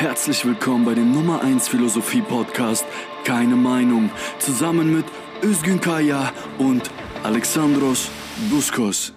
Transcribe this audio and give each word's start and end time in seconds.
Herzlich 0.00 0.46
willkommen 0.46 0.86
bei 0.86 0.94
dem 0.94 1.12
Nummer 1.12 1.42
1 1.42 1.68
Philosophie 1.68 2.22
Podcast 2.22 2.86
Keine 3.22 3.54
Meinung 3.54 4.08
zusammen 4.38 4.96
mit 4.96 5.04
Özgün 5.42 5.78
Kaya 5.78 6.32
und 6.56 6.90
Alexandros 7.22 8.10
Buskos. 8.50 9.12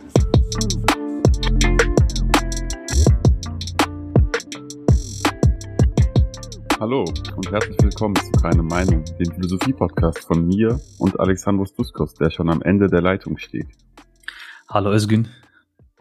Hallo 6.82 7.06
und 7.38 7.50
herzlich 7.50 7.78
willkommen 7.82 8.18
zu 8.18 8.32
Keine 8.42 8.64
Meinung, 8.64 9.06
dem 9.18 9.32
Philosophie-Podcast 9.36 10.28
von 10.28 10.46
mir 10.46 10.82
und 10.98 11.18
Alexandros 11.18 11.74
Duskos, 11.76 12.14
der 12.16 12.30
schon 12.30 12.50
am 12.50 12.62
Ende 12.62 12.90
der 12.90 13.02
Leitung 13.02 13.38
steht. 13.38 13.68
Hallo 14.68 14.92
Özgün. 14.92 15.30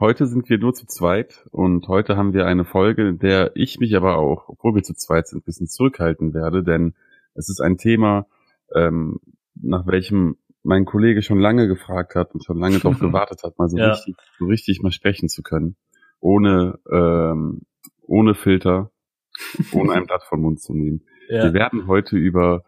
Heute 0.03 0.27
sind 0.27 0.49
wir 0.49 0.59
nur 0.59 0.75
zu 0.75 0.85
zweit 0.85 1.47
und 1.53 1.87
heute 1.87 2.17
haben 2.17 2.33
wir 2.33 2.45
eine 2.45 2.65
Folge, 2.65 3.07
in 3.07 3.21
der 3.21 3.53
ich 3.55 3.79
mich 3.79 3.95
aber 3.95 4.19
auch, 4.19 4.49
obwohl 4.49 4.75
wir 4.75 4.83
zu 4.83 4.95
zweit 4.95 5.29
sind, 5.29 5.43
ein 5.43 5.45
bisschen 5.45 5.69
zurückhalten 5.69 6.35
werde, 6.35 6.65
denn 6.65 6.97
es 7.35 7.49
ist 7.49 7.61
ein 7.61 7.79
Thema, 7.79 8.27
ähm, 8.75 9.21
nach 9.55 9.87
welchem 9.87 10.39
mein 10.65 10.87
Kollege 10.87 11.23
schon 11.23 11.39
lange 11.39 11.69
gefragt 11.69 12.17
hat 12.17 12.35
und 12.35 12.45
schon 12.45 12.59
lange 12.59 12.81
darauf 12.81 12.99
gewartet 12.99 13.45
hat, 13.45 13.61
mal 13.61 13.69
so, 13.69 13.79
ja. 13.79 13.93
richtig, 13.93 14.17
so 14.41 14.47
richtig 14.47 14.83
mal 14.83 14.91
sprechen 14.91 15.29
zu 15.29 15.45
können, 15.45 15.77
ohne 16.19 16.81
ähm, 16.91 17.61
ohne 18.01 18.35
Filter, 18.35 18.91
ohne 19.73 19.93
ein 19.93 20.07
Blatt 20.07 20.25
vom 20.25 20.41
Mund 20.41 20.61
zu 20.61 20.75
nehmen. 20.75 21.05
Ja. 21.29 21.45
Wir 21.45 21.55
werden 21.55 21.87
heute 21.87 22.17
über 22.17 22.65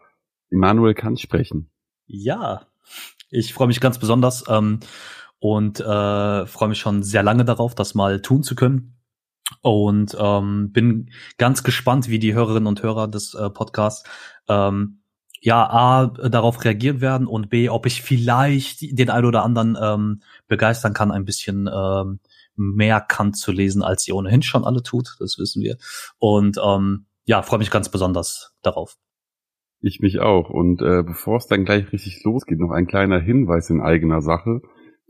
Immanuel 0.51 0.95
Kant 0.95 1.19
sprechen. 1.19 1.69
Ja, 2.07 2.69
ich 3.29 3.52
freue 3.52 3.66
mich 3.66 3.80
ganz 3.80 3.98
besonders. 3.98 4.45
Ähm, 4.48 4.79
und 5.45 5.79
äh, 5.79 6.47
freue 6.47 6.71
mich 6.71 6.79
schon 6.79 7.03
sehr 7.03 7.23
lange 7.23 7.45
darauf, 7.45 7.75
das 7.75 7.95
mal 7.95 8.23
tun 8.23 8.43
zu 8.43 8.55
können. 8.55 8.97
Und 9.61 10.16
ähm, 10.19 10.73
bin 10.73 11.11
ganz 11.37 11.62
gespannt, 11.62 12.09
wie 12.09 12.19
die 12.19 12.33
Hörerinnen 12.33 12.66
und 12.66 12.83
Hörer 12.83 13.09
des 13.09 13.35
äh, 13.35 13.51
Podcasts 13.51 14.09
ähm, 14.49 15.02
ja 15.43 15.68
A 15.68 16.07
darauf 16.07 16.65
reagieren 16.65 17.02
werden 17.02 17.27
und 17.27 17.51
B, 17.51 17.68
ob 17.68 17.85
ich 17.85 18.01
vielleicht 18.01 18.99
den 18.99 19.10
einen 19.10 19.27
oder 19.27 19.45
anderen 19.45 19.77
ähm, 19.79 20.23
begeistern 20.49 20.95
kann, 20.95 21.10
ein 21.10 21.27
bisschen 21.27 21.68
ähm, 21.71 22.21
mehr 22.57 23.02
Kant 23.02 23.37
zu 23.37 23.52
lesen, 23.52 23.83
als 23.83 24.09
ihr 24.09 24.16
ohnehin 24.16 24.40
schon 24.40 24.65
alle 24.65 24.83
tut, 24.83 25.15
das 25.18 25.38
wissen 25.38 25.63
wir. 25.63 25.77
Und 26.18 26.57
ähm, 26.65 27.05
ja, 27.27 27.43
freue 27.43 27.59
mich 27.59 27.71
ganz 27.71 27.90
besonders 27.90 28.55
darauf. 28.63 28.96
Ich 29.83 30.01
mich 30.01 30.21
auch. 30.21 30.49
Und 30.49 30.80
äh, 30.80 31.02
bevor 31.02 31.37
es 31.37 31.49
dann 31.49 31.66
gleich 31.66 31.93
richtig 31.93 32.24
losgeht, 32.24 32.61
noch 32.61 32.71
ein 32.71 32.87
kleiner 32.87 33.21
Hinweis 33.21 33.68
in 33.68 33.83
eigener 33.83 34.23
Sache. 34.23 34.63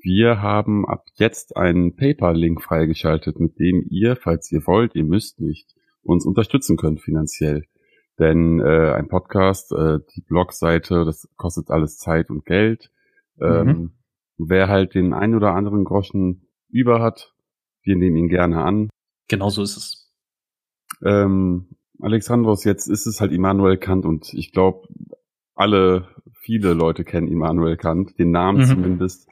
Wir 0.05 0.43
haben 0.43 0.87
ab 0.87 1.07
jetzt 1.15 1.57
einen 1.57 1.97
PayPal-Link 1.97 2.63
freigeschaltet, 2.63 3.41
mit 3.41 3.59
dem 3.59 3.87
ihr, 3.89 4.17
falls 4.17 4.53
ihr 4.53 4.67
wollt, 4.67 4.95
ihr 4.95 5.05
müsst 5.05 5.41
nicht, 5.41 5.75
uns 6.03 6.27
unterstützen 6.27 6.77
könnt 6.77 7.01
finanziell. 7.01 7.65
Denn 8.19 8.61
äh, 8.61 8.93
ein 8.93 9.09
Podcast, 9.09 9.73
äh, 9.73 10.01
die 10.15 10.21
Blogseite, 10.21 11.07
das 11.07 11.27
kostet 11.37 11.71
alles 11.71 11.97
Zeit 11.97 12.29
und 12.29 12.45
Geld. 12.45 12.91
Ähm, 13.41 13.67
mhm. 13.67 13.93
Wer 14.37 14.69
halt 14.69 14.95
den 14.95 15.15
ein 15.15 15.35
oder 15.35 15.55
anderen 15.55 15.85
Groschen 15.85 16.49
über 16.69 17.01
hat, 17.01 17.33
wir 17.83 17.97
nehmen 17.97 18.17
ihn 18.17 18.29
gerne 18.29 18.63
an. 18.63 18.91
Genau 19.29 19.49
so 19.49 19.63
ist 19.63 19.79
es. 19.79 20.13
Ähm, 21.03 21.79
Alexandros, 21.99 22.65
jetzt 22.65 22.89
ist 22.89 23.07
es 23.07 23.23
halt 23.23 23.33
Immanuel 23.33 23.79
Kant 23.79 24.05
und 24.05 24.35
ich 24.35 24.53
glaube, 24.53 24.87
alle, 25.55 26.09
viele 26.35 26.75
Leute 26.75 27.05
kennen 27.05 27.29
Immanuel 27.29 27.79
Kant, 27.79 28.19
den 28.19 28.33
Namen 28.33 28.61
mhm. 28.61 28.67
zumindest. 28.67 29.31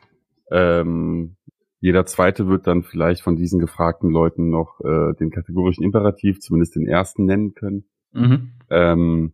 Ähm, 0.53 1.37
jeder 1.81 2.07
zweite 2.07 2.47
wird 2.47 2.67
dann 2.67 2.85
vielleicht 2.85 3.23
von 3.23 3.35
diesen 3.35 3.59
gefragten 3.59 4.11
Leuten 4.11 4.51
noch 4.51 4.81
äh, 4.85 5.15
den 5.19 5.31
kategorischen 5.31 5.83
Imperativ, 5.83 6.39
zumindest 6.41 6.77
den 6.77 6.87
ersten 6.87 7.25
nennen 7.25 7.55
können. 7.55 7.85
Mhm. 8.13 8.53
Ähm, 8.71 9.33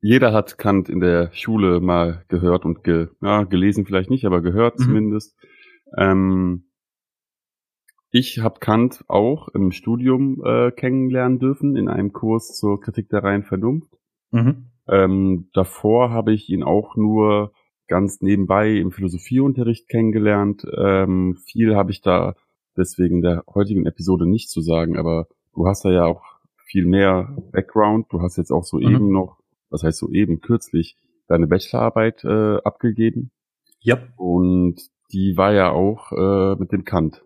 jeder 0.00 0.32
hat 0.32 0.58
Kant 0.58 0.88
in 0.88 1.00
der 1.00 1.30
Schule 1.32 1.80
mal 1.80 2.24
gehört 2.28 2.64
und 2.64 2.84
ge, 2.84 3.08
ja, 3.20 3.44
gelesen 3.44 3.84
vielleicht 3.84 4.10
nicht, 4.10 4.24
aber 4.24 4.40
gehört 4.40 4.78
mhm. 4.78 4.84
zumindest. 4.84 5.36
Ähm, 5.98 6.64
ich 8.10 8.38
habe 8.38 8.60
Kant 8.60 9.04
auch 9.08 9.48
im 9.48 9.72
Studium 9.72 10.42
äh, 10.44 10.70
kennenlernen 10.70 11.40
dürfen 11.40 11.76
in 11.76 11.88
einem 11.88 12.12
Kurs 12.12 12.56
zur 12.56 12.80
Kritik 12.80 13.08
der 13.08 13.24
reinen 13.24 13.42
Vernunft. 13.42 13.98
Mhm. 14.30 14.66
Ähm, 14.86 15.48
davor 15.52 16.10
habe 16.10 16.32
ich 16.32 16.48
ihn 16.48 16.62
auch 16.62 16.96
nur 16.96 17.52
ganz 17.88 18.20
nebenbei 18.20 18.72
im 18.72 18.92
Philosophieunterricht 18.92 19.88
kennengelernt. 19.88 20.66
Ähm, 20.76 21.36
viel 21.46 21.76
habe 21.76 21.90
ich 21.90 22.00
da 22.00 22.34
deswegen 22.76 23.22
der 23.22 23.44
heutigen 23.52 23.86
Episode 23.86 24.26
nicht 24.26 24.50
zu 24.50 24.60
sagen, 24.60 24.98
aber 24.98 25.28
du 25.54 25.66
hast 25.66 25.84
da 25.84 25.90
ja 25.90 26.04
auch 26.04 26.22
viel 26.66 26.86
mehr 26.86 27.36
Background. 27.52 28.06
Du 28.10 28.20
hast 28.20 28.36
jetzt 28.36 28.50
auch 28.50 28.64
soeben 28.64 29.06
mhm. 29.06 29.12
noch, 29.12 29.38
was 29.70 29.82
heißt 29.82 29.98
soeben, 29.98 30.40
kürzlich 30.40 30.96
deine 31.28 31.46
Bachelorarbeit 31.46 32.24
äh, 32.24 32.56
abgegeben. 32.64 33.30
Ja. 33.80 33.98
Und 34.16 34.80
die 35.12 35.36
war 35.36 35.52
ja 35.52 35.70
auch 35.70 36.12
äh, 36.12 36.56
mit 36.58 36.72
dem 36.72 36.84
Kant. 36.84 37.24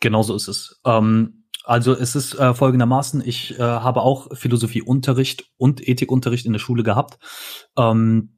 Genau 0.00 0.22
so 0.22 0.34
ist 0.34 0.48
es. 0.48 0.80
Ähm, 0.84 1.44
also 1.64 1.92
es 1.92 2.16
ist 2.16 2.34
äh, 2.34 2.54
folgendermaßen, 2.54 3.22
ich 3.24 3.58
äh, 3.58 3.62
habe 3.62 4.00
auch 4.00 4.34
Philosophieunterricht 4.34 5.50
und 5.58 5.86
Ethikunterricht 5.86 6.46
in 6.46 6.52
der 6.52 6.60
Schule 6.60 6.82
gehabt. 6.82 7.18
Ähm, 7.76 8.37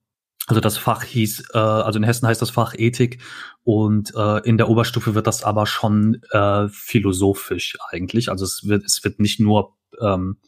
also 0.50 0.60
das 0.60 0.76
Fach 0.76 1.04
hieß, 1.04 1.50
äh, 1.54 1.58
also 1.58 1.98
in 1.98 2.02
Hessen 2.02 2.26
heißt 2.26 2.42
das 2.42 2.50
Fach 2.50 2.74
Ethik 2.76 3.22
und 3.62 4.12
äh, 4.16 4.38
in 4.40 4.58
der 4.58 4.68
Oberstufe 4.68 5.14
wird 5.14 5.28
das 5.28 5.44
aber 5.44 5.64
schon 5.66 6.20
äh, 6.32 6.66
philosophisch 6.68 7.78
eigentlich. 7.88 8.30
Also 8.30 8.44
es 8.44 8.66
wird, 8.66 8.84
es 8.84 9.04
wird 9.04 9.20
nicht 9.20 9.38
nur 9.38 9.76
ähm, 10.00 10.38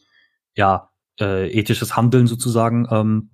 ja 0.55 0.91
äh, 1.21 1.49
ethisches 1.57 1.95
Handeln 1.95 2.27
sozusagen 2.27 2.85
ähm, 2.91 3.29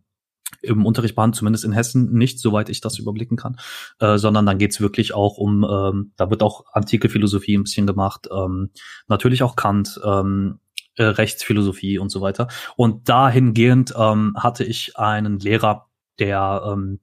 im 0.62 0.86
Unterricht 0.86 1.16
behandelt, 1.16 1.38
zumindest 1.38 1.66
in 1.66 1.72
Hessen 1.72 2.14
nicht, 2.14 2.40
soweit 2.40 2.70
ich 2.70 2.82
das 2.82 3.00
überblicken 3.00 3.36
kann, 3.36 3.58
äh, 4.00 4.20
sondern 4.20 4.46
dann 4.46 4.60
geht's 4.60 4.80
wirklich 4.80 5.16
auch 5.16 5.38
um, 5.38 5.64
ähm, 5.64 6.14
da 6.18 6.30
wird 6.30 6.44
auch 6.44 6.66
antike 6.72 7.10
Philosophie 7.10 7.58
ein 7.58 7.64
bisschen 7.64 7.88
gemacht, 7.88 8.28
ähm, 8.32 8.70
natürlich 9.08 9.42
auch 9.42 9.56
Kant, 9.56 10.00
ähm, 10.04 10.60
äh, 10.98 11.04
Rechtsphilosophie 11.04 11.98
und 11.98 12.10
so 12.10 12.22
weiter. 12.22 12.48
Und 12.76 13.10
dahingehend 13.10 13.94
ähm, 13.98 14.36
hatte 14.38 14.66
ich 14.66 14.98
einen 14.98 15.40
Lehrer, 15.40 15.89
der 16.20 16.64
ähm, 16.66 17.00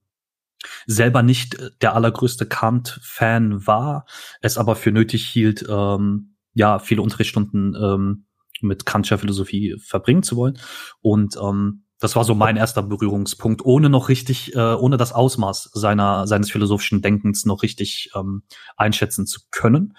selber 0.86 1.22
nicht 1.22 1.58
der 1.80 1.94
allergrößte 1.94 2.46
Kant-Fan 2.46 3.66
war, 3.66 4.06
es 4.40 4.58
aber 4.58 4.76
für 4.76 4.92
nötig 4.92 5.26
hielt, 5.26 5.64
ähm, 5.68 6.36
ja, 6.54 6.78
viele 6.78 7.02
Unterrichtsstunden 7.02 7.74
ähm, 7.74 8.26
mit 8.62 8.86
Kantscher 8.86 9.18
Philosophie 9.18 9.76
verbringen 9.78 10.22
zu 10.22 10.36
wollen. 10.36 10.58
Und 11.00 11.36
ähm, 11.36 11.84
das 11.98 12.16
war 12.16 12.24
so 12.24 12.34
mein 12.34 12.56
erster 12.56 12.82
Berührungspunkt, 12.82 13.64
ohne 13.64 13.88
noch 13.88 14.08
richtig, 14.08 14.54
äh, 14.54 14.74
ohne 14.74 14.96
das 14.96 15.12
Ausmaß 15.12 15.70
seiner 15.72 16.26
seines 16.26 16.50
philosophischen 16.50 17.00
Denkens 17.00 17.44
noch 17.46 17.62
richtig 17.62 18.10
ähm, 18.14 18.42
einschätzen 18.76 19.26
zu 19.26 19.40
können. 19.50 19.96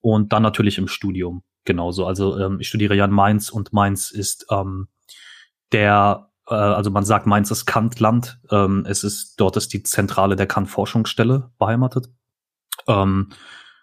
Und 0.00 0.32
dann 0.32 0.42
natürlich 0.42 0.78
im 0.78 0.88
Studium 0.88 1.42
genauso. 1.64 2.06
Also 2.06 2.38
ähm, 2.38 2.58
ich 2.60 2.68
studiere 2.68 2.94
ja 2.94 3.04
in 3.04 3.12
Mainz 3.12 3.50
und 3.50 3.72
Mainz 3.72 4.10
ist 4.10 4.46
ähm, 4.50 4.88
der 5.70 6.31
äh, 6.48 6.54
also 6.54 6.90
man 6.90 7.04
sagt, 7.04 7.26
Mainz 7.26 7.50
ist 7.50 7.66
Kantland. 7.66 8.40
Ähm, 8.50 8.84
es 8.88 9.04
ist, 9.04 9.36
dort 9.36 9.56
ist 9.56 9.72
die 9.72 9.82
Zentrale 9.82 10.36
der 10.36 10.46
Kant-Forschungsstelle 10.46 11.50
beheimatet. 11.58 12.08
Ähm, 12.86 13.30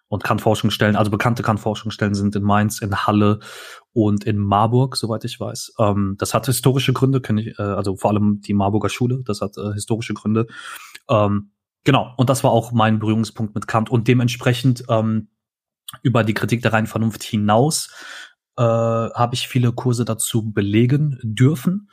und 0.08 0.24
Kant-Forschungsstellen, 0.24 0.96
also 0.96 1.12
bekannte 1.12 1.44
Kant-Forschungsstellen 1.44 2.16
sind 2.16 2.36
in 2.36 2.42
Mainz, 2.42 2.81
in 2.81 3.06
Halle 3.06 3.40
und 3.94 4.24
in 4.24 4.38
Marburg, 4.40 4.97
soweit 4.97 5.24
ich 5.24 5.40
weiß. 5.40 5.74
Ähm, 5.80 6.16
das 6.18 6.34
hat 6.34 6.47
historische 6.47 6.94
Gründe, 6.94 7.22
kenne 7.22 7.42
ich, 7.42 7.59
äh, 7.59 7.64
also 7.64 7.96
vor 7.96 8.09
allem 8.09 8.42
die 8.42 8.56
Marburger 8.56 8.90
Schule, 8.90 9.22
das 9.24 9.41
hat 9.41 9.58
äh, 9.58 9.72
historische 9.74 10.16
Gründe. 10.16 10.47
Ähm, 11.09 11.52
genau, 11.84 12.14
und 12.18 12.30
das 12.30 12.44
war 12.44 12.52
auch 12.52 12.72
mein 12.72 12.97
Berührungspunkt 12.97 13.53
mit 13.53 13.68
Kant. 13.68 13.91
Und 13.91 14.08
dementsprechend 14.08 14.84
ähm, 14.90 15.30
über 16.02 16.24
die 16.24 16.34
Kritik 16.34 16.64
der 16.64 16.74
reinen 16.74 16.88
Vernunft 16.88 17.22
hinaus 17.22 17.91
äh, 18.58 18.64
habe 18.64 19.35
ich 19.35 19.47
viele 19.47 19.73
Kurse 19.73 20.06
dazu 20.06 20.52
belegen 20.52 21.20
dürfen 21.22 21.88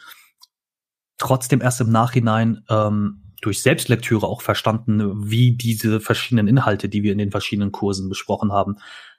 trotzdem 1.19 1.61
erst 1.61 1.81
im 1.81 1.91
Nachhinein 1.91 2.65
ähm, 2.69 3.23
durch 3.41 3.63
Selbstlektüre 3.63 4.27
auch 4.27 4.43
verstanden, 4.43 5.31
wie 5.31 5.57
diese 5.57 6.01
verschiedenen 6.01 6.49
Inhalte, 6.49 6.89
die 6.89 7.03
wir 7.03 7.13
in 7.13 7.19
den 7.19 7.31
verschiedenen 7.31 7.73
Kursen 7.73 8.09
besprochen 8.09 8.53
haben, 8.53 8.77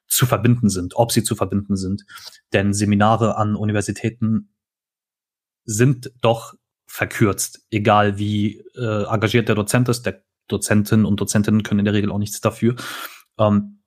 zu 0.08 0.26
verbinden 0.26 0.70
sind, 0.70 0.96
ob 0.96 1.12
sie 1.12 1.24
zu 1.24 1.36
verbinden 1.36 1.76
sind. 1.76 2.06
Denn 2.54 2.74
Seminare 2.74 3.38
an 3.38 3.56
Universitäten 3.56 4.50
sind 5.66 6.12
doch 6.22 6.54
verkürzt, 6.88 7.66
egal 7.70 8.18
wie 8.18 8.64
äh, 8.76 9.04
engagiert 9.04 9.50
der 9.50 9.56
Dozent 9.56 9.90
ist. 9.90 10.06
Der 10.06 10.24
Dozenten 10.48 11.06
und 11.06 11.20
Dozentinnen 11.20 11.64
können 11.64 11.80
in 11.80 11.86
der 11.86 11.94
Regel 11.94 12.12
auch 12.12 12.18
nichts 12.18 12.40
dafür. 12.40 12.76
Ähm, 13.38 13.82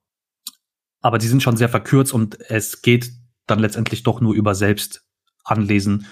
aber 1.01 1.17
die 1.17 1.27
sind 1.27 1.43
schon 1.43 1.57
sehr 1.57 1.71
verkürzt 1.71 2.13
und 2.13 2.39
es 2.51 2.83
geht 2.83 3.11
dann 3.47 3.59
letztendlich 3.59 4.03
doch 4.03 4.21
nur 4.21 4.35
über 4.35 4.55
Selbstanlesen 4.55 6.07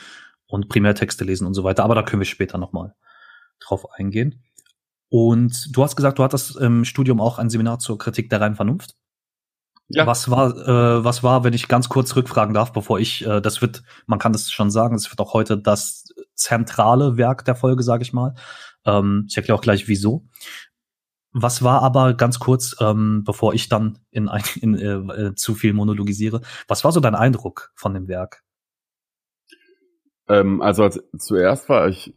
und 0.48 0.68
Primärtexte 0.68 1.24
lesen 1.24 1.46
und 1.46 1.54
so 1.54 1.62
weiter. 1.62 1.84
Aber 1.84 1.94
da 1.94 2.02
können 2.02 2.20
wir 2.20 2.26
später 2.26 2.58
nochmal 2.58 2.94
drauf 3.60 3.86
eingehen. 3.92 4.42
Und 5.10 5.74
du 5.74 5.82
hast 5.82 5.96
gesagt, 5.96 6.18
du 6.18 6.24
hattest 6.24 6.56
im 6.56 6.84
Studium 6.84 7.20
auch 7.20 7.38
ein 7.38 7.50
Seminar 7.50 7.78
zur 7.78 7.98
Kritik 7.98 8.28
der 8.30 8.40
reinen 8.40 8.56
Vernunft. 8.56 8.94
Ja. 9.90 10.06
Was 10.06 10.30
war, 10.30 10.50
äh, 10.50 11.04
was 11.04 11.22
war, 11.22 11.44
wenn 11.44 11.54
ich 11.54 11.66
ganz 11.66 11.88
kurz 11.88 12.14
rückfragen 12.14 12.52
darf, 12.52 12.72
bevor 12.72 12.98
ich, 12.98 13.24
äh, 13.26 13.40
das 13.40 13.62
wird, 13.62 13.82
man 14.06 14.18
kann 14.18 14.32
das 14.32 14.50
schon 14.50 14.70
sagen, 14.70 14.94
es 14.94 15.10
wird 15.10 15.18
auch 15.20 15.32
heute 15.32 15.56
das 15.56 16.04
zentrale 16.34 17.16
Werk 17.16 17.46
der 17.46 17.54
Folge, 17.54 17.82
sage 17.82 18.02
ich 18.02 18.12
mal. 18.12 18.34
Ähm, 18.84 19.24
ich 19.28 19.36
erkläre 19.36 19.56
auch 19.58 19.62
gleich, 19.62 19.88
wieso. 19.88 20.26
Was 21.32 21.62
war 21.62 21.82
aber 21.82 22.14
ganz 22.14 22.38
kurz, 22.38 22.76
ähm, 22.80 23.22
bevor 23.24 23.54
ich 23.54 23.70
dann 23.70 23.98
in, 24.10 24.28
ein, 24.28 24.42
in 24.60 24.74
äh, 24.74 25.28
äh, 25.28 25.34
zu 25.34 25.54
viel 25.54 25.72
monologisiere, 25.72 26.42
was 26.66 26.84
war 26.84 26.92
so 26.92 27.00
dein 27.00 27.14
Eindruck 27.14 27.72
von 27.74 27.94
dem 27.94 28.08
Werk? 28.08 28.44
Ähm, 30.28 30.60
also 30.60 30.82
als, 30.82 31.02
zuerst 31.16 31.68
war 31.68 31.88
ich 31.88 32.14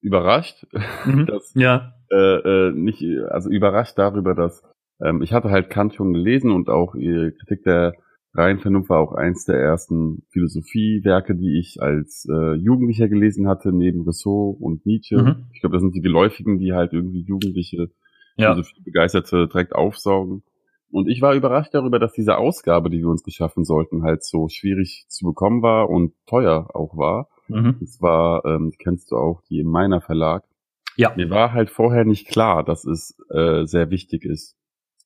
überrascht, 0.00 0.66
mhm. 1.04 1.26
dass 1.26 1.52
ja. 1.54 1.94
äh, 2.10 2.68
äh, 2.68 2.72
nicht, 2.72 3.02
also 3.28 3.50
überrascht 3.50 3.98
darüber, 3.98 4.34
dass 4.34 4.62
ähm, 5.00 5.22
ich 5.22 5.32
hatte 5.32 5.50
halt 5.50 5.70
Kant 5.70 5.94
schon 5.94 6.12
gelesen 6.12 6.50
und 6.50 6.68
auch 6.68 6.94
ihre 6.94 7.32
Kritik 7.32 7.62
der 7.64 7.94
reinen 8.34 8.60
Vernunft 8.60 8.90
war 8.90 9.00
auch 9.00 9.12
eins 9.12 9.44
der 9.44 9.56
ersten 9.56 10.22
Philosophiewerke, 10.30 11.34
die 11.34 11.58
ich 11.58 11.80
als 11.80 12.26
äh, 12.30 12.54
Jugendlicher 12.54 13.08
gelesen 13.08 13.48
hatte, 13.48 13.72
neben 13.72 14.02
Rousseau 14.02 14.50
und 14.50 14.86
Nietzsche. 14.86 15.16
Mhm. 15.16 15.46
Ich 15.52 15.60
glaube, 15.60 15.74
das 15.74 15.82
sind 15.82 15.94
die 15.94 16.02
geläufigen, 16.02 16.58
die 16.58 16.72
halt 16.72 16.92
irgendwie 16.92 17.22
Jugendliche 17.22 17.90
ja. 18.36 18.52
Philosophie 18.52 18.82
begeisterte 18.82 19.48
direkt 19.48 19.74
aufsaugen. 19.74 20.42
Und 20.90 21.08
ich 21.08 21.20
war 21.20 21.34
überrascht 21.34 21.74
darüber, 21.74 21.98
dass 21.98 22.12
diese 22.12 22.38
Ausgabe, 22.38 22.90
die 22.90 23.00
wir 23.00 23.08
uns 23.08 23.22
geschaffen 23.22 23.64
sollten, 23.64 24.02
halt 24.02 24.24
so 24.24 24.48
schwierig 24.48 25.04
zu 25.08 25.26
bekommen 25.26 25.62
war 25.62 25.90
und 25.90 26.14
teuer 26.26 26.68
auch 26.74 26.96
war. 26.96 27.28
Mhm. 27.48 27.76
Das 27.80 28.00
war, 28.00 28.44
ähm, 28.44 28.72
kennst 28.78 29.10
du 29.10 29.16
auch, 29.16 29.42
die 29.48 29.60
in 29.60 29.68
meiner 29.68 30.00
Verlag. 30.00 30.44
Ja. 30.96 31.12
Mir 31.14 31.30
war 31.30 31.52
halt 31.52 31.70
vorher 31.70 32.04
nicht 32.04 32.28
klar, 32.28 32.64
dass 32.64 32.84
es 32.84 33.16
äh, 33.30 33.64
sehr 33.64 33.90
wichtig 33.90 34.24
ist, 34.24 34.56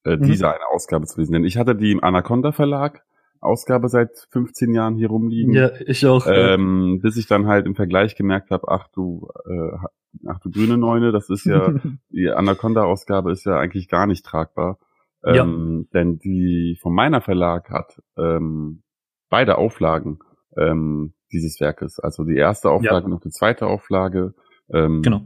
äh, 0.05 0.17
mhm. 0.17 0.23
diese 0.23 0.49
eine 0.49 0.69
Ausgabe 0.73 1.07
zu 1.07 1.21
lesen. 1.21 1.33
Denn 1.33 1.45
ich 1.45 1.57
hatte 1.57 1.75
die 1.75 1.93
im 1.93 2.03
Anaconda 2.03 2.53
Verlag 2.53 3.03
Ausgabe 3.43 3.89
seit 3.89 4.29
15 4.31 4.73
Jahren 4.73 4.95
hier 4.95 5.09
rumliegen. 5.09 5.53
Ja, 5.53 5.73
ich 5.85 6.07
auch. 6.07 6.27
Ähm, 6.29 7.01
bis 7.03 7.17
ich 7.17 7.27
dann 7.27 7.47
halt 7.47 7.67
im 7.67 7.75
Vergleich 7.75 8.15
gemerkt 8.15 8.53
habe, 8.53 8.69
ach 8.69 8.87
du, 8.95 9.29
äh, 9.45 9.87
ach 10.29 10.39
du 10.39 10.51
grüne 10.51 10.79
Neune, 10.79 11.11
das 11.11 11.29
ist 11.29 11.45
ja, 11.45 11.75
die 12.11 12.31
Anaconda-Ausgabe 12.31 13.33
ist 13.33 13.45
ja 13.45 13.59
eigentlich 13.59 13.89
gar 13.89 14.07
nicht 14.07 14.25
tragbar. 14.25 14.79
Ähm, 15.25 15.89
ja. 15.93 16.01
Denn 16.01 16.19
die 16.19 16.79
von 16.81 16.95
meiner 16.95 17.21
Verlag 17.21 17.71
hat 17.71 18.03
ähm, 18.17 18.83
beide 19.29 19.59
Auflagen 19.59 20.19
ähm, 20.57 21.15
dieses 21.33 21.61
Werkes. 21.61 21.99
Also 21.99 22.25
die 22.25 22.37
erste 22.37 22.71
Auflage 22.71 23.09
ja. 23.09 23.15
und 23.15 23.25
die 23.25 23.31
zweite 23.31 23.67
Auflage. 23.67 24.35
Ähm, 24.73 25.03
genau. 25.03 25.23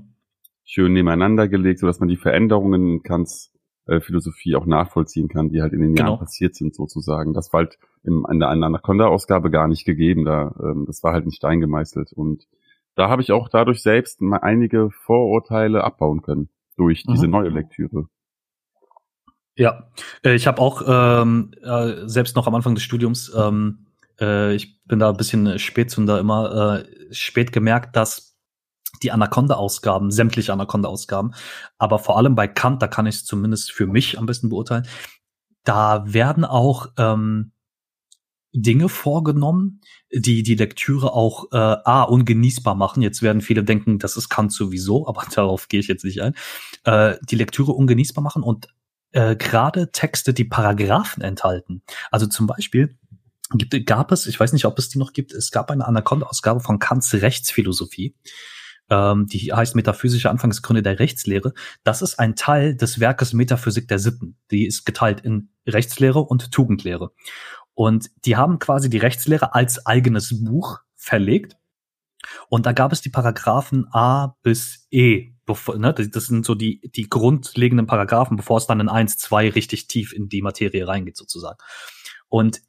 Schön 0.64 0.92
nebeneinander 0.92 1.48
gelegt, 1.48 1.80
sodass 1.80 2.00
man 2.00 2.08
die 2.08 2.16
Veränderungen 2.16 3.02
ganz 3.02 3.52
äh, 3.86 4.00
Philosophie 4.00 4.56
auch 4.56 4.66
nachvollziehen 4.66 5.28
kann, 5.28 5.48
die 5.48 5.62
halt 5.62 5.72
in 5.72 5.80
den 5.80 5.94
genau. 5.94 6.10
Jahren 6.10 6.18
passiert 6.18 6.54
sind 6.54 6.74
sozusagen. 6.74 7.34
Das 7.34 7.52
war 7.52 7.60
halt 7.60 7.78
im, 8.02 8.26
in 8.30 8.40
der 8.40 8.48
Anaconda-Ausgabe 8.48 9.50
gar 9.50 9.68
nicht 9.68 9.84
gegeben. 9.84 10.24
Da, 10.24 10.54
ähm, 10.60 10.84
das 10.86 11.02
war 11.02 11.12
halt 11.12 11.26
ein 11.26 11.32
Stein 11.32 11.60
gemeißelt. 11.60 12.12
Und 12.12 12.46
da 12.96 13.08
habe 13.08 13.22
ich 13.22 13.30
auch 13.30 13.48
dadurch 13.48 13.82
selbst 13.82 14.20
mal 14.20 14.38
einige 14.38 14.90
Vorurteile 14.90 15.84
abbauen 15.84 16.22
können 16.22 16.48
durch 16.76 17.04
mhm. 17.06 17.12
diese 17.12 17.28
neue 17.28 17.48
Lektüre. 17.48 18.08
Ja, 19.56 19.90
äh, 20.22 20.34
ich 20.34 20.46
habe 20.46 20.60
auch 20.60 20.82
ähm, 20.86 21.52
äh, 21.62 22.06
selbst 22.06 22.36
noch 22.36 22.46
am 22.46 22.54
Anfang 22.54 22.74
des 22.74 22.84
Studiums, 22.84 23.32
ähm, 23.34 23.86
äh, 24.20 24.54
ich 24.54 24.82
bin 24.84 24.98
da 24.98 25.08
ein 25.10 25.16
bisschen 25.16 25.58
Spätzünder 25.58 26.20
immer, 26.20 26.80
äh, 26.84 27.14
spät 27.14 27.52
gemerkt, 27.52 27.96
dass 27.96 28.36
die 29.02 29.12
Anaconda-Ausgaben, 29.12 30.10
sämtliche 30.10 30.52
Anaconda-Ausgaben, 30.52 31.34
aber 31.78 31.98
vor 31.98 32.18
allem 32.18 32.34
bei 32.34 32.48
Kant, 32.48 32.82
da 32.82 32.86
kann 32.86 33.06
ich 33.06 33.16
es 33.16 33.24
zumindest 33.24 33.72
für 33.72 33.86
mich 33.86 34.18
am 34.18 34.26
besten 34.26 34.50
beurteilen, 34.50 34.86
da 35.64 36.04
werden 36.06 36.44
auch 36.44 36.88
ähm, 36.98 37.52
Dinge 38.52 38.88
vorgenommen, 38.88 39.80
die 40.12 40.42
die 40.42 40.54
Lektüre 40.54 41.12
auch 41.12 41.52
äh, 41.52 41.56
a 41.56 42.02
ungenießbar 42.04 42.74
machen. 42.74 43.02
Jetzt 43.02 43.20
werden 43.20 43.42
viele 43.42 43.64
denken, 43.64 43.98
das 43.98 44.16
ist 44.16 44.28
Kant 44.28 44.52
sowieso, 44.52 45.06
aber 45.06 45.24
darauf 45.34 45.68
gehe 45.68 45.80
ich 45.80 45.88
jetzt 45.88 46.04
nicht 46.04 46.22
ein. 46.22 46.34
Äh, 46.84 47.16
die 47.28 47.36
Lektüre 47.36 47.72
ungenießbar 47.72 48.22
machen 48.22 48.42
und 48.42 48.68
äh, 49.12 49.36
gerade 49.36 49.90
Texte, 49.92 50.34
die 50.34 50.44
Paragraphen 50.44 51.22
enthalten. 51.22 51.82
Also 52.10 52.26
zum 52.26 52.46
Beispiel 52.46 52.98
gibt, 53.52 53.86
gab 53.86 54.12
es, 54.12 54.26
ich 54.26 54.38
weiß 54.38 54.52
nicht, 54.52 54.64
ob 54.64 54.78
es 54.78 54.88
die 54.88 54.98
noch 54.98 55.12
gibt, 55.12 55.32
es 55.32 55.50
gab 55.50 55.70
eine 55.70 55.86
Anaconda-Ausgabe 55.86 56.60
von 56.60 56.78
Kants 56.78 57.14
Rechtsphilosophie. 57.14 58.14
Ähm, 58.88 59.26
die 59.26 59.52
heißt 59.52 59.74
Metaphysische 59.74 60.30
Anfangsgründe 60.30 60.82
der 60.82 60.98
Rechtslehre. 60.98 61.52
Das 61.82 62.02
ist 62.02 62.18
ein 62.18 62.36
Teil 62.36 62.76
des 62.76 63.00
Werkes 63.00 63.32
Metaphysik 63.32 63.88
der 63.88 63.98
Sitten. 63.98 64.36
Die 64.50 64.66
ist 64.66 64.84
geteilt 64.84 65.20
in 65.20 65.50
Rechtslehre 65.66 66.20
und 66.20 66.52
Tugendlehre. 66.52 67.12
Und 67.74 68.10
die 68.24 68.36
haben 68.36 68.58
quasi 68.58 68.88
die 68.88 68.98
Rechtslehre 68.98 69.54
als 69.54 69.86
eigenes 69.86 70.44
Buch 70.44 70.80
verlegt. 70.94 71.56
Und 72.48 72.66
da 72.66 72.72
gab 72.72 72.92
es 72.92 73.00
die 73.00 73.10
Paragraphen 73.10 73.86
A 73.92 74.36
bis 74.42 74.86
E 74.90 75.35
bevor, 75.46 75.78
ne, 75.78 75.94
das 75.94 76.26
sind 76.26 76.44
so 76.44 76.54
die, 76.54 76.80
die 76.94 77.08
grundlegenden 77.08 77.86
Paragraphen, 77.86 78.36
bevor 78.36 78.58
es 78.58 78.66
dann 78.66 78.80
in 78.80 78.88
eins, 78.88 79.16
zwei 79.16 79.48
richtig 79.48 79.86
tief 79.86 80.12
in 80.12 80.28
die 80.28 80.42
Materie 80.42 80.86
reingeht, 80.86 81.16
sozusagen. 81.16 81.58
Und 82.28 82.60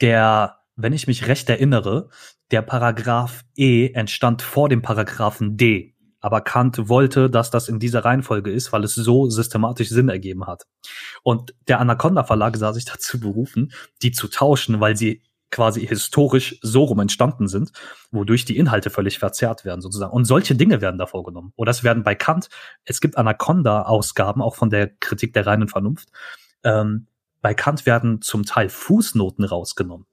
der, 0.00 0.60
wenn 0.76 0.92
ich 0.92 1.06
mich 1.06 1.26
recht 1.26 1.48
erinnere, 1.48 2.10
der 2.50 2.62
Paragraph 2.62 3.44
E 3.56 3.90
entstand 3.92 4.42
vor 4.42 4.68
dem 4.68 4.82
Paragraphen 4.82 5.56
D. 5.56 5.96
Aber 6.20 6.42
Kant 6.42 6.88
wollte, 6.88 7.30
dass 7.30 7.50
das 7.50 7.68
in 7.68 7.78
dieser 7.78 8.04
Reihenfolge 8.04 8.50
ist, 8.50 8.72
weil 8.72 8.84
es 8.84 8.94
so 8.94 9.30
systematisch 9.30 9.88
Sinn 9.88 10.10
ergeben 10.10 10.46
hat. 10.46 10.66
Und 11.22 11.54
der 11.66 11.80
Anaconda 11.80 12.24
Verlag 12.24 12.56
sah 12.56 12.72
sich 12.72 12.84
dazu 12.86 13.18
berufen, 13.18 13.72
die 14.02 14.12
zu 14.12 14.28
tauschen, 14.28 14.80
weil 14.80 14.96
sie 14.96 15.22
quasi 15.50 15.86
historisch 15.86 16.58
so 16.62 16.84
rum 16.84 17.00
entstanden 17.00 17.48
sind, 17.48 17.72
wodurch 18.10 18.44
die 18.44 18.56
Inhalte 18.56 18.90
völlig 18.90 19.18
verzerrt 19.18 19.64
werden 19.64 19.80
sozusagen. 19.80 20.12
Und 20.12 20.24
solche 20.24 20.54
Dinge 20.54 20.80
werden 20.80 20.98
da 20.98 21.06
vorgenommen. 21.06 21.52
Oder 21.56 21.70
es 21.70 21.84
werden 21.84 22.02
bei 22.02 22.14
Kant, 22.14 22.48
es 22.84 23.00
gibt 23.00 23.16
Anaconda-Ausgaben, 23.16 24.42
auch 24.42 24.54
von 24.54 24.70
der 24.70 24.88
Kritik 24.88 25.32
der 25.32 25.46
reinen 25.46 25.68
Vernunft. 25.68 26.08
Ähm, 26.62 27.06
bei 27.42 27.54
Kant 27.54 27.86
werden 27.86 28.20
zum 28.22 28.44
Teil 28.44 28.68
Fußnoten 28.68 29.44
rausgenommen. 29.44 30.06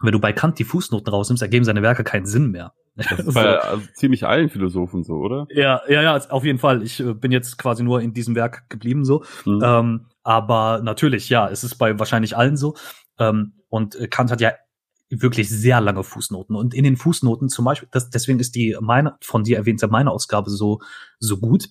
Wenn 0.00 0.12
du 0.12 0.20
bei 0.20 0.32
Kant 0.32 0.58
die 0.58 0.64
Fußnoten 0.64 1.12
rausnimmst, 1.12 1.42
ergeben 1.42 1.64
seine 1.64 1.82
Werke 1.82 2.04
keinen 2.04 2.26
Sinn 2.26 2.50
mehr. 2.50 2.72
Das 2.94 3.10
ist 3.18 3.34
bei 3.34 3.58
also 3.58 3.84
ziemlich 3.94 4.26
allen 4.26 4.48
Philosophen 4.48 5.04
so, 5.04 5.14
oder? 5.14 5.46
Ja, 5.50 5.82
ja, 5.88 6.02
ja, 6.02 6.16
auf 6.30 6.44
jeden 6.44 6.58
Fall. 6.58 6.82
Ich 6.82 7.00
äh, 7.00 7.14
bin 7.14 7.32
jetzt 7.32 7.58
quasi 7.58 7.82
nur 7.82 8.00
in 8.00 8.12
diesem 8.12 8.34
Werk 8.34 8.68
geblieben 8.68 9.04
so. 9.04 9.24
Mhm. 9.44 9.62
Ähm, 9.64 10.06
aber 10.22 10.80
natürlich, 10.82 11.28
ja, 11.28 11.48
es 11.48 11.64
ist 11.64 11.76
bei 11.76 11.98
wahrscheinlich 11.98 12.36
allen 12.36 12.56
so. 12.56 12.76
Ähm, 13.18 13.54
und 13.68 13.94
äh, 13.96 14.08
Kant 14.08 14.30
hat 14.30 14.40
ja 14.40 14.52
wirklich 15.10 15.48
sehr 15.48 15.80
lange 15.80 16.04
Fußnoten. 16.04 16.54
Und 16.54 16.74
in 16.74 16.84
den 16.84 16.96
Fußnoten 16.96 17.48
zum 17.48 17.64
Beispiel, 17.64 17.88
das, 17.90 18.10
deswegen 18.10 18.40
ist 18.40 18.54
die 18.54 18.76
meine, 18.80 19.16
von 19.22 19.44
dir 19.44 19.56
erwähnte 19.56 19.88
meine 19.88 20.10
Ausgabe 20.10 20.50
so, 20.50 20.80
so 21.18 21.38
gut 21.38 21.70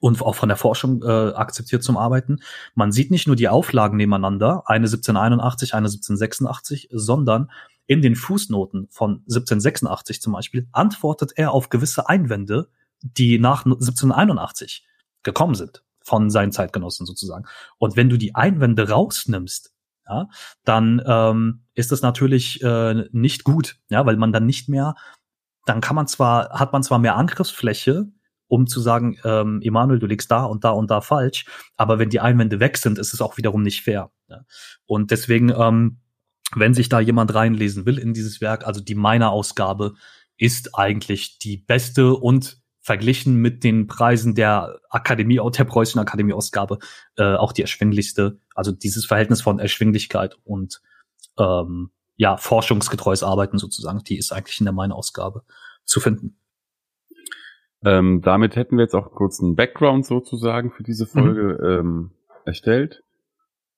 und 0.00 0.20
auch 0.22 0.34
von 0.34 0.48
der 0.48 0.56
Forschung 0.56 1.02
äh, 1.02 1.32
akzeptiert 1.34 1.82
zum 1.82 1.96
Arbeiten. 1.96 2.40
Man 2.74 2.92
sieht 2.92 3.10
nicht 3.10 3.26
nur 3.26 3.36
die 3.36 3.48
Auflagen 3.48 3.96
nebeneinander, 3.96 4.62
eine 4.66 4.86
1781, 4.86 5.74
eine 5.74 5.86
1786, 5.86 6.88
sondern 6.92 7.50
in 7.86 8.02
den 8.02 8.16
Fußnoten 8.16 8.88
von 8.90 9.22
1786 9.28 10.20
zum 10.20 10.34
Beispiel 10.34 10.68
antwortet 10.72 11.32
er 11.36 11.52
auf 11.52 11.70
gewisse 11.70 12.08
Einwände, 12.08 12.68
die 13.00 13.38
nach 13.38 13.64
1781 13.64 14.86
gekommen 15.22 15.54
sind 15.54 15.82
von 16.02 16.30
seinen 16.30 16.52
Zeitgenossen 16.52 17.06
sozusagen. 17.06 17.46
Und 17.78 17.96
wenn 17.96 18.08
du 18.08 18.16
die 18.16 18.34
Einwände 18.34 18.88
rausnimmst, 18.88 19.72
ja, 20.08 20.28
dann 20.64 21.02
ähm, 21.06 21.64
ist 21.74 21.92
das 21.92 22.02
natürlich 22.02 22.62
äh, 22.62 23.04
nicht 23.12 23.44
gut, 23.44 23.76
ja, 23.90 24.04
weil 24.06 24.16
man 24.16 24.32
dann 24.32 24.46
nicht 24.46 24.68
mehr, 24.68 24.94
dann 25.66 25.80
kann 25.80 25.96
man 25.96 26.06
zwar, 26.06 26.50
hat 26.50 26.72
man 26.72 26.82
zwar 26.82 26.98
mehr 26.98 27.16
Angriffsfläche, 27.16 28.06
um 28.46 28.66
zu 28.66 28.80
sagen, 28.80 29.18
ähm, 29.24 29.60
Emanuel, 29.62 29.98
du 29.98 30.06
liegst 30.06 30.30
da 30.30 30.44
und 30.44 30.64
da 30.64 30.70
und 30.70 30.90
da 30.90 31.00
falsch, 31.00 31.44
aber 31.76 31.98
wenn 31.98 32.10
die 32.10 32.20
Einwände 32.20 32.60
weg 32.60 32.78
sind, 32.78 32.98
ist 32.98 33.12
es 33.12 33.20
auch 33.20 33.36
wiederum 33.36 33.62
nicht 33.62 33.82
fair. 33.82 34.10
Ja. 34.28 34.40
Und 34.86 35.10
deswegen, 35.10 35.50
ähm, 35.50 36.00
wenn 36.54 36.72
sich 36.72 36.88
da 36.88 36.98
jemand 36.98 37.34
reinlesen 37.34 37.84
will 37.84 37.98
in 37.98 38.14
dieses 38.14 38.40
Werk, 38.40 38.66
also 38.66 38.80
die 38.80 38.94
meiner 38.94 39.30
Ausgabe 39.30 39.94
ist 40.38 40.74
eigentlich 40.74 41.38
die 41.38 41.58
beste 41.58 42.14
und 42.14 42.58
verglichen 42.80 43.36
mit 43.36 43.64
den 43.64 43.86
Preisen 43.86 44.34
der 44.34 44.78
Akademie, 44.90 45.40
der 45.56 45.64
preußischen 45.64 46.00
Akademie-Ausgabe, 46.00 46.78
äh, 47.16 47.34
auch 47.34 47.52
die 47.52 47.62
erschwinglichste. 47.62 48.40
Also 48.54 48.72
dieses 48.72 49.04
Verhältnis 49.04 49.42
von 49.42 49.58
Erschwinglichkeit 49.58 50.38
und 50.44 50.80
ähm, 51.38 51.90
ja, 52.16 52.36
forschungsgetreues 52.36 53.22
Arbeiten 53.22 53.58
sozusagen, 53.58 54.02
die 54.04 54.18
ist 54.18 54.32
eigentlich 54.32 54.58
in 54.58 54.64
der 54.64 54.72
meine 54.72 54.94
Ausgabe 54.94 55.42
zu 55.84 56.00
finden. 56.00 56.36
Ähm, 57.84 58.22
damit 58.22 58.56
hätten 58.56 58.76
wir 58.76 58.84
jetzt 58.84 58.94
auch 58.94 59.12
kurz 59.12 59.40
einen 59.40 59.54
Background 59.54 60.04
sozusagen 60.04 60.72
für 60.72 60.82
diese 60.82 61.06
Folge 61.06 61.58
mhm. 61.60 61.66
ähm, 61.66 62.10
erstellt. 62.44 63.04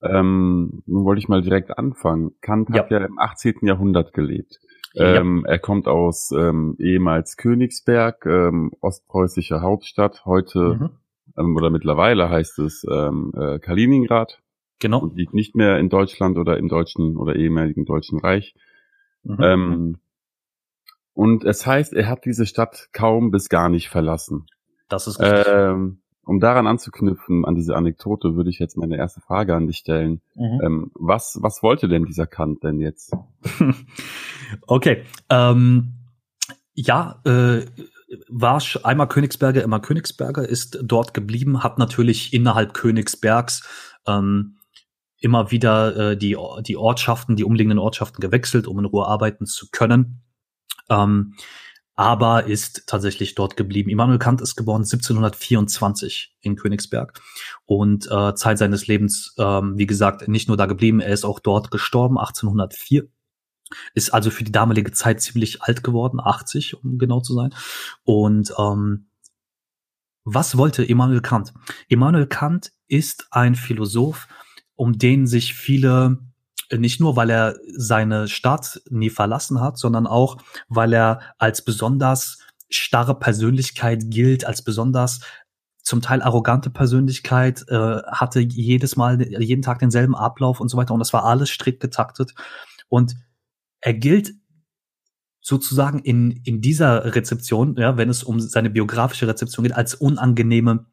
Ähm, 0.03 0.83
nun 0.87 1.05
wollte 1.05 1.19
ich 1.19 1.29
mal 1.29 1.43
direkt 1.43 1.77
anfangen. 1.77 2.33
Kant 2.41 2.71
ja. 2.71 2.83
hat 2.83 2.91
ja 2.91 2.99
im 3.05 3.19
18. 3.19 3.57
Jahrhundert 3.63 4.15
gelebt. 4.15 4.61
Ähm, 4.95 5.43
ja. 5.45 5.53
Er 5.53 5.59
kommt 5.59 5.87
aus 5.87 6.33
ähm, 6.33 6.77
ehemals 6.79 7.37
Königsberg, 7.37 8.27
ähm, 8.27 8.73
ostpreußischer 8.81 9.63
Hauptstadt, 9.63 10.25
heute 10.25 10.59
mhm. 10.59 10.91
ähm, 11.37 11.57
oder 11.57 11.71
mittlerweile 11.71 12.29
heißt 12.29 12.59
es 12.59 12.85
ähm, 12.91 13.33
äh, 13.37 13.59
Kaliningrad. 13.59 14.41
Genau. 14.81 15.01
Und 15.01 15.17
liegt 15.17 15.35
nicht 15.35 15.55
mehr 15.55 15.79
in 15.79 15.91
Deutschland 15.91 16.39
oder 16.39 16.57
im 16.57 16.69
deutschen 16.69 17.17
oder 17.17 17.37
ehemaligen 17.37 17.85
Deutschen 17.85 18.19
Reich. 18.19 18.55
Mhm. 19.23 19.39
Ähm, 19.41 19.99
und 21.13 21.45
es 21.45 21.67
heißt, 21.67 21.93
er 21.93 22.09
hat 22.09 22.25
diese 22.25 22.47
Stadt 22.47 22.89
kaum 22.93 23.31
bis 23.31 23.49
gar 23.49 23.69
nicht 23.69 23.91
verlassen. 23.91 24.47
Das 24.89 25.07
ist 25.07 25.21
richtig. 25.21 25.47
Um 26.25 26.39
daran 26.39 26.67
anzuknüpfen, 26.67 27.45
an 27.45 27.55
diese 27.55 27.77
Anekdote, 27.77 28.37
würde 28.37 28.51
ich 28.51 28.59
jetzt 28.59 28.77
meine 28.77 28.97
erste 28.97 29.21
Frage 29.21 29.55
an 29.55 29.67
dich 29.67 29.79
stellen. 29.79 30.21
Mhm. 30.35 30.61
Ähm, 30.63 30.91
was, 30.95 31.39
was 31.41 31.63
wollte 31.63 31.89
denn 31.89 32.05
dieser 32.05 32.27
Kant 32.27 32.63
denn 32.63 32.79
jetzt? 32.79 33.13
okay. 34.67 35.05
Ähm, 35.29 35.95
ja, 36.75 37.21
äh, 37.25 37.65
war 38.29 38.63
einmal 38.83 39.09
Königsberger, 39.09 39.63
immer 39.63 39.81
Königsberger, 39.81 40.49
ist 40.49 40.79
dort 40.83 41.15
geblieben, 41.15 41.63
hat 41.63 41.79
natürlich 41.79 42.33
innerhalb 42.33 42.75
Königsbergs 42.75 43.67
ähm, 44.07 44.57
immer 45.21 45.51
wieder 45.51 45.97
äh, 45.97 46.17
die, 46.17 46.37
die 46.67 46.77
Ortschaften, 46.77 47.37
die 47.37 47.45
umliegenden 47.45 47.79
Ortschaften 47.79 48.21
gewechselt, 48.21 48.67
um 48.67 48.79
in 48.79 48.85
Ruhe 48.87 49.07
arbeiten 49.07 49.47
zu 49.47 49.69
können. 49.71 50.23
Ähm, 50.89 51.35
aber 52.01 52.47
ist 52.47 52.85
tatsächlich 52.87 53.35
dort 53.35 53.59
geblieben. 53.59 53.91
Immanuel 53.91 54.19
Kant 54.19 54.41
ist 54.41 54.57
geboren 54.57 54.85
1724 54.85 56.35
in 56.41 56.57
Königsberg 56.57 57.21
und 57.67 58.11
äh, 58.11 58.35
Zeit 58.35 58.57
seines 58.57 58.87
Lebens, 58.87 59.35
ähm, 59.37 59.77
wie 59.77 59.85
gesagt, 59.85 60.27
nicht 60.27 60.49
nur 60.49 60.57
da 60.57 60.65
geblieben, 60.65 61.01
er 61.01 61.13
ist 61.13 61.27
auch 61.27 61.41
dort 61.41 61.71
gestorben, 61.71 62.17
1804. 62.17 63.07
Ist 63.93 64.15
also 64.15 64.31
für 64.31 64.45
die 64.45 64.51
damalige 64.51 64.93
Zeit 64.93 65.21
ziemlich 65.21 65.61
alt 65.61 65.85
geworden, 65.85 66.21
80, 66.21 66.83
um 66.83 66.97
genau 66.97 67.21
zu 67.21 67.35
sein. 67.35 67.55
Und 68.05 68.51
ähm, 68.59 69.11
was 70.25 70.57
wollte 70.57 70.83
Immanuel 70.83 71.21
Kant? 71.21 71.53
Immanuel 71.89 72.27
Kant 72.27 72.73
ist 72.89 73.29
ein 73.31 73.55
Philosoph, 73.55 74.27
um 74.75 74.97
den 74.97 75.27
sich 75.27 75.53
viele 75.53 76.19
nicht 76.77 77.01
nur, 77.01 77.17
weil 77.17 77.31
er 77.31 77.57
seine 77.77 78.29
Stadt 78.29 78.81
nie 78.91 79.11
verlassen 79.11 79.61
hat, 79.61 79.79
sondern 79.79 80.07
auch, 80.07 80.39
weil 80.69 80.93
er 80.93 81.21
als 81.39 81.65
besonders 81.65 82.39
starre 82.69 83.19
Persönlichkeit 83.19 84.05
gilt, 84.07 84.45
als 84.45 84.63
besonders 84.63 85.21
zum 85.83 86.03
Teil 86.03 86.23
arrogante 86.23 86.71
Persönlichkeit, 86.71 87.65
äh, 87.69 88.03
hatte 88.07 88.41
jedes 88.41 88.97
Mal, 88.97 89.21
jeden 89.43 89.63
Tag 89.63 89.81
denselben 89.81 90.15
Ablauf 90.15 90.61
und 90.61 90.69
so 90.69 90.77
weiter. 90.77 90.95
Und 90.95 91.01
das 91.01 91.13
war 91.13 91.25
alles 91.25 91.51
strikt 91.51 91.81
getaktet. 91.81 92.35
Und 92.89 93.17
er 93.81 93.95
gilt 93.95 94.33
sozusagen 95.41 95.99
in, 95.99 96.31
in 96.45 96.61
dieser 96.61 97.15
Rezeption, 97.15 97.77
ja, 97.77 97.97
wenn 97.97 98.11
es 98.11 98.23
um 98.23 98.41
seine 98.41 98.71
biografische 98.71 99.27
Rezeption 99.27 99.65
geht, 99.65 99.75
als 99.75 99.95
unangenehme, 99.95 100.87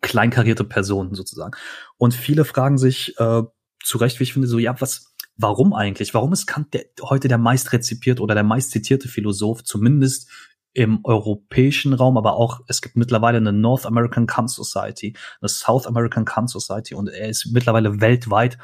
kleinkarierte 0.00 0.64
Person 0.64 1.14
sozusagen. 1.14 1.54
Und 1.98 2.14
viele 2.14 2.44
fragen 2.44 2.78
sich, 2.78 3.14
äh, 3.18 3.42
zu 3.84 3.98
Recht, 3.98 4.18
wie 4.18 4.24
ich 4.24 4.32
finde, 4.32 4.48
so, 4.48 4.58
ja, 4.58 4.80
was, 4.80 5.14
warum 5.36 5.72
eigentlich? 5.72 6.14
Warum 6.14 6.32
ist 6.32 6.46
Kant 6.46 6.74
der, 6.74 6.84
heute 7.02 7.28
der 7.28 7.38
meist 7.38 7.72
rezipiert 7.72 8.20
oder 8.20 8.34
der 8.34 8.44
meist 8.44 8.70
zitierte 8.70 9.08
Philosoph, 9.08 9.62
zumindest 9.64 10.30
im 10.72 11.04
europäischen 11.04 11.92
Raum, 11.92 12.16
aber 12.16 12.34
auch, 12.34 12.60
es 12.66 12.82
gibt 12.82 12.96
mittlerweile 12.96 13.38
eine 13.38 13.52
North 13.52 13.86
American 13.86 14.26
Kant 14.26 14.50
Society, 14.50 15.16
eine 15.40 15.48
South 15.48 15.86
American 15.86 16.24
Kant 16.24 16.50
Society 16.50 16.94
und 16.94 17.08
er 17.08 17.28
ist 17.28 17.46
mittlerweile 17.52 18.00
weltweit 18.00 18.58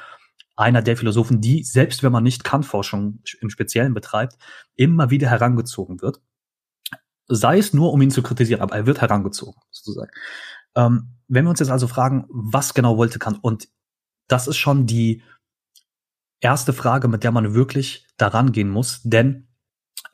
einer 0.56 0.82
der 0.82 0.96
Philosophen, 0.96 1.40
die, 1.40 1.62
selbst 1.62 2.02
wenn 2.02 2.12
man 2.12 2.22
nicht 2.22 2.44
Kant-Forschung 2.44 3.20
im 3.40 3.48
Speziellen 3.48 3.94
betreibt, 3.94 4.36
immer 4.76 5.08
wieder 5.10 5.30
herangezogen 5.30 6.02
wird. 6.02 6.20
Sei 7.28 7.58
es 7.58 7.72
nur, 7.72 7.92
um 7.92 8.02
ihn 8.02 8.10
zu 8.10 8.22
kritisieren, 8.22 8.60
aber 8.60 8.76
er 8.76 8.86
wird 8.86 9.00
herangezogen, 9.00 9.60
sozusagen. 9.70 10.10
Ähm, 10.74 11.14
wenn 11.28 11.44
wir 11.44 11.50
uns 11.50 11.60
jetzt 11.60 11.70
also 11.70 11.86
fragen, 11.86 12.26
was 12.28 12.74
genau 12.74 12.98
wollte 12.98 13.18
Kant? 13.18 13.38
Und 13.42 13.68
das 14.30 14.46
ist 14.46 14.58
schon 14.58 14.86
die 14.86 15.22
erste 16.40 16.72
Frage, 16.72 17.08
mit 17.08 17.24
der 17.24 17.32
man 17.32 17.54
wirklich 17.54 18.06
daran 18.16 18.52
gehen 18.52 18.70
muss, 18.70 19.00
denn 19.02 19.48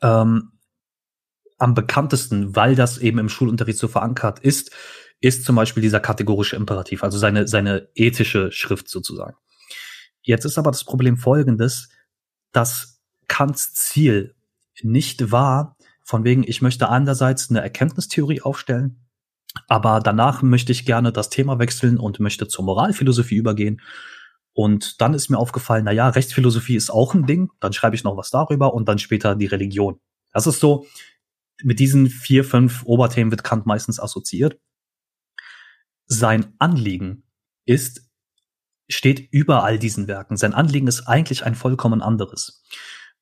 ähm, 0.01 0.51
am 1.57 1.73
bekanntesten, 1.73 2.55
weil 2.55 2.75
das 2.75 2.97
eben 2.97 3.19
im 3.19 3.29
Schulunterricht 3.29 3.79
so 3.79 3.87
verankert 3.87 4.39
ist, 4.39 4.71
ist 5.19 5.45
zum 5.45 5.55
Beispiel 5.55 5.81
dieser 5.81 5.99
kategorische 5.99 6.55
Imperativ, 6.55 7.03
also 7.03 7.17
seine, 7.17 7.47
seine 7.47 7.89
ethische 7.95 8.51
Schrift 8.51 8.89
sozusagen. 8.89 9.35
Jetzt 10.21 10.45
ist 10.45 10.57
aber 10.57 10.71
das 10.71 10.83
Problem 10.83 11.17
folgendes, 11.17 11.89
dass 12.51 13.01
Kants 13.27 13.73
Ziel 13.73 14.35
nicht 14.81 15.31
war, 15.31 15.77
von 16.03 16.23
wegen, 16.23 16.43
ich 16.47 16.61
möchte 16.61 16.89
einerseits 16.89 17.49
eine 17.49 17.61
Erkenntnistheorie 17.61 18.41
aufstellen, 18.41 19.06
aber 19.67 19.99
danach 19.99 20.41
möchte 20.41 20.71
ich 20.71 20.85
gerne 20.85 21.11
das 21.11 21.29
Thema 21.29 21.59
wechseln 21.59 21.97
und 21.97 22.19
möchte 22.19 22.47
zur 22.47 22.65
Moralphilosophie 22.65 23.35
übergehen. 23.35 23.81
Und 24.53 25.01
dann 25.01 25.13
ist 25.13 25.29
mir 25.29 25.37
aufgefallen, 25.37 25.85
na 25.85 25.91
ja, 25.91 26.09
Rechtsphilosophie 26.09 26.75
ist 26.75 26.89
auch 26.89 27.13
ein 27.13 27.25
Ding. 27.25 27.51
Dann 27.59 27.73
schreibe 27.73 27.95
ich 27.95 28.03
noch 28.03 28.17
was 28.17 28.31
darüber 28.31 28.73
und 28.73 28.87
dann 28.87 28.97
später 28.97 29.35
die 29.35 29.45
Religion. 29.45 29.99
Das 30.33 30.47
ist 30.47 30.59
so, 30.59 30.85
mit 31.63 31.79
diesen 31.79 32.09
vier, 32.09 32.43
fünf 32.43 32.83
Oberthemen 32.83 33.31
wird 33.31 33.43
Kant 33.43 33.65
meistens 33.65 33.99
assoziiert. 33.99 34.59
Sein 36.05 36.53
Anliegen 36.59 37.23
ist, 37.65 38.09
steht 38.87 39.31
über 39.31 39.63
all 39.63 39.77
diesen 39.77 40.07
Werken. 40.07 40.37
Sein 40.37 40.53
Anliegen 40.53 40.87
ist 40.87 41.07
eigentlich 41.07 41.45
ein 41.45 41.55
vollkommen 41.55 42.01
anderes. 42.01 42.63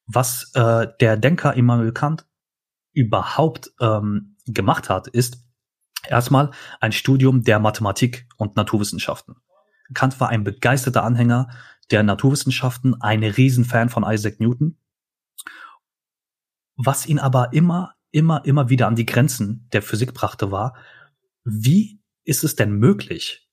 Was 0.06 0.52
äh, 0.54 0.88
der 1.00 1.18
Denker 1.18 1.56
Immanuel 1.56 1.94
Kant 1.94 2.26
überhaupt 2.94 3.72
ähm, 3.82 4.38
gemacht 4.46 4.90
hat, 4.90 5.08
ist, 5.08 5.45
Erstmal 6.10 6.52
ein 6.80 6.92
Studium 6.92 7.44
der 7.44 7.60
Mathematik 7.60 8.28
und 8.38 8.56
Naturwissenschaften. 8.56 9.36
Kant 9.94 10.20
war 10.20 10.30
ein 10.30 10.44
begeisterter 10.44 11.04
Anhänger 11.04 11.50
der 11.92 12.04
Naturwissenschaften, 12.04 13.00
ein 13.02 13.24
Riesenfan 13.24 13.90
von 13.90 14.04
Isaac 14.04 14.40
Newton. 14.40 14.78
Was 16.76 17.06
ihn 17.06 17.20
aber 17.20 17.54
immer, 17.54 17.94
immer, 18.12 18.44
immer 18.46 18.70
wieder 18.70 18.88
an 18.88 18.96
die 18.96 19.06
Grenzen 19.06 19.68
der 19.72 19.82
Physik 19.82 20.14
brachte, 20.14 20.52
war, 20.52 20.76
wie 21.44 22.02
ist 22.24 22.44
es 22.44 22.56
denn 22.56 22.72
möglich, 22.72 23.48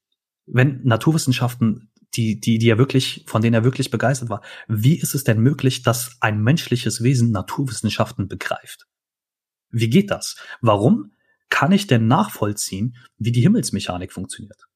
wenn 0.46 0.82
Naturwissenschaften, 0.82 1.90
die, 2.14 2.40
die, 2.40 2.58
die 2.58 2.68
er 2.68 2.78
wirklich, 2.78 3.24
von 3.26 3.42
denen 3.42 3.54
er 3.54 3.64
wirklich 3.64 3.90
begeistert 3.90 4.28
war, 4.28 4.42
wie 4.66 4.98
ist 4.98 5.14
es 5.14 5.24
denn 5.24 5.40
möglich, 5.40 5.82
dass 5.82 6.16
ein 6.20 6.42
menschliches 6.42 7.02
Wesen 7.02 7.30
Naturwissenschaften 7.30 8.28
begreift? 8.28 8.86
Wie 9.70 9.88
geht 9.88 10.10
das? 10.10 10.36
Warum? 10.60 11.11
Kann 11.52 11.70
ich 11.70 11.86
denn 11.86 12.08
nachvollziehen, 12.08 12.96
wie 13.18 13.30
die 13.30 13.42
Himmelsmechanik 13.42 14.10
funktioniert? 14.10 14.66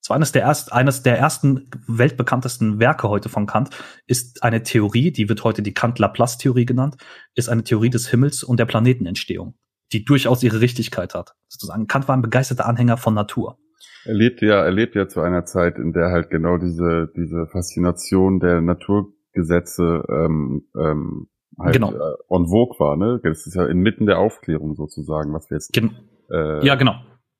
So 0.00 0.12
eines 0.12 0.32
der, 0.32 0.42
erst, 0.42 0.72
eines 0.72 1.02
der 1.02 1.18
ersten 1.18 1.70
weltbekanntesten 1.86 2.80
Werke 2.80 3.08
heute 3.08 3.28
von 3.28 3.46
Kant 3.46 3.70
ist 4.06 4.42
eine 4.42 4.64
Theorie, 4.64 5.12
die 5.12 5.28
wird 5.28 5.44
heute 5.44 5.62
die 5.62 5.72
Kant-Laplace-Theorie 5.72 6.66
genannt, 6.66 6.96
ist 7.36 7.48
eine 7.48 7.62
Theorie 7.62 7.90
des 7.90 8.08
Himmels 8.08 8.42
und 8.42 8.58
der 8.58 8.66
Planetenentstehung, 8.66 9.54
die 9.92 10.04
durchaus 10.04 10.42
ihre 10.42 10.60
Richtigkeit 10.60 11.14
hat. 11.14 11.32
Sozusagen 11.46 11.86
Kant 11.86 12.08
war 12.08 12.16
ein 12.16 12.22
begeisterter 12.22 12.66
Anhänger 12.66 12.96
von 12.96 13.14
Natur. 13.14 13.58
Er 14.04 14.14
lebt 14.14 14.42
ja, 14.42 14.64
er 14.64 14.72
lebt 14.72 14.96
ja 14.96 15.06
zu 15.06 15.20
einer 15.20 15.44
Zeit, 15.44 15.78
in 15.78 15.92
der 15.92 16.10
halt 16.10 16.30
genau 16.30 16.58
diese, 16.58 17.08
diese 17.16 17.46
Faszination 17.46 18.40
der 18.40 18.60
Naturgesetze 18.62 20.04
ähm, 20.08 20.66
ähm, 20.76 21.28
halt 21.58 21.74
genau. 21.74 21.92
äh, 21.92 22.16
on 22.28 22.48
vogue 22.48 22.78
war, 22.80 22.96
ne? 22.96 23.20
Das 23.22 23.46
ist 23.46 23.54
ja 23.54 23.64
inmitten 23.66 24.06
der 24.06 24.18
Aufklärung 24.18 24.74
sozusagen, 24.74 25.32
was 25.32 25.48
wir 25.50 25.56
jetzt 25.56 25.72
Gen 25.72 25.96
äh, 26.30 26.64
ja, 26.66 26.74
genau. 26.74 26.96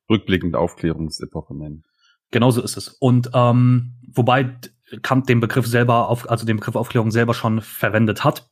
rückblickend 0.08 0.56
Aufklärungsepoche 0.56 1.56
nennen. 1.56 1.84
Genauso 2.30 2.62
ist 2.62 2.76
es. 2.76 2.88
Und 2.88 3.30
ähm, 3.34 3.94
wobei 4.12 4.58
Kant 5.02 5.28
den 5.28 5.40
Begriff 5.40 5.66
selber, 5.66 6.08
auf, 6.08 6.28
also 6.28 6.46
den 6.46 6.56
Begriff 6.56 6.76
Aufklärung 6.76 7.10
selber 7.10 7.34
schon 7.34 7.60
verwendet 7.60 8.24
hat, 8.24 8.48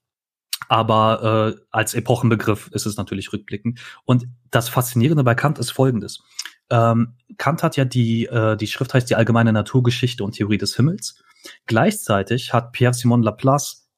aber 0.68 1.54
äh, 1.56 1.60
als 1.70 1.94
Epochenbegriff 1.94 2.68
ist 2.72 2.86
es 2.86 2.96
natürlich 2.96 3.32
rückblickend. 3.32 3.80
Und 4.04 4.26
das 4.50 4.68
Faszinierende 4.68 5.24
bei 5.24 5.34
Kant 5.34 5.58
ist 5.58 5.70
folgendes. 5.70 6.22
Ähm, 6.70 7.16
Kant 7.36 7.62
hat 7.62 7.76
ja 7.76 7.84
die, 7.84 8.26
äh, 8.26 8.56
die 8.56 8.66
Schrift 8.66 8.94
heißt 8.94 9.10
die 9.10 9.16
allgemeine 9.16 9.52
Naturgeschichte 9.52 10.24
und 10.24 10.32
Theorie 10.32 10.58
des 10.58 10.76
Himmels. 10.76 11.22
Gleichzeitig 11.66 12.52
hat 12.52 12.72
Pierre-Simon 12.72 13.22
Laplace 13.22 13.90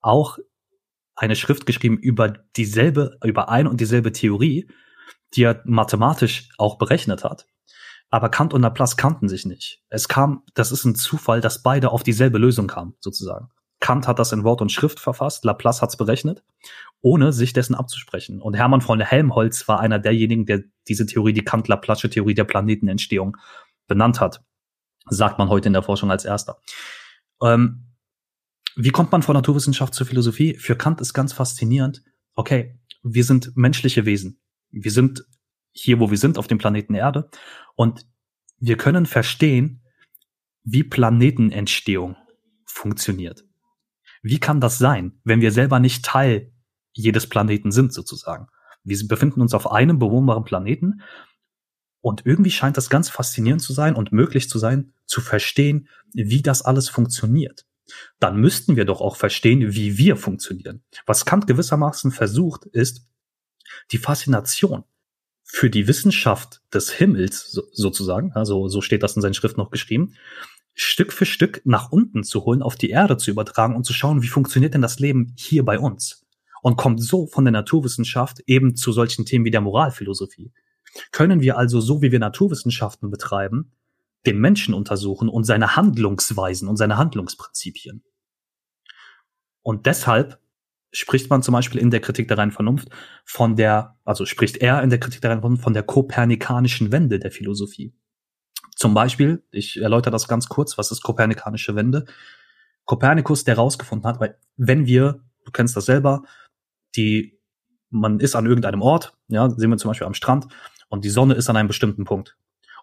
auch 0.00 0.38
eine 1.16 1.34
Schrift 1.34 1.66
geschrieben 1.66 1.98
über 1.98 2.28
dieselbe, 2.56 3.18
über 3.24 3.48
ein 3.48 3.66
und 3.66 3.80
dieselbe 3.80 4.12
Theorie, 4.12 4.68
die 5.36 5.44
er 5.44 5.62
mathematisch 5.64 6.48
auch 6.58 6.78
berechnet 6.78 7.24
hat. 7.24 7.46
Aber 8.08 8.28
Kant 8.28 8.54
und 8.54 8.62
Laplace 8.62 8.96
kannten 8.96 9.28
sich 9.28 9.44
nicht. 9.44 9.82
Es 9.88 10.08
kam, 10.08 10.42
das 10.54 10.72
ist 10.72 10.84
ein 10.84 10.94
Zufall, 10.94 11.40
dass 11.40 11.62
beide 11.62 11.90
auf 11.90 12.02
dieselbe 12.02 12.38
Lösung 12.38 12.66
kamen, 12.66 12.94
sozusagen. 13.00 13.50
Kant 13.80 14.08
hat 14.08 14.18
das 14.18 14.32
in 14.32 14.44
Wort 14.44 14.62
und 14.62 14.72
Schrift 14.72 15.00
verfasst, 15.00 15.44
Laplace 15.44 15.82
hat's 15.82 15.96
berechnet, 15.96 16.42
ohne 17.02 17.32
sich 17.32 17.52
dessen 17.52 17.74
abzusprechen. 17.74 18.40
Und 18.40 18.54
Hermann 18.54 18.80
von 18.80 19.00
Helmholtz 19.00 19.68
war 19.68 19.80
einer 19.80 19.98
derjenigen, 19.98 20.46
der 20.46 20.62
diese 20.88 21.04
Theorie, 21.04 21.32
die 21.32 21.44
Kant-Laplace 21.44 22.08
Theorie 22.10 22.34
der 22.34 22.44
Planetenentstehung 22.44 23.36
benannt 23.86 24.20
hat. 24.20 24.42
Sagt 25.08 25.38
man 25.38 25.48
heute 25.48 25.68
in 25.68 25.72
der 25.72 25.82
Forschung 25.82 26.10
als 26.10 26.24
erster. 26.24 26.58
Ähm, 27.42 27.92
wie 28.76 28.90
kommt 28.90 29.12
man 29.12 29.22
von 29.22 29.34
Naturwissenschaft 29.34 29.94
zur 29.94 30.06
Philosophie? 30.06 30.54
Für 30.54 30.76
Kant 30.76 31.00
ist 31.00 31.12
ganz 31.12 31.32
faszinierend. 31.32 32.02
Okay, 32.34 32.78
wir 33.02 33.24
sind 33.24 33.56
menschliche 33.56 34.06
Wesen 34.06 34.40
wir 34.82 34.90
sind 34.90 35.24
hier, 35.72 36.00
wo 36.00 36.10
wir 36.10 36.18
sind, 36.18 36.38
auf 36.38 36.46
dem 36.46 36.58
Planeten 36.58 36.94
Erde. 36.94 37.30
Und 37.74 38.06
wir 38.58 38.76
können 38.76 39.06
verstehen, 39.06 39.82
wie 40.64 40.84
Planetenentstehung 40.84 42.16
funktioniert. 42.64 43.44
Wie 44.22 44.40
kann 44.40 44.60
das 44.60 44.78
sein, 44.78 45.20
wenn 45.24 45.40
wir 45.40 45.52
selber 45.52 45.78
nicht 45.78 46.04
Teil 46.04 46.52
jedes 46.92 47.28
Planeten 47.28 47.70
sind, 47.70 47.92
sozusagen? 47.92 48.48
Wir 48.82 48.98
befinden 49.06 49.40
uns 49.40 49.54
auf 49.54 49.70
einem 49.70 49.98
bewohnbaren 49.98 50.44
Planeten 50.44 51.02
und 52.00 52.24
irgendwie 52.24 52.50
scheint 52.50 52.76
das 52.76 52.90
ganz 52.90 53.08
faszinierend 53.08 53.62
zu 53.62 53.72
sein 53.72 53.94
und 53.94 54.12
möglich 54.12 54.48
zu 54.48 54.58
sein, 54.58 54.92
zu 55.06 55.20
verstehen, 55.20 55.88
wie 56.12 56.42
das 56.42 56.62
alles 56.62 56.88
funktioniert. 56.88 57.66
Dann 58.18 58.40
müssten 58.40 58.76
wir 58.76 58.84
doch 58.84 59.00
auch 59.00 59.16
verstehen, 59.16 59.74
wie 59.74 59.98
wir 59.98 60.16
funktionieren. 60.16 60.82
Was 61.06 61.24
Kant 61.24 61.46
gewissermaßen 61.46 62.10
versucht, 62.10 62.66
ist, 62.66 63.08
die 63.92 63.98
Faszination 63.98 64.84
für 65.42 65.70
die 65.70 65.86
Wissenschaft 65.86 66.60
des 66.74 66.90
Himmels 66.90 67.50
so, 67.52 67.62
sozusagen, 67.72 68.32
also 68.32 68.68
so 68.68 68.80
steht 68.80 69.02
das 69.02 69.16
in 69.16 69.22
seinen 69.22 69.34
Schriften 69.34 69.60
noch 69.60 69.70
geschrieben, 69.70 70.14
Stück 70.74 71.12
für 71.12 71.24
Stück 71.24 71.62
nach 71.64 71.90
unten 71.90 72.24
zu 72.24 72.44
holen, 72.44 72.62
auf 72.62 72.76
die 72.76 72.90
Erde 72.90 73.16
zu 73.16 73.30
übertragen 73.30 73.76
und 73.76 73.84
zu 73.84 73.94
schauen, 73.94 74.22
wie 74.22 74.28
funktioniert 74.28 74.74
denn 74.74 74.82
das 74.82 74.98
Leben 74.98 75.32
hier 75.36 75.64
bei 75.64 75.78
uns? 75.78 76.26
Und 76.62 76.76
kommt 76.76 77.00
so 77.00 77.26
von 77.28 77.44
der 77.44 77.52
Naturwissenschaft 77.52 78.40
eben 78.46 78.76
zu 78.76 78.92
solchen 78.92 79.24
Themen 79.24 79.44
wie 79.44 79.50
der 79.50 79.60
Moralphilosophie 79.60 80.52
können 81.12 81.40
wir 81.40 81.56
also, 81.56 81.80
so 81.80 82.02
wie 82.02 82.12
wir 82.12 82.18
Naturwissenschaften 82.18 83.10
betreiben, 83.10 83.72
den 84.24 84.38
Menschen 84.38 84.74
untersuchen 84.74 85.28
und 85.28 85.44
seine 85.44 85.76
Handlungsweisen 85.76 86.68
und 86.68 86.76
seine 86.76 86.96
Handlungsprinzipien. 86.96 88.02
Und 89.62 89.86
deshalb 89.86 90.40
spricht 90.96 91.30
man 91.30 91.42
zum 91.42 91.52
Beispiel 91.52 91.80
in 91.80 91.90
der 91.90 92.00
Kritik 92.00 92.28
der 92.28 92.38
reinen 92.38 92.52
Vernunft 92.52 92.88
von 93.24 93.56
der, 93.56 93.96
also 94.04 94.24
spricht 94.24 94.56
er 94.58 94.82
in 94.82 94.90
der 94.90 94.98
Kritik 94.98 95.20
der 95.20 95.30
reinen 95.30 95.42
Vernunft 95.42 95.64
von 95.64 95.74
der 95.74 95.82
kopernikanischen 95.82 96.90
Wende 96.90 97.18
der 97.18 97.30
Philosophie. 97.30 97.94
Zum 98.74 98.94
Beispiel, 98.94 99.44
ich 99.50 99.80
erläutere 99.80 100.12
das 100.12 100.28
ganz 100.28 100.48
kurz, 100.48 100.78
was 100.78 100.90
ist 100.90 101.02
kopernikanische 101.02 101.74
Wende? 101.74 102.06
Kopernikus, 102.84 103.44
der 103.44 103.56
herausgefunden 103.56 104.08
hat, 104.08 104.20
weil 104.20 104.38
wenn 104.56 104.86
wir, 104.86 105.20
du 105.44 105.50
kennst 105.50 105.76
das 105.76 105.86
selber, 105.86 106.22
die, 106.94 107.38
man 107.90 108.20
ist 108.20 108.36
an 108.36 108.46
irgendeinem 108.46 108.82
Ort, 108.82 109.16
ja, 109.28 109.50
sehen 109.50 109.70
wir 109.70 109.76
zum 109.76 109.90
Beispiel 109.90 110.06
am 110.06 110.14
Strand, 110.14 110.46
und 110.88 111.04
die 111.04 111.10
Sonne 111.10 111.34
ist 111.34 111.50
an 111.50 111.56
einem 111.56 111.68
bestimmten 111.68 112.04
Punkt. 112.04 112.36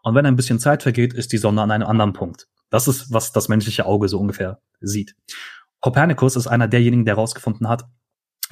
Und 0.04 0.16
wenn 0.16 0.26
ein 0.26 0.36
bisschen 0.36 0.60
Zeit 0.60 0.84
vergeht, 0.84 1.14
ist 1.14 1.32
die 1.32 1.38
Sonne 1.38 1.62
an 1.62 1.72
einem 1.72 1.88
anderen 1.88 2.14
Punkt. 2.14 2.48
Das 2.70 2.88
ist, 2.88 3.14
was 3.14 3.32
das 3.32 3.48
menschliche 3.48 3.86
Auge 3.86 4.10
so 4.10 4.20
ungefähr 4.20 4.60
sieht. 4.82 5.16
Kopernikus 5.80 6.36
ist 6.36 6.48
einer 6.48 6.68
derjenigen, 6.68 7.06
der 7.06 7.16
herausgefunden 7.16 7.68
hat, 7.70 7.86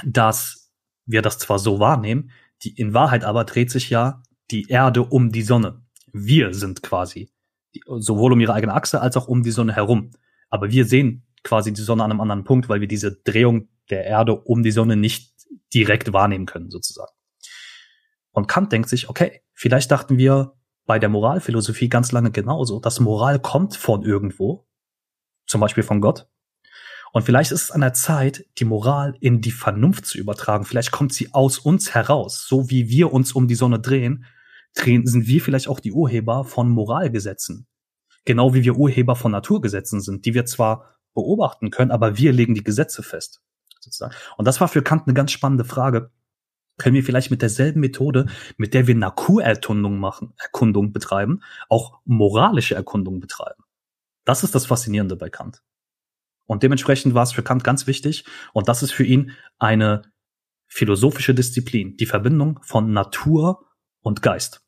dass 0.06 0.72
wir 1.06 1.22
das 1.22 1.38
zwar 1.40 1.60
so 1.60 1.80
wahrnehmen, 1.80 2.32
die 2.64 2.74
in 2.80 2.94
Wahrheit 2.94 3.24
aber 3.24 3.44
dreht 3.44 3.72
sich 3.72 3.90
ja 3.90 4.22
die 4.52 4.68
Erde 4.70 5.04
um 5.04 5.32
die 5.32 5.42
Sonne. 5.42 5.82
Wir 6.12 6.54
sind 6.54 6.84
quasi 6.84 7.32
sowohl 7.86 8.34
um 8.34 8.40
ihre 8.40 8.54
eigene 8.54 8.74
Achse 8.74 9.02
als 9.02 9.18
auch 9.18 9.28
um 9.28 9.44
die 9.44 9.52
Sonne 9.52 9.74
herum. 9.74 10.12
Aber 10.50 10.72
wir 10.72 10.86
sehen 10.86 11.26
quasi 11.44 11.74
die 11.74 11.82
Sonne 11.82 12.04
an 12.04 12.12
einem 12.12 12.22
anderen 12.22 12.44
Punkt, 12.44 12.70
weil 12.70 12.82
wir 12.82 12.88
diese 12.88 13.14
Drehung 13.24 13.70
der 13.90 14.06
Erde 14.06 14.36
um 14.36 14.64
die 14.64 14.72
Sonne 14.72 14.96
nicht 14.96 15.34
direkt 15.74 16.14
wahrnehmen 16.14 16.46
können, 16.46 16.70
sozusagen. 16.70 17.12
Und 18.32 18.48
Kant 18.48 18.72
denkt 18.72 18.90
sich, 18.90 19.10
okay, 19.10 19.42
vielleicht 19.54 19.92
dachten 19.92 20.18
wir 20.18 20.54
bei 20.86 21.00
der 21.00 21.10
Moralphilosophie 21.10 21.90
ganz 21.90 22.12
lange 22.12 22.32
genauso, 22.32 22.80
dass 22.80 23.00
Moral 23.00 23.40
kommt 23.40 23.76
von 23.76 24.04
irgendwo, 24.04 24.68
zum 25.46 25.62
Beispiel 25.62 25.84
von 25.84 26.02
Gott. 26.02 26.28
Und 27.14 27.24
vielleicht 27.24 27.52
ist 27.52 27.64
es 27.64 27.72
an 27.72 27.82
der 27.82 27.94
Zeit, 27.94 28.46
die 28.58 28.66
Moral 28.66 29.16
in 29.20 29.42
die 29.42 29.52
Vernunft 29.52 30.06
zu 30.06 30.18
übertragen. 30.18 30.66
Vielleicht 30.66 30.92
kommt 30.92 31.14
sie 31.14 31.34
aus 31.34 31.60
uns 31.60 31.94
heraus. 31.94 32.46
So 32.48 32.70
wie 32.70 32.90
wir 32.90 33.12
uns 33.12 33.34
um 33.34 33.48
die 33.48 33.56
Sonne 33.56 33.80
drehen, 33.80 34.26
drehen 34.76 35.06
sind 35.06 35.28
wir 35.28 35.42
vielleicht 35.42 35.68
auch 35.68 35.80
die 35.80 35.92
Urheber 35.92 36.46
von 36.46 36.70
Moralgesetzen. 36.70 37.68
Genau 38.24 38.54
wie 38.54 38.64
wir 38.64 38.78
Urheber 38.78 39.16
von 39.16 39.32
Naturgesetzen 39.32 40.00
sind, 40.00 40.26
die 40.26 40.34
wir 40.34 40.46
zwar 40.46 40.98
beobachten 41.14 41.72
können, 41.72 41.92
aber 41.92 42.18
wir 42.18 42.32
legen 42.32 42.56
die 42.56 42.64
Gesetze 42.64 43.04
fest. 43.04 43.42
Sozusagen. 43.80 44.16
Und 44.38 44.46
das 44.48 44.62
war 44.62 44.68
für 44.68 44.82
Kant 44.82 45.08
eine 45.08 45.14
ganz 45.14 45.32
spannende 45.32 45.66
Frage 45.66 46.12
können 46.78 46.96
wir 46.96 47.04
vielleicht 47.04 47.30
mit 47.30 47.44
derselben 47.44 47.80
Methode, 47.80 48.26
mit 48.58 48.74
der 48.74 48.88
wir 48.88 48.96
Naturerkundung 48.96 50.00
machen, 50.00 50.34
Erkundung 50.38 50.92
betreiben, 50.92 51.44
auch 51.70 52.00
moralische 52.06 52.74
Erkundung 52.74 53.20
betreiben. 53.20 53.64
Das 54.26 54.44
ist 54.44 54.56
das 54.56 54.66
Faszinierende 54.66 55.16
bei 55.16 55.30
Kant. 55.30 55.62
Und 56.52 56.64
dementsprechend 56.64 57.14
war 57.14 57.24
es 57.24 57.32
für 57.32 57.44
Kant 57.44 57.64
ganz 57.64 57.88
wichtig, 57.88 58.26
und 58.52 58.68
das 58.68 58.84
ist 58.84 58.92
für 58.92 59.06
ihn 59.06 59.32
eine 59.58 60.02
philosophische 60.68 61.34
Disziplin, 61.34 61.96
die 61.96 62.06
Verbindung 62.06 62.60
von 62.62 62.92
Natur 62.92 63.70
und 64.02 64.22
Geist. 64.22 64.62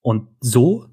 Und 0.00 0.34
so 0.40 0.88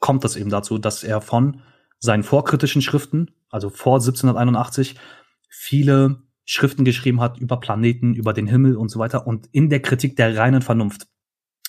kommt 0.00 0.22
es 0.26 0.36
eben 0.36 0.50
dazu, 0.50 0.76
dass 0.76 1.02
er 1.02 1.22
von 1.22 1.62
seinen 1.98 2.24
vorkritischen 2.24 2.82
Schriften, 2.82 3.34
also 3.48 3.70
vor 3.70 3.94
1781, 3.94 5.00
viele 5.48 6.24
Schriften 6.44 6.84
geschrieben 6.84 7.22
hat 7.22 7.38
über 7.38 7.58
Planeten, 7.58 8.12
über 8.12 8.34
den 8.34 8.48
Himmel 8.48 8.76
und 8.76 8.90
so 8.90 8.98
weiter. 8.98 9.26
Und 9.26 9.48
in 9.52 9.70
der 9.70 9.80
Kritik 9.80 10.14
der 10.16 10.36
reinen 10.36 10.60
Vernunft 10.60 11.06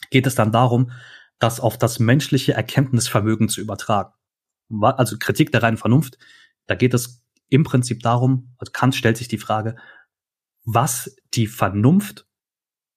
geht 0.09 0.27
es 0.27 0.35
dann 0.35 0.51
darum, 0.51 0.91
das 1.39 1.59
auf 1.59 1.77
das 1.77 1.99
menschliche 1.99 2.53
Erkenntnisvermögen 2.53 3.49
zu 3.49 3.61
übertragen. 3.61 4.13
Also 4.81 5.17
Kritik 5.19 5.51
der 5.51 5.63
reinen 5.63 5.77
Vernunft, 5.77 6.17
da 6.67 6.75
geht 6.75 6.93
es 6.93 7.23
im 7.49 7.63
Prinzip 7.63 8.01
darum, 8.01 8.55
also 8.57 8.71
Kant 8.71 8.95
stellt 8.95 9.17
sich 9.17 9.27
die 9.27 9.37
Frage, 9.37 9.75
was 10.65 11.15
die 11.33 11.47
Vernunft 11.47 12.25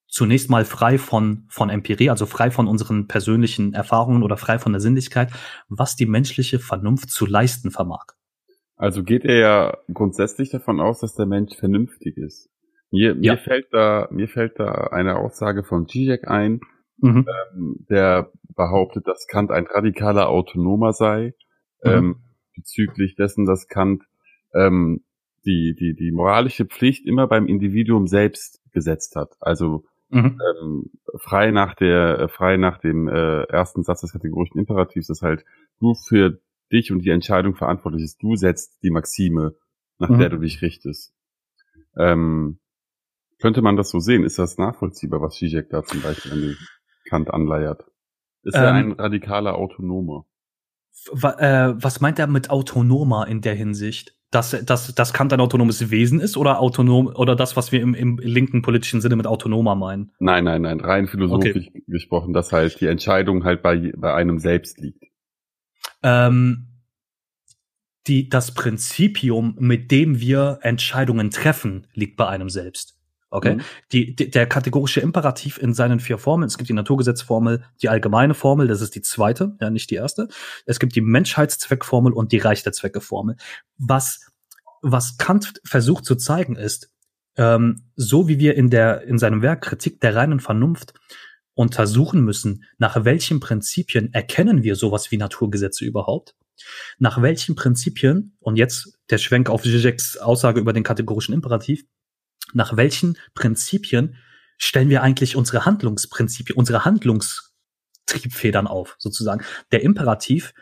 zunächst 0.07 0.49
mal 0.49 0.64
frei 0.64 0.99
von, 0.99 1.44
von 1.49 1.68
Empirie, 1.68 2.11
also 2.11 2.27
frei 2.27 2.51
von 2.51 2.68
unseren 2.68 3.07
persönlichen 3.09 3.75
Erfahrungen 3.75 4.22
oder 4.22 4.37
frei 4.37 4.59
von 4.59 4.72
der 4.72 4.81
Sinnlichkeit, 4.81 5.31
was 5.68 5.96
die 5.96 6.07
menschliche 6.07 6.59
Vernunft 6.59 7.11
zu 7.11 7.27
leisten 7.27 7.70
vermag. 7.70 8.07
Also 8.77 9.03
geht 9.03 9.25
er 9.25 9.38
ja 9.38 9.77
grundsätzlich 9.92 10.51
davon 10.51 10.81
aus, 10.81 11.01
dass 11.01 11.14
der 11.14 11.27
Mensch 11.27 11.57
vernünftig 11.57 12.16
ist. 12.16 12.51
Mir, 12.90 13.14
mir 13.14 13.25
ja. 13.25 13.37
fällt 13.37 13.66
da, 13.72 14.09
mir 14.11 14.29
fällt 14.29 14.59
da 14.59 14.88
eine 14.92 15.16
Aussage 15.16 15.64
von 15.64 15.88
Zizek 15.88 16.29
ein, 16.29 16.61
mhm. 16.98 17.26
ähm, 17.54 17.87
der 17.88 18.30
behauptet, 18.54 19.06
dass 19.06 19.26
Kant 19.26 19.50
ein 19.50 19.66
radikaler 19.66 20.28
Autonomer 20.28 20.92
sei, 20.92 21.35
mhm. 21.85 21.90
ähm, 21.90 22.16
bezüglich 22.54 23.14
dessen, 23.16 23.44
dass 23.44 23.68
Kant 23.68 24.02
ähm, 24.54 25.04
die, 25.44 25.74
die, 25.78 25.94
die 25.94 26.11
moralische 26.11 26.66
Pflicht 26.66 27.06
immer 27.06 27.26
beim 27.26 27.46
Individuum 27.46 28.06
selbst 28.06 28.61
gesetzt 28.72 29.14
hat. 29.16 29.37
Also 29.40 29.85
mhm. 30.11 30.40
ähm, 30.61 30.90
frei 31.16 31.50
nach 31.50 31.74
der, 31.74 32.28
frei 32.28 32.56
nach 32.56 32.78
dem 32.78 33.09
äh, 33.09 33.42
ersten 33.44 33.82
Satz 33.85 34.00
des 34.00 34.12
kategorischen 34.12 34.59
Imperativs 34.59 35.09
ist 35.09 35.22
halt 35.22 35.44
du 35.78 35.94
für 35.94 36.40
dich 36.72 36.90
und 36.90 37.00
die 37.00 37.11
Entscheidung 37.11 37.54
verantwortlich 37.54 38.02
ist. 38.02 38.22
Du 38.22 38.35
setzt 38.35 38.82
die 38.82 38.90
Maxime, 38.90 39.54
nach 39.98 40.09
mhm. 40.09 40.18
der 40.18 40.30
du 40.30 40.38
dich 40.38 40.62
richtest. 40.62 41.14
Ähm, 41.96 42.59
könnte 43.40 43.62
man 43.62 43.76
das 43.76 43.90
so 43.90 43.98
sehen? 44.00 44.24
Ist 44.24 44.38
das 44.38 44.59
nachvollziehbar, 44.59 45.20
was 45.20 45.37
Zizek 45.37 45.68
da 45.70 45.85
zum 45.85 46.02
Beispiel 46.02 46.32
an 46.32 46.40
den 46.40 46.56
Kant 47.06 47.32
anleiert? 47.32 47.84
Ist 48.42 48.56
ähm, 48.56 48.62
er 48.62 48.72
ein 48.72 48.92
radikaler 48.92 49.56
Autonomer? 49.56 50.26
Äh, 51.12 51.74
was 51.74 52.00
meint 52.00 52.18
er 52.18 52.26
mit 52.26 52.50
autonomer 52.50 53.26
in 53.28 53.40
der 53.40 53.54
Hinsicht? 53.54 54.14
Dass, 54.32 54.50
dass, 54.64 54.92
dass 54.94 55.12
Kant 55.12 55.32
ein 55.32 55.40
autonomes 55.40 55.90
Wesen 55.90 56.20
ist 56.20 56.36
oder 56.36 56.58
autonom 56.58 57.06
oder 57.06 57.36
das, 57.36 57.56
was 57.56 57.70
wir 57.70 57.80
im, 57.80 57.94
im 57.94 58.18
linken 58.18 58.60
politischen 58.60 59.00
Sinne 59.00 59.16
mit 59.16 59.26
autonomer 59.26 59.76
meinen? 59.76 60.12
Nein, 60.18 60.44
nein, 60.44 60.62
nein, 60.62 60.80
rein 60.80 61.06
philosophisch 61.06 61.68
okay. 61.68 61.84
gesprochen, 61.86 62.32
dass 62.32 62.52
halt 62.52 62.80
die 62.80 62.86
Entscheidung 62.86 63.44
halt 63.44 63.62
bei, 63.62 63.92
bei 63.96 64.12
einem 64.14 64.40
selbst 64.40 64.78
liegt 64.78 65.06
ähm, 66.02 66.68
die, 68.06 68.28
das 68.28 68.54
Prinzipium, 68.54 69.56
mit 69.58 69.90
dem 69.90 70.20
wir 70.20 70.60
Entscheidungen 70.62 71.30
treffen, 71.30 71.88
liegt 71.92 72.16
bei 72.16 72.28
einem 72.28 72.48
selbst. 72.48 72.95
Okay? 73.30 73.56
Mhm. 73.56 73.60
Die, 73.92 74.14
die, 74.14 74.30
der 74.30 74.46
kategorische 74.46 75.00
Imperativ 75.00 75.58
in 75.58 75.74
seinen 75.74 76.00
vier 76.00 76.18
Formeln, 76.18 76.46
es 76.46 76.58
gibt 76.58 76.68
die 76.68 76.74
Naturgesetzformel, 76.74 77.64
die 77.82 77.88
allgemeine 77.88 78.34
Formel, 78.34 78.68
das 78.68 78.80
ist 78.80 78.94
die 78.94 79.02
zweite, 79.02 79.56
ja, 79.60 79.70
nicht 79.70 79.90
die 79.90 79.96
erste. 79.96 80.28
Es 80.64 80.78
gibt 80.78 80.94
die 80.94 81.00
Menschheitszweckformel 81.00 82.12
und 82.12 82.32
die 82.32 82.38
Reich 82.38 82.62
der 82.62 82.72
Zweckeformel. 82.72 83.36
Was, 83.78 84.32
was 84.80 85.18
Kant 85.18 85.60
versucht 85.64 86.04
zu 86.04 86.14
zeigen 86.14 86.56
ist, 86.56 86.90
ähm, 87.36 87.82
so 87.96 88.28
wie 88.28 88.38
wir 88.38 88.54
in 88.54 88.70
der, 88.70 89.02
in 89.02 89.18
seinem 89.18 89.42
Werk 89.42 89.62
Kritik 89.62 90.00
der 90.00 90.14
reinen 90.14 90.40
Vernunft 90.40 90.94
untersuchen 91.54 92.22
müssen, 92.22 92.64
nach 92.78 93.04
welchen 93.04 93.40
Prinzipien 93.40 94.12
erkennen 94.12 94.62
wir 94.62 94.76
sowas 94.76 95.10
wie 95.10 95.16
Naturgesetze 95.16 95.84
überhaupt? 95.84 96.34
Nach 96.98 97.20
welchen 97.20 97.54
Prinzipien, 97.54 98.36
und 98.40 98.56
jetzt 98.56 98.98
der 99.10 99.18
Schwenk 99.18 99.50
auf 99.50 99.62
Zizeks 99.62 100.16
Aussage 100.16 100.60
über 100.60 100.72
den 100.72 100.84
kategorischen 100.84 101.34
Imperativ, 101.34 101.84
nach 102.52 102.76
welchen 102.76 103.18
Prinzipien 103.35 104.16
stellen 104.59 104.88
wir 104.88 105.02
eigentlich 105.02 105.37
unsere 105.37 105.64
Handlungsprinzipien, 105.64 106.56
unsere 106.56 106.85
Handlungstriebfedern 106.85 108.66
auf, 108.66 108.96
sozusagen? 108.98 109.44
Der 109.72 109.82
Imperativ 109.82 110.54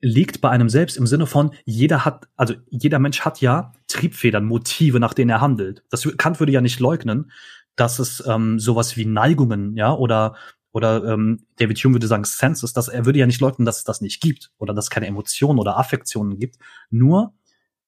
liegt 0.00 0.40
bei 0.40 0.50
einem 0.50 0.68
selbst 0.68 0.96
im 0.96 1.06
Sinne 1.06 1.26
von, 1.26 1.52
jeder 1.64 2.04
hat, 2.04 2.28
also 2.36 2.54
jeder 2.68 2.98
Mensch 2.98 3.20
hat 3.20 3.40
ja 3.40 3.72
Triebfedern, 3.88 4.44
Motive, 4.44 5.00
nach 5.00 5.14
denen 5.14 5.30
er 5.30 5.40
handelt. 5.40 5.82
Das 5.90 6.08
Kant 6.16 6.38
würde 6.40 6.52
ja 6.52 6.60
nicht 6.60 6.78
leugnen, 6.78 7.32
dass 7.74 7.98
es 7.98 8.22
ähm, 8.26 8.58
sowas 8.58 8.96
wie 8.96 9.06
Neigungen, 9.06 9.76
ja, 9.76 9.92
oder 9.92 10.36
oder 10.70 11.02
ähm, 11.04 11.46
David 11.56 11.78
Hume 11.78 11.94
würde 11.94 12.06
sagen 12.06 12.24
Senses, 12.24 12.72
dass 12.72 12.88
er 12.88 13.06
würde 13.06 13.18
ja 13.18 13.26
nicht 13.26 13.40
leugnen, 13.40 13.64
dass 13.64 13.78
es 13.78 13.84
das 13.84 14.00
nicht 14.00 14.20
gibt 14.20 14.50
oder 14.58 14.74
dass 14.74 14.86
es 14.86 14.90
keine 14.90 15.06
Emotionen 15.06 15.58
oder 15.58 15.78
Affektionen 15.78 16.38
gibt. 16.38 16.56
Nur 16.90 17.34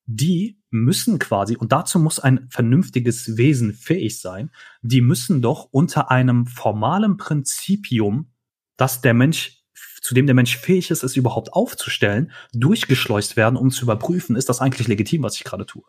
die 0.06 0.59
müssen 0.70 1.18
quasi, 1.18 1.56
und 1.56 1.72
dazu 1.72 1.98
muss 1.98 2.20
ein 2.20 2.46
vernünftiges 2.50 3.36
Wesen 3.36 3.74
fähig 3.74 4.20
sein, 4.20 4.50
die 4.82 5.00
müssen 5.00 5.42
doch 5.42 5.68
unter 5.70 6.10
einem 6.10 6.46
formalen 6.46 7.16
Prinzipium, 7.16 8.32
dass 8.76 9.00
der 9.00 9.14
Mensch 9.14 9.60
zu 10.00 10.14
dem 10.14 10.26
der 10.26 10.34
Mensch 10.34 10.56
fähig 10.56 10.90
ist, 10.90 11.02
es 11.02 11.16
überhaupt 11.16 11.52
aufzustellen, 11.52 12.32
durchgeschleust 12.52 13.36
werden, 13.36 13.56
um 13.56 13.70
zu 13.70 13.84
überprüfen, 13.84 14.36
ist 14.36 14.48
das 14.48 14.60
eigentlich 14.60 14.88
legitim, 14.88 15.22
was 15.22 15.36
ich 15.36 15.44
gerade 15.44 15.66
tue. 15.66 15.84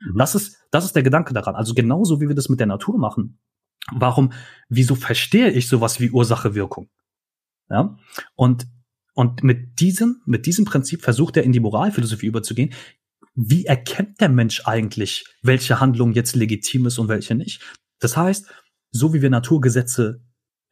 Mhm. 0.00 0.16
Das 0.16 0.34
ist, 0.34 0.58
das 0.70 0.84
ist 0.84 0.94
der 0.94 1.02
Gedanke 1.02 1.34
daran. 1.34 1.56
Also 1.56 1.74
genauso 1.74 2.20
wie 2.20 2.28
wir 2.28 2.34
das 2.34 2.48
mit 2.48 2.60
der 2.60 2.66
Natur 2.66 2.98
machen. 2.98 3.38
Warum, 3.92 4.32
wieso 4.68 4.94
verstehe 4.94 5.50
ich 5.50 5.68
sowas 5.68 5.98
wie 5.98 6.10
Ursache-Wirkung? 6.10 6.88
Ja. 7.70 7.96
Und, 8.34 8.66
und 9.14 9.42
mit 9.42 9.80
diesem, 9.80 10.22
mit 10.26 10.46
diesem 10.46 10.64
Prinzip 10.64 11.02
versucht 11.02 11.36
er 11.36 11.42
in 11.42 11.52
die 11.52 11.60
Moralphilosophie 11.60 12.26
überzugehen. 12.26 12.72
Wie 13.40 13.66
erkennt 13.66 14.20
der 14.20 14.28
Mensch 14.28 14.62
eigentlich, 14.64 15.24
welche 15.42 15.78
Handlung 15.78 16.12
jetzt 16.12 16.34
legitim 16.34 16.86
ist 16.86 16.98
und 16.98 17.06
welche 17.06 17.36
nicht? 17.36 17.62
Das 18.00 18.16
heißt, 18.16 18.46
so 18.90 19.14
wie 19.14 19.22
wir 19.22 19.30
Naturgesetze 19.30 20.20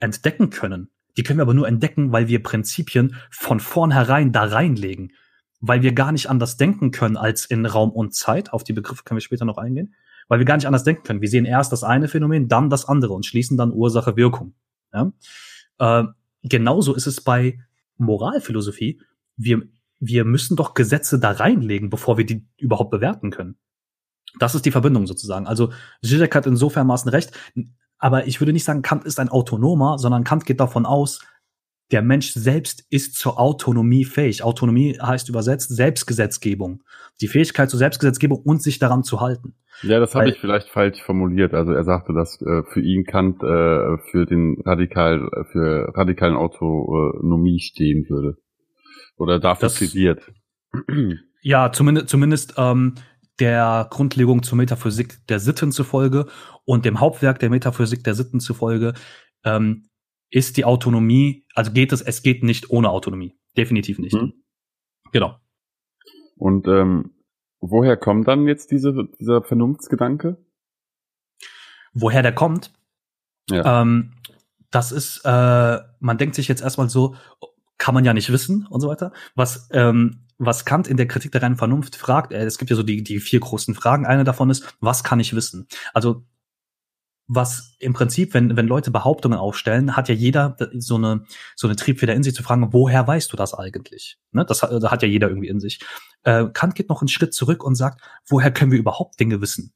entdecken 0.01 0.51
können, 0.51 0.91
die 1.17 1.23
können 1.23 1.39
wir 1.39 1.45
aber 1.45 1.55
nur 1.55 1.69
entdecken, 1.69 2.11
weil 2.11 2.27
wir 2.27 2.43
Prinzipien 2.43 3.15
von 3.31 3.61
vornherein 3.61 4.33
da 4.33 4.43
reinlegen. 4.43 5.13
Weil 5.61 5.83
wir 5.83 5.93
gar 5.93 6.11
nicht 6.11 6.29
anders 6.29 6.57
denken 6.57 6.91
können 6.91 7.17
als 7.17 7.47
in 7.47 7.65
Raum 7.67 7.93
und 7.93 8.17
Zeit. 8.17 8.53
Auf 8.53 8.65
die 8.65 8.73
Begriffe 8.73 9.05
können 9.05 9.19
wir 9.19 9.23
später 9.23 9.45
noch 9.45 9.59
eingehen. 9.59 9.95
Weil 10.27 10.41
wir 10.41 10.45
gar 10.45 10.57
nicht 10.57 10.67
anders 10.67 10.83
denken 10.83 11.05
können. 11.05 11.21
Wir 11.23 11.29
sehen 11.29 11.45
erst 11.45 11.71
das 11.71 11.85
eine 11.85 12.09
Phänomen, 12.09 12.49
dann 12.49 12.69
das 12.69 12.85
andere 12.85 13.13
und 13.13 13.25
schließen 13.25 13.57
dann 13.57 13.73
Ursache, 13.73 14.17
Wirkung. 14.17 14.55
Ja? 14.93 15.13
Äh, 15.79 16.05
genauso 16.43 16.97
ist 16.97 17.07
es 17.07 17.21
bei 17.23 17.61
Moralphilosophie. 17.97 19.01
Wir, 19.37 19.63
wir 19.99 20.25
müssen 20.25 20.57
doch 20.57 20.75
Gesetze 20.75 21.19
da 21.19 21.33
reinlegen, 21.33 21.91
bevor 21.91 22.19
wir 22.19 22.27
die 22.27 22.47
überhaupt 22.59 22.91
bewerten 22.91 23.31
können. 23.31 23.57
Das 24.39 24.55
ist 24.55 24.67
die 24.67 24.71
Verbindung 24.71 25.07
sozusagen. 25.07 25.47
Also 25.47 25.73
Zizek 26.03 26.35
hat 26.35 26.47
insofern 26.47 26.91
recht. 26.91 27.33
Aber 27.99 28.27
ich 28.27 28.41
würde 28.41 28.53
nicht 28.53 28.65
sagen, 28.65 28.83
Kant 28.83 29.05
ist 29.05 29.19
ein 29.19 29.31
Autonomer, 29.31 29.99
sondern 29.99 30.25
Kant 30.25 30.45
geht 30.45 30.61
davon 30.61 30.85
aus, 30.85 31.21
der 31.93 32.03
Mensch 32.03 32.33
selbst 32.33 32.85
ist 32.91 33.15
zur 33.15 33.39
Autonomie 33.39 34.05
fähig. 34.05 34.43
Autonomie 34.43 34.99
heißt 35.01 35.29
übersetzt 35.29 35.75
Selbstgesetzgebung. 35.75 36.83
Die 37.21 37.29
Fähigkeit 37.29 37.71
zur 37.71 37.79
Selbstgesetzgebung 37.79 38.43
und 38.43 38.61
sich 38.61 38.81
daran 38.81 39.05
zu 39.05 39.21
halten. 39.21 39.55
Ja, 39.83 40.01
das 40.01 40.15
habe 40.15 40.29
ich 40.29 40.39
vielleicht 40.39 40.69
falsch 40.69 41.01
formuliert. 41.01 41.55
Also 41.55 41.73
er 41.73 41.85
sagte, 41.85 42.13
dass 42.13 42.43
äh, 42.43 42.65
für 42.65 42.81
ihn 42.81 43.05
Kant 43.05 43.43
äh, 43.43 43.99
für 44.11 44.27
den 44.27 44.61
radikal 44.65 45.29
für 45.53 45.97
radikalen 45.97 46.35
Autonomie 46.35 47.61
stehen 47.61 48.07
würde 48.09 48.37
oder 49.17 49.39
dafür 49.39 49.69
das, 49.69 49.77
plädiert. 49.77 50.33
Ja, 51.43 51.71
zumindest 51.71 52.09
zumindest 52.09 52.55
ähm, 52.57 52.97
der 53.39 53.87
Grundlegung 53.91 54.43
zur 54.43 54.59
Metaphysik 54.59 55.25
der 55.29 55.39
Sitten 55.39 55.71
zufolge 55.71 56.27
und 56.65 56.85
dem 56.85 56.99
Hauptwerk 56.99 57.39
der 57.39 57.51
Metaphysik 57.51 58.03
der 58.03 58.15
Sitten 58.15 58.41
zufolge 58.41 58.95
ähm, 59.45 59.89
ist 60.31 60.57
die 60.57 60.65
Autonomie, 60.65 61.47
also 61.55 61.73
geht 61.73 61.93
es, 61.93 62.03
es 62.03 62.23
geht 62.23 62.43
nicht 62.43 62.71
ohne 62.71 62.91
Autonomie. 62.91 63.39
Definitiv 63.57 63.99
nicht. 63.99 64.15
Mhm. 64.15 64.33
Genau. 65.13 65.39
Und 66.37 66.67
ähm, 66.67 67.15
woher 67.61 67.97
kommt 67.97 68.29
dann 68.29 68.47
jetzt 68.47 68.71
diese, 68.71 69.09
dieser 69.19 69.43
Vernunftsgedanke? 69.43 70.37
Woher 71.95 72.23
der 72.23 72.35
kommt? 72.35 72.73
Ja. 73.49 73.83
Ähm, 73.83 74.13
das 74.71 74.93
ist, 74.93 75.23
äh, 75.25 75.79
man 76.01 76.19
denkt 76.19 76.35
sich 76.35 76.49
jetzt 76.49 76.63
erstmal 76.63 76.91
so, 76.91 77.15
kann 77.79 77.95
man 77.95 78.05
ja 78.05 78.15
nicht 78.15 78.33
wissen 78.33 78.67
und 78.69 78.81
so 78.81 78.89
weiter. 78.89 79.13
Was 79.35 79.69
ähm, 79.73 80.27
was 80.39 80.65
Kant 80.65 80.89
in 80.89 80.97
der 80.97 81.09
Kritik 81.09 81.33
der 81.33 81.43
reinen 81.43 81.57
Vernunft 81.57 81.97
fragt, 81.97 82.33
äh, 82.33 82.45
es 82.45 82.59
gibt 82.59 82.71
ja 82.71 82.77
so 82.77 82.83
die, 82.83 83.03
die 83.03 83.21
vier 83.21 83.41
großen 83.41 83.75
Fragen. 83.75 84.07
Eine 84.07 84.25
davon 84.25 84.51
ist, 84.51 84.77
was 84.81 85.05
kann 85.05 85.21
ich 85.21 85.35
wissen? 85.35 85.67
Also, 85.95 86.25
was 87.29 87.75
im 87.81 87.93
Prinzip, 87.93 88.35
wenn, 88.35 88.57
wenn 88.57 88.69
Leute 88.69 88.93
Behauptungen 88.93 89.39
aufstellen, 89.39 89.97
hat 89.97 90.09
ja 90.09 90.15
jeder 90.15 90.57
so 90.75 90.95
eine, 90.95 91.25
so 91.57 91.67
eine 91.67 91.75
Triebfeder 91.75 92.15
in 92.15 92.23
sich 92.23 92.37
zu 92.37 92.45
fragen, 92.45 92.73
woher 92.73 93.07
weißt 93.07 93.33
du 93.33 93.37
das 93.37 93.53
eigentlich? 93.53 94.19
Ne? 94.31 94.45
Das 94.45 94.63
hat, 94.63 94.71
das 94.71 94.91
hat 94.91 95.03
ja 95.03 95.09
jeder 95.09 95.29
irgendwie 95.29 95.49
in 95.49 95.59
sich. 95.59 95.81
Äh, 96.23 96.47
Kant 96.53 96.77
geht 96.77 96.89
noch 96.89 97.01
einen 97.01 97.09
Schritt 97.09 97.35
zurück 97.35 97.65
und 97.65 97.75
sagt, 97.75 98.01
woher 98.27 98.53
können 98.53 98.71
wir 98.71 98.79
überhaupt 98.79 99.19
Dinge 99.19 99.41
wissen? 99.41 99.73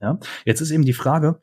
Ja? 0.00 0.18
Jetzt 0.44 0.60
ist 0.60 0.70
eben 0.70 0.84
die 0.84 0.92
Frage, 0.92 1.40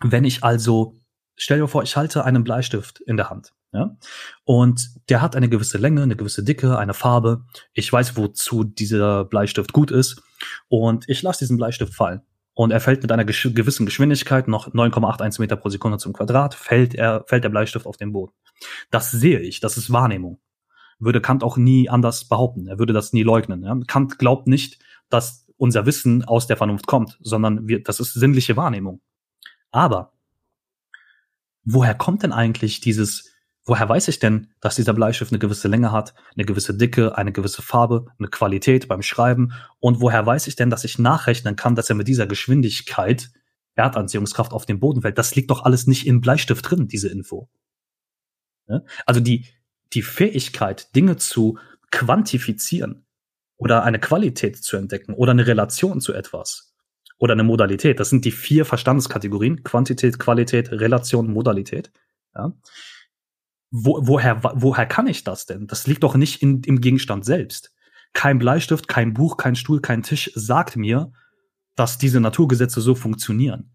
wenn 0.00 0.22
ich 0.22 0.44
also, 0.44 1.00
stell 1.34 1.58
dir 1.58 1.66
vor, 1.66 1.82
ich 1.82 1.96
halte 1.96 2.24
einen 2.24 2.44
Bleistift 2.44 3.00
in 3.00 3.16
der 3.16 3.30
Hand. 3.30 3.52
Ja? 3.74 3.96
Und 4.44 4.90
der 5.08 5.20
hat 5.20 5.36
eine 5.36 5.48
gewisse 5.48 5.78
Länge, 5.78 6.02
eine 6.02 6.16
gewisse 6.16 6.44
Dicke, 6.44 6.78
eine 6.78 6.94
Farbe. 6.94 7.44
Ich 7.72 7.92
weiß, 7.92 8.16
wozu 8.16 8.64
dieser 8.64 9.24
Bleistift 9.24 9.72
gut 9.72 9.90
ist. 9.90 10.22
Und 10.68 11.08
ich 11.08 11.22
lasse 11.22 11.40
diesen 11.40 11.56
Bleistift 11.56 11.94
fallen. 11.94 12.22
Und 12.54 12.70
er 12.70 12.80
fällt 12.80 13.02
mit 13.02 13.10
einer 13.10 13.24
gewissen 13.24 13.84
Geschwindigkeit, 13.84 14.46
noch 14.46 14.68
9,81 14.68 15.40
Meter 15.40 15.56
pro 15.56 15.70
Sekunde 15.70 15.98
zum 15.98 16.12
Quadrat, 16.12 16.54
fällt, 16.54 16.94
er, 16.94 17.24
fällt 17.26 17.42
der 17.42 17.48
Bleistift 17.48 17.84
auf 17.84 17.96
den 17.96 18.12
Boden. 18.12 18.32
Das 18.92 19.10
sehe 19.10 19.40
ich, 19.40 19.58
das 19.58 19.76
ist 19.76 19.92
Wahrnehmung. 19.92 20.40
Würde 21.00 21.20
Kant 21.20 21.42
auch 21.42 21.56
nie 21.56 21.88
anders 21.88 22.28
behaupten. 22.28 22.68
Er 22.68 22.78
würde 22.78 22.92
das 22.92 23.12
nie 23.12 23.24
leugnen. 23.24 23.64
Ja? 23.64 23.76
Kant 23.88 24.20
glaubt 24.20 24.46
nicht, 24.46 24.78
dass 25.10 25.48
unser 25.56 25.84
Wissen 25.84 26.24
aus 26.24 26.46
der 26.46 26.56
Vernunft 26.56 26.86
kommt, 26.86 27.18
sondern 27.20 27.66
wir, 27.66 27.82
das 27.82 27.98
ist 27.98 28.14
sinnliche 28.14 28.56
Wahrnehmung. 28.56 29.00
Aber 29.72 30.12
woher 31.64 31.94
kommt 31.94 32.22
denn 32.22 32.32
eigentlich 32.32 32.80
dieses 32.80 33.33
Woher 33.66 33.88
weiß 33.88 34.08
ich 34.08 34.18
denn, 34.18 34.48
dass 34.60 34.76
dieser 34.76 34.92
Bleistift 34.92 35.32
eine 35.32 35.38
gewisse 35.38 35.68
Länge 35.68 35.90
hat, 35.90 36.14
eine 36.34 36.44
gewisse 36.44 36.74
Dicke, 36.74 37.16
eine 37.16 37.32
gewisse 37.32 37.62
Farbe, 37.62 38.06
eine 38.18 38.28
Qualität 38.28 38.88
beim 38.88 39.00
Schreiben? 39.00 39.52
Und 39.80 40.00
woher 40.00 40.26
weiß 40.26 40.48
ich 40.48 40.56
denn, 40.56 40.68
dass 40.68 40.84
ich 40.84 40.98
nachrechnen 40.98 41.56
kann, 41.56 41.74
dass 41.74 41.88
er 41.88 41.96
mit 41.96 42.06
dieser 42.06 42.26
Geschwindigkeit 42.26 43.30
Erdanziehungskraft 43.74 44.52
auf 44.52 44.66
den 44.66 44.80
Boden 44.80 45.00
fällt? 45.00 45.16
Das 45.16 45.34
liegt 45.34 45.50
doch 45.50 45.64
alles 45.64 45.86
nicht 45.86 46.06
im 46.06 46.20
Bleistift 46.20 46.70
drin, 46.70 46.88
diese 46.88 47.08
Info. 47.08 47.48
Also 49.06 49.20
die, 49.20 49.46
die 49.94 50.02
Fähigkeit, 50.02 50.94
Dinge 50.94 51.16
zu 51.16 51.58
quantifizieren 51.90 53.06
oder 53.56 53.82
eine 53.82 53.98
Qualität 53.98 54.62
zu 54.62 54.76
entdecken 54.76 55.14
oder 55.14 55.30
eine 55.30 55.46
Relation 55.46 56.02
zu 56.02 56.12
etwas 56.12 56.74
oder 57.16 57.32
eine 57.32 57.44
Modalität, 57.44 57.98
das 58.00 58.10
sind 58.10 58.26
die 58.26 58.32
vier 58.32 58.66
Verstandeskategorien, 58.66 59.62
Quantität, 59.64 60.18
Qualität, 60.18 60.70
Relation, 60.70 61.32
Modalität. 61.32 61.92
Ja 62.34 62.52
wo, 63.76 64.06
woher, 64.06 64.40
woher 64.54 64.86
kann 64.86 65.08
ich 65.08 65.24
das 65.24 65.46
denn? 65.46 65.66
Das 65.66 65.88
liegt 65.88 66.04
doch 66.04 66.14
nicht 66.14 66.42
in, 66.42 66.62
im 66.62 66.80
Gegenstand 66.80 67.24
selbst. 67.24 67.74
Kein 68.12 68.38
Bleistift, 68.38 68.86
kein 68.86 69.14
Buch, 69.14 69.36
kein 69.36 69.56
Stuhl, 69.56 69.80
kein 69.80 70.04
Tisch 70.04 70.30
sagt 70.36 70.76
mir, 70.76 71.12
dass 71.74 71.98
diese 71.98 72.20
Naturgesetze 72.20 72.80
so 72.80 72.94
funktionieren. 72.94 73.74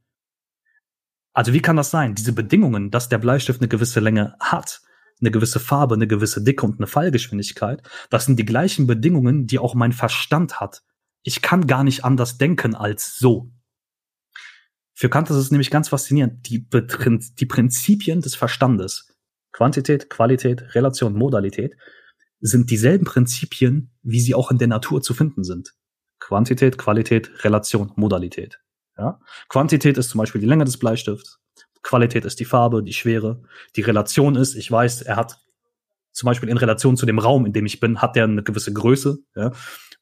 Also 1.34 1.52
wie 1.52 1.62
kann 1.62 1.76
das 1.76 1.92
sein? 1.92 2.16
Diese 2.16 2.32
Bedingungen, 2.32 2.92
dass 2.92 3.10
der 3.10 3.18
Bleistift 3.18 3.60
eine 3.60 3.68
gewisse 3.68 4.00
Länge 4.00 4.38
hat, 4.40 4.82
eine 5.20 5.32
gewisse 5.32 5.60
Farbe, 5.60 5.96
eine 5.96 6.08
gewisse 6.08 6.42
Dicke 6.42 6.66
und 6.66 6.80
eine 6.80 6.88
Fallgeschwindigkeit, 6.88 7.84
das 8.10 8.26
sind 8.26 8.40
die 8.40 8.46
gleichen 8.46 8.88
Bedingungen, 8.88 9.48
die 9.48 9.60
auch 9.60 9.76
mein 9.76 9.92
Verstand 9.92 10.62
hat. 10.62 10.82
Ich 11.24 11.42
kann 11.42 11.68
gar 11.68 11.84
nicht 11.84 12.06
anders 12.06 12.38
denken 12.38 12.74
als 12.74 13.18
so. 13.18 13.52
Für 14.94 15.10
Kant 15.10 15.30
ist 15.30 15.36
es 15.36 15.52
nämlich 15.52 15.72
ganz 15.72 15.90
faszinierend. 15.90 16.48
Die, 16.48 16.66
die 16.70 17.46
Prinzipien 17.46 18.22
des 18.22 18.36
Verstandes 18.36 19.10
Quantität, 19.52 20.10
Qualität, 20.10 20.76
Relation, 20.76 21.14
Modalität 21.14 21.76
sind 22.40 22.70
dieselben 22.72 23.06
Prinzipien, 23.06 23.92
wie 24.02 24.20
sie 24.20 24.36
auch 24.36 24.52
in 24.52 24.58
der 24.58 24.68
Natur 24.68 25.02
zu 25.02 25.14
finden 25.14 25.44
sind. 25.44 25.74
Quantität, 26.20 26.78
Qualität, 26.78 27.44
Relation, 27.44 27.92
Modalität. 27.96 28.60
Ja? 28.98 29.20
Quantität 29.50 29.98
ist 29.98 30.10
zum 30.10 30.20
Beispiel 30.20 30.42
die 30.42 30.48
Länge 30.48 30.66
des 30.66 30.78
Bleistifts. 30.78 31.40
Qualität 31.82 32.26
ist 32.26 32.40
die 32.40 32.46
Farbe, 32.46 32.84
die 32.84 32.94
Schwere. 32.94 33.42
Die 33.76 33.82
Relation 33.82 34.36
ist, 34.36 34.56
ich 34.56 34.70
weiß, 34.70 35.02
er 35.02 35.16
hat 35.16 35.40
zum 36.12 36.28
Beispiel 36.28 36.50
in 36.50 36.58
Relation 36.58 36.98
zu 36.98 37.06
dem 37.06 37.20
Raum, 37.20 37.46
in 37.46 37.54
dem 37.54 37.66
ich 37.66 37.80
bin, 37.80 38.02
hat 38.02 38.16
der 38.16 38.26
eine 38.26 38.44
gewisse 38.44 38.74
Größe. 38.74 39.20
Ja? 39.36 39.52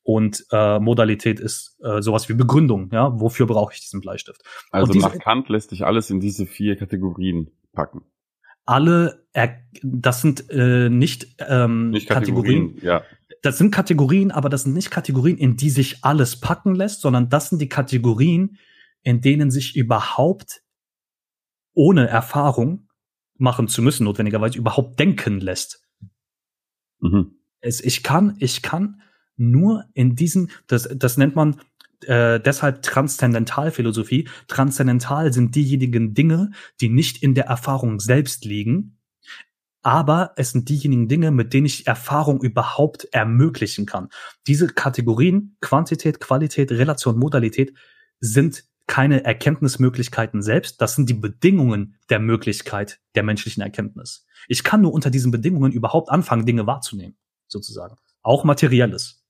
Und 0.02 0.46
äh, 0.52 0.80
Modalität 0.80 1.40
ist 1.40 1.78
äh, 1.84 2.02
sowas 2.02 2.30
wie 2.30 2.34
Begründung. 2.34 2.90
Ja, 2.92 3.20
wofür 3.20 3.46
brauche 3.46 3.74
ich 3.74 3.82
diesen 3.82 4.02
Bleistift? 4.02 4.42
Also 4.72 4.94
nach 4.94 5.18
Kant 5.20 5.50
lässt 5.50 5.70
sich 5.70 5.86
alles 5.86 6.10
in 6.10 6.20
diese 6.20 6.46
vier 6.46 6.78
Kategorien 6.78 7.52
packen 7.74 8.06
alle, 8.67 9.25
das 9.82 10.21
sind 10.21 10.49
äh, 10.49 10.89
nicht, 10.89 11.36
ähm, 11.39 11.91
nicht 11.91 12.08
Kategorien, 12.08 12.75
Kategorien, 12.75 12.86
ja. 12.86 13.03
Das 13.41 13.58
sind 13.58 13.71
Kategorien, 13.71 14.32
aber 14.32 14.49
das 14.49 14.63
sind 14.63 14.73
nicht 14.73 14.91
Kategorien, 14.91 15.38
in 15.38 15.58
die 15.58 15.69
sich 15.69 16.03
alles 16.03 16.39
packen 16.39 16.75
lässt, 16.75 17.01
sondern 17.01 17.30
das 17.30 17.49
sind 17.49 17.62
die 17.62 17.69
Kategorien, 17.69 18.58
in 19.03 19.21
denen 19.21 19.51
sich 19.51 19.75
überhaupt 19.75 20.63
ohne 21.73 22.08
Erfahrung 22.08 22.89
machen 23.38 23.67
zu 23.67 23.82
müssen, 23.82 24.06
notwendigerweise 24.06 24.58
überhaupt 24.58 24.99
denken 24.99 25.39
lässt. 25.39 25.86
Mhm. 26.99 27.36
Es, 27.62 27.80
ich 27.80 28.03
kann, 28.03 28.36
ich 28.39 28.63
kann 28.63 29.01
nur 29.36 29.86
in 29.93 30.15
diesen, 30.15 30.49
das, 30.65 30.89
das 30.95 31.17
nennt 31.17 31.36
man 31.36 31.62
äh, 32.06 32.40
deshalb 32.40 32.82
Transzendentalphilosophie. 32.84 34.28
Transzendental 34.48 35.34
sind 35.34 35.56
diejenigen 35.56 36.14
Dinge, 36.14 36.52
die 36.82 36.90
nicht 36.90 37.24
in 37.24 37.34
der 37.34 37.46
Erfahrung 37.46 38.00
selbst 38.00 38.46
liegen, 38.46 38.98
aber 39.82 40.34
es 40.36 40.52
sind 40.52 40.70
diejenigen 40.70 41.08
Dinge, 41.08 41.32
mit 41.32 41.54
denen 41.54 41.66
ich 41.66 41.88
Erfahrung 41.88 42.42
überhaupt 42.42 43.06
ermöglichen 43.12 43.86
kann. 43.86 44.10
Diese 44.46 44.68
Kategorien, 44.68 45.56
Quantität, 45.62 46.20
Qualität, 46.20 46.72
Relation, 46.72 47.18
Modalität, 47.18 47.74
sind 48.20 48.66
keine 48.88 49.24
Erkenntnismöglichkeiten 49.26 50.42
selbst, 50.42 50.82
das 50.82 50.96
sind 50.96 51.10
die 51.10 51.14
Bedingungen 51.14 51.98
der 52.10 52.20
Möglichkeit 52.20 53.00
der 53.16 53.24
menschlichen 53.24 53.62
Erkenntnis. 53.62 54.26
Ich 54.48 54.64
kann 54.64 54.82
nur 54.82 54.94
unter 54.94 55.10
diesen 55.10 55.32
Bedingungen 55.32 55.74
überhaupt 55.74 56.10
anfangen, 56.10 56.46
Dinge 56.46 56.66
wahrzunehmen, 56.66 57.18
sozusagen. 57.48 57.98
Auch 58.24 58.44
materielles. 58.46 59.24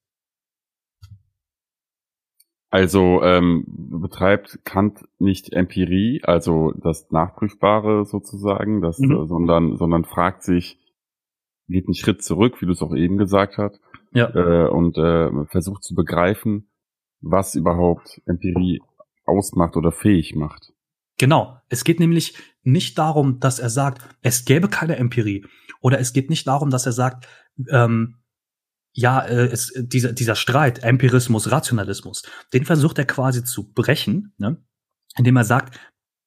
Also 2.70 3.22
ähm, 3.24 3.64
betreibt 3.68 4.60
Kant 4.66 5.08
nicht 5.20 5.54
Empirie, 5.54 6.22
also 6.24 6.74
das 6.76 7.10
Nachprüfbare 7.12 8.06
sozusagen, 8.06 8.82
das, 8.82 9.00
mhm. 9.00 9.12
äh, 9.12 9.28
sondern, 9.28 9.78
sondern 9.78 10.04
fragt 10.04 10.44
sich, 10.44 10.78
geht 11.70 11.88
einen 11.88 11.94
Schritt 11.94 12.24
zurück, 12.24 12.62
wie 12.62 12.66
du 12.66 12.74
es 12.74 12.82
auch 12.82 12.96
eben 12.96 13.18
gesagt 13.18 13.58
hast, 13.58 13.80
ja. 14.14 14.30
äh, 14.34 14.70
und 14.70 14.98
äh, 14.98 15.46
versucht 15.46 15.84
zu 15.84 15.96
begreifen, 15.96 16.70
was 17.22 17.56
überhaupt 17.56 18.22
Empirie 18.26 18.82
ausmacht 19.26 19.78
oder 19.78 19.92
fähig 19.92 20.36
macht. 20.36 20.74
Genau. 21.18 21.58
Es 21.70 21.84
geht 21.84 22.00
nämlich 22.00 22.36
nicht 22.64 22.98
darum, 22.98 23.40
dass 23.40 23.60
er 23.60 23.70
sagt, 23.70 24.02
es 24.22 24.46
gäbe 24.46 24.68
keine 24.68 24.98
Empirie. 24.98 25.46
Oder 25.82 26.00
es 26.00 26.14
geht 26.14 26.30
nicht 26.30 26.48
darum, 26.48 26.70
dass 26.70 26.86
er 26.86 26.92
sagt, 26.92 27.28
ähm, 27.72 28.16
ja, 28.98 29.22
äh, 29.22 29.46
es, 29.46 29.72
dieser, 29.78 30.12
dieser 30.12 30.36
Streit, 30.36 30.80
Empirismus, 30.80 31.52
Rationalismus, 31.52 32.24
den 32.52 32.66
versucht 32.66 32.98
er 32.98 33.06
quasi 33.06 33.44
zu 33.44 33.72
brechen, 33.72 34.34
ne? 34.40 34.58
indem 35.16 35.38
er 35.38 35.44
sagt, 35.44 35.80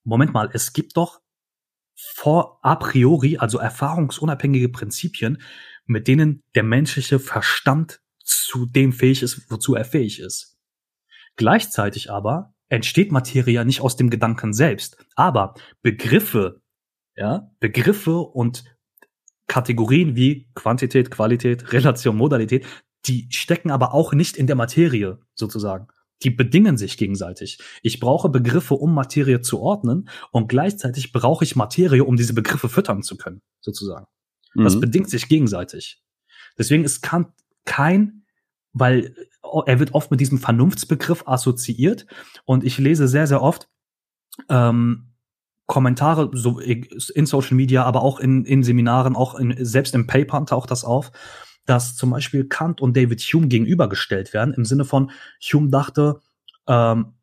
Moment 0.05 0.33
mal, 0.33 0.51
es 0.53 0.73
gibt 0.73 0.97
doch 0.97 1.21
vor 1.97 2.61
a 2.63 2.77
priori, 2.77 3.39
also 3.39 3.59
erfahrungsunabhängige 3.59 4.69
Prinzipien, 4.69 5.43
mit 5.85 6.07
denen 6.07 6.45
der 6.55 6.63
menschliche 6.63 7.19
Verstand 7.19 8.01
zu 8.23 8.67
dem 8.67 8.93
fähig 8.93 9.23
ist, 9.23 9.51
wozu 9.51 9.75
er 9.75 9.85
fähig 9.85 10.21
ist. 10.21 10.57
Gleichzeitig 11.35 12.13
aber 12.13 12.55
entsteht 12.69 13.11
Materie 13.11 13.55
ja 13.55 13.65
nicht 13.65 13.81
aus 13.81 13.97
dem 13.97 14.11
Gedanken 14.11 14.53
selbst, 14.53 15.05
aber 15.17 15.55
Begriffe, 15.83 16.63
ja, 17.17 17.51
Begriffe 17.59 18.21
und 18.21 18.65
Kategorien 19.51 20.15
wie 20.15 20.49
Quantität, 20.55 21.11
Qualität, 21.11 21.73
Relation, 21.73 22.17
Modalität, 22.17 22.65
die 23.07 23.27
stecken 23.31 23.73
aber 23.73 23.93
auch 23.95 24.13
nicht 24.13 24.37
in 24.37 24.47
der 24.47 24.55
Materie 24.55 25.19
sozusagen. 25.35 25.89
Die 26.23 26.31
bedingen 26.31 26.77
sich 26.77 26.97
gegenseitig. 26.97 27.59
Ich 27.83 27.99
brauche 27.99 28.29
Begriffe, 28.29 28.75
um 28.75 28.95
Materie 28.95 29.41
zu 29.41 29.59
ordnen 29.59 30.09
und 30.31 30.49
gleichzeitig 30.49 31.11
brauche 31.11 31.43
ich 31.43 31.57
Materie, 31.57 32.05
um 32.05 32.15
diese 32.15 32.33
Begriffe 32.33 32.69
füttern 32.69 33.03
zu 33.03 33.17
können, 33.17 33.43
sozusagen. 33.61 34.07
Mhm. 34.55 34.63
Das 34.63 34.79
bedingt 34.79 35.11
sich 35.11 35.29
gegenseitig. 35.29 36.01
Deswegen 36.57 36.85
ist 36.85 37.03
Kant 37.03 37.33
kein, 37.65 38.23
weil 38.73 39.17
er 39.67 39.81
wird 39.81 39.95
oft 39.95 40.13
mit 40.13 40.21
diesem 40.21 40.39
Vernunftsbegriff 40.39 41.27
assoziiert 41.27 42.07
und 42.45 42.63
ich 42.63 42.79
lese 42.79 43.09
sehr, 43.09 43.27
sehr 43.27 43.43
oft, 43.43 43.69
ähm, 44.49 45.10
Kommentare 45.71 46.31
so 46.33 46.59
in 46.59 47.27
Social 47.27 47.55
Media, 47.55 47.85
aber 47.85 48.03
auch 48.03 48.19
in, 48.19 48.45
in 48.45 48.65
Seminaren, 48.65 49.15
auch 49.15 49.37
in, 49.37 49.55
selbst 49.65 49.95
im 49.95 50.09
Paper 50.09 50.45
taucht 50.45 50.69
das 50.73 50.85
auf, 50.85 51.13
dass 51.65 51.95
zum 51.95 52.11
Beispiel 52.11 52.49
Kant 52.49 52.81
und 52.81 52.97
David 52.97 53.21
Hume 53.21 53.47
gegenübergestellt 53.47 54.33
werden, 54.33 54.53
im 54.53 54.65
Sinne 54.65 54.85
von 54.85 55.13
Hume 55.41 55.71
dachte, 55.71 56.19
ähm, 56.67 57.15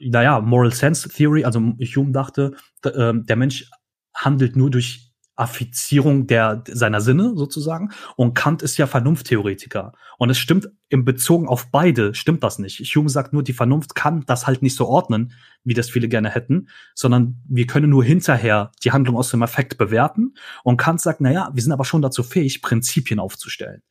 naja, 0.00 0.40
Moral 0.40 0.72
Sense 0.72 1.10
Theory, 1.10 1.44
also 1.44 1.60
Hume 1.60 2.12
dachte, 2.12 2.54
äh, 2.84 3.12
der 3.14 3.36
Mensch 3.36 3.68
handelt 4.14 4.56
nur 4.56 4.70
durch 4.70 5.11
Affizierung 5.42 6.26
der, 6.26 6.62
seiner 6.66 7.00
Sinne 7.00 7.32
sozusagen. 7.36 7.90
Und 8.16 8.34
Kant 8.34 8.62
ist 8.62 8.76
ja 8.78 8.86
Vernunfttheoretiker. 8.86 9.92
Und 10.18 10.30
es 10.30 10.38
stimmt 10.38 10.70
im 10.88 11.04
Bezogen 11.04 11.48
auf 11.48 11.70
beide, 11.70 12.14
stimmt 12.14 12.44
das 12.44 12.58
nicht. 12.58 12.78
Hume 12.94 13.08
sagt 13.08 13.32
nur, 13.32 13.42
die 13.42 13.52
Vernunft 13.52 13.94
kann 13.94 14.24
das 14.26 14.46
halt 14.46 14.62
nicht 14.62 14.76
so 14.76 14.86
ordnen, 14.86 15.32
wie 15.64 15.74
das 15.74 15.90
viele 15.90 16.08
gerne 16.08 16.30
hätten, 16.30 16.68
sondern 16.94 17.42
wir 17.48 17.66
können 17.66 17.90
nur 17.90 18.04
hinterher 18.04 18.72
die 18.84 18.92
Handlung 18.92 19.16
aus 19.16 19.30
dem 19.30 19.42
Effekt 19.42 19.78
bewerten. 19.78 20.34
Und 20.62 20.76
Kant 20.76 21.00
sagt, 21.00 21.20
na 21.20 21.30
ja, 21.30 21.50
wir 21.52 21.62
sind 21.62 21.72
aber 21.72 21.84
schon 21.84 22.02
dazu 22.02 22.22
fähig, 22.22 22.62
Prinzipien 22.62 23.18
aufzustellen. 23.18 23.82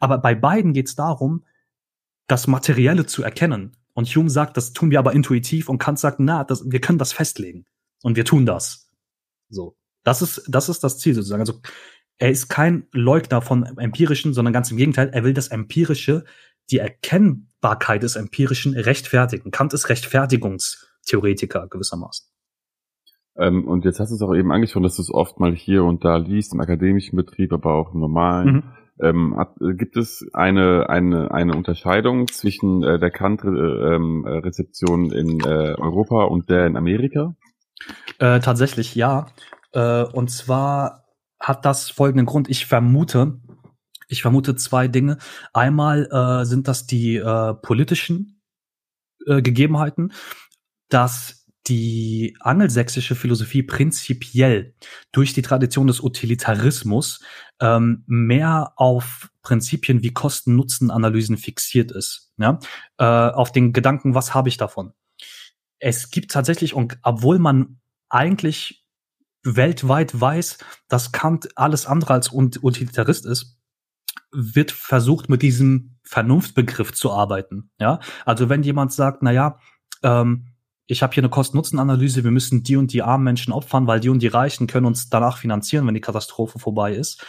Aber 0.00 0.18
bei 0.18 0.34
beiden 0.34 0.72
geht 0.72 0.88
es 0.88 0.94
darum, 0.94 1.44
das 2.26 2.46
Materielle 2.46 3.06
zu 3.06 3.22
erkennen. 3.22 3.76
Und 3.92 4.08
Hume 4.08 4.30
sagt, 4.30 4.56
das 4.56 4.72
tun 4.72 4.90
wir 4.90 4.98
aber 4.98 5.12
intuitiv 5.12 5.68
und 5.68 5.78
Kant 5.78 5.98
sagt, 5.98 6.18
na, 6.18 6.44
das, 6.44 6.70
wir 6.70 6.80
können 6.80 6.98
das 6.98 7.12
festlegen. 7.12 7.66
Und 8.02 8.16
wir 8.16 8.24
tun 8.24 8.46
das. 8.46 8.90
So. 9.48 9.76
Das 10.04 10.22
ist, 10.22 10.44
das 10.48 10.68
ist 10.68 10.84
das 10.84 10.98
Ziel 10.98 11.14
sozusagen. 11.14 11.40
Also 11.40 11.60
er 12.18 12.30
ist 12.30 12.48
kein 12.48 12.86
Leugner 12.92 13.42
von 13.42 13.64
empirischen, 13.78 14.34
sondern 14.34 14.52
ganz 14.52 14.70
im 14.70 14.76
Gegenteil, 14.76 15.10
er 15.12 15.24
will 15.24 15.34
das 15.34 15.48
empirische, 15.48 16.24
die 16.70 16.78
Erkennbarkeit 16.78 18.02
des 18.02 18.16
empirischen 18.16 18.74
rechtfertigen. 18.74 19.50
Kant 19.50 19.74
ist 19.74 19.88
Rechtfertigungstheoretiker 19.88 21.66
gewissermaßen. 21.68 22.28
Ähm, 23.36 23.66
und 23.66 23.84
jetzt 23.84 23.98
hast 23.98 24.10
du 24.10 24.14
es 24.14 24.22
auch 24.22 24.34
eben 24.34 24.52
angesprochen, 24.52 24.84
dass 24.84 24.96
du 24.96 25.02
es 25.02 25.12
oft 25.12 25.40
mal 25.40 25.54
hier 25.54 25.84
und 25.84 26.04
da 26.04 26.16
liest, 26.16 26.54
im 26.54 26.60
akademischen 26.60 27.16
Betrieb, 27.16 27.52
aber 27.52 27.74
auch 27.74 27.92
im 27.92 28.00
normalen. 28.00 28.54
Mhm. 28.54 28.62
Ähm, 29.00 29.36
hat, 29.36 29.56
gibt 29.58 29.96
es 29.96 30.24
eine, 30.32 30.88
eine, 30.88 31.32
eine 31.32 31.56
Unterscheidung 31.56 32.28
zwischen 32.28 32.84
äh, 32.84 33.00
der 33.00 33.10
Kant-Rezeption 33.10 35.10
äh, 35.10 35.18
in 35.18 35.40
äh, 35.40 35.74
Europa 35.74 36.24
und 36.24 36.48
der 36.48 36.66
in 36.66 36.76
Amerika? 36.76 37.34
Äh, 38.20 38.38
tatsächlich 38.38 38.94
ja. 38.94 39.26
Äh, 39.74 40.04
und 40.04 40.30
zwar 40.30 41.04
hat 41.40 41.64
das 41.64 41.90
folgenden 41.90 42.26
Grund. 42.26 42.48
Ich 42.48 42.66
vermute, 42.66 43.40
ich 44.08 44.22
vermute 44.22 44.56
zwei 44.56 44.88
Dinge. 44.88 45.18
Einmal 45.52 46.08
äh, 46.10 46.44
sind 46.46 46.68
das 46.68 46.86
die 46.86 47.16
äh, 47.16 47.54
politischen 47.54 48.40
äh, 49.26 49.42
Gegebenheiten, 49.42 50.12
dass 50.88 51.46
die 51.66 52.36
angelsächsische 52.40 53.14
Philosophie 53.14 53.62
prinzipiell 53.62 54.74
durch 55.12 55.32
die 55.32 55.42
Tradition 55.42 55.86
des 55.86 56.02
Utilitarismus 56.02 57.20
ähm, 57.60 58.04
mehr 58.06 58.74
auf 58.76 59.30
Prinzipien 59.42 60.02
wie 60.02 60.12
Kosten-Nutzen-Analysen 60.12 61.38
fixiert 61.38 61.90
ist. 61.90 62.32
Ja? 62.36 62.58
Äh, 62.98 63.04
auf 63.04 63.50
den 63.50 63.72
Gedanken, 63.72 64.14
was 64.14 64.34
habe 64.34 64.50
ich 64.50 64.58
davon? 64.58 64.92
Es 65.78 66.10
gibt 66.10 66.30
tatsächlich, 66.30 66.74
und 66.74 66.98
obwohl 67.02 67.38
man 67.38 67.80
eigentlich 68.10 68.83
weltweit 69.44 70.18
weiß, 70.18 70.58
dass 70.88 71.12
Kant 71.12 71.56
alles 71.56 71.86
andere 71.86 72.14
als 72.14 72.32
Utilitarist 72.32 73.26
ist, 73.26 73.58
wird 74.32 74.72
versucht, 74.72 75.28
mit 75.28 75.42
diesem 75.42 75.96
Vernunftbegriff 76.02 76.92
zu 76.92 77.12
arbeiten. 77.12 77.70
Ja, 77.78 78.00
also 78.24 78.48
wenn 78.48 78.62
jemand 78.62 78.92
sagt, 78.92 79.22
na 79.22 79.30
ja, 79.30 79.58
ähm, 80.02 80.48
ich 80.86 81.02
habe 81.02 81.14
hier 81.14 81.22
eine 81.22 81.30
Kosten-Nutzen-Analyse, 81.30 82.24
wir 82.24 82.30
müssen 82.30 82.62
die 82.62 82.76
und 82.76 82.92
die 82.92 83.02
armen 83.02 83.24
Menschen 83.24 83.52
opfern, 83.52 83.86
weil 83.86 84.00
die 84.00 84.10
und 84.10 84.20
die 84.20 84.28
Reichen 84.28 84.66
können 84.66 84.86
uns 84.86 85.08
danach 85.08 85.38
finanzieren, 85.38 85.86
wenn 85.86 85.94
die 85.94 86.00
Katastrophe 86.00 86.58
vorbei 86.58 86.94
ist. 86.94 87.24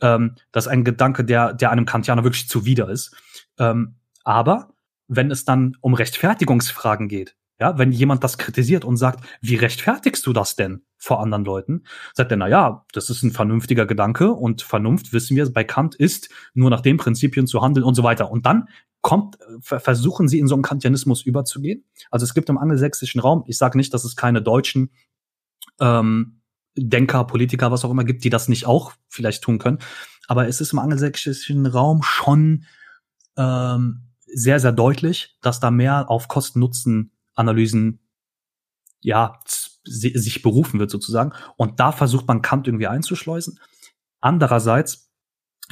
Ähm, 0.00 0.36
das 0.52 0.66
ist 0.66 0.72
ein 0.72 0.84
Gedanke, 0.84 1.24
der, 1.24 1.52
der 1.52 1.70
einem 1.70 1.84
Kantianer 1.84 2.24
wirklich 2.24 2.48
zuwider 2.48 2.88
ist. 2.88 3.14
Ähm, 3.58 3.96
aber 4.24 4.70
wenn 5.06 5.30
es 5.30 5.44
dann 5.44 5.76
um 5.80 5.92
Rechtfertigungsfragen 5.92 7.08
geht, 7.08 7.36
ja, 7.60 7.78
wenn 7.78 7.92
jemand 7.92 8.24
das 8.24 8.38
kritisiert 8.38 8.84
und 8.84 8.96
sagt, 8.96 9.24
wie 9.40 9.54
rechtfertigst 9.54 10.26
du 10.26 10.32
das 10.32 10.56
denn 10.56 10.82
vor 10.96 11.20
anderen 11.20 11.44
Leuten? 11.44 11.84
Sagt 12.12 12.32
er, 12.32 12.36
na 12.36 12.48
ja, 12.48 12.84
das 12.92 13.10
ist 13.10 13.22
ein 13.22 13.30
vernünftiger 13.30 13.86
Gedanke 13.86 14.32
und 14.32 14.62
Vernunft 14.62 15.12
wissen 15.12 15.36
wir 15.36 15.50
bei 15.52 15.62
Kant 15.62 15.94
ist 15.94 16.30
nur 16.54 16.70
nach 16.70 16.80
den 16.80 16.96
Prinzipien 16.96 17.46
zu 17.46 17.62
handeln 17.62 17.84
und 17.84 17.94
so 17.94 18.02
weiter. 18.02 18.30
Und 18.30 18.44
dann 18.46 18.68
kommt, 19.02 19.38
versuchen 19.60 20.28
sie 20.28 20.38
in 20.38 20.48
so 20.48 20.54
einen 20.54 20.62
Kantianismus 20.62 21.22
überzugehen. 21.22 21.84
Also 22.10 22.24
es 22.24 22.34
gibt 22.34 22.48
im 22.48 22.58
angelsächsischen 22.58 23.20
Raum, 23.20 23.44
ich 23.46 23.58
sage 23.58 23.76
nicht, 23.76 23.94
dass 23.94 24.04
es 24.04 24.16
keine 24.16 24.42
deutschen 24.42 24.90
ähm, 25.78 26.40
Denker, 26.76 27.24
Politiker, 27.24 27.70
was 27.70 27.84
auch 27.84 27.90
immer 27.90 28.04
gibt, 28.04 28.24
die 28.24 28.30
das 28.30 28.48
nicht 28.48 28.66
auch 28.66 28.94
vielleicht 29.08 29.44
tun 29.44 29.58
können. 29.58 29.78
Aber 30.26 30.48
es 30.48 30.60
ist 30.60 30.72
im 30.72 30.80
angelsächsischen 30.80 31.66
Raum 31.66 32.02
schon 32.02 32.64
ähm, 33.36 34.08
sehr, 34.26 34.58
sehr 34.58 34.72
deutlich, 34.72 35.36
dass 35.40 35.60
da 35.60 35.70
mehr 35.70 36.10
auf 36.10 36.26
Kosten-Nutzen 36.26 37.12
Analysen 37.34 38.00
ja 39.00 39.38
sich 39.84 40.42
berufen 40.42 40.80
wird 40.80 40.90
sozusagen. 40.90 41.32
Und 41.56 41.78
da 41.78 41.92
versucht 41.92 42.26
man 42.26 42.42
Kant 42.42 42.66
irgendwie 42.66 42.86
einzuschleusen. 42.86 43.60
Andererseits 44.20 45.10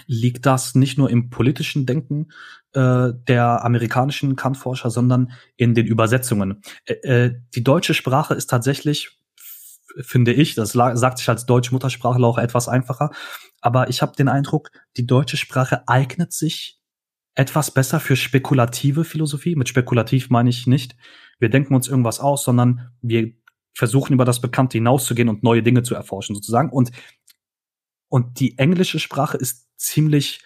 liegt 0.07 0.47
das 0.47 0.75
nicht 0.75 0.99
nur 0.99 1.11
im 1.11 1.31
politischen 1.31 1.87
Denken 1.87 2.33
äh, 2.73 3.11
der 3.29 3.65
amerikanischen 3.65 4.37
Kant-Forscher, 4.37 4.91
sondern 4.91 5.33
in 5.57 5.75
den 5.75 5.87
Übersetzungen. 5.87 6.63
Äh, 6.85 6.95
äh 6.95 7.35
die 7.55 7.65
deutsche 7.65 7.95
Sprache 7.95 8.35
ist 8.35 8.49
tatsächlich, 8.49 9.19
finde 10.01 10.33
ich, 10.33 10.55
das 10.55 10.73
sagt 10.73 11.19
sich 11.19 11.29
als 11.29 11.45
deutsche 11.45 11.73
Muttersprachler 11.73 12.27
auch 12.27 12.39
etwas 12.39 12.69
einfacher, 12.69 13.11
aber 13.61 13.91
ich 13.91 14.01
habe 14.01 14.17
den 14.17 14.29
Eindruck, 14.29 14.71
die 14.97 15.07
deutsche 15.07 15.37
Sprache 15.37 15.87
eignet 15.87 16.33
sich 16.33 16.81
etwas 17.35 17.71
besser 17.71 18.01
für 18.01 18.17
spekulative 18.17 19.05
Philosophie. 19.05 19.57
Mit 19.57 19.69
spekulativ 19.69 20.31
meine 20.31 20.51
ich 20.51 20.67
nicht, 20.67 20.97
wir 21.43 21.51
denken 21.51 21.75
uns 21.75 21.89
irgendwas 21.89 22.21
aus, 22.21 22.45
sondern 22.45 22.93
wir 23.03 23.33
versuchen 23.75 24.15
über 24.15 24.25
das 24.25 24.41
Bekannte 24.41 24.79
hinauszugehen 24.79 25.29
und 25.29 25.43
neue 25.43 25.63
Dinge 25.63 25.83
zu 25.83 25.95
erforschen 25.95 26.35
sozusagen. 26.35 26.71
Und 26.71 26.91
Und 28.09 28.41
die 28.41 28.59
englische 28.59 28.99
Sprache 28.99 29.39
ist 29.39 29.67
ziemlich, 29.77 30.45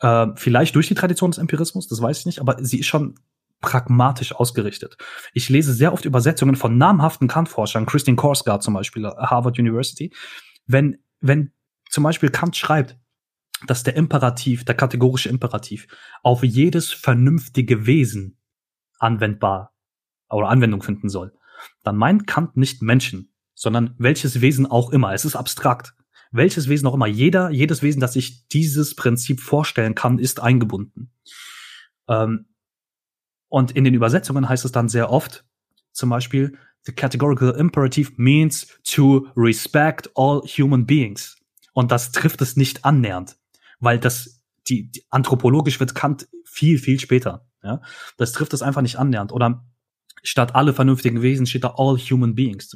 äh, 0.00 0.28
vielleicht 0.36 0.74
durch 0.74 0.88
die 0.88 0.94
Tradition 0.94 1.30
des 1.30 1.38
Empirismus, 1.38 1.86
das 1.86 2.00
weiß 2.00 2.20
ich 2.20 2.26
nicht, 2.26 2.40
aber 2.40 2.56
sie 2.64 2.80
ist 2.80 2.86
schon 2.86 3.14
pragmatisch 3.60 4.34
ausgerichtet. 4.34 4.96
Ich 5.34 5.48
lese 5.50 5.72
sehr 5.72 5.92
oft 5.92 6.04
Übersetzungen 6.04 6.56
von 6.56 6.78
namhaften 6.78 7.28
Kant-Forschern, 7.28 7.86
Christine 7.86 8.16
Korsgaard 8.16 8.62
zum 8.62 8.74
Beispiel, 8.74 9.06
Harvard 9.06 9.58
University. 9.58 10.12
Wenn, 10.66 10.98
wenn 11.20 11.52
zum 11.90 12.04
Beispiel 12.04 12.30
Kant 12.30 12.56
schreibt, 12.56 12.98
dass 13.66 13.82
der 13.82 13.96
Imperativ, 13.96 14.64
der 14.64 14.74
kategorische 14.74 15.28
Imperativ, 15.28 15.86
auf 16.22 16.42
jedes 16.42 16.90
vernünftige 16.90 17.86
Wesen 17.86 18.38
anwendbar 18.98 19.73
oder 20.34 20.48
Anwendung 20.48 20.82
finden 20.82 21.08
soll, 21.08 21.32
dann 21.82 21.96
meint 21.96 22.26
Kant 22.26 22.56
nicht 22.56 22.82
Menschen, 22.82 23.32
sondern 23.54 23.94
welches 23.98 24.40
Wesen 24.40 24.66
auch 24.66 24.90
immer. 24.90 25.12
Es 25.14 25.24
ist 25.24 25.36
abstrakt. 25.36 25.94
Welches 26.30 26.68
Wesen 26.68 26.88
auch 26.88 26.94
immer. 26.94 27.06
Jeder, 27.06 27.50
jedes 27.50 27.82
Wesen, 27.82 28.00
das 28.00 28.14
sich 28.14 28.48
dieses 28.48 28.96
Prinzip 28.96 29.40
vorstellen 29.40 29.94
kann, 29.94 30.18
ist 30.18 30.40
eingebunden. 30.40 31.12
Ähm, 32.08 32.46
und 33.48 33.70
in 33.70 33.84
den 33.84 33.94
Übersetzungen 33.94 34.48
heißt 34.48 34.64
es 34.64 34.72
dann 34.72 34.88
sehr 34.88 35.10
oft, 35.10 35.44
zum 35.92 36.10
Beispiel, 36.10 36.58
the 36.82 36.92
categorical 36.92 37.50
imperative 37.52 38.12
means 38.16 38.66
to 38.82 39.28
respect 39.36 40.10
all 40.16 40.40
human 40.40 40.86
beings. 40.86 41.36
Und 41.72 41.92
das 41.92 42.10
trifft 42.10 42.40
es 42.40 42.56
nicht 42.56 42.84
annähernd, 42.84 43.36
weil 43.78 44.00
das, 44.00 44.42
die, 44.68 44.90
die 44.90 45.04
anthropologisch 45.10 45.78
wird 45.78 45.94
Kant 45.94 46.28
viel, 46.44 46.78
viel 46.78 46.98
später. 46.98 47.46
Ja, 47.62 47.80
das 48.16 48.32
trifft 48.32 48.52
es 48.54 48.62
einfach 48.62 48.82
nicht 48.82 48.96
annähernd. 48.96 49.32
Oder 49.32 49.64
statt 50.24 50.54
alle 50.54 50.72
vernünftigen 50.72 51.22
Wesen 51.22 51.46
steht 51.46 51.64
da 51.64 51.74
all 51.76 51.96
human 51.98 52.34
beings. 52.34 52.74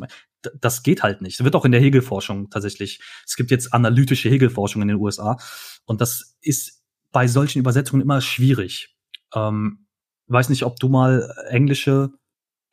Das 0.60 0.82
geht 0.82 1.02
halt 1.02 1.22
nicht. 1.22 1.40
Das 1.40 1.44
wird 1.44 1.56
auch 1.56 1.64
in 1.64 1.72
der 1.72 1.80
Hegelforschung 1.80 2.50
tatsächlich. 2.50 3.00
Es 3.26 3.34
gibt 3.34 3.50
jetzt 3.50 3.74
analytische 3.74 4.28
Hegelforschung 4.28 4.82
in 4.82 4.88
den 4.88 4.98
USA. 4.98 5.36
Und 5.84 6.00
das 6.00 6.36
ist 6.40 6.84
bei 7.10 7.26
solchen 7.26 7.58
Übersetzungen 7.58 8.02
immer 8.02 8.20
schwierig. 8.20 8.96
Ähm, 9.34 9.86
weiß 10.28 10.50
nicht, 10.50 10.64
ob 10.64 10.78
du 10.78 10.88
mal 10.88 11.34
englische 11.48 12.10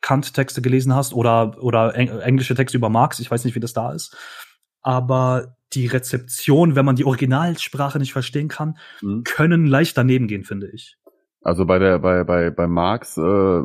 Kant-Texte 0.02 0.62
gelesen 0.62 0.94
hast 0.94 1.14
oder, 1.14 1.60
oder 1.62 1.94
englische 1.96 2.54
Texte 2.54 2.76
über 2.76 2.90
Marx. 2.90 3.18
Ich 3.18 3.30
weiß 3.30 3.44
nicht, 3.44 3.54
wie 3.54 3.60
das 3.60 3.72
da 3.72 3.92
ist. 3.92 4.16
Aber 4.82 5.56
die 5.72 5.86
Rezeption, 5.86 6.76
wenn 6.76 6.84
man 6.84 6.96
die 6.96 7.04
Originalsprache 7.04 7.98
nicht 7.98 8.12
verstehen 8.12 8.48
kann, 8.48 8.78
mhm. 9.00 9.24
können 9.24 9.66
leicht 9.66 9.96
daneben 9.98 10.28
gehen, 10.28 10.44
finde 10.44 10.70
ich. 10.70 10.96
Also 11.42 11.64
bei 11.64 11.78
der, 11.78 11.98
bei, 11.98 12.24
bei, 12.24 12.50
bei 12.50 12.66
Marx, 12.66 13.16
äh, 13.16 13.62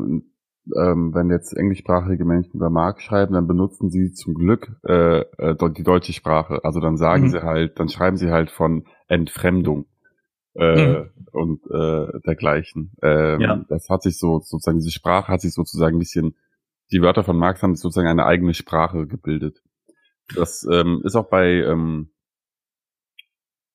ähm, 0.77 1.13
wenn 1.13 1.29
jetzt 1.29 1.55
englischsprachige 1.55 2.25
Menschen 2.25 2.55
über 2.55 2.69
Marx 2.69 3.03
schreiben, 3.03 3.33
dann 3.33 3.47
benutzen 3.47 3.89
sie 3.89 4.11
zum 4.11 4.33
Glück 4.33 4.71
äh, 4.87 5.21
äh 5.37 5.55
die 5.75 5.83
deutsche 5.83 6.13
Sprache. 6.13 6.63
Also 6.63 6.79
dann 6.79 6.97
sagen 6.97 7.25
mhm. 7.25 7.29
sie 7.29 7.43
halt, 7.43 7.79
dann 7.79 7.89
schreiben 7.89 8.17
sie 8.17 8.29
halt 8.29 8.51
von 8.51 8.85
Entfremdung 9.07 9.85
äh, 10.55 10.87
mhm. 10.87 11.09
und 11.31 11.65
äh, 11.71 12.19
dergleichen. 12.25 12.91
Ähm, 13.01 13.41
ja. 13.41 13.65
Das 13.69 13.89
hat 13.89 14.03
sich 14.03 14.17
so 14.17 14.39
sozusagen 14.39 14.77
diese 14.77 14.91
Sprache 14.91 15.31
hat 15.31 15.41
sich 15.41 15.53
sozusagen 15.53 15.95
ein 15.95 15.99
bisschen 15.99 16.35
die 16.91 17.01
Wörter 17.01 17.23
von 17.23 17.37
Marx 17.37 17.63
haben 17.63 17.75
sozusagen 17.75 18.07
eine 18.07 18.25
eigene 18.25 18.53
Sprache 18.53 19.07
gebildet. 19.07 19.61
Das 20.35 20.67
ähm, 20.71 21.01
ist 21.03 21.15
auch 21.15 21.29
bei 21.29 21.63
ähm, 21.63 22.09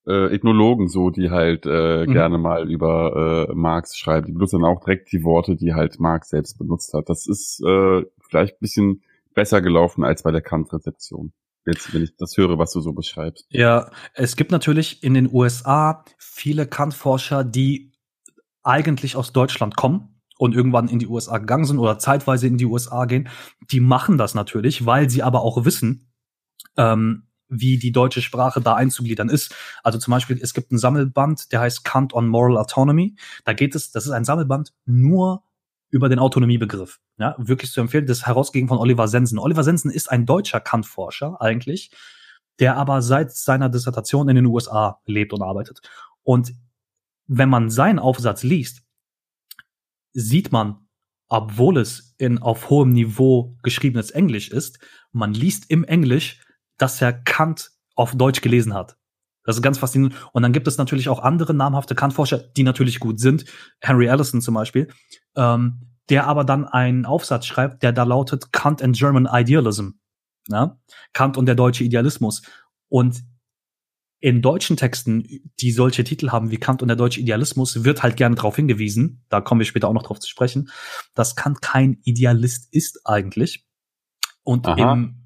äh, 0.06 0.34
Ethnologen 0.34 0.88
so, 0.88 1.10
die 1.10 1.30
halt 1.30 1.66
äh, 1.66 2.06
mhm. 2.06 2.12
gerne 2.12 2.38
mal 2.38 2.70
über 2.70 3.48
äh, 3.48 3.54
Marx 3.54 3.96
schreiben. 3.96 4.26
Die 4.26 4.32
benutzen 4.32 4.60
dann 4.60 4.70
auch 4.70 4.80
direkt 4.80 5.12
die 5.12 5.24
Worte, 5.24 5.56
die 5.56 5.74
halt 5.74 5.98
Marx 6.00 6.30
selbst 6.30 6.58
benutzt 6.58 6.92
hat. 6.94 7.08
Das 7.08 7.26
ist 7.26 7.62
äh, 7.64 8.02
vielleicht 8.20 8.54
ein 8.54 8.60
bisschen 8.60 9.02
besser 9.34 9.60
gelaufen 9.60 10.04
als 10.04 10.22
bei 10.22 10.30
der 10.30 10.42
Kant-Rezeption 10.42 11.32
jetzt, 11.66 11.92
wenn 11.92 12.02
ich 12.02 12.16
das 12.16 12.36
höre, 12.36 12.58
was 12.58 12.72
du 12.72 12.80
so 12.80 12.92
beschreibst. 12.92 13.44
Ja, 13.50 13.90
es 14.14 14.36
gibt 14.36 14.52
natürlich 14.52 15.02
in 15.02 15.14
den 15.14 15.28
USA 15.30 16.04
viele 16.18 16.66
Kant-Forscher, 16.66 17.44
die 17.44 17.92
eigentlich 18.62 19.16
aus 19.16 19.32
Deutschland 19.32 19.76
kommen 19.76 20.20
und 20.38 20.54
irgendwann 20.54 20.88
in 20.88 20.98
die 20.98 21.06
USA 21.06 21.38
gegangen 21.38 21.64
sind 21.64 21.78
oder 21.78 21.98
zeitweise 21.98 22.46
in 22.46 22.58
die 22.58 22.66
USA 22.66 23.04
gehen. 23.04 23.28
Die 23.70 23.80
machen 23.80 24.18
das 24.18 24.34
natürlich, 24.34 24.86
weil 24.86 25.10
sie 25.10 25.22
aber 25.22 25.42
auch 25.42 25.64
wissen, 25.64 26.12
ähm, 26.76 27.25
wie 27.48 27.78
die 27.78 27.92
deutsche 27.92 28.22
Sprache 28.22 28.60
da 28.60 28.74
einzugliedern 28.74 29.28
ist. 29.28 29.54
Also 29.82 29.98
zum 29.98 30.10
Beispiel, 30.10 30.38
es 30.40 30.54
gibt 30.54 30.72
ein 30.72 30.78
Sammelband, 30.78 31.52
der 31.52 31.60
heißt 31.60 31.84
Kant 31.84 32.12
on 32.12 32.28
Moral 32.28 32.58
Autonomy. 32.58 33.16
Da 33.44 33.52
geht 33.52 33.74
es, 33.74 33.92
das 33.92 34.06
ist 34.06 34.12
ein 34.12 34.24
Sammelband 34.24 34.72
nur 34.84 35.44
über 35.90 36.08
den 36.08 36.18
Autonomiebegriff. 36.18 37.00
Ja, 37.18 37.34
wirklich 37.38 37.70
zu 37.70 37.80
empfehlen, 37.80 38.06
das 38.06 38.26
herausgegeben 38.26 38.68
von 38.68 38.78
Oliver 38.78 39.08
Sensen. 39.08 39.38
Oliver 39.38 39.64
Sensen 39.64 39.90
ist 39.90 40.10
ein 40.10 40.26
deutscher 40.26 40.60
Kant-Forscher 40.60 41.40
eigentlich, 41.40 41.90
der 42.58 42.76
aber 42.76 43.02
seit 43.02 43.32
seiner 43.32 43.68
Dissertation 43.68 44.28
in 44.28 44.36
den 44.36 44.46
USA 44.46 45.00
lebt 45.06 45.32
und 45.32 45.42
arbeitet. 45.42 45.80
Und 46.22 46.52
wenn 47.26 47.48
man 47.48 47.70
seinen 47.70 47.98
Aufsatz 47.98 48.42
liest, 48.42 48.82
sieht 50.12 50.52
man, 50.52 50.86
obwohl 51.28 51.78
es 51.78 52.14
in 52.18 52.38
auf 52.38 52.70
hohem 52.70 52.90
Niveau 52.90 53.56
geschriebenes 53.62 54.10
Englisch 54.10 54.50
ist, 54.50 54.78
man 55.12 55.34
liest 55.34 55.70
im 55.70 55.84
Englisch, 55.84 56.40
dass 56.78 57.00
er 57.00 57.12
Kant 57.12 57.70
auf 57.94 58.14
Deutsch 58.14 58.40
gelesen 58.40 58.74
hat. 58.74 58.96
Das 59.44 59.56
ist 59.56 59.62
ganz 59.62 59.78
faszinierend. 59.78 60.16
Und 60.32 60.42
dann 60.42 60.52
gibt 60.52 60.66
es 60.66 60.76
natürlich 60.76 61.08
auch 61.08 61.20
andere 61.20 61.54
namhafte 61.54 61.94
Kant-Forscher, 61.94 62.38
die 62.38 62.64
natürlich 62.64 63.00
gut 63.00 63.20
sind. 63.20 63.44
Henry 63.80 64.08
Allison 64.08 64.40
zum 64.40 64.54
Beispiel, 64.54 64.88
ähm, 65.36 65.92
der 66.08 66.26
aber 66.26 66.44
dann 66.44 66.66
einen 66.66 67.06
Aufsatz 67.06 67.46
schreibt, 67.46 67.82
der 67.82 67.92
da 67.92 68.02
lautet 68.02 68.52
Kant 68.52 68.82
and 68.82 68.96
German 68.96 69.28
Idealism. 69.30 69.90
Ja? 70.48 70.78
Kant 71.12 71.36
und 71.36 71.46
der 71.46 71.54
deutsche 71.54 71.84
Idealismus. 71.84 72.42
Und 72.88 73.22
in 74.18 74.42
deutschen 74.42 74.76
Texten, 74.76 75.24
die 75.60 75.70
solche 75.70 76.02
Titel 76.02 76.30
haben 76.30 76.50
wie 76.50 76.56
Kant 76.56 76.82
und 76.82 76.88
der 76.88 76.96
deutsche 76.96 77.20
Idealismus, 77.20 77.84
wird 77.84 78.02
halt 78.02 78.16
gerne 78.16 78.34
darauf 78.34 78.56
hingewiesen, 78.56 79.24
da 79.28 79.40
kommen 79.40 79.60
wir 79.60 79.66
später 79.66 79.88
auch 79.88 79.92
noch 79.92 80.02
drauf 80.02 80.18
zu 80.18 80.28
sprechen, 80.28 80.70
dass 81.14 81.36
Kant 81.36 81.62
kein 81.62 81.98
Idealist 82.02 82.72
ist 82.72 83.00
eigentlich. 83.04 83.64
Und 84.42 84.66
Aha. 84.66 84.92
im 84.92 85.25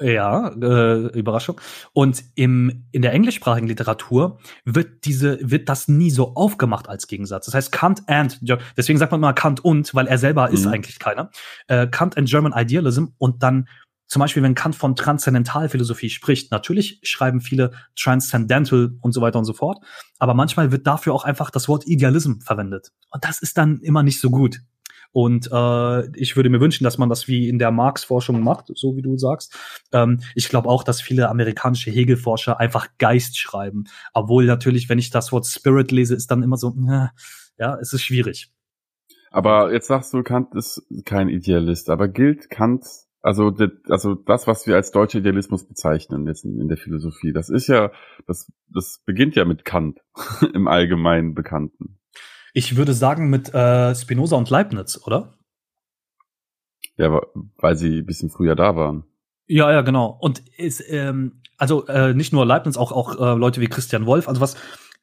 ja, 0.00 0.48
äh, 0.48 1.18
Überraschung. 1.18 1.60
Und 1.92 2.22
im, 2.34 2.84
in 2.92 3.02
der 3.02 3.12
englischsprachigen 3.12 3.68
Literatur 3.68 4.38
wird 4.64 5.04
diese, 5.04 5.38
wird 5.42 5.68
das 5.68 5.88
nie 5.88 6.10
so 6.10 6.34
aufgemacht 6.34 6.88
als 6.88 7.06
Gegensatz. 7.06 7.46
Das 7.46 7.54
heißt 7.54 7.72
Kant 7.72 8.02
and, 8.06 8.38
deswegen 8.76 8.98
sagt 8.98 9.12
man 9.12 9.20
mal 9.20 9.32
Kant 9.32 9.64
und, 9.64 9.94
weil 9.94 10.06
er 10.06 10.18
selber 10.18 10.48
mhm. 10.48 10.54
ist 10.54 10.66
eigentlich 10.66 10.98
keiner. 10.98 11.30
Äh, 11.68 11.86
Kant 11.86 12.16
and 12.16 12.28
German 12.28 12.52
Idealism 12.54 13.06
und 13.18 13.42
dann 13.42 13.68
zum 14.08 14.20
Beispiel, 14.20 14.42
wenn 14.42 14.54
Kant 14.54 14.76
von 14.76 14.94
Transzendentalphilosophie 14.94 16.10
spricht, 16.10 16.52
natürlich 16.52 17.00
schreiben 17.02 17.40
viele 17.40 17.72
Transcendental 17.96 18.92
und 19.00 19.12
so 19.12 19.20
weiter 19.20 19.38
und 19.38 19.44
so 19.44 19.52
fort, 19.52 19.84
aber 20.18 20.32
manchmal 20.32 20.70
wird 20.70 20.86
dafür 20.86 21.12
auch 21.12 21.24
einfach 21.24 21.50
das 21.50 21.68
Wort 21.68 21.86
Idealism 21.86 22.38
verwendet. 22.38 22.92
Und 23.10 23.24
das 23.24 23.42
ist 23.42 23.58
dann 23.58 23.80
immer 23.80 24.04
nicht 24.04 24.20
so 24.20 24.30
gut. 24.30 24.60
Und 25.16 25.48
äh, 25.50 26.10
ich 26.14 26.36
würde 26.36 26.50
mir 26.50 26.60
wünschen, 26.60 26.84
dass 26.84 26.98
man 26.98 27.08
das 27.08 27.26
wie 27.26 27.48
in 27.48 27.58
der 27.58 27.70
Marx-Forschung 27.70 28.42
macht, 28.42 28.66
so 28.74 28.96
wie 28.96 29.00
du 29.00 29.16
sagst. 29.16 29.58
Ähm, 29.90 30.20
ich 30.34 30.50
glaube 30.50 30.68
auch, 30.68 30.84
dass 30.84 31.00
viele 31.00 31.30
amerikanische 31.30 31.90
Hegelforscher 31.90 32.60
einfach 32.60 32.88
Geist 32.98 33.38
schreiben. 33.38 33.84
Obwohl 34.12 34.44
natürlich, 34.44 34.90
wenn 34.90 34.98
ich 34.98 35.08
das 35.08 35.32
Wort 35.32 35.46
Spirit 35.46 35.90
lese, 35.90 36.14
ist 36.14 36.30
dann 36.30 36.42
immer 36.42 36.58
so, 36.58 36.76
äh, 36.86 37.06
ja, 37.58 37.78
es 37.80 37.94
ist 37.94 38.02
schwierig. 38.02 38.52
Aber 39.30 39.72
jetzt 39.72 39.86
sagst 39.86 40.12
du, 40.12 40.22
Kant 40.22 40.54
ist 40.54 40.86
kein 41.06 41.30
Idealist. 41.30 41.88
Aber 41.88 42.08
gilt 42.08 42.50
Kant, 42.50 42.84
also, 43.22 43.54
also 43.88 44.16
das, 44.16 44.46
was 44.46 44.66
wir 44.66 44.74
als 44.74 44.90
deutscher 44.90 45.20
Idealismus 45.20 45.66
bezeichnen 45.66 46.26
jetzt 46.26 46.44
in, 46.44 46.68
der 46.68 46.76
Philosophie, 46.76 47.32
das 47.32 47.48
ist 47.48 47.68
ja, 47.68 47.90
das, 48.26 48.52
das 48.68 49.00
beginnt 49.06 49.34
ja 49.34 49.46
mit 49.46 49.64
Kant 49.64 49.98
im 50.52 50.68
allgemeinen 50.68 51.34
Bekannten. 51.34 52.00
Ich 52.56 52.74
würde 52.74 52.94
sagen 52.94 53.28
mit 53.28 53.52
äh, 53.52 53.94
Spinoza 53.94 54.34
und 54.34 54.48
Leibniz, 54.48 54.98
oder? 55.04 55.34
Ja, 56.96 57.20
weil 57.58 57.76
sie 57.76 57.98
ein 57.98 58.06
bisschen 58.06 58.30
früher 58.30 58.56
da 58.56 58.74
waren. 58.76 59.04
Ja, 59.46 59.70
ja, 59.70 59.82
genau. 59.82 60.06
Und 60.06 60.38
ist, 60.56 60.82
ähm, 60.88 61.42
also 61.58 61.86
äh, 61.86 62.14
nicht 62.14 62.32
nur 62.32 62.46
Leibniz, 62.46 62.78
auch, 62.78 62.92
auch 62.92 63.20
äh, 63.20 63.38
Leute 63.38 63.60
wie 63.60 63.66
Christian 63.66 64.06
Wolf, 64.06 64.26
also 64.26 64.40
was 64.40 64.56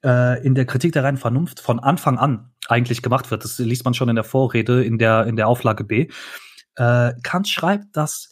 äh, 0.04 0.43
in 0.43 0.56
der 0.56 0.66
Kritik 0.66 0.93
der 0.93 1.04
reinen 1.04 1.20
Vernunft 1.20 1.60
von 1.60 1.80
Anfang 1.80 2.18
an 2.18 2.51
eigentlich 2.70 3.04
gemacht 3.04 3.30
wird, 3.30 3.43
das 3.43 3.60
liest 3.60 3.86
man 3.86 3.93
schon 3.93 4.10
in 4.10 4.16
der 4.16 4.24
Vorrede, 4.24 4.84
in 4.84 4.97
der, 4.97 5.28
in 5.28 5.36
der 5.36 5.47
Auflage 5.47 5.84
B. 5.84 6.08
Äh, 6.74 7.14
Kant 7.22 7.47
schreibt, 7.47 7.95
dass 7.95 8.32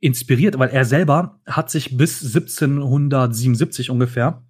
inspiriert, 0.00 0.58
weil 0.58 0.70
er 0.70 0.84
selber 0.84 1.40
hat 1.46 1.70
sich 1.70 1.96
bis 1.96 2.20
1777 2.20 3.90
ungefähr, 3.90 4.42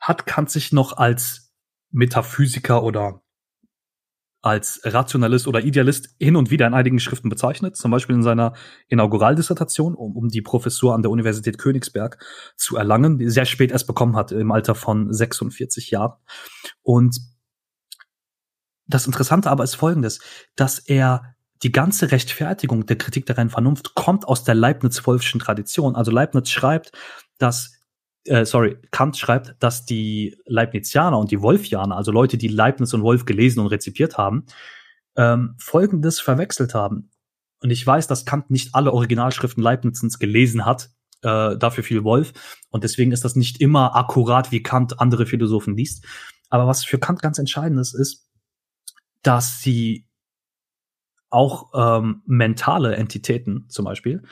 hat 0.00 0.24
Kant 0.24 0.48
sich 0.48 0.72
noch 0.72 0.96
als 0.96 1.47
Metaphysiker 1.90 2.82
oder 2.82 3.22
als 4.40 4.80
Rationalist 4.84 5.48
oder 5.48 5.64
Idealist 5.64 6.14
hin 6.18 6.36
und 6.36 6.50
wieder 6.50 6.66
in 6.66 6.74
einigen 6.74 7.00
Schriften 7.00 7.28
bezeichnet, 7.28 7.76
zum 7.76 7.90
Beispiel 7.90 8.14
in 8.14 8.22
seiner 8.22 8.54
Inauguraldissertation, 8.86 9.94
um, 9.94 10.16
um 10.16 10.28
die 10.28 10.42
Professur 10.42 10.94
an 10.94 11.02
der 11.02 11.10
Universität 11.10 11.58
Königsberg 11.58 12.24
zu 12.56 12.76
erlangen, 12.76 13.18
die 13.18 13.28
sehr 13.28 13.46
spät 13.46 13.72
erst 13.72 13.88
bekommen 13.88 14.16
hat, 14.16 14.30
im 14.30 14.52
Alter 14.52 14.74
von 14.74 15.12
46 15.12 15.90
Jahren. 15.90 16.14
Und 16.82 17.18
das 18.86 19.06
Interessante 19.06 19.50
aber 19.50 19.64
ist 19.64 19.74
folgendes, 19.74 20.20
dass 20.54 20.78
er 20.78 21.34
die 21.62 21.72
ganze 21.72 22.12
Rechtfertigung 22.12 22.86
der 22.86 22.96
Kritik 22.96 23.26
der 23.26 23.36
reinen 23.36 23.50
Vernunft 23.50 23.94
kommt 23.94 24.26
aus 24.26 24.44
der 24.44 24.54
Leibniz-Wolfschen 24.54 25.40
Tradition. 25.40 25.96
Also 25.96 26.12
Leibniz 26.12 26.50
schreibt, 26.50 26.92
dass 27.38 27.77
äh, 28.28 28.44
sorry, 28.44 28.76
Kant 28.90 29.16
schreibt, 29.16 29.56
dass 29.60 29.84
die 29.84 30.36
Leibnizianer 30.46 31.18
und 31.18 31.30
die 31.30 31.42
Wolfianer, 31.42 31.96
also 31.96 32.12
Leute, 32.12 32.38
die 32.38 32.48
Leibniz 32.48 32.92
und 32.92 33.02
Wolf 33.02 33.24
gelesen 33.24 33.60
und 33.60 33.68
rezipiert 33.68 34.18
haben, 34.18 34.46
ähm, 35.16 35.54
Folgendes 35.58 36.20
verwechselt 36.20 36.74
haben. 36.74 37.10
Und 37.60 37.70
ich 37.70 37.84
weiß, 37.84 38.06
dass 38.06 38.24
Kant 38.24 38.50
nicht 38.50 38.74
alle 38.74 38.92
Originalschriften 38.92 39.62
Leibnizens 39.62 40.18
gelesen 40.18 40.64
hat, 40.64 40.90
äh, 41.22 41.56
dafür 41.56 41.82
viel 41.82 42.04
Wolf. 42.04 42.32
Und 42.70 42.84
deswegen 42.84 43.12
ist 43.12 43.24
das 43.24 43.34
nicht 43.34 43.60
immer 43.60 43.96
akkurat, 43.96 44.52
wie 44.52 44.62
Kant 44.62 45.00
andere 45.00 45.26
Philosophen 45.26 45.76
liest. 45.76 46.04
Aber 46.50 46.66
was 46.66 46.84
für 46.84 46.98
Kant 46.98 47.20
ganz 47.20 47.38
entscheidend 47.38 47.80
ist, 47.80 47.94
ist, 47.94 48.28
dass 49.22 49.60
sie 49.60 50.06
auch 51.30 51.70
ähm, 51.74 52.22
mentale 52.26 52.96
Entitäten 52.96 53.66
zum 53.68 53.84
Beispiel 53.84 54.22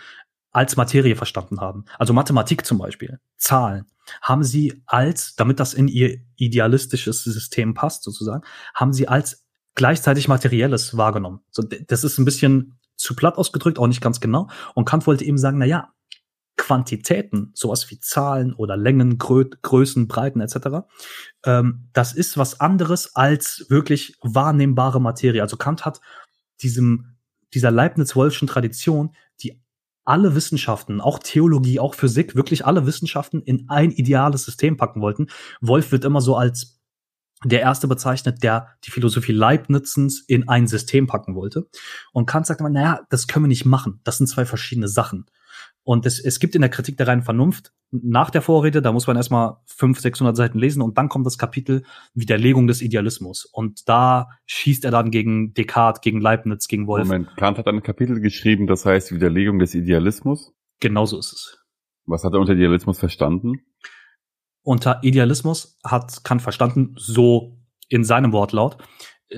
als 0.56 0.74
Materie 0.78 1.16
verstanden 1.16 1.60
haben. 1.60 1.84
Also 1.98 2.14
Mathematik 2.14 2.64
zum 2.64 2.78
Beispiel, 2.78 3.20
Zahlen, 3.36 3.84
haben 4.22 4.42
sie 4.42 4.82
als, 4.86 5.36
damit 5.36 5.60
das 5.60 5.74
in 5.74 5.86
ihr 5.86 6.18
idealistisches 6.36 7.24
System 7.24 7.74
passt 7.74 8.04
sozusagen, 8.04 8.42
haben 8.74 8.94
sie 8.94 9.06
als 9.06 9.44
gleichzeitig 9.74 10.28
Materielles 10.28 10.96
wahrgenommen. 10.96 11.40
So, 11.50 11.62
das 11.62 12.04
ist 12.04 12.16
ein 12.16 12.24
bisschen 12.24 12.78
zu 12.96 13.14
platt 13.14 13.36
ausgedrückt, 13.36 13.78
auch 13.78 13.86
nicht 13.86 14.00
ganz 14.00 14.18
genau. 14.18 14.48
Und 14.74 14.86
Kant 14.86 15.06
wollte 15.06 15.26
eben 15.26 15.36
sagen, 15.36 15.58
na 15.58 15.66
ja, 15.66 15.92
Quantitäten, 16.56 17.50
sowas 17.52 17.90
wie 17.90 18.00
Zahlen 18.00 18.54
oder 18.54 18.78
Längen, 18.78 19.18
Grö 19.18 19.44
Größen, 19.60 20.08
Breiten 20.08 20.40
etc., 20.40 20.86
ähm, 21.44 21.90
das 21.92 22.14
ist 22.14 22.38
was 22.38 22.60
anderes 22.60 23.14
als 23.14 23.66
wirklich 23.68 24.16
wahrnehmbare 24.22 25.02
Materie. 25.02 25.42
Also 25.42 25.58
Kant 25.58 25.84
hat 25.84 26.00
diesem, 26.62 27.18
dieser 27.52 27.70
Leibniz-Wolfschen 27.70 28.48
Tradition, 28.48 29.14
die 29.42 29.60
alle 30.06 30.34
Wissenschaften, 30.34 31.00
auch 31.00 31.18
Theologie, 31.18 31.80
auch 31.80 31.94
Physik, 31.94 32.34
wirklich 32.34 32.64
alle 32.64 32.86
Wissenschaften 32.86 33.42
in 33.42 33.68
ein 33.68 33.90
ideales 33.90 34.44
System 34.44 34.76
packen 34.76 35.00
wollten. 35.02 35.26
Wolf 35.60 35.92
wird 35.92 36.04
immer 36.04 36.20
so 36.20 36.36
als 36.36 36.80
der 37.44 37.60
erste 37.60 37.86
bezeichnet, 37.86 38.42
der 38.42 38.68
die 38.84 38.90
Philosophie 38.90 39.32
Leibnizens 39.32 40.24
in 40.26 40.48
ein 40.48 40.66
System 40.66 41.06
packen 41.06 41.34
wollte. 41.34 41.68
Und 42.12 42.26
Kant 42.26 42.46
sagt 42.46 42.60
immer, 42.60 42.70
naja, 42.70 43.00
das 43.10 43.26
können 43.26 43.44
wir 43.44 43.48
nicht 43.48 43.66
machen. 43.66 44.00
Das 44.04 44.16
sind 44.16 44.26
zwei 44.26 44.46
verschiedene 44.46 44.88
Sachen. 44.88 45.26
Und 45.86 46.04
es, 46.04 46.18
es 46.18 46.40
gibt 46.40 46.56
in 46.56 46.62
der 46.62 46.70
Kritik 46.70 46.96
der 46.96 47.06
reinen 47.06 47.22
Vernunft 47.22 47.72
nach 47.92 48.30
der 48.30 48.42
Vorrede, 48.42 48.82
da 48.82 48.90
muss 48.90 49.06
man 49.06 49.16
erstmal 49.16 49.58
500, 49.66 50.02
600 50.02 50.36
Seiten 50.36 50.58
lesen 50.58 50.82
und 50.82 50.98
dann 50.98 51.08
kommt 51.08 51.24
das 51.26 51.38
Kapitel 51.38 51.84
Widerlegung 52.12 52.66
des 52.66 52.82
Idealismus. 52.82 53.44
Und 53.44 53.88
da 53.88 54.30
schießt 54.46 54.84
er 54.84 54.90
dann 54.90 55.12
gegen 55.12 55.54
Descartes, 55.54 56.00
gegen 56.00 56.20
Leibniz, 56.20 56.66
gegen 56.66 56.88
Wolf. 56.88 57.06
Moment, 57.06 57.36
Kant 57.36 57.58
hat 57.58 57.68
ein 57.68 57.84
Kapitel 57.84 58.20
geschrieben, 58.20 58.66
das 58.66 58.84
heißt 58.84 59.12
Widerlegung 59.12 59.60
des 59.60 59.76
Idealismus. 59.76 60.52
Genauso 60.80 61.20
ist 61.20 61.32
es. 61.32 61.64
Was 62.04 62.24
hat 62.24 62.32
er 62.32 62.40
unter 62.40 62.54
Idealismus 62.54 62.98
verstanden? 62.98 63.52
Unter 64.62 64.98
Idealismus 65.04 65.78
hat 65.84 66.24
Kant 66.24 66.42
verstanden, 66.42 66.94
so 66.96 67.60
in 67.88 68.02
seinem 68.02 68.32
Wortlaut, 68.32 68.78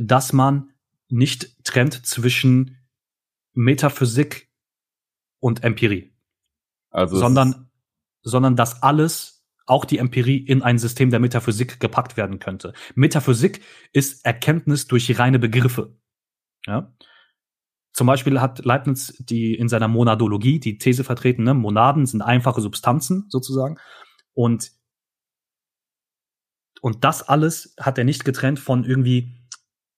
dass 0.00 0.32
man 0.32 0.70
nicht 1.10 1.62
trennt 1.64 2.06
zwischen 2.06 2.78
Metaphysik 3.52 4.48
und 5.40 5.62
Empirie. 5.62 6.14
Also 6.98 7.16
sondern, 7.16 7.70
sondern 8.22 8.56
dass 8.56 8.82
alles, 8.82 9.46
auch 9.66 9.84
die 9.84 9.98
Empirie, 9.98 10.38
in 10.38 10.62
ein 10.62 10.78
System 10.78 11.10
der 11.10 11.20
Metaphysik 11.20 11.78
gepackt 11.78 12.16
werden 12.16 12.38
könnte. 12.38 12.72
Metaphysik 12.94 13.62
ist 13.92 14.24
Erkenntnis 14.24 14.86
durch 14.86 15.18
reine 15.18 15.38
Begriffe. 15.38 15.96
Ja? 16.66 16.92
Zum 17.92 18.06
Beispiel 18.06 18.40
hat 18.40 18.64
Leibniz 18.64 19.14
die 19.18 19.54
in 19.54 19.68
seiner 19.68 19.88
Monadologie 19.88 20.58
die 20.58 20.78
These 20.78 21.04
vertreten, 21.04 21.44
ne? 21.44 21.54
Monaden 21.54 22.06
sind 22.06 22.22
einfache 22.22 22.60
Substanzen 22.60 23.26
sozusagen. 23.28 23.78
Und, 24.34 24.72
und 26.80 27.04
das 27.04 27.28
alles 27.28 27.74
hat 27.78 27.98
er 27.98 28.04
nicht 28.04 28.24
getrennt 28.24 28.58
von 28.58 28.84
irgendwie 28.84 29.38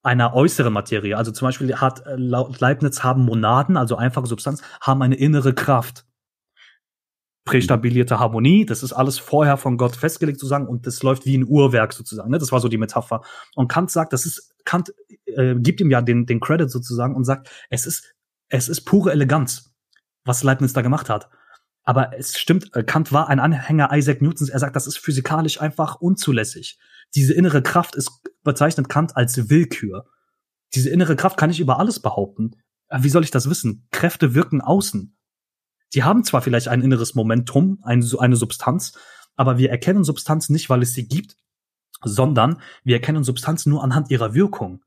einer 0.03 0.35
äußeren 0.35 0.73
Materie. 0.73 1.17
Also 1.17 1.31
zum 1.33 1.47
Beispiel 1.49 1.77
hat 1.77 2.05
äh, 2.07 2.17
laut 2.17 2.61
Leibniz 2.61 3.03
haben 3.03 3.25
Monaden, 3.25 3.77
also 3.77 3.97
einfache 3.97 4.27
Substanzen, 4.27 4.65
haben 4.81 5.03
eine 5.03 5.17
innere 5.17 5.55
Kraft 5.55 6.07
prästabilierte 7.45 8.19
Harmonie. 8.19 8.67
Das 8.67 8.83
ist 8.83 8.93
alles 8.93 9.19
vorher 9.19 9.57
von 9.57 9.77
Gott 9.77 9.97
festgelegt 9.97 10.39
sozusagen 10.39 10.69
und 10.69 10.87
das 10.87 11.03
läuft 11.03 11.27
wie 11.27 11.37
ein 11.37 11.47
Uhrwerk 11.47 11.93
sozusagen. 11.93 12.31
Ne? 12.31 12.39
Das 12.39 12.53
war 12.53 12.61
so 12.61 12.69
die 12.69 12.79
Metapher. 12.79 13.23
Und 13.55 13.69
Kant 13.69 13.91
sagt, 13.91 14.13
das 14.13 14.27
ist 14.27 14.55
Kant 14.65 14.93
äh, 15.25 15.55
gibt 15.57 15.81
ihm 15.81 15.91
ja 15.91 16.03
den 16.03 16.27
den 16.27 16.41
Credit 16.41 16.71
sozusagen 16.71 17.15
und 17.15 17.25
sagt, 17.25 17.51
es 17.71 17.87
ist 17.87 18.15
es 18.49 18.69
ist 18.69 18.83
pure 18.83 19.13
Eleganz, 19.13 19.75
was 20.25 20.43
Leibniz 20.43 20.73
da 20.73 20.83
gemacht 20.83 21.09
hat. 21.09 21.31
Aber 21.83 22.17
es 22.17 22.39
stimmt, 22.39 22.75
äh, 22.77 22.85
Kant 22.85 23.11
war 23.13 23.29
ein 23.29 23.41
Anhänger 23.41 23.91
Isaac 23.93 24.21
Newtons. 24.21 24.51
Er 24.51 24.59
sagt, 24.59 24.77
das 24.77 24.87
ist 24.87 24.99
physikalisch 24.99 25.61
einfach 25.61 25.97
unzulässig. 25.97 26.79
Diese 27.15 27.35
innere 27.35 27.63
Kraft 27.63 27.97
ist 27.97 28.11
bezeichnet 28.45 28.89
Kant 28.89 29.17
als 29.17 29.49
Willkür. 29.51 30.05
Diese 30.75 30.91
innere 30.91 31.17
Kraft 31.17 31.37
kann 31.37 31.51
ich 31.51 31.59
über 31.59 31.79
alles 31.79 32.01
behaupten. 32.01 32.57
Wie 32.97 33.09
soll 33.09 33.25
ich 33.25 33.31
das 33.31 33.49
wissen? 33.49 33.89
Kräfte 33.91 34.35
wirken 34.35 34.61
außen. 34.61 35.17
Die 35.95 36.05
haben 36.05 36.25
zwar 36.25 36.43
vielleicht 36.43 36.69
ein 36.69 36.83
inneres 36.83 37.15
Momentum, 37.15 37.79
eine, 37.83 38.07
eine 38.19 38.37
Substanz, 38.37 38.93
aber 39.37 39.59
wir 39.59 39.71
erkennen 39.71 40.05
Substanz 40.05 40.49
nicht, 40.49 40.71
weil 40.71 40.83
es 40.83 40.93
sie 40.93 41.09
gibt, 41.09 41.37
sondern 42.03 42.61
wir 42.85 42.97
erkennen 42.97 43.25
Substanz 43.25 43.67
nur 43.67 43.83
anhand 43.83 44.11
ihrer 44.11 44.35
Wirkung. 44.35 44.83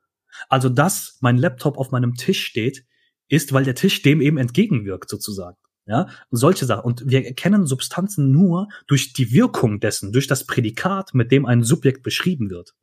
Also, 0.49 0.70
dass 0.70 1.18
mein 1.22 1.38
Laptop 1.38 1.78
auf 1.78 1.91
meinem 1.91 2.16
Tisch 2.16 2.45
steht, 2.45 2.86
ist, 3.28 3.54
weil 3.54 3.66
der 3.66 3.76
Tisch 3.76 4.01
dem 4.01 4.22
eben 4.22 4.38
entgegenwirkt, 4.38 5.10
sozusagen. 5.10 5.58
Ja, 5.86 6.08
solche 6.32 6.66
Sachen. 6.66 6.86
Und 6.86 7.04
wir 7.10 7.26
erkennen 7.26 7.66
Substanzen 7.66 8.32
nur 8.32 8.70
durch 8.88 9.12
die 9.12 9.34
Wirkung 9.34 9.82
dessen, 9.82 10.14
durch 10.14 10.28
das 10.28 10.45
Prädikat, 10.45 11.14
mit 11.14 11.32
dem 11.32 11.45
ein 11.45 11.64
Subjekt 11.64 12.04
beschrieben 12.04 12.49
wird. 12.49 12.74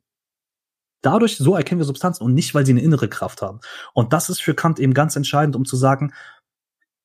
Dadurch, 1.01 1.37
so 1.37 1.55
erkennen 1.55 1.81
wir 1.81 1.85
Substanzen 1.85 2.23
und 2.23 2.35
nicht, 2.35 2.53
weil 2.53 2.63
sie 2.63 2.73
eine 2.73 2.81
innere 2.81 3.09
Kraft 3.09 3.41
haben. 3.41 3.59
Und 3.95 4.13
das 4.13 4.29
ist 4.29 4.39
für 4.39 4.53
Kant 4.53 4.79
eben 4.79 4.93
ganz 4.93 5.15
entscheidend, 5.15 5.55
um 5.55 5.65
zu 5.65 5.75
sagen, 5.75 6.13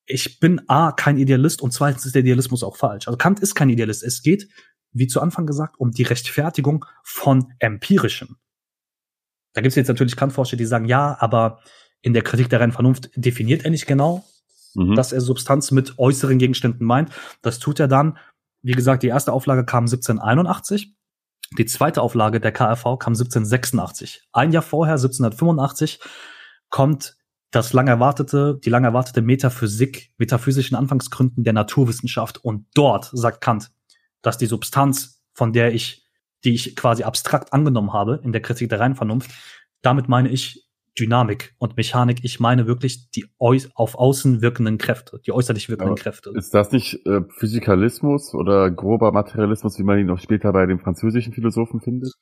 ich 0.07 0.39
bin 0.39 0.61
A, 0.69 0.93
kein 0.93 1.17
Idealist 1.17 1.61
und 1.61 1.71
zweitens 1.71 2.05
ist 2.05 2.15
der 2.15 2.21
Idealismus 2.21 2.63
auch 2.63 2.77
falsch. 2.77 3.07
Also 3.07 3.17
Kant 3.17 3.41
ist 3.41 3.55
kein 3.55 3.69
Idealist. 3.69 4.03
Es 4.03 4.23
geht, 4.23 4.47
wie 4.93 5.07
zu 5.07 5.21
Anfang 5.21 5.45
gesagt, 5.45 5.79
um 5.79 5.91
die 5.91 6.03
Rechtfertigung 6.03 6.85
von 7.03 7.53
Empirischem. 7.59 8.37
Da 9.53 9.61
gibt 9.61 9.71
es 9.71 9.75
jetzt 9.75 9.89
natürlich 9.89 10.15
Kant-Forscher, 10.15 10.55
die 10.55 10.65
sagen, 10.65 10.85
ja, 10.85 11.17
aber 11.19 11.59
in 12.01 12.13
der 12.13 12.23
Kritik 12.23 12.49
der 12.49 12.61
reinen 12.61 12.71
Vernunft 12.71 13.09
definiert 13.15 13.65
er 13.65 13.71
nicht 13.71 13.85
genau, 13.85 14.25
mhm. 14.75 14.95
dass 14.95 15.11
er 15.11 15.19
Substanz 15.19 15.71
mit 15.71 15.99
äußeren 15.99 16.37
Gegenständen 16.37 16.85
meint. 16.85 17.11
Das 17.41 17.59
tut 17.59 17.79
er 17.79 17.87
dann. 17.87 18.17
Wie 18.61 18.73
gesagt, 18.73 19.03
die 19.03 19.07
erste 19.07 19.33
Auflage 19.33 19.65
kam 19.65 19.83
1781. 19.83 20.95
Die 21.57 21.65
zweite 21.65 22.01
Auflage 22.01 22.39
der 22.39 22.51
KRV 22.51 22.83
kam 22.97 23.13
1786. 23.13 24.27
Ein 24.31 24.51
Jahr 24.51 24.63
vorher, 24.63 24.95
1785, 24.95 25.99
kommt 26.69 27.17
das 27.51 27.73
lang 27.73 27.87
erwartete, 27.87 28.59
die 28.63 28.69
lang 28.69 28.83
erwartete 28.83 29.21
Metaphysik, 29.21 30.11
metaphysischen 30.17 30.75
Anfangsgründen 30.75 31.43
der 31.43 31.53
Naturwissenschaft. 31.53 32.43
Und 32.43 32.65
dort 32.73 33.09
sagt 33.13 33.41
Kant, 33.41 33.71
dass 34.21 34.37
die 34.37 34.47
Substanz, 34.47 35.23
von 35.33 35.53
der 35.53 35.73
ich, 35.73 36.05
die 36.43 36.53
ich 36.53 36.75
quasi 36.75 37.03
abstrakt 37.03 37.53
angenommen 37.53 37.93
habe 37.93 38.19
in 38.23 38.31
der 38.31 38.41
Kritik 38.41 38.69
der 38.69 38.79
reinen 38.79 38.95
Vernunft, 38.95 39.31
damit 39.81 40.09
meine 40.09 40.29
ich 40.29 40.67
Dynamik 40.99 41.55
und 41.59 41.77
Mechanik. 41.77 42.19
Ich 42.23 42.39
meine 42.39 42.65
wirklich 42.67 43.11
die 43.11 43.27
auf 43.37 43.95
außen 43.95 44.41
wirkenden 44.41 44.77
Kräfte, 44.77 45.19
die 45.25 45.31
äußerlich 45.31 45.69
wirkenden 45.69 45.93
Aber 45.93 46.01
Kräfte. 46.01 46.31
Ist 46.35 46.53
das 46.53 46.71
nicht 46.71 47.05
äh, 47.05 47.21
Physikalismus 47.29 48.33
oder 48.33 48.69
grober 48.71 49.11
Materialismus, 49.11 49.77
wie 49.77 49.83
man 49.83 49.99
ihn 49.99 50.09
auch 50.09 50.19
später 50.19 50.51
bei 50.51 50.65
den 50.65 50.79
französischen 50.79 51.33
Philosophen 51.33 51.81
findet? 51.81 52.13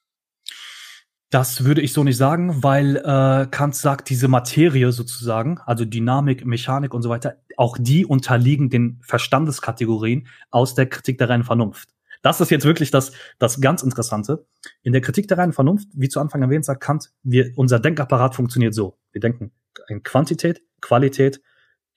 Das 1.36 1.66
würde 1.66 1.82
ich 1.82 1.92
so 1.92 2.02
nicht 2.06 2.16
sagen, 2.16 2.64
weil 2.64 2.96
äh, 2.96 3.48
Kant 3.52 3.76
sagt, 3.76 4.10
diese 4.10 4.30
Materie 4.30 4.94
sozusagen, 4.94 5.60
also 5.66 5.84
Dynamik, 5.84 6.46
Mechanik 6.46 6.94
und 6.94 7.02
so 7.02 7.10
weiter, 7.10 7.36
auch 7.58 7.78
die 7.78 8.06
unterliegen 8.06 8.70
den 8.70 9.02
Verstandeskategorien 9.02 10.30
aus 10.50 10.76
der 10.76 10.86
Kritik 10.86 11.18
der 11.18 11.28
reinen 11.28 11.44
Vernunft. 11.44 11.90
Das 12.22 12.40
ist 12.40 12.52
jetzt 12.52 12.64
wirklich 12.64 12.90
das, 12.90 13.12
das 13.38 13.60
ganz 13.60 13.84
Interessante. 13.84 14.46
In 14.82 14.94
der 14.94 15.02
Kritik 15.02 15.28
der 15.28 15.38
reinen 15.38 15.52
Vernunft, 15.52 15.90
wie 15.92 16.08
zu 16.08 16.22
Anfang 16.22 16.42
erwähnt, 16.42 16.64
sagt 16.64 16.82
Kant, 16.82 17.12
wir, 17.22 17.52
unser 17.58 17.82
Denkapparat 17.82 18.34
funktioniert 18.34 18.74
so. 18.74 18.98
Wir 19.12 19.20
denken 19.20 19.52
in 19.90 20.04
Quantität, 20.04 20.62
Qualität, 20.80 21.42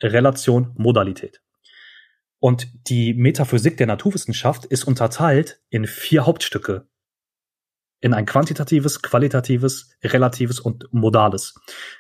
Relation, 0.03 0.73
Modalität. 0.77 1.43
Und 2.41 2.67
die 2.89 3.15
Metaphysik 3.15 3.77
der 3.77 3.87
Naturwissenschaft 3.87 4.65
ist 4.65 4.83
unterteilt 4.83 5.61
in 5.71 5.87
vier 5.87 6.27
Hauptstücke 6.27 6.89
in 8.01 8.15
ein 8.15 8.27
quantitatives, 8.27 9.03
qualitatives, 9.03 9.91
relatives 10.03 10.61
und 10.61 10.87
modales. 10.93 11.55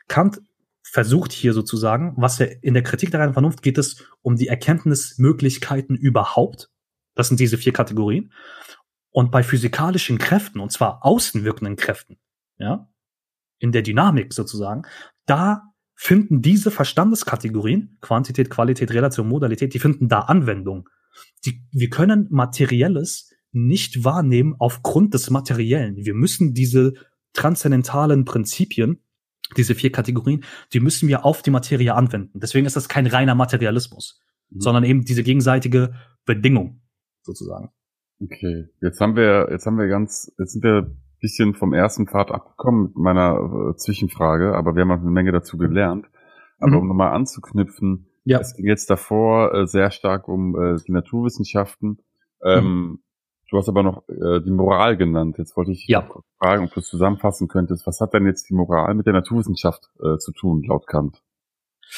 Kant 0.06 0.40
versucht 0.82 1.32
hier 1.32 1.52
sozusagen, 1.52 2.14
was 2.16 2.40
er 2.40 2.62
in 2.62 2.74
der 2.74 2.82
Kritik 2.82 3.10
der 3.10 3.20
reinen 3.20 3.34
Vernunft 3.34 3.62
geht 3.62 3.78
es 3.78 4.04
um 4.22 4.36
die 4.36 4.48
Erkenntnismöglichkeiten 4.48 5.96
überhaupt. 5.96 6.70
Das 7.14 7.28
sind 7.28 7.40
diese 7.40 7.58
vier 7.58 7.72
Kategorien. 7.72 8.32
Und 9.10 9.30
bei 9.30 9.42
physikalischen 9.42 10.18
Kräften, 10.18 10.60
und 10.60 10.70
zwar 10.70 11.04
außenwirkenden 11.04 11.76
Kräften, 11.76 12.18
ja, 12.58 12.88
in 13.58 13.72
der 13.72 13.82
Dynamik 13.82 14.32
sozusagen, 14.32 14.82
da 15.26 15.62
finden 15.94 16.42
diese 16.42 16.70
Verstandeskategorien, 16.70 17.98
Quantität, 18.00 18.50
Qualität, 18.50 18.92
Relation, 18.92 19.28
Modalität, 19.28 19.74
die 19.74 19.80
finden 19.80 20.08
da 20.08 20.20
Anwendung. 20.20 20.88
Die, 21.44 21.66
wir 21.72 21.90
können 21.90 22.28
Materielles 22.30 23.34
nicht 23.66 24.04
wahrnehmen 24.04 24.54
aufgrund 24.58 25.14
des 25.14 25.30
Materiellen. 25.30 25.96
Wir 25.96 26.14
müssen 26.14 26.54
diese 26.54 26.94
transzendentalen 27.32 28.24
Prinzipien, 28.24 29.02
diese 29.56 29.74
vier 29.74 29.92
Kategorien, 29.92 30.44
die 30.72 30.80
müssen 30.80 31.08
wir 31.08 31.24
auf 31.24 31.42
die 31.42 31.50
Materie 31.50 31.94
anwenden. 31.94 32.40
Deswegen 32.40 32.66
ist 32.66 32.76
das 32.76 32.88
kein 32.88 33.06
reiner 33.06 33.34
Materialismus, 33.34 34.20
mhm. 34.50 34.60
sondern 34.60 34.84
eben 34.84 35.04
diese 35.04 35.22
gegenseitige 35.22 35.94
Bedingung 36.24 36.82
sozusagen. 37.22 37.70
Okay, 38.20 38.66
jetzt 38.80 39.00
haben 39.00 39.16
wir, 39.16 39.48
jetzt 39.50 39.66
haben 39.66 39.78
wir 39.78 39.86
ganz, 39.86 40.32
jetzt 40.38 40.52
sind 40.52 40.64
wir 40.64 40.82
ein 40.82 41.02
bisschen 41.20 41.54
vom 41.54 41.72
ersten 41.72 42.06
Pfad 42.06 42.30
abgekommen 42.30 42.88
mit 42.88 42.96
meiner 42.96 43.36
äh, 43.70 43.76
Zwischenfrage, 43.76 44.54
aber 44.54 44.74
wir 44.74 44.82
haben 44.82 44.90
auch 44.90 45.00
eine 45.00 45.10
Menge 45.10 45.32
dazu 45.32 45.56
gelernt. 45.56 46.06
Aber 46.58 46.72
mhm. 46.72 46.78
um 46.78 46.88
nochmal 46.88 47.12
anzuknüpfen, 47.12 48.08
ja. 48.24 48.40
es 48.40 48.54
ging 48.54 48.66
jetzt 48.66 48.90
davor 48.90 49.54
äh, 49.54 49.66
sehr 49.66 49.90
stark 49.90 50.28
um 50.28 50.60
äh, 50.60 50.76
die 50.86 50.92
Naturwissenschaften. 50.92 51.98
Ähm, 52.44 52.64
mhm. 52.64 52.98
Du 53.50 53.56
hast 53.56 53.68
aber 53.68 53.82
noch 53.82 54.06
äh, 54.08 54.40
die 54.44 54.50
Moral 54.50 54.96
genannt. 54.96 55.36
Jetzt 55.38 55.56
wollte 55.56 55.72
ich 55.72 55.86
ja. 55.88 56.06
fragen, 56.38 56.64
ob 56.66 56.74
du 56.74 56.80
es 56.80 56.88
zusammenfassen 56.88 57.48
könntest. 57.48 57.86
Was 57.86 58.00
hat 58.00 58.12
denn 58.12 58.26
jetzt 58.26 58.50
die 58.50 58.54
Moral 58.54 58.94
mit 58.94 59.06
der 59.06 59.14
Naturwissenschaft 59.14 59.88
äh, 60.02 60.18
zu 60.18 60.32
tun, 60.32 60.62
laut 60.68 60.86
Kant? 60.86 61.22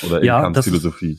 Oder 0.06 0.20
in 0.20 0.26
ja, 0.26 0.42
Kants 0.42 0.64
Philosophie? 0.64 1.18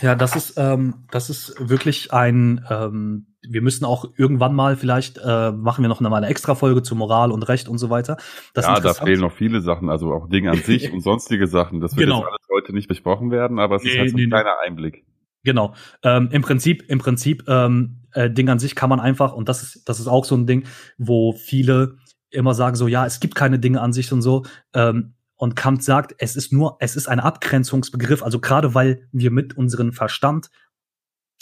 Ja, 0.00 0.14
das 0.14 0.34
ist, 0.34 0.54
ähm, 0.56 1.04
das 1.10 1.28
ist 1.28 1.56
wirklich 1.58 2.12
ein, 2.12 2.64
ähm, 2.70 3.26
wir 3.42 3.60
müssen 3.60 3.84
auch 3.84 4.06
irgendwann 4.16 4.54
mal, 4.54 4.76
vielleicht 4.76 5.18
äh, 5.18 5.52
machen 5.52 5.82
wir 5.82 5.88
noch 5.88 6.00
eine, 6.00 6.14
eine 6.14 6.26
extra 6.26 6.54
Folge 6.54 6.82
zu 6.82 6.94
Moral 6.94 7.30
und 7.30 7.42
Recht 7.42 7.68
und 7.68 7.76
so 7.76 7.90
weiter. 7.90 8.16
Das 8.54 8.64
ja, 8.64 8.80
da 8.80 8.94
fehlen 8.94 9.20
noch 9.20 9.32
viele 9.32 9.60
Sachen, 9.60 9.90
also 9.90 10.12
auch 10.14 10.28
Dinge 10.28 10.50
an 10.50 10.58
sich 10.58 10.90
und 10.92 11.02
sonstige 11.02 11.46
Sachen. 11.46 11.80
Das 11.80 11.96
wird 11.96 12.06
genau. 12.06 12.20
jetzt 12.20 12.28
alles 12.28 12.48
heute 12.50 12.72
nicht 12.72 12.88
besprochen 12.88 13.30
werden, 13.30 13.58
aber 13.58 13.76
es 13.76 13.82
nee, 13.82 13.90
ist 13.90 13.98
halt 13.98 14.10
so 14.10 14.16
ein 14.16 14.22
nee, 14.22 14.28
kleiner 14.28 14.54
nee. 14.62 14.68
Einblick. 14.68 15.04
Genau. 15.42 15.74
Ähm, 16.02 16.28
Im 16.32 16.42
Prinzip, 16.42 16.84
im 16.88 16.98
Prinzip, 16.98 17.44
ähm, 17.48 18.00
äh, 18.12 18.30
Ding 18.30 18.48
an 18.48 18.58
sich 18.58 18.74
kann 18.74 18.90
man 18.90 19.00
einfach, 19.00 19.32
und 19.32 19.48
das 19.48 19.62
ist, 19.62 19.88
das 19.88 20.00
ist 20.00 20.06
auch 20.06 20.24
so 20.24 20.36
ein 20.36 20.46
Ding, 20.46 20.64
wo 20.98 21.32
viele 21.32 21.96
immer 22.30 22.54
sagen 22.54 22.76
so, 22.76 22.86
ja, 22.88 23.06
es 23.06 23.20
gibt 23.20 23.34
keine 23.34 23.58
Dinge 23.58 23.80
an 23.80 23.92
sich 23.92 24.12
und 24.12 24.22
so. 24.22 24.44
Ähm, 24.74 25.14
und 25.36 25.56
Kant 25.56 25.82
sagt, 25.82 26.14
es 26.18 26.36
ist 26.36 26.52
nur, 26.52 26.76
es 26.80 26.96
ist 26.96 27.08
ein 27.08 27.20
Abgrenzungsbegriff. 27.20 28.22
Also 28.22 28.40
gerade 28.40 28.74
weil 28.74 29.08
wir 29.12 29.30
mit 29.30 29.56
unserem 29.56 29.92
Verstand 29.92 30.50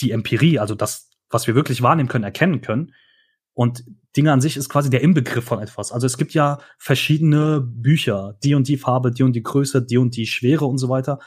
die 0.00 0.12
Empirie, 0.12 0.58
also 0.58 0.74
das, 0.74 1.10
was 1.30 1.46
wir 1.46 1.54
wirklich 1.54 1.82
wahrnehmen 1.82 2.08
können, 2.08 2.24
erkennen 2.24 2.60
können. 2.60 2.94
Und 3.54 3.84
Dinge 4.16 4.32
an 4.32 4.40
sich 4.40 4.56
ist 4.56 4.68
quasi 4.68 4.88
der 4.88 5.02
Inbegriff 5.02 5.44
von 5.44 5.60
etwas. 5.60 5.90
Also 5.90 6.06
es 6.06 6.16
gibt 6.16 6.32
ja 6.32 6.58
verschiedene 6.78 7.60
Bücher, 7.60 8.38
die 8.44 8.54
und 8.54 8.68
die 8.68 8.76
Farbe, 8.76 9.10
die 9.10 9.24
und 9.24 9.32
die 9.32 9.42
Größe, 9.42 9.82
die 9.82 9.98
und 9.98 10.16
die 10.16 10.26
Schwere 10.26 10.66
und 10.66 10.78
so 10.78 10.88
weiter. 10.88 11.18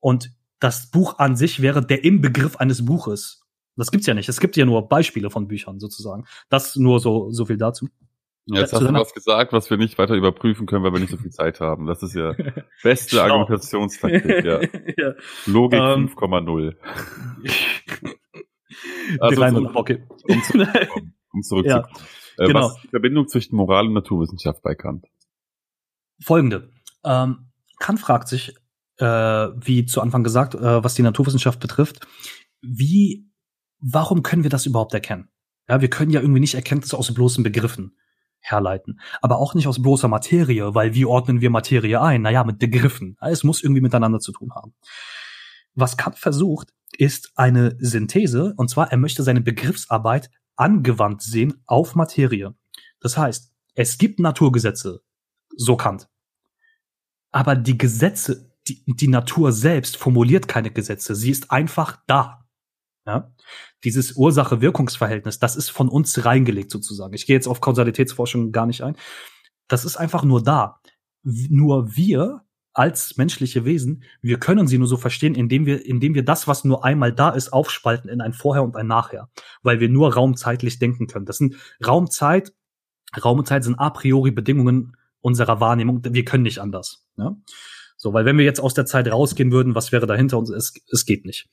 Und 0.00 0.32
das 0.60 0.90
Buch 0.90 1.18
an 1.18 1.36
sich 1.36 1.60
wäre 1.62 1.84
der 1.84 2.04
Inbegriff 2.04 2.56
eines 2.56 2.84
Buches. 2.84 3.42
Das 3.76 3.90
gibt's 3.90 4.06
ja 4.06 4.14
nicht. 4.14 4.28
Es 4.28 4.40
gibt 4.40 4.56
ja 4.56 4.66
nur 4.66 4.88
Beispiele 4.88 5.30
von 5.30 5.48
Büchern 5.48 5.80
sozusagen. 5.80 6.26
Das 6.50 6.76
nur 6.76 7.00
so, 7.00 7.30
so 7.32 7.46
viel 7.46 7.56
dazu. 7.56 7.88
Jetzt 8.46 8.72
hast 8.72 8.82
du 8.82 8.92
was 8.92 9.14
gesagt, 9.14 9.52
was 9.52 9.70
wir 9.70 9.76
nicht 9.76 9.96
weiter 9.98 10.14
überprüfen 10.14 10.66
können, 10.66 10.82
weil 10.82 10.92
wir 10.92 11.00
nicht 11.00 11.10
so 11.10 11.16
viel 11.16 11.30
Zeit 11.30 11.60
haben. 11.60 11.86
Das 11.86 12.02
ist 12.02 12.14
ja 12.14 12.34
beste 12.82 13.22
Argumentationstaktik, 13.22 14.44
ja. 14.44 14.60
ja. 14.96 15.14
Logik 15.46 15.78
ähm, 15.78 16.08
5,0 16.08 16.74
also 19.20 19.44
um, 19.44 19.76
okay. 19.76 20.02
um, 20.24 20.42
zurückzukommen. 20.42 21.14
Um 21.32 21.42
zurückzukommen. 21.42 21.86
Ja, 22.38 22.44
äh, 22.44 22.46
genau. 22.46 22.60
Was 22.60 22.76
ist 22.76 22.84
die 22.84 22.88
Verbindung 22.88 23.28
zwischen 23.28 23.56
Moral 23.56 23.86
und 23.88 23.92
Naturwissenschaft 23.92 24.62
bei 24.62 24.74
Kant? 24.74 25.04
Folgende. 26.22 26.70
Ähm, 27.04 27.50
Kant 27.78 28.00
fragt 28.00 28.28
sich, 28.28 28.54
äh, 29.00 29.04
wie 29.04 29.86
zu 29.86 30.00
Anfang 30.00 30.22
gesagt, 30.22 30.54
äh, 30.54 30.84
was 30.84 30.94
die 30.94 31.02
Naturwissenschaft 31.02 31.60
betrifft, 31.60 32.06
wie, 32.60 33.28
warum 33.78 34.22
können 34.22 34.42
wir 34.42 34.50
das 34.50 34.66
überhaupt 34.66 34.94
erkennen? 34.94 35.28
Ja, 35.68 35.80
wir 35.80 35.90
können 35.90 36.10
ja 36.10 36.20
irgendwie 36.20 36.40
nicht 36.40 36.54
Erkenntnisse 36.54 36.98
aus 36.98 37.12
bloßen 37.14 37.44
Begriffen 37.44 37.96
herleiten. 38.40 39.00
Aber 39.20 39.38
auch 39.38 39.54
nicht 39.54 39.68
aus 39.68 39.80
bloßer 39.80 40.08
Materie, 40.08 40.74
weil 40.74 40.94
wie 40.94 41.04
ordnen 41.04 41.40
wir 41.40 41.50
Materie 41.50 42.00
ein? 42.00 42.22
Naja, 42.22 42.44
mit 42.44 42.58
Begriffen. 42.58 43.16
Es 43.20 43.44
muss 43.44 43.62
irgendwie 43.62 43.82
miteinander 43.82 44.18
zu 44.18 44.32
tun 44.32 44.52
haben. 44.54 44.74
Was 45.74 45.96
Kant 45.96 46.18
versucht, 46.18 46.72
ist 46.98 47.32
eine 47.36 47.76
Synthese, 47.78 48.54
und 48.56 48.68
zwar 48.68 48.90
er 48.90 48.98
möchte 48.98 49.22
seine 49.22 49.40
Begriffsarbeit 49.40 50.30
angewandt 50.56 51.22
sehen 51.22 51.62
auf 51.66 51.94
Materie. 51.94 52.54
Das 53.00 53.16
heißt, 53.16 53.52
es 53.74 53.98
gibt 53.98 54.18
Naturgesetze, 54.18 55.00
so 55.56 55.76
Kant. 55.76 56.08
Aber 57.30 57.54
die 57.54 57.78
Gesetze, 57.78 58.49
die, 58.70 58.84
die 58.86 59.08
Natur 59.08 59.52
selbst 59.52 59.96
formuliert 59.96 60.48
keine 60.48 60.70
Gesetze, 60.70 61.14
sie 61.14 61.30
ist 61.30 61.50
einfach 61.50 61.98
da. 62.06 62.44
Ja? 63.06 63.32
Dieses 63.84 64.12
Ursache-Wirkungsverhältnis, 64.12 65.38
das 65.38 65.56
ist 65.56 65.70
von 65.70 65.88
uns 65.88 66.24
reingelegt 66.24 66.70
sozusagen. 66.70 67.14
Ich 67.14 67.26
gehe 67.26 67.36
jetzt 67.36 67.48
auf 67.48 67.60
Kausalitätsforschung 67.60 68.52
gar 68.52 68.66
nicht 68.66 68.82
ein. 68.82 68.96
Das 69.68 69.84
ist 69.84 69.96
einfach 69.96 70.24
nur 70.24 70.42
da. 70.42 70.80
Nur 71.22 71.96
wir 71.96 72.42
als 72.72 73.16
menschliche 73.16 73.64
Wesen, 73.64 74.04
wir 74.22 74.38
können 74.38 74.68
sie 74.68 74.78
nur 74.78 74.86
so 74.86 74.96
verstehen, 74.96 75.34
indem 75.34 75.66
wir, 75.66 75.84
indem 75.84 76.14
wir 76.14 76.24
das, 76.24 76.46
was 76.46 76.64
nur 76.64 76.84
einmal 76.84 77.12
da 77.12 77.30
ist, 77.30 77.52
aufspalten 77.52 78.08
in 78.08 78.20
ein 78.20 78.32
Vorher 78.32 78.62
und 78.62 78.76
ein 78.76 78.86
Nachher, 78.86 79.28
weil 79.62 79.80
wir 79.80 79.88
nur 79.88 80.14
raumzeitlich 80.14 80.78
denken 80.78 81.08
können. 81.08 81.26
Das 81.26 81.38
sind 81.38 81.56
Raumzeit, 81.84 82.52
Raum 83.22 83.40
und 83.40 83.48
Zeit 83.48 83.64
sind 83.64 83.74
a 83.74 83.90
priori 83.90 84.30
Bedingungen 84.30 84.96
unserer 85.20 85.60
Wahrnehmung. 85.60 86.02
Wir 86.04 86.24
können 86.24 86.44
nicht 86.44 86.60
anders. 86.60 87.04
Ja? 87.16 87.36
So, 88.02 88.14
weil 88.14 88.24
wenn 88.24 88.38
wir 88.38 88.46
jetzt 88.46 88.60
aus 88.60 88.72
der 88.72 88.86
Zeit 88.86 89.08
rausgehen 89.08 89.52
würden, 89.52 89.74
was 89.74 89.92
wäre 89.92 90.06
dahinter 90.06 90.38
uns? 90.38 90.48
Es, 90.48 90.72
es 90.90 91.04
geht 91.04 91.26
nicht. 91.26 91.50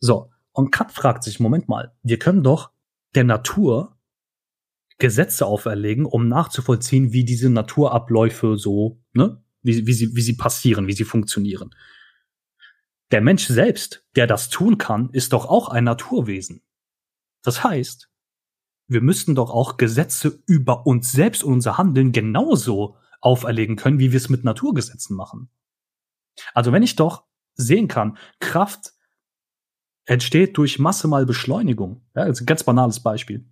So, 0.00 0.30
und 0.52 0.70
Kat 0.70 0.92
fragt 0.92 1.24
sich, 1.24 1.40
Moment 1.40 1.66
mal, 1.66 1.96
wir 2.02 2.18
können 2.18 2.42
doch 2.42 2.72
der 3.14 3.24
Natur 3.24 3.96
Gesetze 4.98 5.46
auferlegen, 5.46 6.04
um 6.04 6.28
nachzuvollziehen, 6.28 7.14
wie 7.14 7.24
diese 7.24 7.48
Naturabläufe 7.48 8.58
so, 8.58 9.00
ne, 9.14 9.42
wie, 9.62 9.86
wie, 9.86 9.94
sie, 9.94 10.14
wie 10.14 10.20
sie 10.20 10.36
passieren, 10.36 10.88
wie 10.88 10.92
sie 10.92 11.04
funktionieren. 11.04 11.74
Der 13.10 13.22
Mensch 13.22 13.46
selbst, 13.46 14.04
der 14.14 14.26
das 14.26 14.50
tun 14.50 14.76
kann, 14.76 15.08
ist 15.12 15.32
doch 15.32 15.46
auch 15.46 15.70
ein 15.70 15.84
Naturwesen. 15.84 16.60
Das 17.42 17.64
heißt, 17.64 18.10
wir 18.88 19.00
müssten 19.00 19.34
doch 19.34 19.48
auch 19.48 19.78
Gesetze 19.78 20.42
über 20.44 20.86
uns 20.86 21.12
selbst 21.12 21.44
und 21.44 21.54
unser 21.54 21.78
Handeln 21.78 22.12
genauso 22.12 22.96
auferlegen 23.22 23.76
können, 23.76 23.98
wie 23.98 24.12
wir 24.12 24.18
es 24.18 24.28
mit 24.28 24.44
Naturgesetzen 24.44 25.16
machen. 25.16 25.48
Also 26.54 26.72
wenn 26.72 26.82
ich 26.82 26.96
doch 26.96 27.24
sehen 27.54 27.88
kann, 27.88 28.16
Kraft 28.40 28.92
entsteht 30.04 30.56
durch 30.56 30.78
Masse 30.78 31.08
mal 31.08 31.26
Beschleunigung. 31.26 32.06
Ja, 32.14 32.22
also 32.22 32.42
ein 32.42 32.46
ganz 32.46 32.64
banales 32.64 33.00
Beispiel 33.00 33.46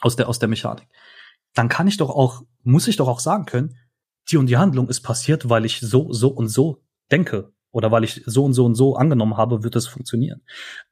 aus 0.00 0.16
der, 0.16 0.28
aus 0.28 0.38
der 0.38 0.48
Mechanik. 0.48 0.88
Dann 1.54 1.68
kann 1.68 1.88
ich 1.88 1.96
doch 1.96 2.10
auch, 2.10 2.42
muss 2.62 2.88
ich 2.88 2.96
doch 2.96 3.08
auch 3.08 3.20
sagen 3.20 3.46
können, 3.46 3.76
die 4.30 4.36
und 4.36 4.46
die 4.46 4.56
Handlung 4.56 4.88
ist 4.88 5.00
passiert, 5.00 5.48
weil 5.48 5.64
ich 5.64 5.80
so, 5.80 6.12
so 6.12 6.28
und 6.28 6.48
so 6.48 6.82
denke 7.10 7.52
oder 7.70 7.90
weil 7.90 8.04
ich 8.04 8.22
so 8.26 8.44
und 8.44 8.54
so 8.54 8.64
und 8.64 8.74
so 8.74 8.96
angenommen 8.96 9.36
habe, 9.36 9.64
wird 9.64 9.76
es 9.76 9.86
funktionieren. 9.86 10.42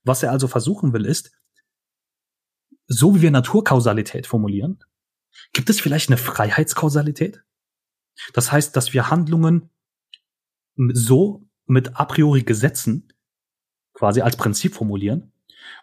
Was 0.05 0.23
er 0.23 0.33
also 0.33 0.49
versuchen 0.49 0.93
will, 0.93 1.07
ist, 1.07 1.33
so 2.87 3.15
wie 3.15 3.23
wir 3.23 3.31
Naturkausalität 3.31 4.27
formulieren, 4.27 4.85
gibt 5.53 5.71
es 5.71 5.81
vielleicht 5.81 6.09
eine 6.09 6.19
Freiheitskausalität? 6.19 7.43
Das 8.33 8.53
heißt, 8.53 8.77
dass 8.77 8.93
wir 8.93 9.11
Handlungen 9.11 9.71
so 10.77 11.47
mit 11.67 11.99
a 11.99 12.05
priori 12.05 12.43
Gesetzen 12.43 13.13
quasi 13.95 14.21
als 14.21 14.37
Prinzip 14.37 14.75
formulieren. 14.75 15.33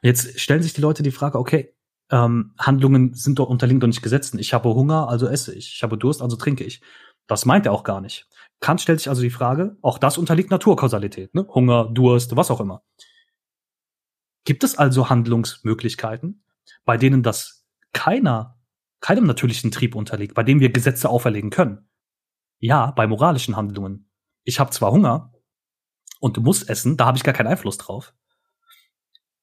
Und 0.02 0.08
jetzt 0.08 0.40
stellen 0.40 0.62
sich 0.62 0.74
die 0.74 0.82
Leute 0.82 1.04
die 1.04 1.12
Frage, 1.12 1.40
okay, 1.40 1.74
ähm, 2.12 2.54
Handlungen 2.60 3.14
sind 3.14 3.40
doch 3.40 3.50
unterliegen 3.50 3.80
doch 3.80 3.88
nicht 3.88 4.02
Gesetzen. 4.02 4.40
Ich 4.40 4.54
habe 4.54 4.74
Hunger, 4.74 5.10
also 5.10 5.28
esse 5.28 5.54
ich. 5.54 5.74
Ich 5.76 5.84
habe 5.84 5.98
Durst, 5.98 6.22
also 6.22 6.36
trinke 6.36 6.64
ich. 6.64 6.82
Das 7.28 7.46
meint 7.46 7.66
er 7.66 7.72
auch 7.72 7.84
gar 7.84 8.02
nicht. 8.02 8.28
Kant 8.60 8.82
stellt 8.82 9.00
sich 9.00 9.10
also 9.10 9.22
die 9.22 9.30
Frage, 9.30 9.78
auch 9.82 9.98
das 9.98 10.18
unterliegt 10.18 10.52
Naturkausalität, 10.52 11.34
ne? 11.34 11.48
Hunger, 11.50 11.90
Durst, 11.92 12.36
was 12.36 12.52
auch 12.52 12.62
immer. 12.62 12.84
Gibt 14.46 14.64
es 14.64 14.78
also 14.78 15.10
Handlungsmöglichkeiten, 15.10 16.44
bei 16.86 16.98
denen 16.98 17.24
das 17.24 17.66
keiner, 17.94 18.60
keinem 19.00 19.26
natürlichen 19.26 19.72
Trieb 19.72 19.96
unterliegt, 19.96 20.34
bei 20.34 20.44
denen 20.44 20.60
wir 20.60 20.72
Gesetze 20.72 21.10
auferlegen 21.10 21.50
können? 21.50 21.90
Ja, 22.60 22.92
bei 22.92 23.08
moralischen 23.08 23.56
Handlungen. 23.56 24.10
Ich 24.44 24.60
habe 24.60 24.72
zwar 24.72 24.92
Hunger, 24.92 25.34
und 26.24 26.38
muss 26.38 26.64
essen, 26.64 26.96
da 26.96 27.06
habe 27.06 27.18
ich 27.18 27.24
gar 27.26 27.34
keinen 27.34 27.48
Einfluss 27.48 27.78
drauf. 27.78 28.14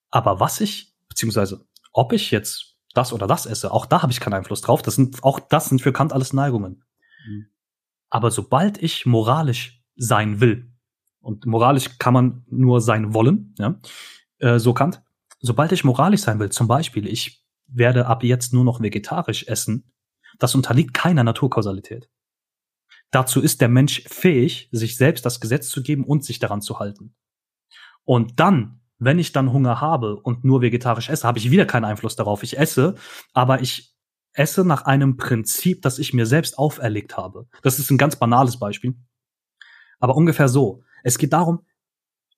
Aber 0.08 0.40
was 0.40 0.62
ich, 0.62 0.96
beziehungsweise 1.10 1.66
ob 1.92 2.14
ich 2.14 2.30
jetzt 2.30 2.78
das 2.94 3.12
oder 3.12 3.26
das 3.26 3.44
esse, 3.44 3.70
auch 3.70 3.84
da 3.84 4.00
habe 4.00 4.12
ich 4.12 4.18
keinen 4.18 4.32
Einfluss 4.32 4.62
drauf. 4.62 4.80
Das 4.80 4.94
sind, 4.94 5.22
auch 5.22 5.40
das 5.40 5.68
sind 5.68 5.82
für 5.82 5.92
Kant 5.92 6.14
alles 6.14 6.32
Neigungen. 6.32 6.82
Mhm. 7.26 7.48
Aber 8.08 8.30
sobald 8.30 8.82
ich 8.82 9.04
moralisch 9.04 9.84
sein 9.94 10.40
will, 10.40 10.72
und 11.20 11.44
moralisch 11.44 11.98
kann 11.98 12.14
man 12.14 12.46
nur 12.48 12.80
sein 12.80 13.12
wollen, 13.12 13.54
ja, 13.58 13.78
äh, 14.38 14.58
so 14.58 14.72
Kant, 14.72 15.02
sobald 15.38 15.72
ich 15.72 15.84
moralisch 15.84 16.22
sein 16.22 16.38
will, 16.40 16.48
zum 16.48 16.66
Beispiel, 16.66 17.06
ich 17.06 17.44
werde 17.66 18.06
ab 18.06 18.24
jetzt 18.24 18.54
nur 18.54 18.64
noch 18.64 18.80
vegetarisch 18.80 19.46
essen, 19.48 19.92
das 20.38 20.54
unterliegt 20.54 20.94
keiner 20.94 21.24
Naturkausalität. 21.24 22.08
Dazu 23.10 23.40
ist 23.40 23.60
der 23.60 23.68
Mensch 23.68 24.04
fähig, 24.06 24.68
sich 24.72 24.96
selbst 24.96 25.26
das 25.26 25.40
Gesetz 25.40 25.68
zu 25.68 25.82
geben 25.82 26.04
und 26.04 26.24
sich 26.24 26.38
daran 26.38 26.62
zu 26.62 26.78
halten. 26.78 27.14
Und 28.04 28.38
dann, 28.38 28.80
wenn 28.98 29.18
ich 29.18 29.32
dann 29.32 29.52
Hunger 29.52 29.80
habe 29.80 30.16
und 30.16 30.44
nur 30.44 30.62
vegetarisch 30.62 31.08
esse, 31.08 31.26
habe 31.26 31.38
ich 31.38 31.50
wieder 31.50 31.66
keinen 31.66 31.84
Einfluss 31.84 32.16
darauf. 32.16 32.42
Ich 32.42 32.58
esse, 32.58 32.94
aber 33.32 33.60
ich 33.62 33.96
esse 34.32 34.64
nach 34.64 34.84
einem 34.84 35.16
Prinzip, 35.16 35.82
das 35.82 35.98
ich 35.98 36.14
mir 36.14 36.26
selbst 36.26 36.56
auferlegt 36.58 37.16
habe. 37.16 37.48
Das 37.62 37.78
ist 37.78 37.90
ein 37.90 37.98
ganz 37.98 38.16
banales 38.16 38.58
Beispiel. 38.58 38.94
Aber 39.98 40.16
ungefähr 40.16 40.48
so. 40.48 40.84
Es 41.02 41.18
geht 41.18 41.32
darum, 41.32 41.66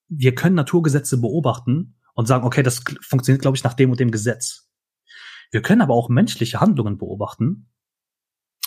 wir 0.09 0.35
können 0.35 0.57
Naturgesetze 0.57 1.21
beobachten 1.21 1.97
und 2.15 2.27
sagen, 2.27 2.45
okay, 2.45 2.63
das 2.63 2.83
funktioniert, 3.01 3.43
glaube 3.43 3.57
ich, 3.57 3.65
nach 3.65 3.75
dem 3.75 3.91
und 3.91 4.01
dem 4.01 4.11
Gesetz. 4.11 4.71
Wir 5.51 5.63
können 5.63 5.83
aber 5.83 5.95
auch 5.95 6.09
menschliche 6.09 6.61
Handlungen 6.61 6.97
beobachten 6.97 7.72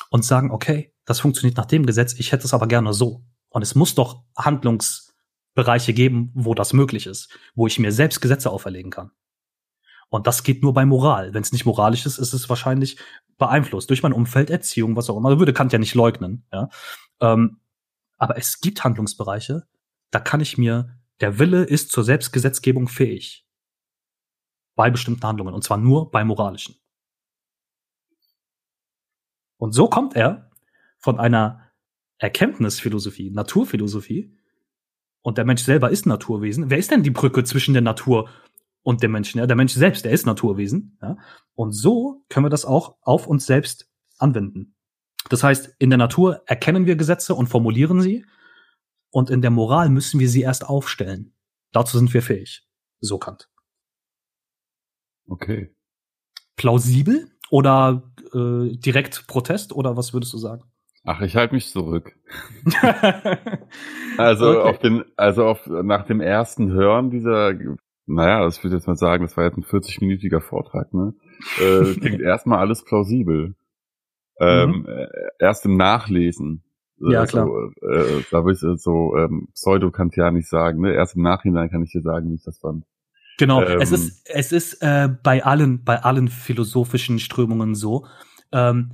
und 0.09 0.25
sagen, 0.25 0.51
okay, 0.51 0.93
das 1.05 1.19
funktioniert 1.19 1.57
nach 1.57 1.65
dem 1.65 1.85
Gesetz, 1.85 2.13
ich 2.13 2.31
hätte 2.31 2.45
es 2.45 2.53
aber 2.53 2.67
gerne 2.67 2.93
so. 2.93 3.23
Und 3.49 3.61
es 3.61 3.75
muss 3.75 3.95
doch 3.95 4.23
Handlungsbereiche 4.37 5.93
geben, 5.93 6.31
wo 6.33 6.53
das 6.53 6.73
möglich 6.73 7.05
ist, 7.05 7.37
wo 7.53 7.67
ich 7.67 7.79
mir 7.79 7.91
selbst 7.91 8.21
Gesetze 8.21 8.49
auferlegen 8.49 8.91
kann. 8.91 9.11
Und 10.09 10.27
das 10.27 10.43
geht 10.43 10.61
nur 10.61 10.73
bei 10.73 10.85
Moral. 10.85 11.33
Wenn 11.33 11.41
es 11.41 11.51
nicht 11.51 11.65
moralisch 11.65 12.05
ist, 12.05 12.17
ist 12.17 12.33
es 12.33 12.49
wahrscheinlich 12.49 12.97
beeinflusst 13.37 13.89
durch 13.89 14.03
mein 14.03 14.13
Umfeld, 14.13 14.49
Erziehung, 14.49 14.95
was 14.95 15.09
auch 15.09 15.17
immer. 15.17 15.39
Würde 15.39 15.53
Kant 15.53 15.73
ja 15.73 15.79
nicht 15.79 15.95
leugnen. 15.95 16.45
Ja? 16.53 16.69
Ähm, 17.19 17.59
aber 18.17 18.37
es 18.37 18.59
gibt 18.61 18.83
Handlungsbereiche, 18.83 19.67
da 20.11 20.19
kann 20.19 20.39
ich 20.39 20.57
mir, 20.57 20.97
der 21.19 21.39
Wille 21.39 21.63
ist 21.63 21.91
zur 21.91 22.03
Selbstgesetzgebung 22.03 22.87
fähig. 22.87 23.45
Bei 24.75 24.89
bestimmten 24.89 25.25
Handlungen. 25.25 25.53
Und 25.53 25.63
zwar 25.63 25.77
nur 25.77 26.11
bei 26.11 26.23
moralischen. 26.23 26.75
Und 29.57 29.73
so 29.73 29.87
kommt 29.87 30.15
er 30.15 30.51
von 30.97 31.19
einer 31.19 31.71
Erkenntnisphilosophie, 32.17 33.31
Naturphilosophie, 33.31 34.37
und 35.21 35.39
der 35.39 35.45
Mensch 35.45 35.63
selber 35.63 35.89
ist 35.89 36.05
Naturwesen. 36.05 36.69
Wer 36.69 36.77
ist 36.77 36.91
denn 36.91 37.01
die 37.01 37.09
Brücke 37.09 37.43
zwischen 37.43 37.73
der 37.73 37.81
Natur 37.81 38.29
und 38.83 39.01
dem 39.01 39.11
Menschen? 39.11 39.39
Ja, 39.39 39.47
der 39.47 39.55
Mensch 39.55 39.73
selbst, 39.73 40.05
der 40.05 40.11
ist 40.11 40.27
Naturwesen. 40.27 40.99
Ja? 41.01 41.17
Und 41.55 41.71
so 41.71 42.23
können 42.29 42.45
wir 42.45 42.51
das 42.51 42.63
auch 42.63 42.97
auf 43.01 43.25
uns 43.25 43.47
selbst 43.47 43.89
anwenden. 44.19 44.75
Das 45.29 45.43
heißt, 45.43 45.75
in 45.79 45.89
der 45.89 45.97
Natur 45.97 46.43
erkennen 46.45 46.85
wir 46.85 46.95
Gesetze 46.95 47.33
und 47.33 47.47
formulieren 47.47 48.01
sie, 48.01 48.23
und 49.09 49.29
in 49.29 49.41
der 49.41 49.49
Moral 49.49 49.89
müssen 49.89 50.19
wir 50.19 50.29
sie 50.29 50.41
erst 50.41 50.67
aufstellen. 50.67 51.33
Dazu 51.71 51.97
sind 51.97 52.13
wir 52.13 52.21
fähig. 52.21 52.67
So 52.99 53.17
Kant. 53.17 53.49
Okay. 55.27 55.73
Plausibel 56.55 57.31
oder 57.49 58.11
äh, 58.33 58.77
direkt 58.77 59.27
Protest 59.27 59.73
oder 59.73 59.97
was 59.97 60.13
würdest 60.13 60.33
du 60.33 60.37
sagen? 60.37 60.63
Ach, 61.03 61.21
ich 61.21 61.35
halte 61.35 61.53
mich 61.53 61.69
zurück. 61.69 62.13
also 64.17 64.49
okay. 64.49 64.69
auf 64.69 64.79
den, 64.79 65.03
also 65.15 65.45
auf 65.45 65.67
nach 65.67 66.05
dem 66.05 66.19
ersten 66.19 66.71
Hören 66.71 67.11
dieser, 67.11 67.53
naja, 68.07 68.43
das 68.43 68.63
würde 68.63 68.75
ich 68.75 68.81
jetzt 68.81 68.87
mal 68.87 68.95
sagen, 68.95 69.23
das 69.23 69.37
war 69.37 69.45
jetzt 69.45 69.57
ein 69.57 69.63
40-minütiger 69.63 70.41
Vortrag, 70.41 70.93
ne? 70.93 71.13
Äh, 71.59 71.93
klingt 71.99 72.21
erstmal 72.21 72.59
alles 72.59 72.83
plausibel. 72.83 73.55
Ähm, 74.39 74.79
mhm. 74.79 74.85
äh, 74.87 75.07
erst 75.39 75.65
im 75.65 75.77
Nachlesen. 75.77 76.63
Ja, 76.97 77.21
also, 77.21 77.31
klar. 77.31 77.47
Äh, 77.81 78.23
da 78.31 78.43
will 78.43 78.53
ich 78.53 78.81
so 78.81 79.15
ähm, 79.15 79.49
pseudo-kantianisch 79.53 80.47
sagen, 80.47 80.81
ne? 80.81 80.93
Erst 80.93 81.15
im 81.15 81.21
Nachhinein 81.21 81.69
kann 81.69 81.83
ich 81.83 81.91
dir 81.91 82.01
sagen, 82.01 82.31
wie 82.31 82.35
ich 82.35 82.43
das 82.43 82.57
fand. 82.57 82.83
Genau, 83.37 83.61
ähm, 83.61 83.81
es 83.81 83.91
ist, 83.91 84.21
es 84.25 84.51
ist 84.51 84.81
äh, 84.81 85.09
bei 85.23 85.43
allen, 85.43 85.83
bei 85.83 86.01
allen 86.01 86.27
philosophischen 86.27 87.19
Strömungen 87.19 87.75
so. 87.75 88.07
Ähm, 88.51 88.93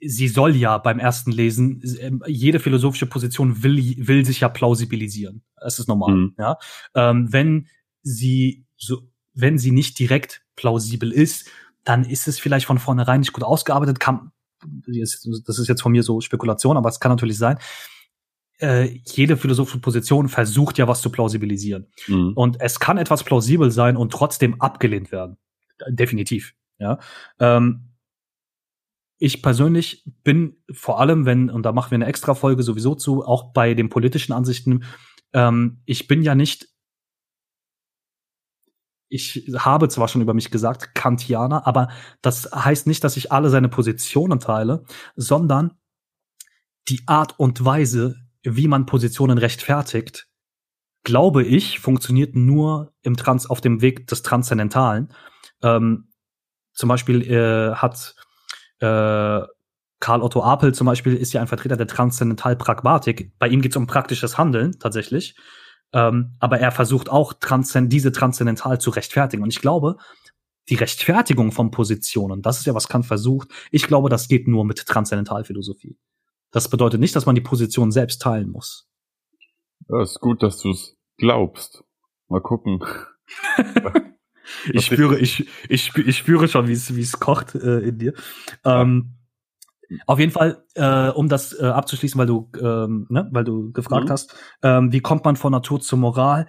sie 0.00 0.28
soll 0.28 0.56
ja 0.56 0.78
beim 0.78 0.98
ersten 0.98 1.32
Lesen, 1.32 1.82
ähm, 2.00 2.22
jede 2.26 2.60
philosophische 2.60 3.06
Position 3.06 3.62
will, 3.62 3.76
will 3.98 4.24
sich 4.24 4.40
ja 4.40 4.48
plausibilisieren. 4.48 5.42
Das 5.60 5.78
ist 5.78 5.88
normal. 5.88 6.14
Mhm. 6.14 6.34
Ja? 6.38 6.58
Ähm, 6.94 7.32
wenn 7.32 7.68
sie 8.02 8.66
so, 8.76 9.02
wenn 9.34 9.58
sie 9.58 9.72
nicht 9.72 9.98
direkt 9.98 10.42
plausibel 10.54 11.12
ist, 11.12 11.48
dann 11.84 12.04
ist 12.04 12.26
es 12.28 12.38
vielleicht 12.38 12.66
von 12.66 12.78
vornherein 12.78 13.20
nicht 13.20 13.32
gut 13.32 13.44
ausgearbeitet. 13.44 14.00
Kann, 14.00 14.32
das 14.96 15.58
ist 15.58 15.68
jetzt 15.68 15.82
von 15.82 15.92
mir 15.92 16.02
so 16.02 16.20
Spekulation, 16.20 16.76
aber 16.76 16.88
es 16.88 17.00
kann 17.00 17.12
natürlich 17.12 17.38
sein 17.38 17.58
äh, 18.58 19.00
jede 19.04 19.36
philosophische 19.36 19.80
Position 19.80 20.28
versucht 20.28 20.78
ja 20.78 20.88
was 20.88 21.00
zu 21.00 21.10
plausibilisieren. 21.10 21.86
Mhm. 22.06 22.32
Und 22.34 22.60
es 22.60 22.80
kann 22.80 22.98
etwas 22.98 23.24
plausibel 23.24 23.70
sein 23.70 23.96
und 23.96 24.12
trotzdem 24.12 24.60
abgelehnt 24.60 25.12
werden. 25.12 25.36
Definitiv. 25.88 26.54
Ja. 26.78 26.98
Ähm, 27.38 27.90
ich 29.18 29.42
persönlich 29.42 30.04
bin 30.24 30.56
vor 30.70 31.00
allem, 31.00 31.24
wenn, 31.24 31.50
und 31.50 31.64
da 31.64 31.72
machen 31.72 31.90
wir 31.90 31.96
eine 31.96 32.06
extra 32.06 32.34
Folge 32.34 32.62
sowieso 32.62 32.94
zu, 32.94 33.24
auch 33.24 33.52
bei 33.52 33.74
den 33.74 33.88
politischen 33.88 34.32
Ansichten, 34.32 34.84
ähm, 35.32 35.80
ich 35.86 36.06
bin 36.06 36.22
ja 36.22 36.34
nicht, 36.34 36.68
ich 39.08 39.50
habe 39.56 39.88
zwar 39.88 40.08
schon 40.08 40.20
über 40.20 40.34
mich 40.34 40.50
gesagt, 40.50 40.94
Kantianer, 40.94 41.66
aber 41.66 41.88
das 42.22 42.50
heißt 42.52 42.86
nicht, 42.86 43.04
dass 43.04 43.16
ich 43.16 43.32
alle 43.32 43.50
seine 43.50 43.68
Positionen 43.68 44.40
teile, 44.40 44.84
sondern 45.14 45.78
die 46.88 47.02
Art 47.06 47.38
und 47.38 47.64
Weise, 47.64 48.16
wie 48.46 48.68
man 48.68 48.86
Positionen 48.86 49.38
rechtfertigt, 49.38 50.28
glaube 51.04 51.42
ich, 51.42 51.78
funktioniert 51.78 52.34
nur 52.34 52.92
im 53.02 53.16
Trans 53.16 53.48
auf 53.48 53.60
dem 53.60 53.80
Weg 53.80 54.06
des 54.06 54.22
Transzendentalen. 54.22 55.12
Ähm, 55.62 56.08
zum 56.72 56.88
Beispiel 56.88 57.22
äh, 57.22 57.74
hat 57.74 58.14
äh, 58.80 59.46
Karl 60.00 60.22
Otto 60.22 60.42
Apel 60.42 60.74
zum 60.74 60.86
Beispiel 60.86 61.14
ist 61.14 61.32
ja 61.32 61.40
ein 61.40 61.46
Vertreter 61.46 61.76
der 61.76 61.86
Transzendentalpragmatik. 61.86 63.32
Bei 63.38 63.48
ihm 63.48 63.62
geht 63.62 63.72
es 63.72 63.76
um 63.76 63.86
praktisches 63.86 64.36
Handeln 64.36 64.78
tatsächlich. 64.78 65.36
Ähm, 65.92 66.34
aber 66.40 66.58
er 66.58 66.72
versucht 66.72 67.08
auch 67.08 67.32
transzend 67.32 67.92
diese 67.92 68.12
transzendental 68.12 68.80
zu 68.80 68.90
rechtfertigen. 68.90 69.42
Und 69.42 69.50
ich 69.50 69.60
glaube, 69.60 69.96
die 70.68 70.74
Rechtfertigung 70.74 71.52
von 71.52 71.70
Positionen, 71.70 72.42
das 72.42 72.58
ist 72.58 72.66
ja, 72.66 72.74
was 72.74 72.88
Kant 72.88 73.06
versucht. 73.06 73.48
Ich 73.70 73.86
glaube, 73.86 74.08
das 74.08 74.28
geht 74.28 74.48
nur 74.48 74.64
mit 74.64 74.84
Transzendentalphilosophie. 74.84 75.96
Das 76.56 76.70
bedeutet 76.70 77.00
nicht, 77.00 77.14
dass 77.14 77.26
man 77.26 77.34
die 77.34 77.42
Position 77.42 77.92
selbst 77.92 78.22
teilen 78.22 78.48
muss. 78.48 78.88
Ja, 79.90 80.00
ist 80.00 80.20
gut, 80.20 80.42
dass 80.42 80.56
du 80.56 80.70
es 80.70 80.96
glaubst. 81.18 81.84
Mal 82.28 82.40
gucken. 82.40 82.82
ich 84.72 84.86
spüre, 84.86 85.18
ich, 85.18 85.46
ich, 85.68 85.94
ich 85.94 86.16
spüre 86.16 86.48
schon, 86.48 86.66
wie 86.66 86.72
es, 86.72 86.96
wie 86.96 87.02
es 87.02 87.20
kocht 87.20 87.54
äh, 87.56 87.80
in 87.80 87.98
dir. 87.98 88.14
Ähm, 88.64 89.16
auf 90.06 90.18
jeden 90.18 90.32
Fall, 90.32 90.64
äh, 90.76 91.10
um 91.10 91.28
das 91.28 91.52
äh, 91.52 91.66
abzuschließen, 91.66 92.18
weil 92.18 92.26
du, 92.26 92.50
ähm, 92.58 93.06
ne, 93.10 93.28
weil 93.32 93.44
du 93.44 93.70
gefragt 93.72 94.06
mhm. 94.06 94.12
hast, 94.12 94.34
ähm, 94.62 94.92
wie 94.92 95.00
kommt 95.00 95.26
man 95.26 95.36
von 95.36 95.52
Natur 95.52 95.82
zur 95.82 95.98
Moral? 95.98 96.48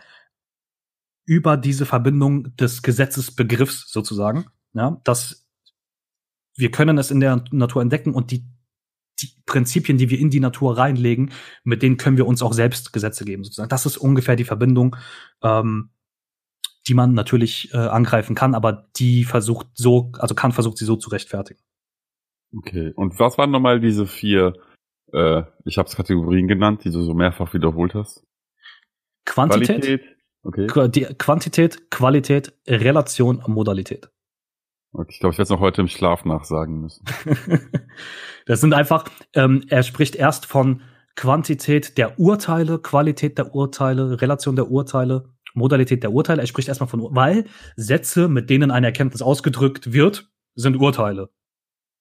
Über 1.26 1.58
diese 1.58 1.86
Verbindung 1.86 2.56
des 2.56 2.82
Gesetzesbegriffs 2.82 3.92
sozusagen, 3.92 4.46
ja, 4.72 5.02
dass 5.04 5.50
wir 6.56 6.72
können 6.72 6.98
es 6.98 7.12
in 7.12 7.20
der 7.20 7.44
Natur 7.52 7.82
entdecken 7.82 8.14
und 8.14 8.32
die 8.32 8.46
die 9.22 9.30
Prinzipien, 9.46 9.98
die 9.98 10.10
wir 10.10 10.20
in 10.20 10.30
die 10.30 10.40
Natur 10.40 10.78
reinlegen, 10.78 11.32
mit 11.64 11.82
denen 11.82 11.98
können 11.98 12.18
wir 12.18 12.28
uns 12.28 12.42
auch 12.42 12.54
selbst 12.54 12.94
Gesetze 12.94 13.26
geben, 13.26 13.44
sozusagen. 13.44 13.70
Das 13.70 13.86
ist 13.86 13.98
ungefähr 13.98 14.36
die 14.36 14.44
Verbindung, 14.44 14.96
ähm, 15.42 15.90
die 16.88 16.94
man 16.94 17.14
natürlich 17.14 17.74
äh, 17.74 17.78
angreifen 17.78 18.36
kann, 18.36 18.56
aber 18.56 18.88
die 18.96 19.24
versucht 19.24 19.68
so, 19.74 20.12
also 20.20 20.36
Kant 20.36 20.54
versucht 20.54 20.78
sie 20.78 20.86
so 20.86 20.96
zu 20.96 21.10
rechtfertigen. 21.10 21.60
Okay, 22.56 22.94
und 22.96 23.20
was 23.20 23.38
waren 23.38 23.52
nochmal 23.52 23.80
diese 23.80 24.08
vier, 24.08 24.54
äh, 25.12 25.44
ich 25.66 25.78
habe 25.78 25.90
es 25.90 25.96
Kategorien 25.96 26.48
genannt, 26.48 26.84
die 26.86 26.92
du 26.92 27.02
so 27.02 27.14
mehrfach 27.14 27.54
wiederholt 27.54 27.94
hast? 27.94 28.26
Quantität, 29.26 29.68
Qualität, 29.68 30.02
okay. 30.44 30.90
die 30.90 31.06
Quantität, 31.18 31.92
Qualität, 31.92 32.54
Relation, 32.68 33.44
Modalität. 33.48 34.10
Okay, 34.94 35.12
ich 35.12 35.20
glaube, 35.20 35.34
ich 35.34 35.38
werde 35.38 35.44
es 35.44 35.50
noch 35.50 35.60
heute 35.60 35.82
im 35.82 35.88
Schlaf 35.88 36.26
nachsagen 36.26 36.82
müssen. 36.82 37.06
das 38.46 38.62
sind 38.62 38.74
einfach, 38.74 39.06
ähm, 39.34 39.64
er 39.70 39.84
spricht 39.84 40.16
erst 40.16 40.46
von 40.46 40.82
Quantität 41.16 41.98
der 41.98 42.20
Urteile, 42.20 42.80
Qualität 42.80 43.38
der 43.38 43.54
Urteile, 43.54 44.22
Relation 44.22 44.56
der 44.56 44.70
Urteile, 44.70 45.34
Modalität 45.54 46.04
der 46.04 46.12
Urteile. 46.12 46.42
Er 46.42 46.48
spricht 46.48 46.68
erstmal 46.68 46.88
von, 46.88 47.02
weil 47.16 47.46
Sätze, 47.76 48.28
mit 48.30 48.50
denen 48.50 48.72
eine 48.72 48.88
Erkenntnis 48.88 49.22
ausgedrückt 49.22 49.92
wird, 49.92 50.30
sind 50.56 50.78
Urteile. 50.78 51.30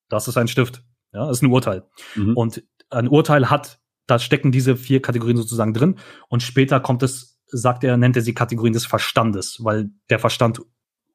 Das 0.08 0.28
ist 0.28 0.36
ein 0.36 0.48
Stift. 0.48 0.84
Ja, 1.12 1.26
das 1.26 1.38
ist 1.38 1.42
ein 1.42 1.50
Urteil. 1.50 1.84
Mhm. 2.14 2.36
Und 2.36 2.64
ein 2.90 3.08
Urteil 3.08 3.50
hat, 3.50 3.80
da 4.06 4.18
stecken 4.18 4.52
diese 4.52 4.76
vier 4.76 5.02
Kategorien 5.02 5.36
sozusagen 5.36 5.74
drin. 5.74 5.98
Und 6.28 6.42
später 6.42 6.78
kommt 6.78 7.02
es, 7.02 7.40
sagt 7.46 7.84
er, 7.84 7.96
nennt 7.96 8.16
er 8.16 8.22
sie 8.22 8.34
Kategorien 8.34 8.74
des 8.74 8.86
Verstandes, 8.86 9.58
weil 9.64 9.90
der 10.10 10.18
Verstand 10.18 10.60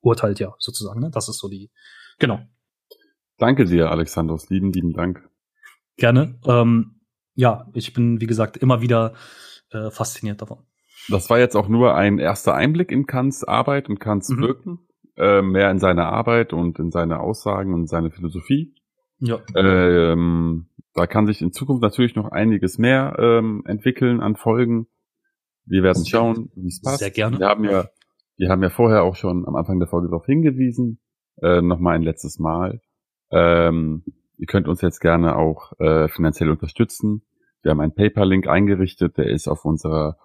urteilt 0.02 0.39
ja 0.39 0.54
sozusagen. 0.60 0.99
Ne? 0.99 1.10
Das 1.12 1.30
ist 1.30 1.39
so 1.39 1.47
die, 1.47 1.72
genau. 2.20 2.39
Danke 3.38 3.66
dir, 3.66 3.89
Alexandros. 3.89 4.49
Lieben, 4.49 4.72
lieben 4.72 4.93
Dank. 4.93 5.28
Gerne. 5.97 6.39
Ähm, 6.45 7.02
ja, 7.34 7.68
ich 7.74 7.93
bin, 7.93 8.22
wie 8.22 8.28
gesagt, 8.28 8.58
immer 8.58 8.82
wieder 8.82 9.14
äh, 9.72 9.89
fasziniert 9.89 10.41
davon. 10.41 10.60
Das 11.10 11.30
war 11.30 11.39
jetzt 11.39 11.56
auch 11.56 11.68
nur 11.68 11.95
ein 11.95 12.20
erster 12.20 12.54
Einblick 12.54 12.91
in 12.91 13.08
Kants 13.08 13.43
Arbeit 13.43 13.89
und 13.89 13.99
Kants 13.99 14.30
mhm. 14.30 14.41
Wirken, 14.41 14.80
äh, 15.18 15.41
mehr 15.41 15.72
in 15.72 15.80
seine 15.80 16.06
Arbeit 16.06 16.54
und 16.54 16.78
in 16.78 16.91
seine 16.91 17.20
Aussagen 17.20 17.74
und 17.74 17.88
seine 17.88 18.12
Philosophie. 18.12 18.76
Ja. 19.20 19.39
Ähm, 19.56 20.68
da 20.93 21.08
kann 21.08 21.26
sich 21.26 21.41
in 21.41 21.52
Zukunft 21.52 21.82
natürlich 21.82 22.16
noch 22.16 22.32
einiges 22.32 22.78
mehr 22.78 23.16
ähm, 23.18 23.64
entwickeln 23.66 24.20
an 24.20 24.36
Folgen. 24.36 24.88
Wir 25.66 25.84
werden 25.84 26.06
schauen, 26.06 26.52
wie 26.56 26.68
es 26.68 26.82
passt. 26.82 26.99
Sehr 26.99 27.12
gerne. 27.12 27.39
Wir 27.39 27.47
haben 27.47 27.64
ja 27.64 27.88
wir 28.42 28.50
haben 28.50 28.64
ja 28.64 28.72
vorher 28.72 29.04
auch 29.04 29.16
schon 29.16 29.48
am 29.48 29.56
Anfang 29.56 29.78
der 29.78 29.88
Folge 29.88 30.08
darauf 30.08 30.26
hingewiesen, 30.26 31.00
äh, 31.44 31.62
nochmal 31.62 31.94
ein 31.94 32.02
letztes 32.02 32.39
Mal. 32.39 32.82
Ähm, 33.30 34.04
ihr 34.39 34.48
könnt 34.48 34.68
uns 34.68 34.82
jetzt 34.82 35.00
gerne 35.00 35.36
auch 35.36 35.74
äh, 35.80 36.08
finanziell 36.08 36.50
unterstützen. 36.50 37.22
Wir 37.62 37.70
haben 37.70 37.80
einen 37.80 37.94
PayPal-Link 37.94 38.48
eingerichtet, 38.48 39.20
der 39.20 39.28
ist 39.28 39.48
auf 39.48 39.64
unserer 39.64 40.18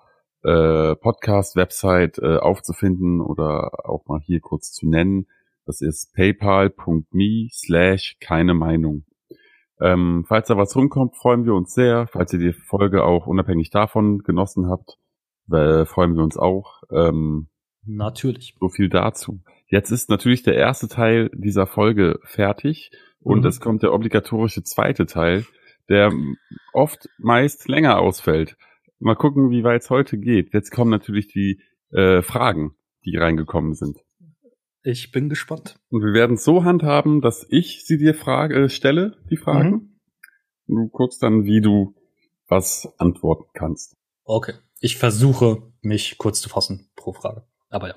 äh, 0.44 0.96
Podcast-Website 0.96 2.16
äh, 2.20 2.38
aufzufinden 2.38 3.20
oder 3.20 3.86
auch 3.86 4.06
mal 4.06 4.20
hier 4.24 4.40
kurz 4.40 4.72
zu 4.72 4.88
nennen. 4.88 5.26
Das 5.66 5.82
ist 5.82 6.14
paypal.me 6.14 7.48
slash 7.52 8.16
keine 8.18 8.54
Meinung. 8.54 9.04
Ähm, 9.78 10.24
falls 10.26 10.48
da 10.48 10.56
was 10.56 10.74
rumkommt, 10.74 11.18
freuen 11.18 11.44
wir 11.44 11.52
uns 11.52 11.74
sehr. 11.74 12.06
Falls 12.06 12.32
ihr 12.32 12.38
die 12.38 12.54
Folge 12.54 13.04
auch 13.04 13.26
unabhängig 13.26 13.68
davon 13.68 14.20
genossen 14.20 14.70
habt, 14.70 14.96
äh, 15.52 15.84
freuen 15.84 16.14
wir 16.14 16.22
uns 16.22 16.38
auch. 16.38 16.80
Ähm, 16.90 17.48
Natürlich. 17.86 18.54
So 18.60 18.68
viel 18.68 18.88
dazu. 18.88 19.40
Jetzt 19.68 19.90
ist 19.90 20.10
natürlich 20.10 20.42
der 20.42 20.54
erste 20.54 20.88
Teil 20.88 21.30
dieser 21.34 21.66
Folge 21.66 22.20
fertig 22.24 22.90
und 23.20 23.40
mhm. 23.40 23.46
es 23.46 23.60
kommt 23.60 23.82
der 23.82 23.92
obligatorische 23.92 24.62
zweite 24.62 25.06
Teil, 25.06 25.44
der 25.88 26.12
oft 26.72 27.08
meist 27.18 27.68
länger 27.68 27.98
ausfällt. 27.98 28.56
Mal 28.98 29.16
gucken, 29.16 29.50
wie 29.50 29.64
weit 29.64 29.82
es 29.82 29.90
heute 29.90 30.18
geht. 30.18 30.54
Jetzt 30.54 30.70
kommen 30.70 30.90
natürlich 30.90 31.28
die 31.28 31.60
äh, 31.90 32.22
Fragen, 32.22 32.76
die 33.04 33.16
reingekommen 33.16 33.74
sind. 33.74 33.98
Ich 34.82 35.10
bin 35.10 35.28
gespannt. 35.28 35.80
Und 35.90 36.02
wir 36.02 36.12
werden 36.12 36.34
es 36.34 36.44
so 36.44 36.62
handhaben, 36.62 37.20
dass 37.20 37.44
ich 37.50 37.84
sie 37.84 37.98
dir 37.98 38.14
frage, 38.14 38.54
äh, 38.54 38.68
stelle, 38.68 39.16
die 39.30 39.36
Fragen. 39.36 39.70
Mhm. 39.70 39.98
Du 40.68 40.88
guckst 40.88 41.22
dann, 41.22 41.44
wie 41.44 41.60
du 41.60 41.94
was 42.48 42.88
antworten 42.98 43.50
kannst. 43.52 43.96
Okay. 44.24 44.54
Ich 44.80 44.96
versuche, 44.96 45.72
mich 45.80 46.18
kurz 46.18 46.40
zu 46.40 46.48
fassen 46.48 46.90
pro 46.94 47.12
Frage. 47.12 47.46
Aber 47.76 47.88
ja. 47.88 47.94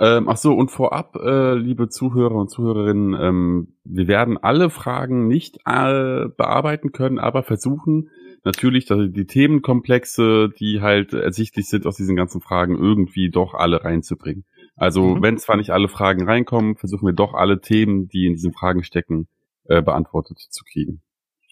Ähm, 0.00 0.28
ach 0.28 0.36
so, 0.36 0.52
und 0.52 0.70
vorab, 0.70 1.16
äh, 1.16 1.54
liebe 1.54 1.88
Zuhörer 1.88 2.34
und 2.34 2.50
Zuhörerinnen, 2.50 3.20
ähm, 3.20 3.76
wir 3.84 4.06
werden 4.08 4.36
alle 4.36 4.68
Fragen 4.70 5.26
nicht 5.26 5.58
äh, 5.64 6.26
bearbeiten 6.36 6.92
können, 6.92 7.18
aber 7.18 7.42
versuchen 7.42 8.10
natürlich, 8.44 8.86
dass 8.86 8.98
die 9.10 9.26
Themenkomplexe, 9.26 10.50
die 10.58 10.80
halt 10.80 11.12
ersichtlich 11.12 11.68
sind 11.68 11.86
aus 11.86 11.96
diesen 11.96 12.16
ganzen 12.16 12.40
Fragen, 12.40 12.76
irgendwie 12.76 13.30
doch 13.30 13.54
alle 13.54 13.84
reinzubringen. 13.84 14.44
Also 14.76 15.16
mhm. 15.16 15.22
wenn 15.22 15.38
zwar 15.38 15.56
nicht 15.56 15.70
alle 15.70 15.88
Fragen 15.88 16.24
reinkommen, 16.28 16.76
versuchen 16.76 17.06
wir 17.06 17.14
doch 17.14 17.34
alle 17.34 17.60
Themen, 17.60 18.08
die 18.08 18.26
in 18.26 18.34
diesen 18.34 18.52
Fragen 18.52 18.82
stecken, 18.84 19.28
äh, 19.64 19.82
beantwortet 19.82 20.38
zu 20.38 20.64
kriegen. 20.64 21.02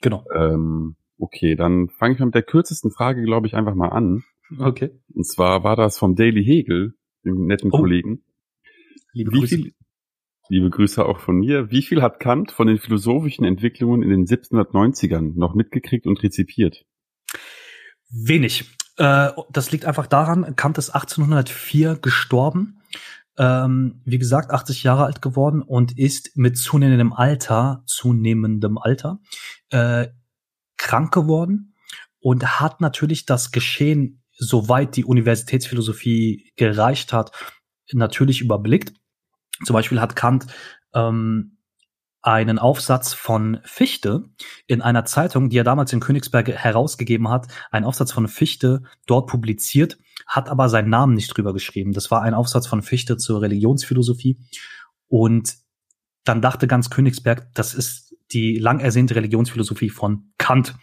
Genau. 0.03 0.25
Ähm, 0.35 0.97
okay, 1.19 1.57
dann 1.57 1.89
fange 1.89 2.15
ich 2.15 2.21
mal 2.21 2.27
mit 2.27 2.35
der 2.35 2.43
kürzesten 2.43 2.91
Frage, 2.91 3.23
glaube 3.23 3.47
ich, 3.47 3.55
einfach 3.55 3.75
mal 3.75 3.89
an. 3.89 4.23
Okay. 4.59 4.91
Und 5.13 5.27
zwar 5.27 5.65
war 5.65 5.77
das 5.77 5.99
vom 5.99 6.15
Daily 6.15 6.45
Hegel, 6.45 6.95
dem 7.25 7.47
netten 7.47 7.71
oh. 7.73 7.79
Kollegen. 7.79 8.25
Liebe 9.13 9.33
Wie 9.33 9.41
Grüße. 9.41 9.57
Viel, 9.57 9.75
liebe 10.49 10.71
Grüße 10.71 11.05
auch 11.05 11.21
von 11.21 11.37
mir. 11.37 11.71
Wie 11.71 11.83
viel 11.83 12.03
hat 12.03 12.21
Kant 12.21 12.53
von 12.53 12.67
den 12.67 12.79
philosophischen 12.79 13.45
Entwicklungen 13.45 14.03
in 14.03 14.11
den 14.11 14.27
1790ern 14.27 15.33
noch 15.37 15.55
mitgekriegt 15.55 16.07
und 16.07 16.23
rezipiert? 16.23 16.85
Wenig. 18.11 18.65
Äh, 18.99 19.31
das 19.51 19.73
liegt 19.73 19.85
einfach 19.85 20.07
daran, 20.07 20.57
Kant 20.57 20.79
ist 20.79 20.91
1804 20.91 21.97
gestorben. 21.97 22.81
Ähm, 23.39 24.01
wie 24.07 24.19
gesagt, 24.19 24.51
80 24.51 24.83
Jahre 24.83 25.05
alt 25.05 25.21
geworden 25.21 25.61
und 25.61 25.99
ist 25.99 26.37
mit 26.37 26.57
zunehmendem 26.57 27.13
Alter, 27.13 27.83
zunehmendem 27.85 28.79
Alter, 28.79 29.21
äh, 29.71 30.09
krank 30.79 31.13
geworden 31.13 31.75
und 32.19 32.61
hat 32.61 32.81
natürlich 32.81 33.27
das 33.27 33.51
Geschehen, 33.51 34.23
soweit 34.37 34.97
die 34.97 35.05
Universitätsphilosophie 35.05 36.53
gereicht 36.57 37.12
hat, 37.12 37.32
natürlich 37.93 38.41
überblickt. 38.41 38.93
Zum 39.64 39.74
Beispiel 39.74 40.01
hat 40.01 40.16
Kant 40.16 40.47
ähm, 40.95 41.59
einen 42.22 42.59
Aufsatz 42.59 43.14
von 43.14 43.61
Fichte 43.64 44.24
in 44.66 44.82
einer 44.82 45.05
Zeitung, 45.05 45.49
die 45.49 45.59
er 45.59 45.64
damals 45.64 45.93
in 45.93 46.01
Königsberg 46.01 46.49
herausgegeben 46.49 47.28
hat, 47.28 47.47
einen 47.70 47.87
Aufsatz 47.87 48.11
von 48.11 48.26
Fichte 48.26 48.82
dort 49.07 49.28
publiziert, 49.28 49.97
hat 50.26 50.49
aber 50.49 50.68
seinen 50.68 50.91
Namen 50.91 51.14
nicht 51.14 51.28
drüber 51.28 51.53
geschrieben. 51.53 51.93
Das 51.93 52.11
war 52.11 52.22
ein 52.22 52.34
Aufsatz 52.34 52.66
von 52.66 52.82
Fichte 52.82 53.16
zur 53.16 53.43
Religionsphilosophie. 53.43 54.41
Und 55.07 55.55
dann 56.24 56.43
dachte 56.43 56.66
ganz 56.66 56.91
Königsberg, 56.91 57.55
das 57.55 57.74
ist 57.74 58.06
die 58.33 58.59
lang 58.59 58.81
ersehnte 58.81 59.14
Religionsphilosophie 59.14 59.91
von 59.91 60.33
Kant. 60.39 60.74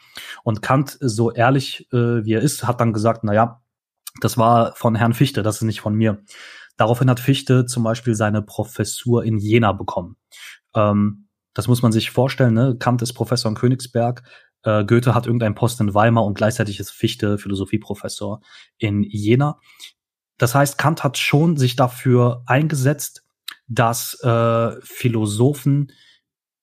Und 0.44 0.62
Kant, 0.62 0.98
so 1.00 1.32
ehrlich 1.32 1.88
äh, 1.92 2.24
wie 2.26 2.34
er 2.34 2.42
ist, 2.42 2.66
hat 2.66 2.80
dann 2.80 2.94
gesagt, 2.94 3.24
na 3.24 3.34
ja, 3.34 3.62
das 4.22 4.38
war 4.38 4.74
von 4.76 4.96
Herrn 4.96 5.14
Fichte, 5.14 5.44
das 5.44 5.58
ist 5.58 5.64
nicht 5.64 5.82
von 5.82 5.96
mir. 5.96 6.24
Daraufhin 6.78 7.10
hat 7.10 7.20
Fichte 7.20 7.66
zum 7.66 7.84
Beispiel 7.84 8.16
seine 8.16 8.42
Professur 8.42 9.24
in 9.24 9.38
Jena 9.38 9.74
bekommen. 9.74 10.18
Ähm, 10.76 11.28
das 11.54 11.68
muss 11.68 11.82
man 11.82 11.92
sich 11.92 12.12
vorstellen. 12.12 12.54
Ne? 12.54 12.78
Kant 12.80 13.02
ist 13.02 13.14
Professor 13.14 13.50
in 13.50 13.56
Königsberg. 13.56 14.24
Äh, 14.64 14.86
Goethe 14.86 15.14
hat 15.14 15.28
irgendeinen 15.28 15.56
Posten 15.56 15.88
in 15.88 15.94
Weimar 15.94 16.26
und 16.26 16.34
gleichzeitig 16.36 16.80
ist 16.80 16.92
Fichte 16.92 17.38
Philosophieprofessor 17.38 18.42
in 18.78 19.04
Jena. 19.04 19.60
Das 20.38 20.56
heißt, 20.56 20.78
Kant 20.78 21.04
hat 21.04 21.18
schon 21.18 21.58
sich 21.58 21.76
dafür 21.76 22.44
eingesetzt, 22.48 23.24
dass 23.68 24.20
äh, 24.24 24.72
Philosophen 24.82 25.92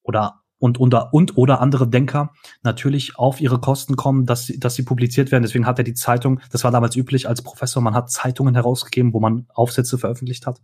oder 0.03 0.40
und, 0.61 0.79
unter, 0.79 1.13
und 1.13 1.37
oder 1.37 1.61
andere 1.61 1.89
Denker 1.89 2.33
natürlich 2.63 3.19
auf 3.19 3.41
ihre 3.41 3.59
Kosten 3.59 3.97
kommen, 3.97 4.27
dass 4.27 4.47
sie, 4.47 4.61
dass 4.61 4.77
sie 4.77 4.85
publiziert 4.85 5.33
werden. 5.33 5.43
Deswegen 5.43 5.67
hat 5.67 5.79
er 5.79 5.85
die 5.85 5.95
Zeitung, 5.95 6.41
das 6.53 6.63
war 6.63 6.71
damals 6.71 6.95
üblich 6.95 7.27
als 7.29 7.43
Professor, 7.43 7.83
man 7.83 7.95
hat 7.95 8.11
Zeitungen 8.11 8.55
herausgegeben, 8.55 9.13
wo 9.13 9.21
man 9.21 9.47
Aufsätze 9.49 9.99
veröffentlicht 9.99 10.47
hat. 10.47 10.61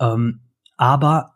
Ähm, 0.00 0.42
aber 0.76 1.34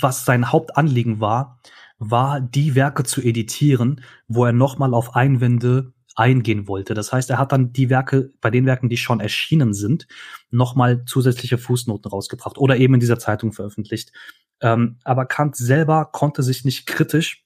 was 0.00 0.24
sein 0.24 0.50
Hauptanliegen 0.50 1.20
war, 1.20 1.60
war 1.98 2.40
die 2.40 2.76
Werke 2.76 3.02
zu 3.02 3.20
editieren, 3.20 4.02
wo 4.28 4.44
er 4.44 4.52
nochmal 4.52 4.94
auf 4.94 5.16
Einwände 5.16 5.92
eingehen 6.18 6.66
wollte. 6.66 6.94
Das 6.94 7.12
heißt, 7.12 7.30
er 7.30 7.38
hat 7.38 7.52
dann 7.52 7.72
die 7.72 7.90
Werke, 7.90 8.32
bei 8.40 8.50
den 8.50 8.66
Werken, 8.66 8.88
die 8.88 8.96
schon 8.96 9.20
erschienen 9.20 9.72
sind, 9.72 10.06
nochmal 10.50 11.04
zusätzliche 11.04 11.58
Fußnoten 11.58 12.10
rausgebracht 12.10 12.58
oder 12.58 12.76
eben 12.76 12.94
in 12.94 13.00
dieser 13.00 13.18
Zeitung 13.18 13.52
veröffentlicht. 13.52 14.12
Ähm, 14.60 14.98
aber 15.04 15.26
Kant 15.26 15.56
selber 15.56 16.06
konnte 16.12 16.42
sich 16.42 16.64
nicht 16.64 16.86
kritisch 16.86 17.44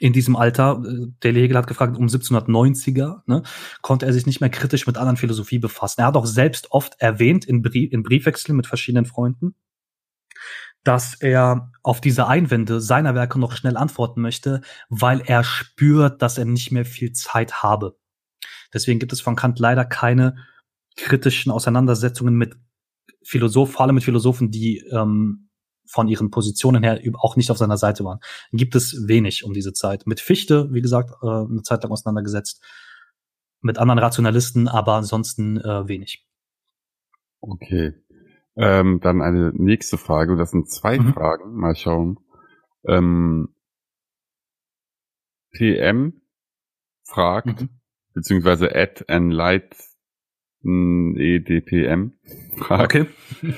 in 0.00 0.12
diesem 0.12 0.34
Alter, 0.34 0.82
äh, 0.84 1.06
der 1.22 1.32
Hegel 1.32 1.56
hat 1.56 1.68
gefragt, 1.68 1.96
um 1.96 2.06
1790er, 2.06 3.20
ne, 3.26 3.42
konnte 3.82 4.06
er 4.06 4.12
sich 4.12 4.26
nicht 4.26 4.40
mehr 4.40 4.50
kritisch 4.50 4.86
mit 4.86 4.96
anderen 4.96 5.16
Philosophie 5.16 5.60
befassen. 5.60 6.00
Er 6.00 6.08
hat 6.08 6.16
auch 6.16 6.26
selbst 6.26 6.72
oft 6.72 6.94
erwähnt 6.98 7.44
in, 7.44 7.62
Brief, 7.62 7.92
in 7.92 8.02
Briefwechseln 8.02 8.56
mit 8.56 8.66
verschiedenen 8.66 9.04
Freunden, 9.04 9.54
dass 10.84 11.14
er 11.14 11.70
auf 11.82 12.00
diese 12.00 12.26
Einwände 12.26 12.80
seiner 12.80 13.14
Werke 13.14 13.38
noch 13.38 13.52
schnell 13.52 13.76
antworten 13.76 14.20
möchte, 14.20 14.62
weil 14.88 15.20
er 15.20 15.44
spürt, 15.44 16.22
dass 16.22 16.38
er 16.38 16.44
nicht 16.44 16.72
mehr 16.72 16.84
viel 16.84 17.12
Zeit 17.12 17.62
habe. 17.62 17.96
Deswegen 18.72 18.98
gibt 18.98 19.12
es 19.12 19.20
von 19.20 19.36
Kant 19.36 19.58
leider 19.58 19.84
keine 19.84 20.36
kritischen 20.96 21.52
Auseinandersetzungen 21.52 22.34
mit 22.34 22.56
Philosophen, 23.22 23.72
vor 23.72 23.82
allem 23.82 23.94
mit 23.94 24.04
Philosophen, 24.04 24.50
die 24.50 24.78
ähm, 24.90 25.48
von 25.86 26.08
ihren 26.08 26.30
Positionen 26.30 26.82
her 26.82 27.00
auch 27.18 27.36
nicht 27.36 27.50
auf 27.50 27.58
seiner 27.58 27.76
Seite 27.76 28.04
waren. 28.04 28.20
Gibt 28.52 28.74
es 28.74 29.06
wenig 29.06 29.44
um 29.44 29.52
diese 29.52 29.72
Zeit. 29.72 30.06
Mit 30.06 30.20
Fichte, 30.20 30.72
wie 30.72 30.80
gesagt, 30.80 31.10
äh, 31.22 31.26
eine 31.26 31.62
Zeit 31.62 31.82
lang 31.82 31.92
auseinandergesetzt, 31.92 32.62
mit 33.60 33.78
anderen 33.78 33.98
Rationalisten, 33.98 34.68
aber 34.68 34.94
ansonsten 34.94 35.58
äh, 35.58 35.86
wenig. 35.86 36.26
Okay. 37.40 37.94
Ähm, 38.56 39.00
dann 39.00 39.22
eine 39.22 39.52
nächste 39.54 39.96
Frage, 39.96 40.36
das 40.36 40.50
sind 40.50 40.70
zwei 40.70 40.98
mhm. 40.98 41.14
Fragen, 41.14 41.54
mal 41.54 41.74
schauen. 41.74 42.18
Ähm, 42.86 43.54
PM 45.52 46.22
fragt, 47.04 47.62
mhm. 47.62 47.68
beziehungsweise 48.14 48.74
at 48.74 49.04
enlight 49.08 49.74
edpm 50.64 52.12
fragt, 52.56 52.94
okay. 52.94 53.06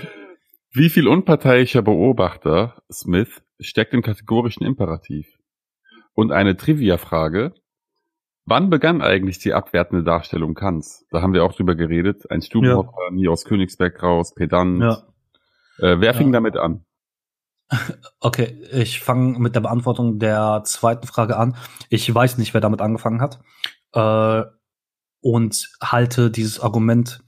Wie 0.76 0.90
viel 0.90 1.07
unparteiischer 1.07 1.82
Beobachter, 1.82 2.82
Smith, 2.90 3.42
steckt 3.61 3.95
im 3.95 4.03
kategorischen 4.03 4.66
Imperativ? 4.66 5.38
Und 6.14 6.32
eine 6.32 6.57
Trivia-Frage. 6.57 7.55
Wann 8.47 8.68
begann 8.68 9.01
eigentlich 9.01 9.38
die 9.38 9.55
abwertende 9.55 10.05
Darstellung 10.05 10.55
Kants? 10.55 11.07
Da 11.11 11.22
haben 11.22 11.32
wir 11.32 11.45
auch 11.45 11.55
drüber 11.55 11.74
geredet. 11.74 12.30
Ein 12.30 12.42
Stubenhocker, 12.42 13.05
ja. 13.09 13.11
nie 13.11 13.28
aus 13.28 13.45
Königsberg 13.45 14.03
raus, 14.03 14.34
Pedant. 14.34 14.82
Ja. 14.82 15.03
Äh, 15.78 16.01
wer 16.01 16.14
fing 16.14 16.28
ja. 16.28 16.32
damit 16.34 16.57
an? 16.57 16.84
Okay, 18.20 18.59
ich 18.72 19.01
fange 19.01 19.38
mit 19.38 19.55
der 19.55 19.61
Beantwortung 19.61 20.18
der 20.18 20.62
zweiten 20.64 21.07
Frage 21.07 21.36
an. 21.36 21.57
Ich 21.90 22.12
weiß 22.12 22.38
nicht, 22.38 22.55
wer 22.55 22.61
damit 22.61 22.80
angefangen 22.80 23.20
hat. 23.20 23.40
Äh, 23.92 24.45
und 25.20 25.70
halte 25.82 26.30
dieses 26.30 26.61
Argument 26.61 27.20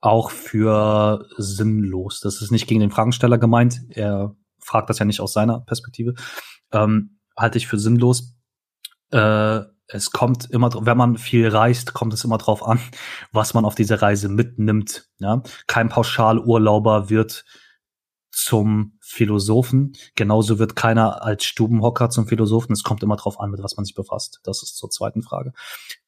auch 0.00 0.30
für 0.30 1.26
sinnlos. 1.36 2.20
Das 2.20 2.42
ist 2.42 2.50
nicht 2.50 2.66
gegen 2.66 2.80
den 2.80 2.90
Fragensteller 2.90 3.38
gemeint. 3.38 3.80
Er 3.90 4.36
fragt 4.58 4.90
das 4.90 4.98
ja 4.98 5.04
nicht 5.04 5.20
aus 5.20 5.32
seiner 5.32 5.60
Perspektive. 5.60 6.14
Ähm, 6.72 7.18
halte 7.36 7.58
ich 7.58 7.66
für 7.66 7.78
sinnlos. 7.78 8.36
Äh, 9.10 9.60
es 9.88 10.10
kommt 10.10 10.50
immer, 10.50 10.70
wenn 10.84 10.96
man 10.96 11.16
viel 11.16 11.48
reist, 11.48 11.94
kommt 11.94 12.12
es 12.12 12.24
immer 12.24 12.38
drauf 12.38 12.66
an, 12.66 12.80
was 13.32 13.54
man 13.54 13.64
auf 13.64 13.74
dieser 13.74 14.02
Reise 14.02 14.28
mitnimmt. 14.28 15.08
Ja? 15.18 15.42
Kein 15.66 15.88
Pauschalurlauber 15.88 17.08
wird 17.10 17.44
zum 18.30 18.95
Philosophen. 19.08 19.92
Genauso 20.16 20.58
wird 20.58 20.74
keiner 20.74 21.22
als 21.22 21.44
Stubenhocker 21.44 22.10
zum 22.10 22.26
Philosophen. 22.26 22.72
Es 22.72 22.82
kommt 22.82 23.04
immer 23.04 23.14
drauf 23.16 23.38
an, 23.38 23.52
mit 23.52 23.62
was 23.62 23.76
man 23.76 23.84
sich 23.84 23.94
befasst. 23.94 24.40
Das 24.42 24.64
ist 24.64 24.76
zur 24.76 24.90
zweiten 24.90 25.22
Frage. 25.22 25.52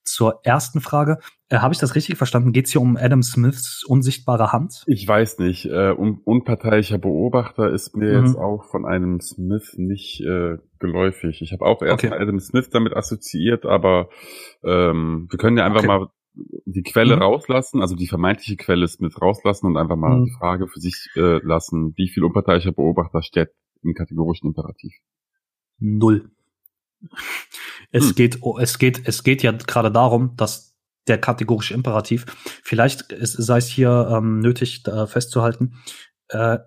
Zur 0.02 0.40
ersten 0.42 0.80
Frage, 0.80 1.18
äh, 1.48 1.58
habe 1.58 1.72
ich 1.72 1.78
das 1.78 1.94
richtig 1.94 2.16
verstanden? 2.16 2.52
Geht 2.52 2.66
es 2.66 2.72
hier 2.72 2.80
um 2.80 2.96
Adam 2.96 3.22
Smiths 3.22 3.84
unsichtbare 3.84 4.52
Hand? 4.52 4.82
Ich 4.86 5.06
weiß 5.06 5.38
nicht. 5.38 5.66
Äh, 5.66 5.92
un 5.92 6.20
unparteiischer 6.24 6.98
Beobachter 6.98 7.70
ist 7.70 7.96
mir 7.96 8.18
mhm. 8.18 8.26
jetzt 8.26 8.36
auch 8.36 8.64
von 8.64 8.84
einem 8.84 9.20
Smith 9.20 9.74
nicht 9.76 10.20
äh, 10.22 10.56
geläufig. 10.80 11.40
Ich 11.40 11.52
habe 11.52 11.64
auch 11.64 11.82
erst 11.82 12.04
okay. 12.04 12.12
Adam 12.12 12.40
Smith 12.40 12.68
damit 12.70 12.96
assoziiert, 12.96 13.64
aber 13.64 14.08
ähm, 14.64 15.28
wir 15.30 15.38
können 15.38 15.56
ja 15.56 15.64
einfach 15.64 15.80
okay. 15.80 15.86
mal 15.86 16.08
die 16.64 16.82
Quelle 16.82 17.16
mhm. 17.16 17.22
rauslassen, 17.22 17.80
also 17.80 17.94
die 17.94 18.06
vermeintliche 18.06 18.56
Quelle 18.56 18.84
ist 18.84 19.00
mit 19.00 19.20
rauslassen 19.20 19.66
und 19.66 19.76
einfach 19.76 19.96
mal 19.96 20.20
mhm. 20.20 20.24
die 20.26 20.32
Frage 20.38 20.68
für 20.68 20.80
sich 20.80 21.08
äh, 21.16 21.38
lassen, 21.44 21.94
wie 21.96 22.08
viel 22.08 22.24
unparteiischer 22.24 22.72
Beobachter 22.72 23.22
steht 23.22 23.50
im 23.82 23.94
kategorischen 23.94 24.48
Imperativ? 24.48 24.94
Null. 25.78 26.30
Es 27.92 28.08
hm. 28.08 28.14
geht, 28.16 28.40
es 28.58 28.78
geht, 28.78 29.06
es 29.06 29.22
geht 29.22 29.42
ja 29.44 29.52
gerade 29.52 29.92
darum, 29.92 30.34
dass 30.36 30.76
der 31.06 31.18
kategorische 31.18 31.74
Imperativ, 31.74 32.26
vielleicht 32.62 33.12
ist, 33.12 33.32
sei 33.34 33.58
es 33.58 33.68
hier 33.68 34.08
ähm, 34.10 34.40
nötig 34.40 34.86
äh, 34.86 35.06
festzuhalten, 35.06 35.74
äh, 36.28 36.58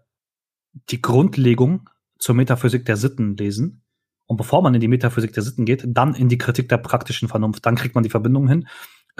die 0.89 1.01
Grundlegung 1.01 1.89
zur 2.17 2.35
Metaphysik 2.35 2.85
der 2.85 2.97
Sitten 2.97 3.35
lesen. 3.35 3.83
Und 4.25 4.37
bevor 4.37 4.61
man 4.61 4.73
in 4.73 4.79
die 4.79 4.87
Metaphysik 4.87 5.33
der 5.33 5.43
Sitten 5.43 5.65
geht, 5.65 5.83
dann 5.85 6.15
in 6.15 6.29
die 6.29 6.37
Kritik 6.37 6.69
der 6.69 6.77
praktischen 6.77 7.27
Vernunft. 7.27 7.65
Dann 7.65 7.75
kriegt 7.75 7.95
man 7.95 8.03
die 8.03 8.09
Verbindung 8.09 8.47
hin 8.47 8.67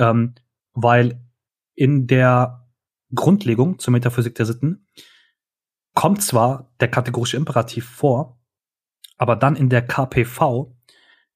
ähm, 0.02 0.36
weil 0.74 1.24
in 1.76 2.08
der 2.08 2.68
Grundlegung 3.14 3.80
zur 3.80 3.93
Metaphysik 3.93 4.36
der 4.36 4.45
Sitten 4.45 4.88
kommt 5.93 6.22
zwar 6.22 6.74
der 6.80 6.89
kategorische 6.89 7.38
Imperativ 7.38 7.88
vor, 7.88 8.39
aber 9.18 9.36
dann 9.36 9.56
in 9.56 9.70
der 9.70 9.86
KPV 9.86 10.76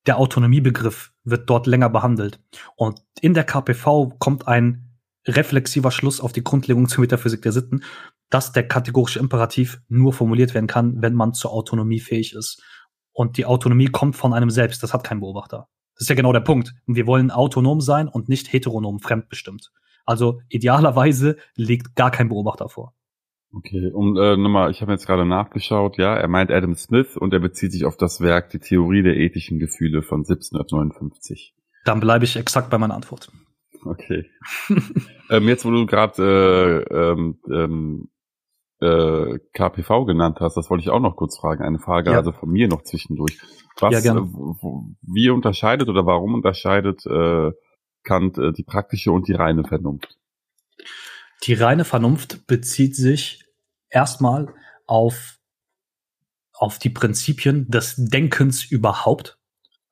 der 0.08 0.18
Autonomiebegriff 0.18 1.14
wird 1.24 1.50
dort 1.50 1.68
länger 1.68 1.90
behandelt. 1.90 2.40
Und 2.76 3.02
in 3.22 3.34
der 3.34 3.44
KPV 3.44 4.14
kommt 4.20 4.48
ein 4.48 4.98
reflexiver 5.28 5.92
Schluss 5.92 6.20
auf 6.20 6.32
die 6.32 6.44
Grundlegung 6.44 6.88
zur 6.88 7.02
Metaphysik 7.02 7.42
der 7.42 7.52
Sitten, 7.52 7.84
dass 8.30 8.52
der 8.52 8.68
kategorische 8.68 9.20
Imperativ 9.20 9.82
nur 9.88 10.14
formuliert 10.14 10.54
werden 10.54 10.68
kann, 10.68 11.02
wenn 11.02 11.14
man 11.14 11.34
zur 11.34 11.52
Autonomie 11.52 12.00
fähig 12.00 12.34
ist. 12.34 12.62
Und 13.12 13.38
die 13.38 13.46
Autonomie 13.46 13.88
kommt 13.88 14.16
von 14.16 14.34
einem 14.34 14.50
selbst, 14.50 14.84
das 14.84 14.94
hat 14.94 15.04
kein 15.04 15.20
Beobachter. 15.20 15.68
Das 15.96 16.04
ist 16.04 16.10
ja 16.10 16.16
genau 16.16 16.34
der 16.34 16.42
Punkt. 16.42 16.74
wir 16.86 17.08
wollen 17.08 17.32
autonom 17.32 17.82
sein 17.82 18.08
und 18.08 18.30
nicht 18.30 18.52
heteronom 18.52 19.00
fremdbestimmt. 19.00 19.72
Also 20.06 20.42
idealerweise 20.50 21.38
liegt 21.56 21.96
gar 21.96 22.12
kein 22.12 22.30
Beobachter 22.30 22.70
vor. 22.70 22.94
Okay, 23.54 23.90
und 23.90 24.18
äh, 24.18 24.36
nochmal, 24.36 24.70
ich 24.72 24.82
habe 24.82 24.92
jetzt 24.92 25.08
gerade 25.08 25.26
nachgeschaut, 25.26 25.98
ja, 25.98 26.14
er 26.14 26.28
meint 26.28 26.52
Adam 26.52 26.76
Smith 26.76 27.16
und 27.16 27.34
er 27.34 27.40
bezieht 27.40 27.72
sich 27.72 27.86
auf 27.86 27.96
das 27.96 28.20
Werk 28.20 28.50
Die 28.50 28.60
Theorie 28.60 29.02
der 29.02 29.16
ethischen 29.16 29.60
Gefühle 29.60 30.02
von 30.02 30.20
1759. 30.20 31.56
Dann 31.86 32.02
bleibe 32.02 32.26
ich 32.26 32.36
exakt 32.36 32.70
bei 32.70 32.78
meiner 32.78 32.96
Antwort. 32.96 33.32
Okay. 33.86 34.30
ähm, 35.30 35.48
jetzt, 35.48 35.64
wo 35.64 35.72
du 35.72 35.86
gerade 35.86 36.86
äh, 36.90 36.96
ähm, 36.96 37.40
ähm, 37.50 38.10
äh, 38.86 39.40
KPV 39.54 40.06
genannt 40.06 40.38
hast, 40.40 40.56
das 40.56 40.70
wollte 40.70 40.84
ich 40.84 40.90
auch 40.90 41.00
noch 41.00 41.16
kurz 41.16 41.38
fragen. 41.38 41.64
Eine 41.64 41.80
Frage 41.80 42.12
ja. 42.12 42.18
also 42.18 42.32
von 42.32 42.50
mir 42.50 42.68
noch 42.68 42.84
zwischendurch. 42.84 43.40
Was, 43.80 44.04
ja. 44.04 44.16
Äh, 44.16 44.22
wie 45.02 45.30
unterscheidet 45.30 45.90
oder 45.90 46.06
warum 46.06 46.34
unterscheidet 46.36 47.06
äh, 47.06 47.52
Kant 48.04 48.38
äh, 48.38 48.54
die 48.54 48.64
praktische 48.64 49.12
und 49.12 49.28
die 49.28 49.34
reine 49.34 49.64
Vernunft? 49.64 50.18
Die 51.44 51.54
reine 51.54 51.86
Vernunft 51.86 52.48
bezieht 52.48 52.96
sich 52.96 53.46
erstmal 53.90 54.54
auf, 54.88 55.40
auf 56.54 56.80
die 56.80 56.90
Prinzipien 56.90 57.68
des 57.70 57.96
Denkens 57.98 58.64
überhaupt. 58.64 59.38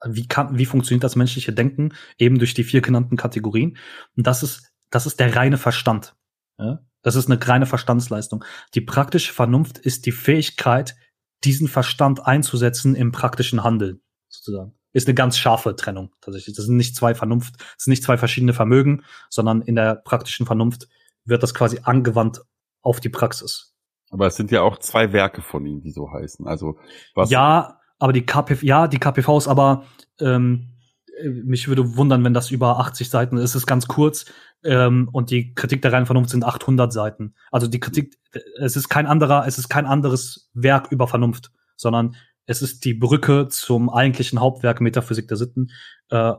Wie 0.06 0.28
kann, 0.28 0.58
wie 0.58 0.66
funktioniert 0.66 1.04
das 1.04 1.16
menschliche 1.16 1.54
Denken? 1.54 1.94
Eben 2.18 2.38
durch 2.38 2.54
die 2.54 2.64
vier 2.64 2.82
genannten 2.82 3.18
Kategorien. 3.18 3.78
Und 4.16 4.28
das 4.28 4.44
ist, 4.44 4.72
das 4.89 5.06
ist 5.06 5.20
der 5.20 5.36
reine 5.36 5.58
Verstand. 5.58 6.16
Ja? 6.58 6.80
Das 7.04 7.16
ist 7.16 7.30
eine 7.30 7.39
reine 7.47 7.68
Verstandsleistung. 7.68 8.43
Die 8.74 8.82
praktische 8.82 9.34
Vernunft 9.34 9.78
ist 9.78 10.06
die 10.06 10.12
Fähigkeit, 10.12 10.95
diesen 11.43 11.68
Verstand 11.68 12.26
einzusetzen 12.26 12.95
im 12.95 13.12
praktischen 13.12 13.64
Handeln, 13.64 14.01
sozusagen. 14.30 14.74
Ist 14.93 15.08
eine 15.08 15.16
ganz 15.16 15.38
scharfe 15.38 15.76
Trennung, 15.76 16.12
tatsächlich. 16.22 16.56
Das 16.56 16.66
sind 16.66 16.78
nicht 16.78 16.95
zwei 16.95 17.14
Vernunft, 17.16 17.56
das 17.60 17.86
sind 17.86 17.91
nicht 17.91 18.04
zwei 18.04 18.18
verschiedene 18.18 18.54
Vermögen, 18.54 19.04
sondern 19.30 19.62
in 19.62 19.76
der 19.76 19.95
praktischen 19.95 20.45
Vernunft 20.45 20.88
wird 21.26 21.43
das 21.43 21.54
quasi 21.54 21.80
angewandt 21.84 22.41
auf 22.82 22.99
die 22.99 23.10
Praxis. 23.10 23.74
Aber 24.12 24.28
es 24.28 24.36
sind 24.36 24.51
ja 24.51 24.62
auch 24.62 24.78
zwei 24.78 25.12
Werke 25.12 25.41
von 25.41 25.66
ihm, 25.66 25.82
die 25.82 25.91
so 25.91 26.12
heißen. 26.12 26.47
Also 26.47 26.78
was 27.16 27.32
Ja, 27.32 27.80
aber 27.97 28.14
die 28.14 28.26
KPV, 28.26 28.64
ja, 28.64 28.88
die 28.88 28.99
KPV 28.99 29.38
ist 29.39 29.47
aber 29.47 29.86
ähm, 30.20 30.74
äh, 31.18 31.30
mich 31.30 31.68
würde 31.68 31.95
wundern, 31.97 32.24
wenn 32.24 32.34
das 32.34 32.51
über 32.51 32.80
80 32.80 33.10
Seiten 33.10 33.38
ist. 33.38 33.51
Es 33.51 33.56
ist 33.56 33.68
ganz 33.68 33.88
kurz 33.88 34.26
ähm, 34.64 35.09
und 35.11 35.30
die 35.30 35.53
Kritik 35.53 35.82
der 35.82 35.93
reinen 35.93 36.05
Vernunft 36.05 36.30
sind 36.30 36.43
800 36.43 36.91
Seiten. 36.91 37.36
Also 37.51 37.68
die 37.68 37.80
Kritik, 37.80 38.18
es 38.59 38.76
ist 38.76 38.89
kein 38.89 39.05
anderer, 39.05 39.45
es 39.47 39.57
ist 39.57 39.70
kein 39.70 39.86
anderes 39.86 40.49
Werk 40.53 40.91
über 40.91 41.07
Vernunft, 41.07 41.51
sondern 41.76 42.16
es 42.45 42.61
ist 42.61 42.86
die 42.86 42.93
Brücke 42.93 43.47
zum 43.49 43.89
eigentlichen 43.89 44.39
Hauptwerk 44.39 44.82
Metaphysik 44.82 45.28
der 45.28 45.38
Sitten 45.38 45.72
äh, 46.09 46.34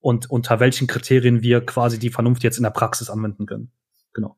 und 0.00 0.30
unter 0.30 0.60
welchen 0.60 0.86
Kriterien 0.86 1.42
wir 1.42 1.64
quasi 1.64 1.98
die 1.98 2.10
Vernunft 2.10 2.42
jetzt 2.42 2.58
in 2.58 2.62
der 2.62 2.70
Praxis 2.70 3.10
anwenden 3.10 3.46
können. 3.46 3.72
Genau. 4.12 4.36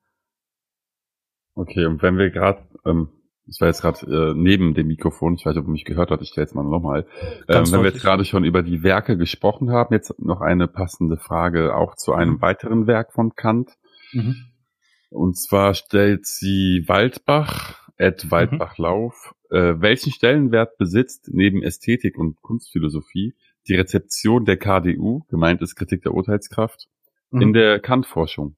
Okay, 1.54 1.86
und 1.86 2.02
wenn 2.02 2.18
wir 2.18 2.30
gerade 2.30 2.62
ähm, 2.84 3.08
ich 3.48 3.60
war 3.60 3.68
jetzt 3.68 3.80
gerade 3.80 4.30
äh, 4.30 4.34
neben 4.34 4.74
dem 4.74 4.88
Mikrofon, 4.88 5.34
ich 5.34 5.46
weiß 5.46 5.54
nicht, 5.54 5.60
ob 5.60 5.66
du 5.66 5.72
mich 5.72 5.84
gehört 5.84 6.10
hast, 6.10 6.20
ich 6.20 6.28
stelle 6.28 6.44
jetzt 6.44 6.54
mal 6.54 6.64
nochmal. 6.64 7.06
Ähm, 7.48 7.70
wenn 7.70 7.82
wir 7.82 7.90
jetzt 7.90 8.02
gerade 8.02 8.24
schon 8.24 8.44
über 8.44 8.62
die 8.62 8.82
Werke 8.82 9.16
gesprochen 9.16 9.70
haben, 9.70 9.94
jetzt 9.94 10.18
noch 10.20 10.40
eine 10.40 10.68
passende 10.68 11.16
Frage 11.16 11.74
auch 11.74 11.96
zu 11.96 12.12
einem 12.12 12.34
mhm. 12.34 12.42
weiteren 12.42 12.86
Werk 12.86 13.12
von 13.12 13.34
Kant. 13.34 13.70
Mhm. 14.12 14.36
Und 15.10 15.38
zwar 15.38 15.74
stellt 15.74 16.26
sie 16.26 16.84
Waldbach, 16.86 17.88
Ed 17.96 18.24
mhm. 18.24 18.30
Waldbachlauf, 18.30 19.34
mhm. 19.50 19.56
äh, 19.56 19.80
welchen 19.80 20.12
Stellenwert 20.12 20.76
besitzt 20.76 21.30
neben 21.32 21.62
Ästhetik 21.62 22.18
und 22.18 22.40
Kunstphilosophie 22.42 23.34
die 23.66 23.74
Rezeption 23.74 24.44
der 24.44 24.56
KDU, 24.56 25.24
gemeint 25.28 25.62
ist 25.62 25.74
Kritik 25.74 26.02
der 26.02 26.12
Urteilskraft, 26.14 26.88
mhm. 27.30 27.40
in 27.40 27.52
der 27.54 27.80
Kant-Forschung? 27.80 28.56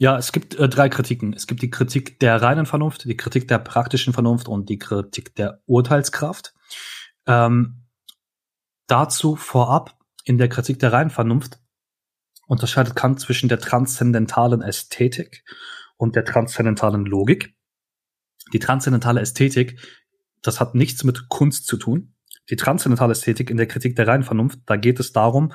Ja, 0.00 0.16
es 0.16 0.30
gibt 0.30 0.54
äh, 0.54 0.68
drei 0.68 0.88
Kritiken. 0.88 1.32
Es 1.32 1.48
gibt 1.48 1.60
die 1.60 1.70
Kritik 1.70 2.20
der 2.20 2.40
reinen 2.40 2.66
Vernunft, 2.66 3.04
die 3.04 3.16
Kritik 3.16 3.48
der 3.48 3.58
praktischen 3.58 4.12
Vernunft 4.12 4.46
und 4.48 4.68
die 4.68 4.78
Kritik 4.78 5.34
der 5.34 5.60
Urteilskraft. 5.66 6.54
Ähm, 7.26 7.82
dazu 8.86 9.34
vorab 9.34 9.98
in 10.24 10.38
der 10.38 10.48
Kritik 10.48 10.78
der 10.78 10.92
reinen 10.92 11.10
Vernunft 11.10 11.58
unterscheidet 12.46 12.94
Kant 12.94 13.20
zwischen 13.20 13.48
der 13.48 13.58
transzendentalen 13.58 14.62
Ästhetik 14.62 15.44
und 15.96 16.14
der 16.14 16.24
transzendentalen 16.24 17.04
Logik. 17.04 17.54
Die 18.52 18.60
transzendentale 18.60 19.20
Ästhetik, 19.20 19.80
das 20.42 20.60
hat 20.60 20.76
nichts 20.76 21.02
mit 21.02 21.28
Kunst 21.28 21.66
zu 21.66 21.76
tun. 21.76 22.14
Die 22.50 22.56
transzendentale 22.56 23.12
Ästhetik 23.12 23.50
in 23.50 23.56
der 23.56 23.66
Kritik 23.66 23.96
der 23.96 24.06
reinen 24.06 24.22
Vernunft, 24.22 24.60
da 24.64 24.76
geht 24.76 25.00
es 25.00 25.12
darum, 25.12 25.52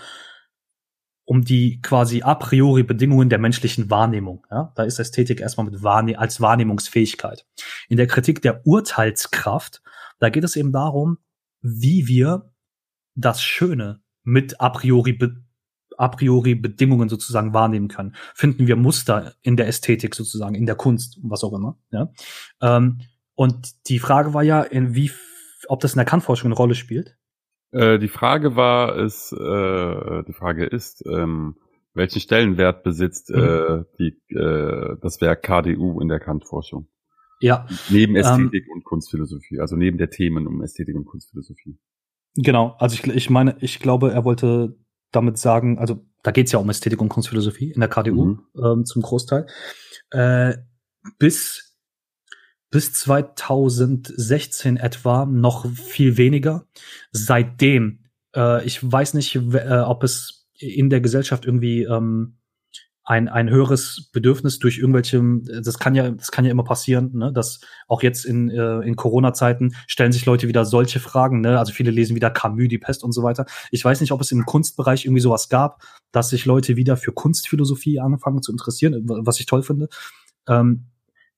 um 1.25 1.43
die 1.43 1.81
quasi 1.81 2.21
a 2.21 2.35
priori 2.35 2.83
Bedingungen 2.83 3.29
der 3.29 3.39
menschlichen 3.39 3.89
Wahrnehmung. 3.89 4.45
Ja? 4.51 4.71
Da 4.75 4.83
ist 4.83 4.99
Ästhetik 4.99 5.39
erstmal 5.39 5.65
mit 5.65 5.83
Wahrne 5.83 6.19
als 6.19 6.41
Wahrnehmungsfähigkeit. 6.41 7.45
In 7.87 7.97
der 7.97 8.07
Kritik 8.07 8.41
der 8.41 8.65
Urteilskraft, 8.65 9.81
da 10.19 10.29
geht 10.29 10.43
es 10.43 10.55
eben 10.55 10.71
darum, 10.71 11.17
wie 11.61 12.07
wir 12.07 12.51
das 13.15 13.41
Schöne 13.41 14.01
mit 14.23 14.59
a 14.59 14.69
priori, 14.69 15.17
a 15.97 16.07
priori 16.09 16.55
Bedingungen 16.55 17.07
sozusagen 17.07 17.53
wahrnehmen 17.53 17.87
können. 17.87 18.15
Finden 18.33 18.67
wir 18.67 18.75
Muster 18.75 19.33
in 19.41 19.55
der 19.55 19.67
Ästhetik 19.67 20.15
sozusagen, 20.15 20.55
in 20.55 20.65
der 20.65 20.75
Kunst, 20.75 21.19
was 21.23 21.43
auch 21.43 21.53
immer. 21.53 21.77
Ja? 21.91 22.11
Ähm, 22.61 22.99
und 23.35 23.87
die 23.87 23.99
Frage 23.99 24.33
war 24.33 24.43
ja, 24.43 24.61
in 24.61 24.93
wie, 24.93 25.11
ob 25.67 25.79
das 25.79 25.93
in 25.93 25.97
der 25.97 26.05
Kantforschung 26.05 26.47
eine 26.47 26.55
Rolle 26.55 26.75
spielt. 26.75 27.17
Äh, 27.73 27.99
die 27.99 28.07
Frage 28.07 28.55
war, 28.55 28.95
ist, 28.97 29.33
äh, 29.33 30.23
die 30.23 30.33
Frage 30.33 30.65
ist, 30.65 31.03
ähm, 31.05 31.55
welchen 31.93 32.19
Stellenwert 32.19 32.83
besitzt 32.83 33.29
mhm. 33.29 33.43
äh, 33.43 33.83
die, 33.99 34.35
äh, 34.35 34.95
das 35.01 35.21
Werk 35.21 35.43
KDU 35.43 35.99
in 35.99 36.07
der 36.07 36.19
Kantforschung? 36.19 36.87
Ja. 37.39 37.65
Neben 37.89 38.15
ähm, 38.15 38.21
Ästhetik 38.21 38.65
ähm, 38.67 38.73
und 38.73 38.83
Kunstphilosophie, 38.83 39.59
also 39.59 39.75
neben 39.75 39.97
der 39.97 40.09
Themen 40.09 40.47
um 40.47 40.61
Ästhetik 40.61 40.95
und 40.95 41.05
Kunstphilosophie. 41.05 41.77
Genau, 42.35 42.75
also 42.79 42.95
ich, 42.95 43.05
ich 43.07 43.29
meine, 43.29 43.57
ich 43.59 43.79
glaube, 43.79 44.11
er 44.11 44.23
wollte 44.23 44.77
damit 45.11 45.37
sagen, 45.37 45.77
also 45.77 46.05
da 46.23 46.31
geht's 46.31 46.51
ja 46.51 46.59
um 46.59 46.69
Ästhetik 46.69 47.01
und 47.01 47.09
Kunstphilosophie 47.09 47.71
in 47.71 47.79
der 47.79 47.89
KDU 47.89 48.25
mhm. 48.25 48.39
ähm, 48.63 48.85
zum 48.85 49.01
Großteil. 49.01 49.47
Äh, 50.11 50.55
bis 51.19 51.72
bis 52.73 52.91
2016 52.91 54.77
etwa 54.77 55.27
noch 55.27 55.69
viel 55.71 56.17
weniger. 56.17 56.65
Seitdem, 57.11 57.99
äh, 58.35 58.65
ich 58.65 58.79
weiß 58.81 59.13
nicht, 59.13 59.35
äh, 59.35 59.83
ob 59.85 60.03
es 60.03 60.47
in 60.57 60.89
der 60.89 60.99
Gesellschaft 60.99 61.45
irgendwie 61.45 61.83
ähm, 61.83 62.39
ein, 63.03 63.29
ein 63.29 63.51
höheres 63.51 64.09
Bedürfnis 64.11 64.57
durch 64.57 64.79
irgendwelche, 64.79 65.21
das 65.61 65.77
kann 65.77 65.93
ja, 65.93 66.09
das 66.09 66.31
kann 66.31 66.45
ja 66.45 66.51
immer 66.51 66.63
passieren, 66.63 67.11
ne, 67.13 67.31
dass 67.31 67.59
auch 67.87 68.01
jetzt 68.01 68.25
in, 68.25 68.49
äh, 68.49 68.79
in 68.79 68.95
Corona-Zeiten 68.95 69.75
stellen 69.85 70.11
sich 70.11 70.25
Leute 70.25 70.47
wieder 70.47 70.65
solche 70.65 70.99
Fragen, 70.99 71.41
ne, 71.41 71.59
also 71.59 71.73
viele 71.73 71.91
lesen 71.91 72.15
wieder 72.15 72.31
Camus, 72.31 72.69
die 72.69 72.79
Pest 72.79 73.03
und 73.03 73.11
so 73.11 73.21
weiter. 73.21 73.45
Ich 73.69 73.85
weiß 73.85 74.01
nicht, 74.01 74.13
ob 74.13 74.21
es 74.21 74.31
im 74.31 74.45
Kunstbereich 74.45 75.05
irgendwie 75.05 75.21
sowas 75.21 75.47
gab, 75.47 75.83
dass 76.11 76.29
sich 76.29 76.45
Leute 76.45 76.75
wieder 76.75 76.97
für 76.97 77.11
Kunstphilosophie 77.11 77.99
anfangen 77.99 78.41
zu 78.41 78.51
interessieren, 78.51 79.03
was 79.05 79.39
ich 79.39 79.45
toll 79.45 79.61
finde. 79.61 79.89
Ähm, 80.47 80.87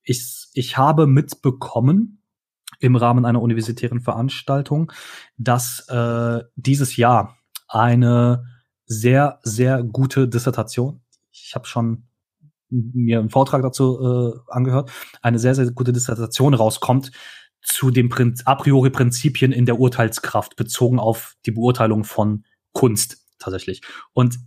ich, 0.05 0.47
ich 0.53 0.77
habe 0.77 1.07
mitbekommen, 1.07 2.21
im 2.79 2.95
Rahmen 2.95 3.25
einer 3.25 3.41
universitären 3.41 4.01
Veranstaltung, 4.01 4.91
dass 5.37 5.87
äh, 5.87 6.41
dieses 6.55 6.97
Jahr 6.97 7.37
eine 7.67 8.45
sehr, 8.85 9.39
sehr 9.43 9.81
gute 9.83 10.27
Dissertation 10.27 11.01
ich 11.43 11.55
habe 11.55 11.67
schon 11.67 12.07
mir 12.69 13.19
einen 13.19 13.29
Vortrag 13.29 13.61
dazu 13.61 13.99
äh, 14.01 14.51
angehört, 14.51 14.91
eine 15.21 15.39
sehr, 15.39 15.55
sehr 15.55 15.69
gute 15.71 15.93
Dissertation 15.93 16.53
rauskommt 16.53 17.11
zu 17.61 17.91
den 17.91 18.09
Prinz 18.09 18.43
a 18.45 18.55
priori 18.55 18.89
Prinzipien 18.89 19.51
in 19.51 19.65
der 19.65 19.79
Urteilskraft 19.79 20.55
bezogen 20.55 20.99
auf 20.99 21.35
die 21.45 21.51
Beurteilung 21.51 22.03
von 22.03 22.45
Kunst 22.73 23.25
tatsächlich. 23.39 23.81
Und 24.13 24.37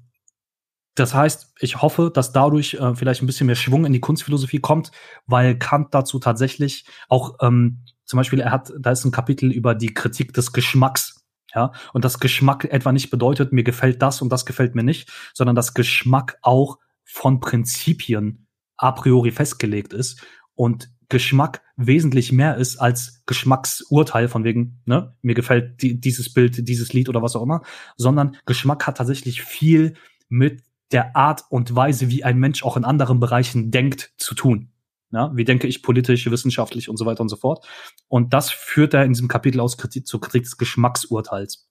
das 0.99 1.15
heißt, 1.15 1.55
ich 1.61 1.83
hoffe, 1.83 2.11
dass 2.13 2.33
dadurch 2.33 2.75
äh, 2.75 2.95
vielleicht 2.95 3.23
ein 3.23 3.27
bisschen 3.27 3.47
mehr 3.47 3.57
Schwung 3.57 3.85
in 3.85 3.93
die 3.93 4.01
Kunstphilosophie 4.01 4.61
kommt, 4.61 4.91
weil 5.27 5.59
Kant 5.59 5.95
dazu 5.95 6.19
tatsächlich 6.19 6.85
auch 7.09 7.37
ähm, 7.41 7.85
zum 8.05 8.17
Beispiel, 8.17 8.41
er 8.41 8.53
hat, 8.53 8.73
da 8.79 8.91
ist 8.91 9.05
ein 9.05 9.13
Kapitel 9.13 9.53
über 9.53 9.75
die 9.75 9.93
Kritik 9.93 10.33
des 10.33 10.53
Geschmacks 10.53 11.27
ja, 11.55 11.73
und 11.93 12.05
das 12.05 12.21
Geschmack 12.21 12.65
etwa 12.65 12.93
nicht 12.93 13.11
bedeutet, 13.11 13.53
mir 13.53 13.65
gefällt 13.65 14.03
das 14.03 14.23
und 14.23 14.31
das 14.31 14.47
gefällt 14.47 14.75
mir 14.75 14.83
nicht, 14.83 15.11
sondern 15.35 15.57
das 15.57 15.75
Geschmack 15.75 16.39
auch 16.43 16.79
von 17.05 17.41
Prinzipien 17.41 18.47
a 18.77 18.93
priori 18.93 19.31
festgelegt 19.31 19.93
ist 19.93 20.23
und 20.55 20.91
Geschmack 21.09 21.63
wesentlich 21.77 22.33
mehr 22.33 22.57
ist 22.57 22.77
als 22.77 23.23
Geschmacksurteil 23.25 24.29
von 24.29 24.45
wegen, 24.45 24.83
ne, 24.85 25.17
mir 25.23 25.35
gefällt 25.35 25.81
die, 25.81 25.99
dieses 25.99 26.33
Bild, 26.33 26.69
dieses 26.69 26.93
Lied 26.93 27.09
oder 27.09 27.23
was 27.23 27.35
auch 27.35 27.43
immer, 27.43 27.63
sondern 27.97 28.37
Geschmack 28.45 28.87
hat 28.87 28.99
tatsächlich 28.99 29.43
viel 29.43 29.95
mit 30.29 30.63
der 30.93 31.17
Art 31.17 31.45
und 31.51 31.75
Weise, 31.75 32.11
wie 32.11 32.25
ein 32.25 32.39
Mensch 32.39 32.65
auch 32.65 32.77
in 32.77 32.85
anderen 32.85 33.21
Bereichen 33.21 33.71
denkt, 33.71 34.13
zu 34.17 34.35
tun. 34.35 34.71
Ja, 35.11 35.31
wie 35.35 35.45
denke 35.45 35.67
ich 35.67 35.83
politisch, 35.83 36.31
wissenschaftlich 36.31 36.91
und 36.91 36.99
so 36.99 37.07
weiter 37.07 37.23
und 37.23 37.31
so 37.31 37.37
fort. 37.37 37.67
Und 38.09 38.35
das 38.35 38.51
führt 38.51 38.93
er 38.93 39.05
in 39.05 39.13
diesem 39.13 39.29
Kapitel 39.29 39.61
aus 39.61 39.79
Kritik, 39.79 40.07
zur 40.07 40.21
Kritik 40.21 40.43
des 40.43 40.59
Geschmacksurteils. 40.59 41.67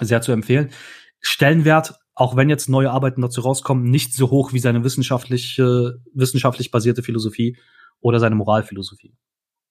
Sehr 0.00 0.20
zu 0.20 0.32
empfehlen. 0.32 0.70
Stellenwert, 1.20 1.94
auch 2.14 2.36
wenn 2.36 2.50
jetzt 2.50 2.68
neue 2.68 2.90
Arbeiten 2.90 3.22
dazu 3.22 3.40
rauskommen, 3.40 3.84
nicht 3.84 4.14
so 4.14 4.30
hoch 4.30 4.52
wie 4.52 4.58
seine 4.58 4.84
wissenschaftliche, 4.84 6.02
wissenschaftlich 6.12 6.70
basierte 6.70 7.02
Philosophie 7.02 7.56
oder 8.00 8.20
seine 8.20 8.34
Moralphilosophie. 8.34 9.14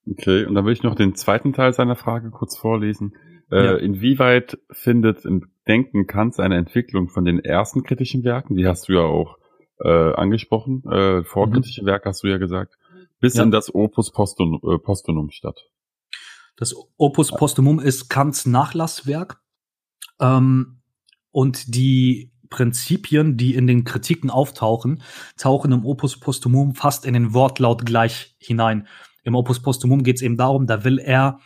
Okay, 0.09 0.45
und 0.45 0.55
dann 0.55 0.65
will 0.65 0.73
ich 0.73 0.83
noch 0.83 0.95
den 0.95 1.15
zweiten 1.15 1.53
Teil 1.53 1.73
seiner 1.73 1.95
Frage 1.95 2.31
kurz 2.31 2.57
vorlesen. 2.57 3.13
Äh, 3.53 3.65
ja. 3.65 3.75
Inwieweit 3.75 4.57
findet 4.71 5.25
im 5.25 5.47
Denken 5.67 6.07
Kant 6.07 6.33
seine 6.33 6.57
Entwicklung 6.57 7.07
von 7.09 7.23
den 7.23 7.39
ersten 7.39 7.83
kritischen 7.83 8.23
Werken, 8.23 8.55
die 8.55 8.67
hast 8.67 8.89
du 8.89 8.93
ja 8.93 9.01
auch 9.01 9.37
äh, 9.79 10.13
angesprochen, 10.13 10.83
äh, 10.89 11.23
vorkritische 11.23 11.83
mhm. 11.83 11.87
Werke 11.87 12.09
hast 12.09 12.23
du 12.23 12.27
ja 12.27 12.37
gesagt, 12.37 12.77
bis 13.19 13.35
ja. 13.35 13.43
in 13.43 13.51
das 13.51 13.73
Opus 13.73 14.11
Postum, 14.11 14.59
äh, 14.63 14.79
Postumum 14.79 15.29
statt. 15.29 15.69
Das 16.57 16.75
Opus 16.97 17.31
Postumum 17.31 17.79
ist 17.79 18.09
Kants 18.09 18.45
Nachlasswerk. 18.45 19.39
Ähm, 20.19 20.79
und 21.31 21.75
die 21.75 22.31
Prinzipien, 22.49 23.37
die 23.37 23.55
in 23.55 23.67
den 23.67 23.83
Kritiken 23.83 24.29
auftauchen, 24.29 25.01
tauchen 25.37 25.71
im 25.71 25.85
Opus 25.85 26.19
Postumum 26.19 26.75
fast 26.75 27.05
in 27.05 27.13
den 27.13 27.33
Wortlaut 27.33 27.85
gleich 27.85 28.35
hinein. 28.39 28.87
Im 29.23 29.35
Opus 29.35 29.61
Postumum 29.61 30.03
geht 30.03 30.17
es 30.17 30.21
eben 30.21 30.37
darum, 30.37 30.67
da 30.67 30.83
will 30.83 30.99
er 30.99 31.39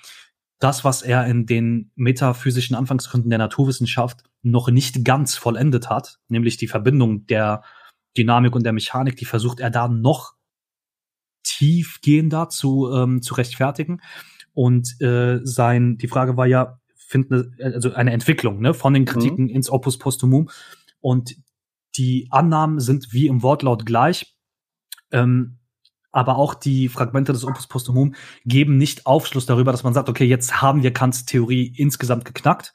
das, 0.60 0.84
was 0.84 1.01
er 1.01 1.26
in 1.28 1.45
den 1.45 1.91
metaphysischen 1.95 2.76
Anfangsgründen 2.76 3.30
der 3.30 3.39
Naturwissenschaft 3.39 4.24
noch 4.41 4.70
nicht 4.70 5.05
ganz 5.05 5.36
vollendet 5.36 5.89
hat, 5.89 6.20
nämlich 6.28 6.58
die 6.58 6.68
Verbindung 6.68 7.28
der 7.28 7.64
Dynamik 8.18 8.55
und 8.55 8.64
der 8.64 8.74
Mechanik, 8.74 9.16
die 9.18 9.26
versucht 9.26 9.60
er 9.60 9.70
da 9.70 9.88
noch 9.88 10.34
tiefgehender 11.43 12.49
zu, 12.49 12.91
ähm, 12.91 13.22
zu 13.22 13.36
rechtfertigen. 13.36 14.01
Und 14.53 14.99
äh, 15.01 15.39
sein, 15.43 15.97
die 15.97 16.08
Frage 16.08 16.36
war 16.36 16.47
ja, 16.47 16.80
finden, 16.95 17.55
also 17.62 17.93
eine 17.93 18.12
Entwicklung 18.12 18.60
ne, 18.60 18.74
von 18.74 18.93
den 18.93 19.05
Kritiken 19.05 19.45
mhm. 19.45 19.51
ins 19.51 19.70
Opus 19.70 19.97
Postumum. 19.97 20.49
Und 20.99 21.36
die 21.95 22.28
Annahmen 22.32 22.80
sind 22.80 23.14
wie 23.14 23.28
im 23.28 23.43
Wortlaut 23.43 23.86
gleich. 23.86 24.36
Ähm, 25.12 25.60
aber 26.18 26.38
auch 26.38 26.55
die 26.55 26.89
Fragmente 26.89 27.32
des 27.32 27.45
Opus 27.45 27.68
Postumum 27.68 28.15
geben 28.43 28.78
nicht 28.78 29.05
Aufschluss 29.05 29.45
darüber, 29.45 29.72
dass 29.72 29.84
man 29.84 29.93
sagt, 29.93 30.09
okay, 30.09 30.26
jetzt 30.26 30.63
haben 30.63 30.82
wir 30.82 30.91
Kants 30.91 31.26
Theorie 31.26 31.72
insgesamt 31.78 32.26
geknackt. 32.26 32.74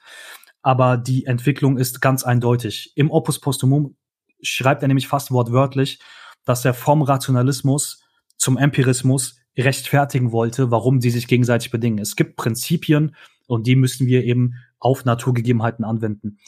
Aber 0.62 0.96
die 0.96 1.26
Entwicklung 1.26 1.76
ist 1.76 2.00
ganz 2.00 2.22
eindeutig. 2.22 2.92
Im 2.94 3.10
Opus 3.10 3.40
Postumum 3.40 3.96
schreibt 4.40 4.82
er 4.82 4.86
nämlich 4.86 5.08
fast 5.08 5.32
wortwörtlich, 5.32 5.98
dass 6.44 6.64
er 6.64 6.72
vom 6.72 7.02
Rationalismus 7.02 8.04
zum 8.36 8.56
Empirismus 8.56 9.40
rechtfertigen 9.58 10.30
wollte, 10.30 10.70
warum 10.70 11.00
sie 11.00 11.10
sich 11.10 11.26
gegenseitig 11.26 11.72
bedingen. 11.72 11.98
Es 11.98 12.14
gibt 12.14 12.36
Prinzipien 12.36 13.16
und 13.48 13.66
die 13.66 13.74
müssen 13.74 14.06
wir 14.06 14.22
eben 14.22 14.54
auf 14.78 15.04
Naturgegebenheiten 15.04 15.84
anwenden. 15.84 16.38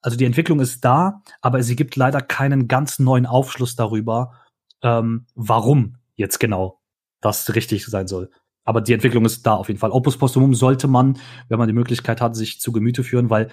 Also 0.00 0.16
die 0.16 0.24
Entwicklung 0.24 0.58
ist 0.58 0.84
da, 0.84 1.22
aber 1.42 1.62
sie 1.62 1.76
gibt 1.76 1.94
leider 1.94 2.20
keinen 2.20 2.66
ganz 2.66 2.98
neuen 2.98 3.24
Aufschluss 3.24 3.76
darüber, 3.76 4.32
ähm, 4.82 5.26
warum 5.36 5.98
jetzt 6.16 6.38
genau 6.40 6.80
das 7.20 7.54
richtig 7.54 7.86
sein 7.86 8.06
soll. 8.06 8.30
Aber 8.64 8.80
die 8.80 8.92
Entwicklung 8.92 9.24
ist 9.24 9.46
da 9.46 9.54
auf 9.54 9.68
jeden 9.68 9.80
Fall. 9.80 9.90
Opus 9.90 10.16
Postumum 10.16 10.54
sollte 10.54 10.88
man, 10.88 11.18
wenn 11.48 11.58
man 11.58 11.68
die 11.68 11.74
Möglichkeit 11.74 12.20
hat, 12.20 12.34
sich 12.34 12.60
zu 12.60 12.72
Gemüte 12.72 13.04
führen, 13.04 13.30
weil 13.30 13.50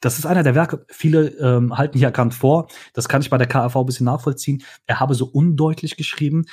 das 0.00 0.18
ist 0.18 0.26
einer 0.26 0.42
der 0.42 0.54
Werke, 0.54 0.84
viele 0.88 1.28
ähm, 1.38 1.76
halten 1.76 1.98
hier 1.98 2.08
erkannt 2.08 2.34
vor, 2.34 2.68
das 2.92 3.08
kann 3.08 3.22
ich 3.22 3.30
bei 3.30 3.38
der 3.38 3.46
KAV 3.46 3.76
ein 3.76 3.86
bisschen 3.86 4.04
nachvollziehen. 4.04 4.62
Er 4.86 5.00
habe 5.00 5.14
so 5.14 5.26
undeutlich 5.26 5.96
geschrieben. 5.96 6.44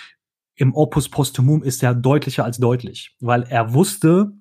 Im 0.56 0.74
Opus 0.74 1.10
Posthumum 1.10 1.64
ist 1.64 1.84
er 1.84 1.94
deutlicher 1.94 2.46
als 2.46 2.58
deutlich, 2.58 3.18
weil 3.20 3.44
er 3.44 3.74
wusste, 3.74 4.32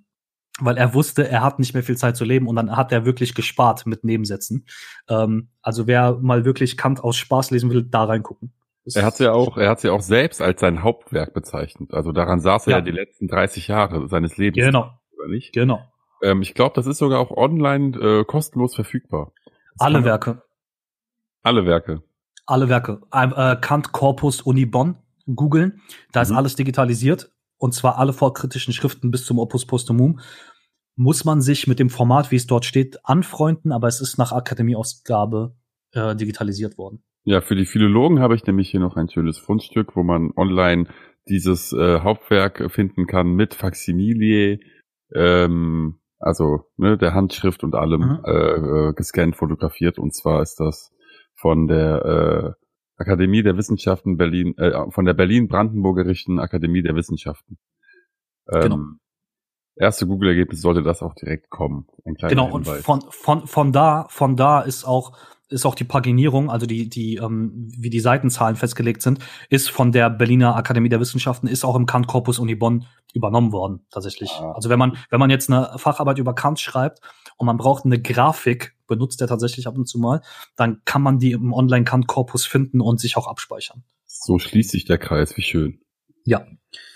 weil 0.60 0.76
er 0.76 0.94
wusste, 0.94 1.26
er 1.26 1.42
hat 1.42 1.58
nicht 1.58 1.74
mehr 1.74 1.82
viel 1.82 1.96
Zeit 1.96 2.16
zu 2.16 2.24
leben 2.24 2.46
und 2.46 2.56
dann 2.56 2.76
hat 2.76 2.92
er 2.92 3.04
wirklich 3.04 3.34
gespart 3.34 3.86
mit 3.86 4.04
Nebensätzen. 4.04 4.66
Ähm, 5.08 5.48
also 5.62 5.86
wer 5.86 6.18
mal 6.20 6.44
wirklich 6.44 6.76
Kant 6.76 7.02
aus 7.02 7.16
Spaß 7.16 7.50
lesen 7.50 7.70
will, 7.70 7.82
da 7.82 8.04
reingucken. 8.04 8.52
Er 8.94 9.04
hat 9.04 9.18
ja 9.20 9.32
auch, 9.32 9.56
er 9.56 9.70
hat 9.70 9.82
ja 9.82 9.92
auch 9.92 10.00
selbst 10.00 10.42
als 10.42 10.60
sein 10.60 10.82
Hauptwerk 10.82 11.34
bezeichnet. 11.34 11.94
Also 11.94 12.12
daran 12.12 12.40
saß 12.40 12.66
er 12.66 12.70
ja, 12.72 12.76
ja 12.78 12.84
die 12.84 12.90
letzten 12.90 13.28
30 13.28 13.68
Jahre 13.68 14.08
seines 14.08 14.36
Lebens. 14.36 14.64
Genau. 14.64 14.90
Oder 15.16 15.28
nicht? 15.28 15.52
Genau. 15.52 15.80
Ähm, 16.22 16.42
ich 16.42 16.54
glaube, 16.54 16.72
das 16.74 16.86
ist 16.86 16.98
sogar 16.98 17.20
auch 17.20 17.30
online 17.30 17.96
äh, 17.98 18.24
kostenlos 18.24 18.74
verfügbar. 18.74 19.32
Das 19.76 19.86
alle 19.86 20.04
Werke. 20.04 20.42
Alle 21.42 21.64
Werke. 21.64 22.02
Alle 22.46 22.68
Werke. 22.68 23.00
Äh, 23.12 23.56
Kant 23.60 23.92
Corpus 23.92 24.42
Uni 24.42 24.66
Bonn 24.66 24.96
googeln. 25.32 25.80
Da 26.12 26.20
mhm. 26.20 26.22
ist 26.24 26.32
alles 26.32 26.56
digitalisiert. 26.56 27.30
Und 27.58 27.74
zwar 27.74 27.98
alle 27.98 28.12
vorkritischen 28.12 28.74
Schriften 28.74 29.12
bis 29.12 29.24
zum 29.24 29.38
Opus 29.38 29.66
Posthumum. 29.66 30.18
Muss 30.96 31.24
man 31.24 31.40
sich 31.40 31.68
mit 31.68 31.78
dem 31.78 31.90
Format, 31.90 32.32
wie 32.32 32.36
es 32.36 32.46
dort 32.46 32.64
steht, 32.64 32.98
anfreunden, 33.04 33.70
aber 33.72 33.86
es 33.86 34.00
ist 34.00 34.18
nach 34.18 34.32
Akademieausgabe 34.32 35.54
äh, 35.92 36.16
digitalisiert 36.16 36.76
worden. 36.76 37.04
Ja, 37.24 37.40
für 37.40 37.54
die 37.54 37.66
Philologen 37.66 38.20
habe 38.20 38.34
ich 38.34 38.46
nämlich 38.46 38.70
hier 38.70 38.80
noch 38.80 38.96
ein 38.96 39.08
schönes 39.08 39.38
Fundstück, 39.38 39.94
wo 39.94 40.02
man 40.02 40.32
online 40.36 40.86
dieses 41.28 41.72
äh, 41.72 42.00
Hauptwerk 42.00 42.70
finden 42.72 43.06
kann 43.06 43.34
mit 43.34 43.54
Faximilie, 43.54 44.58
ähm, 45.14 46.00
also 46.18 46.70
ne, 46.76 46.98
der 46.98 47.14
Handschrift 47.14 47.62
und 47.62 47.74
allem 47.74 48.00
mhm. 48.00 48.24
äh, 48.24 48.30
äh, 48.30 48.92
gescannt, 48.94 49.36
fotografiert. 49.36 49.98
Und 49.98 50.14
zwar 50.14 50.42
ist 50.42 50.58
das 50.58 50.92
von 51.34 51.68
der 51.68 52.56
äh, 52.56 53.00
Akademie 53.00 53.42
der 53.42 53.56
Wissenschaften 53.56 54.16
Berlin, 54.16 54.56
äh, 54.58 54.90
von 54.90 55.04
der 55.04 55.14
Berlin-Brandenburgerischen 55.14 56.40
Akademie 56.40 56.82
der 56.82 56.96
Wissenschaften. 56.96 57.58
Ähm, 58.50 58.62
genau. 58.62 58.78
Erste 59.76 60.06
Google-Ergebnis 60.06 60.60
sollte 60.60 60.82
das 60.82 61.02
auch 61.02 61.14
direkt 61.14 61.50
kommen. 61.50 61.86
genau, 62.04 62.52
Hinweis. 62.52 62.68
und 62.68 62.84
von, 62.84 63.00
von, 63.10 63.46
von 63.46 63.72
da, 63.72 64.06
von 64.10 64.36
da 64.36 64.60
ist 64.60 64.84
auch 64.84 65.16
ist 65.52 65.66
auch 65.66 65.74
die 65.74 65.84
Paginierung, 65.84 66.50
also 66.50 66.66
die, 66.66 66.88
die, 66.88 67.16
ähm, 67.16 67.68
wie 67.76 67.90
die 67.90 68.00
Seitenzahlen 68.00 68.56
festgelegt 68.56 69.02
sind, 69.02 69.20
ist 69.50 69.70
von 69.70 69.92
der 69.92 70.10
Berliner 70.10 70.56
Akademie 70.56 70.88
der 70.88 71.00
Wissenschaften, 71.00 71.46
ist 71.46 71.64
auch 71.64 71.76
im 71.76 71.86
Kant 71.86 72.06
Corpus 72.06 72.38
Uni 72.38 72.54
Bonn 72.54 72.86
übernommen 73.14 73.52
worden, 73.52 73.86
tatsächlich. 73.90 74.30
Ah. 74.32 74.52
Also 74.52 74.68
wenn 74.70 74.78
man, 74.78 74.96
wenn 75.10 75.20
man 75.20 75.30
jetzt 75.30 75.50
eine 75.50 75.78
Facharbeit 75.78 76.18
über 76.18 76.34
Kant 76.34 76.58
schreibt 76.60 77.00
und 77.36 77.46
man 77.46 77.56
braucht 77.56 77.84
eine 77.84 78.00
Grafik, 78.00 78.74
benutzt 78.86 79.20
er 79.20 79.28
tatsächlich 79.28 79.66
ab 79.66 79.76
und 79.76 79.86
zu 79.86 79.98
mal, 79.98 80.22
dann 80.56 80.82
kann 80.84 81.02
man 81.02 81.18
die 81.18 81.32
im 81.32 81.52
Online 81.52 81.84
Kant 81.84 82.06
Corpus 82.06 82.44
finden 82.44 82.80
und 82.80 83.00
sich 83.00 83.16
auch 83.16 83.26
abspeichern. 83.26 83.84
So 84.04 84.38
schließt 84.38 84.70
sich 84.70 84.84
der 84.84 84.98
Kreis, 84.98 85.36
wie 85.36 85.42
schön. 85.42 85.80
Ja. 86.24 86.46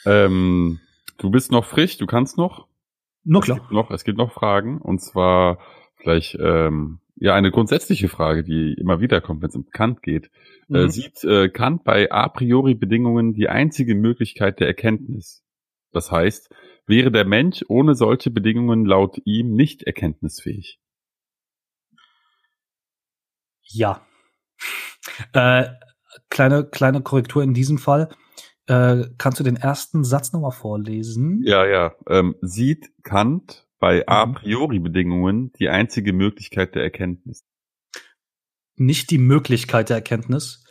Ähm, 0.04 0.80
du 1.18 1.30
bist 1.30 1.50
noch 1.50 1.64
frisch, 1.64 1.98
du 1.98 2.06
kannst 2.06 2.36
noch? 2.36 2.66
Nur 3.24 3.42
klar. 3.42 3.56
Es 3.56 3.62
gibt 3.62 3.72
noch, 3.72 3.90
es 3.90 4.04
gibt 4.04 4.18
noch 4.18 4.32
Fragen 4.32 4.80
und 4.80 5.00
zwar 5.00 5.58
vielleicht 5.96 6.36
ähm, 6.40 7.00
ja 7.16 7.34
eine 7.34 7.50
grundsätzliche 7.50 8.08
Frage, 8.08 8.44
die 8.44 8.74
immer 8.74 9.00
wieder 9.00 9.20
kommt, 9.20 9.42
wenn 9.42 9.48
es 9.48 9.56
um 9.56 9.68
Kant 9.70 10.02
geht. 10.02 10.26
Äh, 10.26 10.30
mhm. 10.68 10.76
Äh, 10.76 10.88
sieht 10.90 11.24
äh, 11.24 11.48
Kant 11.48 11.84
bei 11.84 12.10
a 12.10 12.28
priori 12.28 12.74
Bedingungen 12.74 13.34
die 13.34 13.48
einzige 13.48 13.94
Möglichkeit 13.94 14.60
der 14.60 14.68
Erkenntnis? 14.68 15.44
Das 15.92 16.12
heißt, 16.12 16.54
wäre 16.86 17.10
der 17.10 17.24
Mensch 17.24 17.64
ohne 17.68 17.94
solche 17.94 18.30
Bedingungen 18.30 18.84
laut 18.84 19.18
ihm 19.24 19.54
nicht 19.54 19.82
erkenntnisfähig? 19.82 20.78
Ja. 23.62 24.06
Äh, 25.32 25.68
kleine, 26.30 26.64
kleine 26.64 27.00
Korrektur 27.00 27.42
in 27.42 27.54
diesem 27.54 27.78
Fall. 27.78 28.10
Äh, 28.66 29.04
kannst 29.18 29.38
du 29.38 29.44
den 29.44 29.56
ersten 29.56 30.04
Satz 30.04 30.32
nochmal 30.32 30.50
vorlesen? 30.50 31.42
Ja, 31.44 31.64
ja. 31.64 31.94
Ähm, 32.08 32.34
sieht 32.42 32.90
Kant 33.02 33.65
bei 33.78 34.06
a 34.06 34.26
mhm. 34.26 34.34
priori 34.34 34.78
Bedingungen 34.78 35.52
die 35.58 35.68
einzige 35.68 36.12
Möglichkeit 36.12 36.74
der 36.74 36.82
Erkenntnis? 36.82 37.44
Nicht 38.76 39.10
die 39.10 39.18
Möglichkeit 39.18 39.88
der 39.88 39.96
Erkenntnis, 39.96 40.64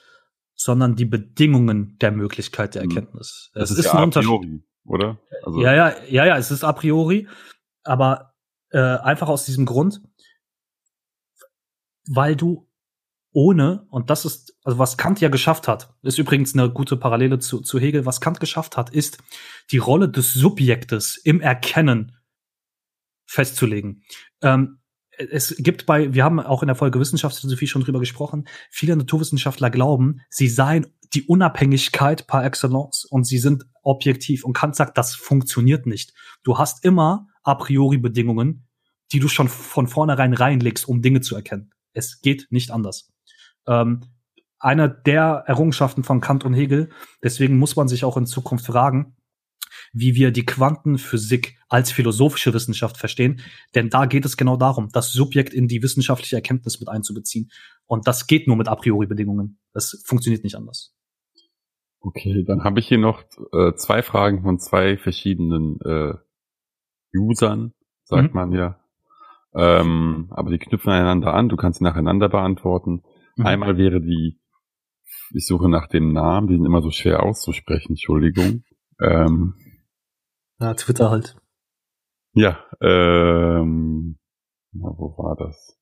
sondern 0.55 0.95
die 0.95 1.05
Bedingungen 1.05 1.97
der 1.99 2.11
Möglichkeit 2.11 2.75
der 2.75 2.83
hm. 2.83 2.89
Erkenntnis. 2.89 3.51
Das 3.53 3.71
es 3.71 3.71
ist, 3.71 3.85
ist 3.85 3.93
ja 3.93 3.99
ein 3.99 4.09
a 4.09 4.21
priori, 4.21 4.63
oder? 4.85 5.19
Also 5.43 5.61
ja, 5.61 5.73
ja, 5.73 6.03
ja, 6.07 6.25
ja, 6.25 6.37
es 6.37 6.51
ist 6.51 6.63
a 6.63 6.71
priori, 6.73 7.27
aber 7.83 8.33
äh, 8.69 8.79
einfach 8.79 9.27
aus 9.27 9.45
diesem 9.45 9.65
Grund, 9.65 10.01
weil 12.07 12.35
du 12.35 12.69
ohne, 13.31 13.85
und 13.89 14.09
das 14.09 14.23
ist, 14.23 14.57
also 14.63 14.79
was 14.79 14.95
Kant 14.95 15.19
ja 15.19 15.27
geschafft 15.27 15.67
hat, 15.67 15.93
ist 16.03 16.17
übrigens 16.17 16.53
eine 16.53 16.71
gute 16.71 16.95
Parallele 16.95 17.39
zu, 17.39 17.59
zu 17.59 17.79
Hegel, 17.79 18.05
was 18.05 18.21
Kant 18.21 18.39
geschafft 18.39 18.77
hat, 18.77 18.91
ist 18.91 19.17
die 19.71 19.77
Rolle 19.77 20.07
des 20.07 20.33
Subjektes 20.33 21.17
im 21.17 21.41
Erkennen 21.41 22.14
festzulegen. 23.25 24.03
Ähm, 24.41 24.79
es 25.17 25.55
gibt 25.57 25.85
bei, 25.85 26.13
wir 26.13 26.23
haben 26.25 26.39
auch 26.41 26.61
in 26.61 26.67
der 26.67 26.75
Folge 26.75 26.99
Wissenschaftsphilosophie 26.99 27.67
schon 27.67 27.83
drüber 27.83 27.99
gesprochen, 27.99 28.47
viele 28.69 28.95
Naturwissenschaftler 28.95 29.69
glauben, 29.69 30.21
sie 30.29 30.49
seien 30.49 30.87
die 31.13 31.23
Unabhängigkeit 31.23 32.27
par 32.27 32.43
excellence 32.43 33.05
und 33.05 33.25
sie 33.25 33.37
sind 33.37 33.65
objektiv. 33.83 34.43
Und 34.43 34.53
Kant 34.53 34.75
sagt, 34.75 34.97
das 34.97 35.15
funktioniert 35.15 35.85
nicht. 35.85 36.13
Du 36.43 36.57
hast 36.57 36.83
immer 36.83 37.27
a 37.43 37.55
priori 37.55 37.97
Bedingungen, 37.97 38.67
die 39.13 39.19
du 39.19 39.29
schon 39.29 39.47
von 39.47 39.87
vornherein 39.87 40.33
reinlegst, 40.33 40.85
um 40.87 41.01
Dinge 41.01 41.21
zu 41.21 41.35
erkennen. 41.35 41.71
Es 41.93 42.19
geht 42.19 42.47
nicht 42.49 42.71
anders 42.71 43.13
ähm, 43.67 44.01
einer 44.59 44.87
der 44.87 45.43
Errungenschaften 45.47 46.03
von 46.03 46.21
Kant 46.21 46.45
und 46.45 46.53
Hegel. 46.53 46.89
Deswegen 47.23 47.57
muss 47.57 47.75
man 47.75 47.87
sich 47.87 48.03
auch 48.03 48.17
in 48.17 48.25
Zukunft 48.25 48.65
fragen, 48.65 49.15
wie 49.95 50.13
wir 50.13 50.31
die 50.31 50.45
Quantenphysik 50.45 51.57
als 51.69 51.91
philosophische 51.91 52.53
Wissenschaft 52.53 52.97
verstehen. 52.97 53.41
Denn 53.73 53.89
da 53.89 54.05
geht 54.05 54.25
es 54.25 54.35
genau 54.35 54.57
darum, 54.57 54.89
das 54.91 55.13
Subjekt 55.13 55.53
in 55.53 55.67
die 55.67 55.81
wissenschaftliche 55.81 56.35
Erkenntnis 56.35 56.79
mit 56.79 56.89
einzubeziehen. 56.89 57.49
Und 57.85 58.05
das 58.05 58.27
geht 58.27 58.45
nur 58.45 58.57
mit 58.57 58.67
a 58.67 58.75
priori 58.75 59.07
Bedingungen. 59.07 59.57
Das 59.73 60.03
funktioniert 60.05 60.43
nicht 60.43 60.55
anders. 60.55 60.93
Okay, 62.01 62.43
dann 62.45 62.63
habe 62.65 62.79
ich 62.79 62.87
hier 62.87 62.97
noch 62.97 63.23
äh, 63.53 63.73
zwei 63.75 64.03
Fragen 64.03 64.43
von 64.43 64.59
zwei 64.59 64.97
verschiedenen 64.97 65.79
äh, 65.81 66.13
Usern, 67.17 67.73
sagt 68.03 68.33
mhm. 68.33 68.35
man 68.35 68.51
ja. 68.51 68.79
Ähm, 69.55 70.27
aber 70.31 70.51
die 70.51 70.57
knüpfen 70.57 70.91
einander 70.91 71.33
an, 71.33 71.47
du 71.47 71.55
kannst 71.55 71.79
sie 71.79 71.85
nacheinander 71.85 72.27
beantworten. 72.27 73.01
Mhm. 73.37 73.45
Einmal 73.45 73.77
wäre 73.77 74.01
die, 74.01 74.39
ich 75.33 75.47
suche 75.47 75.69
nach 75.69 75.87
dem 75.87 76.11
Namen, 76.11 76.47
die 76.47 76.55
sind 76.55 76.65
immer 76.65 76.81
so 76.81 76.91
schwer 76.91 77.23
auszusprechen, 77.23 77.93
Entschuldigung. 77.93 78.63
Ähm, 79.01 79.55
ja, 80.59 80.73
Twitter 80.73 81.09
halt. 81.09 81.35
Ja, 82.33 82.65
ähm, 82.81 84.17
na, 84.73 84.89
wo 84.97 85.17
war 85.17 85.35
das? 85.37 85.77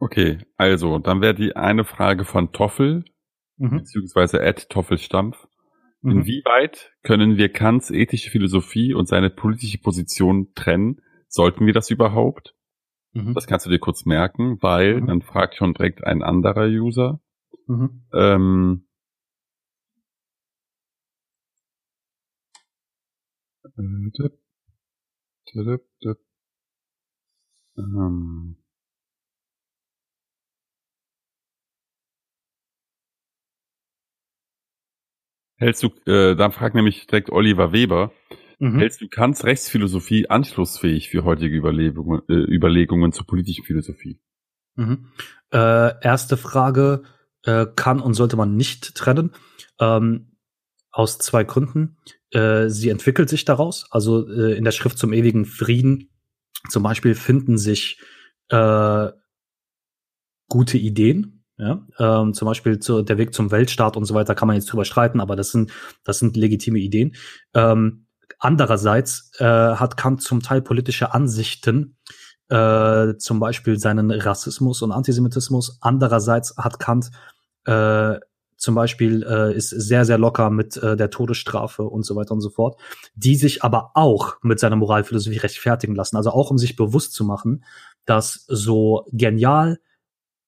Okay, 0.00 0.38
also, 0.56 0.98
dann 0.98 1.22
wäre 1.22 1.34
die 1.34 1.56
eine 1.56 1.84
Frage 1.84 2.24
von 2.24 2.52
Toffel 2.52 3.04
mhm. 3.56 3.78
beziehungsweise 3.78 4.40
Ed 4.42 4.68
Toffelstampf. 4.68 5.46
Mhm. 6.02 6.18
Inwieweit 6.18 6.92
können 7.02 7.36
wir 7.36 7.50
Kants 7.50 7.90
ethische 7.90 8.30
Philosophie 8.30 8.92
und 8.92 9.08
seine 9.08 9.30
politische 9.30 9.78
Position 9.78 10.52
trennen? 10.54 11.00
Sollten 11.34 11.66
wir 11.66 11.72
das 11.72 11.90
überhaupt? 11.90 12.54
Mhm. 13.12 13.34
Das 13.34 13.48
kannst 13.48 13.66
du 13.66 13.70
dir 13.70 13.80
kurz 13.80 14.04
merken, 14.04 14.62
weil 14.62 15.00
mhm. 15.00 15.06
dann 15.08 15.22
fragt 15.22 15.56
schon 15.56 15.74
direkt 15.74 16.04
ein 16.04 16.22
anderer 16.22 16.66
User. 16.66 17.20
Mhm. 17.66 18.04
Ähm, 18.12 18.86
ähm, 23.76 24.12
Hältst 35.56 35.82
du, 35.82 35.88
äh, 36.08 36.36
dann 36.36 36.52
fragt 36.52 36.76
nämlich 36.76 37.08
direkt 37.08 37.30
Oliver 37.30 37.72
Weber, 37.72 38.12
mhm. 38.72 38.78
hältst 38.78 39.00
du 39.00 39.08
Kants 39.08 39.44
Rechtsphilosophie 39.44 40.30
anschlussfähig 40.30 41.10
für 41.10 41.24
heutige 41.24 41.56
Überlegungen, 41.56 42.22
äh, 42.28 42.34
Überlegungen 42.34 43.12
zur 43.12 43.26
politischen 43.26 43.64
Philosophie? 43.64 44.20
Mhm. 44.76 45.06
Äh, 45.52 45.92
erste 46.02 46.36
Frage, 46.36 47.02
äh, 47.44 47.66
kann 47.76 48.00
und 48.00 48.14
sollte 48.14 48.36
man 48.36 48.56
nicht 48.56 48.94
trennen. 48.94 49.32
Ähm, 49.80 50.34
aus 50.94 51.18
zwei 51.18 51.42
Gründen. 51.42 51.96
Äh, 52.30 52.68
sie 52.68 52.88
entwickelt 52.88 53.28
sich 53.28 53.44
daraus. 53.44 53.86
Also 53.90 54.28
äh, 54.28 54.56
in 54.56 54.64
der 54.64 54.70
Schrift 54.70 54.96
zum 54.96 55.12
ewigen 55.12 55.44
Frieden 55.44 56.10
zum 56.70 56.82
Beispiel 56.82 57.14
finden 57.14 57.58
sich 57.58 58.00
äh, 58.48 59.08
gute 60.48 60.78
Ideen, 60.78 61.44
ja, 61.56 61.86
ähm, 61.98 62.32
zum 62.32 62.46
Beispiel 62.46 62.78
zu, 62.78 63.02
der 63.02 63.18
Weg 63.18 63.34
zum 63.34 63.50
Weltstaat 63.50 63.96
und 63.96 64.04
so 64.04 64.14
weiter 64.14 64.34
kann 64.34 64.48
man 64.48 64.56
jetzt 64.56 64.66
drüber 64.66 64.84
streiten, 64.84 65.20
aber 65.20 65.36
das 65.36 65.50
sind, 65.50 65.72
das 66.04 66.18
sind 66.18 66.36
legitime 66.36 66.78
Ideen. 66.78 67.14
Ähm, 67.54 68.06
andererseits 68.38 69.30
äh, 69.38 69.44
hat 69.44 69.96
Kant 69.96 70.22
zum 70.22 70.42
Teil 70.42 70.62
politische 70.62 71.12
Ansichten, 71.14 71.96
äh, 72.48 73.16
zum 73.16 73.40
Beispiel 73.40 73.78
seinen 73.78 74.10
Rassismus 74.10 74.82
und 74.82 74.92
Antisemitismus. 74.92 75.78
Andererseits 75.80 76.56
hat 76.56 76.78
Kant 76.78 77.10
äh, 77.64 78.18
zum 78.56 78.74
Beispiel 78.74 79.22
äh, 79.24 79.54
ist 79.54 79.70
sehr, 79.70 80.04
sehr 80.04 80.18
locker 80.18 80.50
mit 80.50 80.76
äh, 80.76 80.96
der 80.96 81.10
Todesstrafe 81.10 81.82
und 81.82 82.04
so 82.04 82.16
weiter 82.16 82.32
und 82.32 82.40
so 82.40 82.50
fort, 82.50 82.80
die 83.14 83.36
sich 83.36 83.62
aber 83.62 83.90
auch 83.94 84.36
mit 84.42 84.58
seiner 84.58 84.76
Moralphilosophie 84.76 85.38
rechtfertigen 85.38 85.94
lassen. 85.94 86.16
Also 86.16 86.30
auch 86.30 86.50
um 86.50 86.58
sich 86.58 86.76
bewusst 86.76 87.12
zu 87.12 87.24
machen, 87.24 87.64
dass 88.06 88.44
so 88.48 89.06
genial 89.12 89.80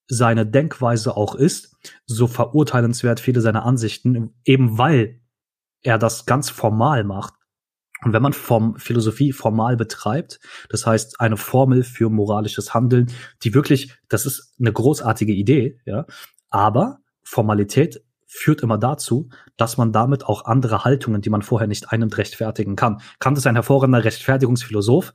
seine 0.08 0.46
Denkweise 0.46 1.16
auch 1.16 1.34
ist, 1.34 1.76
so 2.06 2.26
verurteilenswert 2.26 3.20
viele 3.20 3.40
seiner 3.40 3.64
Ansichten, 3.64 4.34
eben 4.44 4.78
weil 4.78 5.20
er 5.82 5.98
das 5.98 6.26
ganz 6.26 6.48
formal 6.48 7.04
macht. 7.04 7.34
Und 8.06 8.12
wenn 8.12 8.22
man 8.22 8.32
Form, 8.32 8.76
Philosophie 8.76 9.32
formal 9.32 9.76
betreibt, 9.76 10.38
das 10.68 10.86
heißt 10.86 11.20
eine 11.20 11.36
Formel 11.36 11.82
für 11.82 12.08
moralisches 12.08 12.72
Handeln, 12.72 13.10
die 13.42 13.52
wirklich, 13.52 13.98
das 14.08 14.26
ist 14.26 14.54
eine 14.60 14.72
großartige 14.72 15.32
Idee, 15.32 15.80
ja, 15.86 16.06
aber 16.48 17.00
Formalität 17.24 18.04
führt 18.24 18.62
immer 18.62 18.78
dazu, 18.78 19.28
dass 19.56 19.76
man 19.76 19.90
damit 19.90 20.24
auch 20.24 20.44
andere 20.44 20.84
Haltungen, 20.84 21.20
die 21.20 21.30
man 21.30 21.42
vorher 21.42 21.66
nicht 21.66 21.90
einnimmt, 21.90 22.16
rechtfertigen 22.16 22.76
kann. 22.76 23.00
Kant 23.18 23.38
ist 23.38 23.46
ein 23.48 23.56
hervorragender 23.56 24.04
Rechtfertigungsphilosoph, 24.04 25.12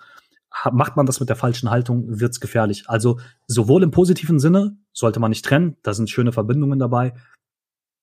macht 0.74 0.98
man 0.98 1.06
das 1.06 1.22
mit 1.22 1.30
der 1.30 1.38
falschen 1.38 1.70
Haltung, 1.70 2.20
wird's 2.20 2.42
gefährlich. 2.42 2.90
Also 2.90 3.22
sowohl 3.48 3.84
im 3.84 3.92
positiven 3.92 4.38
Sinne 4.38 4.76
sollte 4.92 5.22
man 5.22 5.30
nicht 5.30 5.46
trennen, 5.46 5.78
da 5.82 5.94
sind 5.94 6.10
schöne 6.10 6.34
Verbindungen 6.34 6.78
dabei, 6.78 7.14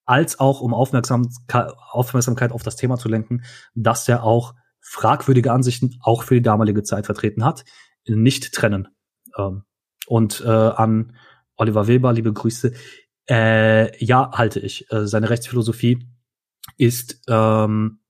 als 0.06 0.40
auch 0.40 0.62
um 0.62 0.72
Aufmerksamkeit, 0.72 2.52
auf 2.52 2.62
das 2.62 2.76
Thema 2.76 2.96
zu 2.96 3.10
lenken, 3.10 3.42
dass 3.74 4.08
er 4.08 4.22
auch 4.22 4.54
fragwürdige 4.88 5.52
Ansichten 5.52 5.98
auch 6.00 6.22
für 6.22 6.34
die 6.34 6.42
damalige 6.42 6.82
Zeit 6.82 7.06
vertreten 7.06 7.44
hat, 7.44 7.64
nicht 8.06 8.52
trennen. 8.54 8.88
Ähm, 9.36 9.64
und 10.06 10.42
äh, 10.44 10.48
an 10.48 11.16
Oliver 11.56 11.86
Weber, 11.86 12.12
liebe 12.12 12.32
Grüße, 12.32 12.72
äh, 13.28 14.04
ja, 14.04 14.30
halte 14.32 14.60
ich. 14.60 14.90
Äh, 14.90 15.06
seine 15.06 15.28
Rechtsphilosophie 15.28 16.08
ist 16.76 17.20
ähm, 17.28 18.00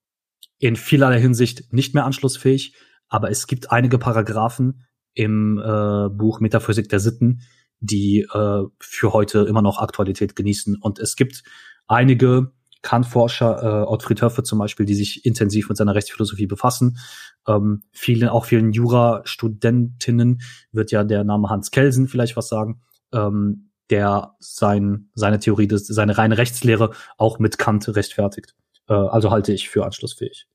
in 0.58 0.76
vielerlei 0.76 1.20
Hinsicht 1.20 1.72
nicht 1.72 1.94
mehr 1.94 2.04
anschlussfähig 2.04 2.74
aber 3.08 3.30
es 3.30 3.46
gibt 3.46 3.72
einige 3.72 3.98
Paragraphen 3.98 4.84
im 5.14 5.58
äh, 5.58 6.08
Buch 6.10 6.40
Metaphysik 6.40 6.88
der 6.88 7.00
Sitten, 7.00 7.40
die 7.80 8.20
äh, 8.32 8.64
für 8.78 9.12
heute 9.12 9.40
immer 9.40 9.62
noch 9.62 9.78
Aktualität 9.78 10.36
genießen. 10.36 10.76
Und 10.80 10.98
es 10.98 11.16
gibt 11.16 11.42
einige 11.86 12.52
Kant-Forscher, 12.82 13.62
äh, 13.62 13.86
Ottfried 13.86 14.22
Höffe 14.22 14.42
zum 14.42 14.58
Beispiel, 14.58 14.86
die 14.86 14.94
sich 14.94 15.24
intensiv 15.24 15.68
mit 15.68 15.76
seiner 15.76 15.94
Rechtsphilosophie 15.94 16.46
befassen. 16.46 16.98
Ähm, 17.46 17.82
vielen, 17.92 18.28
auch 18.28 18.44
vielen 18.44 18.72
Jurastudentinnen 18.72 20.40
wird 20.72 20.90
ja 20.90 21.04
der 21.04 21.24
Name 21.24 21.48
Hans 21.48 21.70
Kelsen 21.70 22.08
vielleicht 22.08 22.36
was 22.36 22.48
sagen. 22.48 22.80
Ähm, 23.12 23.70
der 23.90 24.36
sein, 24.38 25.10
seine 25.14 25.38
Theorie, 25.38 25.66
des, 25.66 25.86
seine 25.86 26.18
reine 26.18 26.36
Rechtslehre 26.36 26.90
auch 27.16 27.38
mit 27.38 27.58
Kant 27.58 27.88
rechtfertigt. 27.96 28.54
Äh, 28.88 28.94
also 28.94 29.30
halte 29.30 29.52
ich 29.52 29.68
für 29.68 29.84
anschlussfähig. 29.84 30.46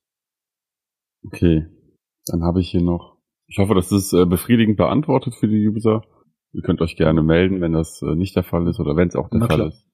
Okay, 1.26 1.66
dann 2.28 2.44
habe 2.44 2.62
ich 2.62 2.70
hier 2.70 2.82
noch. 2.82 3.18
Ich 3.48 3.58
hoffe, 3.58 3.76
das 3.76 3.92
ist 3.92 4.14
äh, 4.14 4.26
befriedigend 4.26 4.78
beantwortet 4.78 5.36
für 5.36 5.48
die 5.48 5.68
User. 5.68 6.04
Ihr 6.54 6.62
könnt 6.62 6.82
euch 6.82 6.96
gerne 6.96 7.24
melden, 7.24 7.62
wenn 7.62 7.74
das 7.74 8.02
äh, 8.02 8.16
nicht 8.16 8.36
der 8.36 8.44
Fall 8.44 8.68
ist 8.68 8.80
oder 8.80 8.96
wenn 8.96 9.08
es 9.08 9.16
auch 9.16 9.30
der 9.30 9.40
Na 9.40 9.48
Fall 9.48 9.58
klar. 9.58 9.68
ist. 9.70 9.88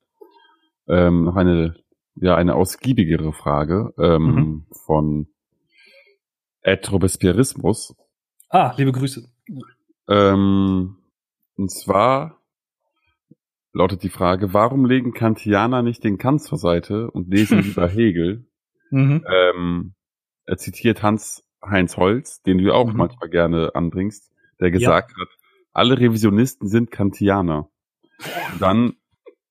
Ähm, 0.87 1.23
noch 1.23 1.35
eine, 1.35 1.75
ja, 2.15 2.35
eine 2.35 2.55
ausgiebigere 2.55 3.33
Frage 3.33 3.93
ähm, 3.97 4.23
mhm. 4.23 4.65
von 4.85 5.27
Ed 6.61 6.91
Robespierrismus. 6.91 7.95
Ah, 8.49 8.73
liebe 8.77 8.91
Grüße. 8.91 9.27
Ähm, 10.07 10.97
und 11.55 11.71
zwar 11.71 12.41
lautet 13.73 14.03
die 14.03 14.09
Frage, 14.09 14.53
warum 14.53 14.85
legen 14.85 15.13
Kantianer 15.13 15.81
nicht 15.83 16.03
den 16.03 16.17
Kant 16.17 16.41
zur 16.41 16.57
Seite 16.57 17.11
und 17.11 17.29
lesen 17.29 17.61
lieber 17.63 17.87
Hegel? 17.87 18.45
Mhm. 18.91 19.23
Ähm, 19.27 19.93
er 20.45 20.57
zitiert 20.57 21.03
Hans 21.03 21.45
Heinz 21.63 21.97
Holz, 21.97 22.41
den 22.41 22.57
du 22.57 22.73
auch 22.73 22.91
mhm. 22.91 22.97
manchmal 22.97 23.29
gerne 23.29 23.75
anbringst, 23.75 24.31
der 24.59 24.71
gesagt 24.71 25.11
ja. 25.11 25.21
hat, 25.21 25.29
alle 25.71 25.99
Revisionisten 25.99 26.67
sind 26.67 26.91
Kantianer. 26.91 27.69
Und 28.53 28.61
dann 28.61 28.93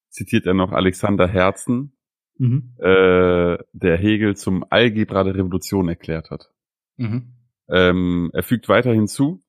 zitiert 0.09 0.47
er 0.47 0.55
noch 0.55 0.73
Alexander 0.73 1.29
Herzen, 1.29 1.98
mhm. 2.39 2.75
äh, 2.79 3.59
der 3.73 3.97
Hegel 3.97 4.37
zum 4.37 4.65
Algebra 4.69 5.25
der 5.25 5.35
Revolution 5.35 5.89
erklärt 5.89 6.31
hat. 6.31 6.51
Mhm. 6.97 7.35
Ähm, 7.69 8.31
er 8.33 8.43
fügt 8.43 8.69
weiter 8.69 8.93
hinzu, 8.93 9.43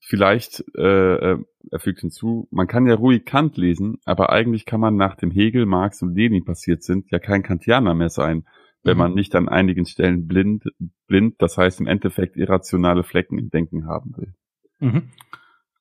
vielleicht, 0.00 0.64
äh, 0.76 1.32
äh, 1.32 1.38
er 1.70 1.80
fügt 1.80 2.00
hinzu, 2.00 2.46
man 2.50 2.66
kann 2.66 2.86
ja 2.86 2.94
ruhig 2.94 3.24
Kant 3.24 3.56
lesen, 3.56 3.98
aber 4.04 4.30
eigentlich 4.30 4.64
kann 4.64 4.80
man 4.80 4.96
nach 4.96 5.16
dem 5.16 5.30
Hegel, 5.30 5.66
Marx 5.66 6.02
und 6.02 6.14
Lenin 6.14 6.44
passiert 6.44 6.82
sind, 6.82 7.10
ja 7.10 7.18
kein 7.18 7.42
Kantianer 7.42 7.94
mehr 7.94 8.10
sein, 8.10 8.44
wenn 8.82 8.94
mhm. 8.94 8.98
man 8.98 9.14
nicht 9.14 9.34
an 9.34 9.48
einigen 9.48 9.86
Stellen 9.86 10.26
blind, 10.26 10.64
blind, 11.06 11.36
das 11.38 11.56
heißt 11.56 11.80
im 11.80 11.86
Endeffekt 11.86 12.36
irrationale 12.36 13.02
Flecken 13.02 13.38
im 13.38 13.50
Denken 13.50 13.86
haben 13.86 14.14
will. 14.16 14.34
Mhm. 14.78 15.10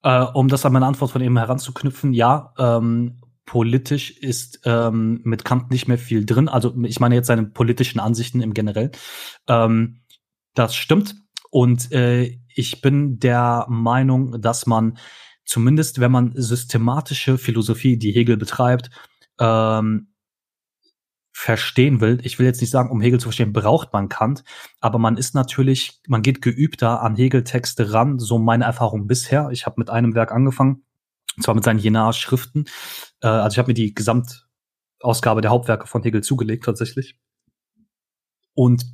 Äh, 0.03 0.25
um 0.33 0.47
das 0.47 0.65
an 0.65 0.73
meine 0.73 0.85
Antwort 0.85 1.11
von 1.11 1.21
eben 1.21 1.37
heranzuknüpfen, 1.37 2.13
ja, 2.13 2.53
ähm, 2.57 3.19
politisch 3.45 4.11
ist 4.11 4.61
ähm, 4.65 5.21
mit 5.23 5.45
Kant 5.45 5.71
nicht 5.71 5.87
mehr 5.87 5.97
viel 5.97 6.25
drin. 6.25 6.47
Also 6.47 6.73
ich 6.83 6.99
meine 6.99 7.15
jetzt 7.15 7.27
seine 7.27 7.43
politischen 7.43 7.99
Ansichten 7.99 8.41
im 8.41 8.53
Generell. 8.53 8.91
Ähm, 9.47 10.01
das 10.53 10.75
stimmt. 10.75 11.15
Und 11.51 11.91
äh, 11.91 12.39
ich 12.55 12.81
bin 12.81 13.19
der 13.19 13.65
Meinung, 13.69 14.41
dass 14.41 14.65
man 14.65 14.97
zumindest, 15.45 15.99
wenn 15.99 16.11
man 16.11 16.31
systematische 16.35 17.37
Philosophie, 17.37 17.97
die 17.97 18.11
Hegel 18.11 18.37
betreibt, 18.37 18.89
ähm, 19.39 20.07
verstehen 21.31 21.99
will, 21.99 22.19
ich 22.23 22.37
will 22.37 22.45
jetzt 22.45 22.61
nicht 22.61 22.69
sagen, 22.69 22.91
um 22.91 23.01
Hegel 23.01 23.19
zu 23.19 23.25
verstehen, 23.25 23.53
braucht 23.53 23.91
man 23.91 24.07
Kant, 24.07 24.43
aber 24.79 24.99
man 24.99 25.17
ist 25.17 25.33
natürlich, 25.33 25.99
man 26.07 26.21
geht 26.21 26.41
geübter 26.41 27.01
an 27.01 27.15
Hegel-Texte 27.15 27.91
ran, 27.91 28.19
so 28.19 28.37
meine 28.37 28.65
Erfahrung 28.65 29.07
bisher. 29.07 29.49
Ich 29.51 29.65
habe 29.65 29.75
mit 29.79 29.89
einem 29.89 30.13
Werk 30.13 30.31
angefangen, 30.31 30.83
und 31.35 31.43
zwar 31.43 31.55
mit 31.55 31.63
seinen 31.63 31.79
Jenaer-Schriften. 31.79 32.65
Äh, 33.23 33.27
also 33.27 33.55
ich 33.55 33.57
habe 33.57 33.69
mir 33.69 33.73
die 33.73 33.95
Gesamtausgabe 33.95 35.41
der 35.41 35.51
Hauptwerke 35.51 35.87
von 35.87 36.03
Hegel 36.03 36.21
zugelegt 36.21 36.65
tatsächlich. 36.65 37.17
Und 38.53 38.85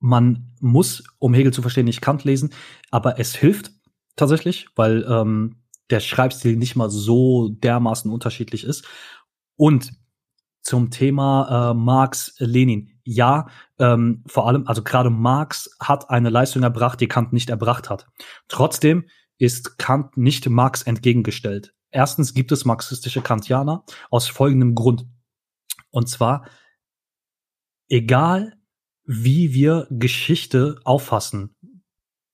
man 0.00 0.52
muss, 0.60 1.04
um 1.18 1.34
Hegel 1.34 1.52
zu 1.52 1.62
verstehen, 1.62 1.84
nicht 1.84 2.00
Kant 2.02 2.24
lesen, 2.24 2.52
aber 2.90 3.18
es 3.18 3.34
hilft 3.34 3.70
tatsächlich, 4.16 4.68
weil 4.74 5.06
ähm, 5.08 5.62
der 5.90 6.00
Schreibstil 6.00 6.56
nicht 6.56 6.76
mal 6.76 6.90
so 6.90 7.48
dermaßen 7.48 8.10
unterschiedlich 8.10 8.64
ist. 8.64 8.86
Und 9.56 9.92
zum 10.62 10.90
Thema 10.90 11.70
äh, 11.70 11.74
Marx, 11.74 12.34
Lenin. 12.38 12.98
Ja, 13.04 13.48
ähm, 13.78 14.22
vor 14.26 14.46
allem, 14.46 14.66
also 14.66 14.82
gerade 14.82 15.10
Marx 15.10 15.70
hat 15.80 16.10
eine 16.10 16.30
Leistung 16.30 16.62
erbracht, 16.62 17.00
die 17.00 17.08
Kant 17.08 17.32
nicht 17.32 17.50
erbracht 17.50 17.90
hat. 17.90 18.06
Trotzdem 18.48 19.08
ist 19.38 19.78
Kant 19.78 20.16
nicht 20.16 20.48
Marx 20.48 20.82
entgegengestellt. 20.82 21.74
Erstens 21.90 22.34
gibt 22.34 22.52
es 22.52 22.64
marxistische 22.64 23.22
Kantianer 23.22 23.84
aus 24.10 24.28
folgendem 24.28 24.74
Grund. 24.74 25.06
Und 25.90 26.08
zwar, 26.08 26.46
egal 27.88 28.54
wie 29.04 29.52
wir 29.54 29.86
Geschichte 29.90 30.80
auffassen, 30.84 31.56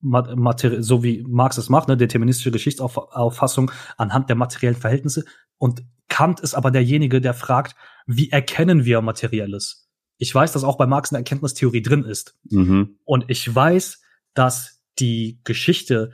so 0.03 1.03
wie 1.03 1.24
Marx 1.27 1.59
es 1.59 1.69
macht, 1.69 1.89
ne, 1.89 1.97
deterministische 1.97 2.51
Geschichtsauffassung 2.51 3.70
anhand 3.97 4.28
der 4.28 4.37
materiellen 4.37 4.77
Verhältnisse. 4.77 5.24
Und 5.59 5.83
Kant 6.09 6.41
ist 6.41 6.55
aber 6.55 6.70
derjenige, 6.70 7.20
der 7.20 7.35
fragt, 7.35 7.74
wie 8.07 8.31
erkennen 8.31 8.85
wir 8.85 9.01
Materielles? 9.01 9.89
Ich 10.19 10.35
weiß, 10.35 10.53
dass 10.53 10.65
auch 10.65 10.78
bei 10.78 10.87
Marx 10.87 11.11
eine 11.11 11.19
Erkenntnistheorie 11.19 11.83
drin 11.83 12.05
ist. 12.05 12.39
Mhm. 12.45 12.99
Und 13.05 13.24
ich 13.28 13.53
weiß, 13.53 14.03
dass 14.35 14.83
die 14.99 15.41
Geschichte 15.45 16.12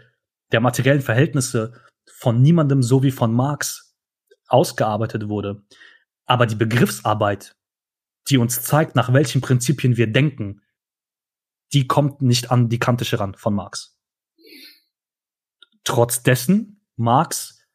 der 0.53 0.61
materiellen 0.61 1.03
Verhältnisse 1.03 1.73
von 2.23 2.41
niemandem 2.41 2.85
so 2.85 3.03
wie 3.03 3.11
von 3.11 3.35
Marx 3.35 3.97
ausgearbeitet 4.47 5.29
wurde. 5.29 5.65
Aber 6.25 6.47
die 6.47 6.55
Begriffsarbeit, 6.55 7.57
die 8.29 8.39
uns 8.39 8.63
zeigt, 8.63 8.95
nach 8.95 9.13
welchen 9.13 9.41
Prinzipien 9.41 9.97
wir 9.97 10.07
denken, 10.07 10.63
die 11.73 11.89
kommt 11.89 12.23
nicht 12.23 12.53
an 12.53 12.69
die 12.69 12.79
kantische 12.79 13.19
ran 13.19 13.35
von 13.35 13.55
Marx. 13.55 13.99
Trotz 15.83 16.23
dessen 16.23 16.87
Marx 16.95 17.67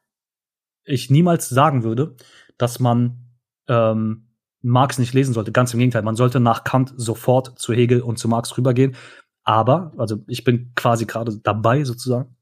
ich 0.86 1.10
niemals 1.10 1.50
sagen 1.50 1.84
würde, 1.84 2.16
dass 2.58 2.80
man 2.80 3.28
ähm, 3.68 4.30
Marx 4.62 4.98
nicht 4.98 5.14
lesen 5.14 5.34
sollte. 5.34 5.52
Ganz 5.52 5.74
im 5.74 5.80
Gegenteil, 5.80 6.04
man 6.04 6.16
sollte 6.16 6.40
nach 6.40 6.64
Kant 6.64 6.94
sofort 6.96 7.60
zu 7.60 7.74
Hegel 7.74 8.00
und 8.00 8.18
zu 8.18 8.30
Marx 8.30 8.58
rübergehen. 8.58 8.96
Aber, 9.44 9.92
also 9.98 10.24
ich 10.26 10.46
bin 10.46 10.72
quasi 10.74 11.06
gerade 11.06 11.38
dabei 11.38 11.84
sozusagen. 11.84 12.37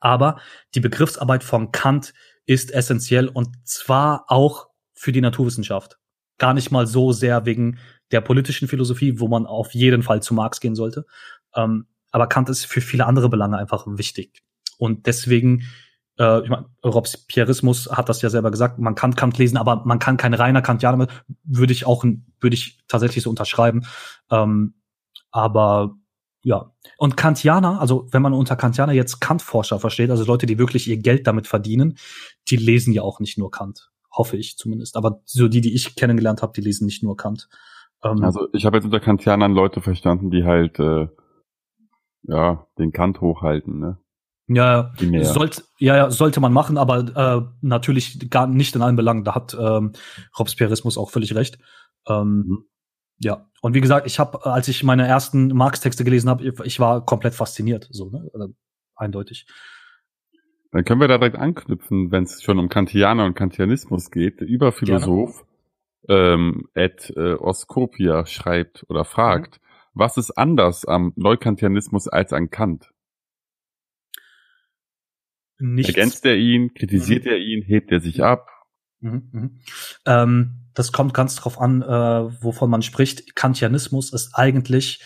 Aber 0.00 0.40
die 0.74 0.80
Begriffsarbeit 0.80 1.44
von 1.44 1.72
Kant 1.72 2.12
ist 2.44 2.72
essentiell 2.72 3.28
und 3.28 3.66
zwar 3.66 4.24
auch 4.28 4.68
für 4.94 5.12
die 5.12 5.20
Naturwissenschaft. 5.20 5.98
Gar 6.38 6.54
nicht 6.54 6.70
mal 6.70 6.86
so 6.86 7.12
sehr 7.12 7.46
wegen 7.46 7.78
der 8.12 8.20
politischen 8.20 8.68
Philosophie, 8.68 9.18
wo 9.18 9.28
man 9.28 9.46
auf 9.46 9.74
jeden 9.74 10.02
Fall 10.02 10.22
zu 10.22 10.34
Marx 10.34 10.60
gehen 10.60 10.74
sollte. 10.74 11.06
Ähm, 11.54 11.86
aber 12.12 12.28
Kant 12.28 12.48
ist 12.48 12.66
für 12.66 12.80
viele 12.80 13.06
andere 13.06 13.28
Belange 13.28 13.58
einfach 13.58 13.84
wichtig. 13.86 14.42
Und 14.78 15.06
deswegen 15.06 15.64
äh, 16.18 16.42
ich 16.42 16.48
meine, 16.48 16.66
Robespierrismus 16.84 17.90
hat 17.90 18.08
das 18.08 18.22
ja 18.22 18.30
selber 18.30 18.50
gesagt, 18.50 18.78
man 18.78 18.94
kann 18.94 19.14
Kant 19.14 19.38
lesen, 19.38 19.56
aber 19.56 19.84
man 19.84 19.98
kann 19.98 20.16
kein 20.16 20.34
reiner 20.34 20.62
Kantianer 20.62 21.08
würde 21.44 21.72
ich 21.72 21.86
auch, 21.86 22.04
würde 22.04 22.54
ich 22.54 22.78
tatsächlich 22.88 23.24
so 23.24 23.30
unterschreiben. 23.30 23.86
Ähm, 24.30 24.74
aber 25.30 25.96
ja. 26.46 26.70
Und 26.96 27.16
Kantianer, 27.16 27.80
also 27.80 28.06
wenn 28.12 28.22
man 28.22 28.32
unter 28.32 28.54
Kantianer 28.54 28.92
jetzt 28.92 29.20
Kant-Forscher 29.20 29.80
versteht, 29.80 30.10
also 30.10 30.24
Leute, 30.24 30.46
die 30.46 30.58
wirklich 30.58 30.86
ihr 30.86 30.96
Geld 30.96 31.26
damit 31.26 31.48
verdienen, 31.48 31.98
die 32.48 32.54
lesen 32.54 32.92
ja 32.92 33.02
auch 33.02 33.18
nicht 33.18 33.36
nur 33.36 33.50
Kant. 33.50 33.90
Hoffe 34.12 34.36
ich 34.36 34.56
zumindest. 34.56 34.96
Aber 34.96 35.20
so 35.24 35.48
die, 35.48 35.60
die 35.60 35.74
ich 35.74 35.96
kennengelernt 35.96 36.42
habe, 36.42 36.52
die 36.52 36.60
lesen 36.60 36.86
nicht 36.86 37.02
nur 37.02 37.16
Kant. 37.16 37.48
Ähm, 38.04 38.22
also 38.22 38.46
ich 38.52 38.64
habe 38.64 38.76
jetzt 38.76 38.84
unter 38.84 39.00
Kantianern 39.00 39.54
Leute 39.54 39.80
verstanden, 39.80 40.30
die 40.30 40.44
halt 40.44 40.78
äh, 40.78 41.08
ja 42.22 42.68
den 42.78 42.92
Kant 42.92 43.20
hochhalten, 43.20 43.80
ne? 43.80 43.98
Ja, 44.46 44.92
sollte, 45.22 45.64
ja, 45.80 45.96
ja, 45.96 46.10
sollte 46.12 46.38
man 46.38 46.52
machen, 46.52 46.78
aber 46.78 46.98
äh, 47.16 47.42
natürlich 47.60 48.30
gar 48.30 48.46
nicht 48.46 48.76
in 48.76 48.82
allen 48.82 48.94
Belangen. 48.94 49.24
Da 49.24 49.34
hat 49.34 49.56
ähm, 49.58 49.94
Robespierrismus 50.38 50.96
auch 50.96 51.10
völlig 51.10 51.34
recht. 51.34 51.58
Ähm, 52.06 52.44
mhm. 52.46 52.64
Ja, 53.18 53.48
und 53.62 53.74
wie 53.74 53.80
gesagt, 53.80 54.06
ich 54.06 54.18
habe, 54.18 54.44
als 54.44 54.68
ich 54.68 54.84
meine 54.84 55.06
ersten 55.06 55.48
Marx-Texte 55.48 56.04
gelesen 56.04 56.28
habe, 56.28 56.44
ich 56.64 56.80
war 56.80 57.04
komplett 57.04 57.34
fasziniert, 57.34 57.88
so, 57.90 58.10
ne? 58.10 58.28
Also, 58.32 58.54
eindeutig. 58.94 59.46
Dann 60.72 60.84
können 60.84 61.00
wir 61.00 61.08
da 61.08 61.18
direkt 61.18 61.36
anknüpfen, 61.36 62.10
wenn 62.10 62.24
es 62.24 62.42
schon 62.42 62.58
um 62.58 62.68
Kantianer 62.68 63.24
und 63.24 63.34
Kantianismus 63.34 64.10
geht. 64.10 64.40
Der 64.40 64.46
Überphilosoph 64.46 65.46
ähm, 66.08 66.68
Ed 66.74 67.12
äh, 67.16 67.34
Oskopia 67.34 68.26
schreibt 68.26 68.84
oder 68.88 69.04
fragt, 69.04 69.60
mhm. 69.60 69.66
was 69.94 70.16
ist 70.16 70.32
anders 70.32 70.84
am 70.84 71.12
Neukantianismus 71.16 72.08
als 72.08 72.32
an 72.32 72.50
Kant? 72.50 72.92
Nichts. 75.58 75.94
Ergänzt 75.94 76.26
er 76.26 76.36
ihn, 76.36 76.74
kritisiert 76.74 77.24
mhm. 77.24 77.30
er 77.30 77.38
ihn, 77.38 77.62
hebt 77.62 77.90
er 77.90 78.00
sich 78.00 78.22
ab? 78.22 78.50
Mhm, 79.00 79.28
mhm. 79.32 79.60
Ähm, 80.04 80.65
das 80.76 80.92
kommt 80.92 81.14
ganz 81.14 81.36
drauf 81.36 81.58
an, 81.58 81.80
äh, 81.80 82.42
wovon 82.42 82.68
man 82.68 82.82
spricht. 82.82 83.34
Kantianismus 83.34 84.12
ist 84.12 84.34
eigentlich, 84.34 85.02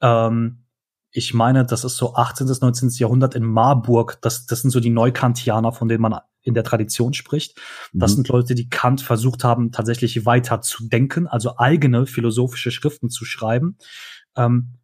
ähm, 0.00 0.64
ich 1.12 1.32
meine, 1.32 1.64
das 1.64 1.84
ist 1.84 1.96
so 1.96 2.16
18. 2.16 2.48
bis 2.48 2.60
19. 2.60 2.90
Jahrhundert 2.96 3.36
in 3.36 3.44
Marburg. 3.44 4.18
Das, 4.20 4.46
das 4.46 4.62
sind 4.62 4.70
so 4.70 4.80
die 4.80 4.90
Neukantianer, 4.90 5.72
von 5.72 5.88
denen 5.88 6.02
man 6.02 6.18
in 6.42 6.54
der 6.54 6.64
Tradition 6.64 7.14
spricht. 7.14 7.56
Das 7.92 8.10
mhm. 8.10 8.14
sind 8.16 8.28
Leute, 8.28 8.56
die 8.56 8.68
Kant 8.68 9.00
versucht 9.00 9.44
haben, 9.44 9.70
tatsächlich 9.70 10.26
weiter 10.26 10.60
zu 10.60 10.88
denken, 10.88 11.28
also 11.28 11.56
eigene 11.56 12.06
philosophische 12.06 12.72
Schriften 12.72 13.08
zu 13.08 13.24
schreiben. 13.24 13.78
Ähm, 14.34 14.78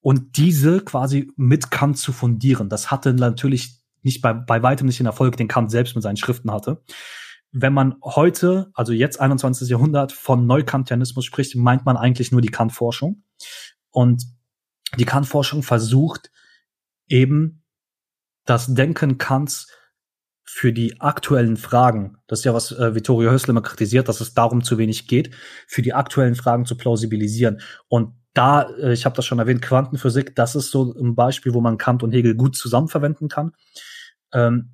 und 0.00 0.36
diese 0.36 0.80
quasi 0.80 1.32
mit 1.34 1.72
Kant 1.72 1.98
zu 1.98 2.12
fundieren. 2.12 2.68
Das 2.68 2.92
hatte 2.92 3.14
natürlich 3.14 3.80
nicht 4.02 4.22
bei, 4.22 4.32
bei 4.32 4.62
weitem 4.62 4.86
nicht 4.86 5.00
den 5.00 5.06
Erfolg, 5.06 5.36
den 5.38 5.48
Kant 5.48 5.72
selbst 5.72 5.96
mit 5.96 6.04
seinen 6.04 6.18
Schriften 6.18 6.52
hatte. 6.52 6.84
Wenn 7.56 7.72
man 7.72 7.94
heute, 8.02 8.72
also 8.74 8.92
jetzt 8.92 9.20
21. 9.20 9.68
Jahrhundert, 9.68 10.10
von 10.10 10.46
Neukantianismus 10.46 11.24
spricht, 11.24 11.54
meint 11.54 11.84
man 11.84 11.96
eigentlich 11.96 12.32
nur 12.32 12.40
die 12.40 12.48
Kant-Forschung. 12.48 13.22
Und 13.90 14.24
die 14.98 15.04
Kant-Forschung 15.04 15.62
versucht 15.62 16.32
eben 17.06 17.62
das 18.44 18.74
Denken 18.74 19.18
Kants 19.18 19.68
für 20.42 20.72
die 20.72 21.00
aktuellen 21.00 21.56
Fragen, 21.56 22.18
das 22.26 22.40
ist 22.40 22.44
ja 22.44 22.54
was 22.54 22.72
äh, 22.72 22.94
Vittorio 22.94 23.30
Hössler 23.30 23.50
immer 23.50 23.62
kritisiert, 23.62 24.08
dass 24.08 24.20
es 24.20 24.34
darum 24.34 24.62
zu 24.62 24.76
wenig 24.76 25.06
geht, 25.06 25.34
für 25.66 25.80
die 25.80 25.94
aktuellen 25.94 26.34
Fragen 26.34 26.66
zu 26.66 26.76
plausibilisieren. 26.76 27.60
Und 27.88 28.14
da, 28.34 28.68
äh, 28.80 28.92
ich 28.92 29.04
habe 29.06 29.16
das 29.16 29.24
schon 29.24 29.38
erwähnt, 29.38 29.62
Quantenphysik, 29.62 30.34
das 30.34 30.54
ist 30.54 30.70
so 30.70 30.92
ein 30.92 31.14
Beispiel, 31.14 31.54
wo 31.54 31.60
man 31.60 31.78
Kant 31.78 32.02
und 32.02 32.12
Hegel 32.12 32.34
gut 32.34 32.56
zusammenverwenden 32.56 33.28
kann. 33.28 33.52
Ähm, 34.32 34.73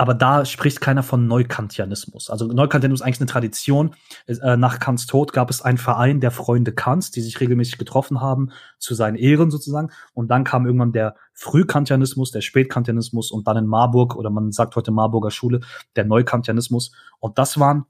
aber 0.00 0.14
da 0.14 0.46
spricht 0.46 0.80
keiner 0.80 1.02
von 1.02 1.26
Neukantianismus. 1.26 2.30
Also 2.30 2.46
Neukantianismus 2.46 3.00
ist 3.02 3.06
eigentlich 3.06 3.20
eine 3.20 3.26
Tradition. 3.26 3.94
Äh, 4.26 4.56
nach 4.56 4.78
Kants 4.78 5.06
Tod 5.06 5.34
gab 5.34 5.50
es 5.50 5.60
einen 5.60 5.76
Verein 5.76 6.20
der 6.20 6.30
Freunde 6.30 6.72
Kants, 6.72 7.10
die 7.10 7.20
sich 7.20 7.38
regelmäßig 7.38 7.76
getroffen 7.76 8.18
haben 8.18 8.50
zu 8.78 8.94
seinen 8.94 9.16
Ehren 9.16 9.50
sozusagen. 9.50 9.90
Und 10.14 10.28
dann 10.30 10.44
kam 10.44 10.64
irgendwann 10.64 10.92
der 10.92 11.16
Frühkantianismus, 11.34 12.30
der 12.30 12.40
Spätkantianismus 12.40 13.30
und 13.30 13.46
dann 13.46 13.58
in 13.58 13.66
Marburg 13.66 14.16
oder 14.16 14.30
man 14.30 14.52
sagt 14.52 14.74
heute 14.74 14.90
Marburger 14.90 15.30
Schule 15.30 15.60
der 15.96 16.06
Neukantianismus. 16.06 16.92
Und 17.18 17.36
das 17.36 17.60
waren 17.60 17.84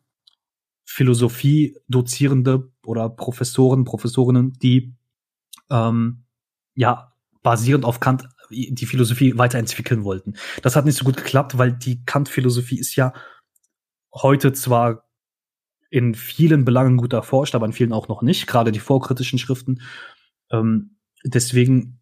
Philosophie-Dozierende 0.86 2.72
oder 2.84 3.08
Professoren, 3.08 3.84
Professorinnen, 3.84 4.54
die 4.54 4.96
ähm, 5.70 6.24
ja 6.74 7.12
basierend 7.44 7.84
auf 7.84 8.00
Kant 8.00 8.28
die 8.51 8.86
Philosophie 8.86 9.39
weiterentwickeln 9.39 10.05
wollten. 10.05 10.35
Das 10.62 10.77
hat 10.77 10.85
nicht 10.85 10.98
so 10.98 11.05
gut 11.05 11.16
geklappt, 11.16 11.59
weil 11.59 11.72
die 11.72 12.05
Kant-Philosophie 12.05 12.78
ist 12.78 12.97
ja 12.97 13.12
heute 14.12 14.52
zwar 14.52 15.09
in 15.90 16.14
vielen 16.14 16.64
Belangen 16.64 16.97
gut 16.97 17.12
erforscht, 17.12 17.55
aber 17.55 17.66
in 17.66 17.72
vielen 17.72 17.93
auch 17.93 18.09
noch 18.09 18.22
nicht, 18.22 18.47
gerade 18.47 18.72
die 18.72 18.81
vorkritischen 18.81 19.39
Schriften. 19.39 19.82
Ähm, 20.51 20.97
deswegen 21.24 22.01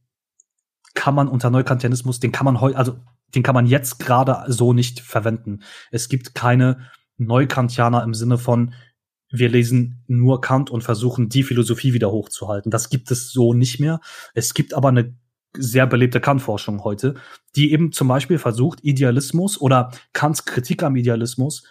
kann 0.95 1.15
man 1.15 1.29
unter 1.29 1.51
Neukantianismus, 1.51 2.21
den 2.21 2.33
kann 2.33 2.45
man 2.45 2.61
heute, 2.61 2.77
also 2.77 2.99
den 3.35 3.43
kann 3.43 3.55
man 3.55 3.67
jetzt 3.67 3.99
gerade 3.99 4.45
so 4.53 4.73
nicht 4.73 5.01
verwenden. 5.01 5.61
Es 5.91 6.09
gibt 6.09 6.35
keine 6.35 6.91
Neukantianer 7.17 8.03
im 8.03 8.15
Sinne 8.15 8.39
von, 8.39 8.75
wir 9.31 9.49
lesen 9.49 10.05
nur 10.07 10.41
Kant 10.41 10.71
und 10.71 10.83
versuchen, 10.83 11.29
die 11.29 11.43
Philosophie 11.43 11.93
wieder 11.93 12.11
hochzuhalten. 12.11 12.71
Das 12.71 12.89
gibt 12.89 13.11
es 13.11 13.31
so 13.31 13.53
nicht 13.53 13.79
mehr. 13.79 14.01
Es 14.35 14.55
gibt 14.55 14.73
aber 14.73 14.89
eine 14.89 15.18
sehr 15.57 15.87
belebte 15.87 16.21
Kant-Forschung 16.21 16.85
heute, 16.85 17.15
die 17.57 17.73
eben 17.73 17.93
zum 17.93 18.09
Beispiel 18.09 18.39
versucht, 18.39 18.81
Idealismus 18.83 19.61
oder 19.61 19.91
Kants 20.13 20.45
Kritik 20.45 20.83
am 20.83 20.97
Idealismus 20.97 21.65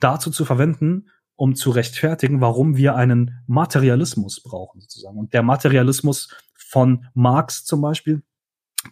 dazu 0.00 0.30
zu 0.30 0.44
verwenden, 0.44 1.08
um 1.36 1.54
zu 1.54 1.70
rechtfertigen, 1.70 2.40
warum 2.40 2.76
wir 2.76 2.94
einen 2.94 3.42
Materialismus 3.46 4.42
brauchen, 4.42 4.80
sozusagen. 4.80 5.18
Und 5.18 5.32
der 5.34 5.42
Materialismus 5.42 6.34
von 6.54 7.06
Marx 7.14 7.64
zum 7.64 7.80
Beispiel, 7.80 8.22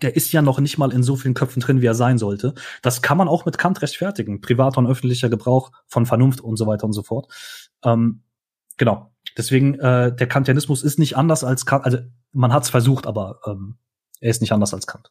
der 0.01 0.17
ist 0.17 0.33
ja 0.33 0.43
noch 0.43 0.59
nicht 0.59 0.79
mal 0.79 0.93
in 0.93 1.03
so 1.03 1.17
vielen 1.17 1.35
Köpfen 1.35 1.61
drin, 1.61 1.83
wie 1.83 1.87
er 1.87 1.95
sein 1.95 2.19
sollte. 2.19 2.55
Das 2.81 3.03
kann 3.03 3.19
man 3.19 3.29
auch 3.29 3.45
mit 3.45 3.59
Kant 3.59 3.83
rechtfertigen. 3.83 4.41
Privater 4.41 4.79
und 4.79 4.87
öffentlicher 4.87 5.29
Gebrauch 5.29 5.71
von 5.87 6.07
Vernunft 6.07 6.41
und 6.41 6.57
so 6.57 6.67
weiter 6.67 6.85
und 6.85 6.93
so 6.93 7.03
fort. 7.03 7.31
Ähm, 7.85 8.23
genau. 8.79 9.13
Deswegen, 9.37 9.75
äh, 9.79 10.15
der 10.15 10.27
Kantianismus 10.27 10.83
ist 10.83 10.99
nicht 10.99 11.17
anders 11.17 11.45
als 11.45 11.67
Kant. 11.67 11.85
Also 11.85 11.99
man 12.33 12.53
hat 12.53 12.65
es 12.65 12.71
versucht, 12.71 13.07
aber 13.07 13.41
ähm, 13.47 13.77
er 14.23 14.31
ist 14.31 14.41
nicht 14.41 14.53
anders 14.53 14.73
als 14.73 14.87
Kant. 14.87 15.11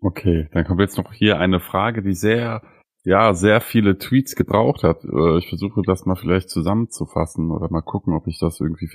Okay, 0.00 0.48
dann 0.52 0.64
kommt 0.64 0.80
jetzt 0.80 0.96
noch 0.96 1.12
hier 1.12 1.38
eine 1.38 1.60
Frage, 1.60 2.02
die 2.02 2.14
sehr, 2.14 2.62
ja, 3.04 3.34
sehr 3.34 3.60
viele 3.60 3.98
Tweets 3.98 4.36
gebraucht 4.36 4.82
hat. 4.82 5.04
Äh, 5.04 5.38
ich 5.38 5.48
versuche 5.48 5.82
das 5.86 6.06
mal 6.06 6.16
vielleicht 6.16 6.50
zusammenzufassen 6.50 7.50
oder 7.50 7.70
mal 7.70 7.82
gucken, 7.82 8.14
ob 8.14 8.26
ich 8.26 8.38
das 8.38 8.60
irgendwie 8.60 8.88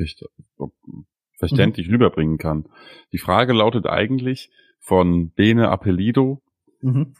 verständlich 1.37 1.87
mhm. 1.87 1.93
rüberbringen 1.93 2.37
kann. 2.37 2.65
Die 3.11 3.19
Frage 3.19 3.53
lautet 3.53 3.85
eigentlich 3.85 4.51
von 4.79 5.31
Bene 5.31 5.69
Appellido. 5.69 6.41
Mhm. 6.81 7.13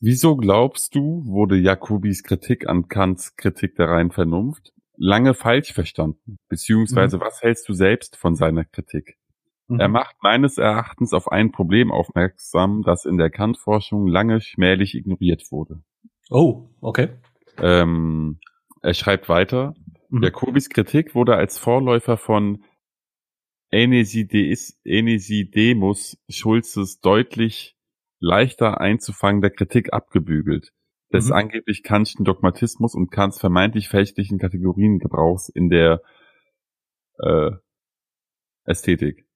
Wieso 0.00 0.36
glaubst 0.36 0.94
du, 0.94 1.24
wurde 1.26 1.56
Jacobis 1.56 2.22
Kritik 2.22 2.68
an 2.68 2.88
Kants 2.88 3.36
Kritik 3.36 3.76
der 3.76 3.88
reinen 3.88 4.10
Vernunft 4.10 4.72
lange 4.96 5.34
falsch 5.34 5.72
verstanden? 5.72 6.38
Beziehungsweise 6.48 7.16
mhm. 7.16 7.20
was 7.22 7.42
hältst 7.42 7.68
du 7.68 7.72
selbst 7.72 8.16
von 8.16 8.34
seiner 8.34 8.64
Kritik? 8.64 9.17
Mhm. 9.68 9.80
Er 9.80 9.88
macht 9.88 10.16
meines 10.22 10.58
Erachtens 10.58 11.12
auf 11.12 11.30
ein 11.30 11.52
Problem 11.52 11.92
aufmerksam, 11.92 12.82
das 12.82 13.04
in 13.04 13.18
der 13.18 13.30
Kant-Forschung 13.30 14.06
lange 14.06 14.40
schmählich 14.40 14.94
ignoriert 14.94 15.44
wurde. 15.50 15.82
Oh, 16.30 16.70
okay. 16.80 17.10
Ähm, 17.58 18.40
er 18.82 18.94
schreibt 18.94 19.28
weiter, 19.28 19.74
mhm. 20.08 20.22
Jacobis 20.22 20.70
Kritik 20.70 21.14
wurde 21.14 21.36
als 21.36 21.58
Vorläufer 21.58 22.16
von 22.16 22.64
Enesidemus 23.70 24.66
Schulzes 26.28 27.00
deutlich 27.00 27.76
leichter 28.18 28.80
einzufangender 28.80 29.50
Kritik 29.50 29.92
abgebügelt, 29.92 30.72
des 31.12 31.26
mhm. 31.26 31.34
angeblich 31.34 31.82
Kantschen 31.82 32.24
Dogmatismus 32.24 32.94
und 32.94 33.10
Kants 33.10 33.38
vermeintlich 33.38 33.90
fälschlichen 33.90 34.38
Kategoriengebrauchs 34.38 35.50
in 35.50 35.68
der 35.68 36.00
äh, 37.18 37.50
Ästhetik. 38.64 39.27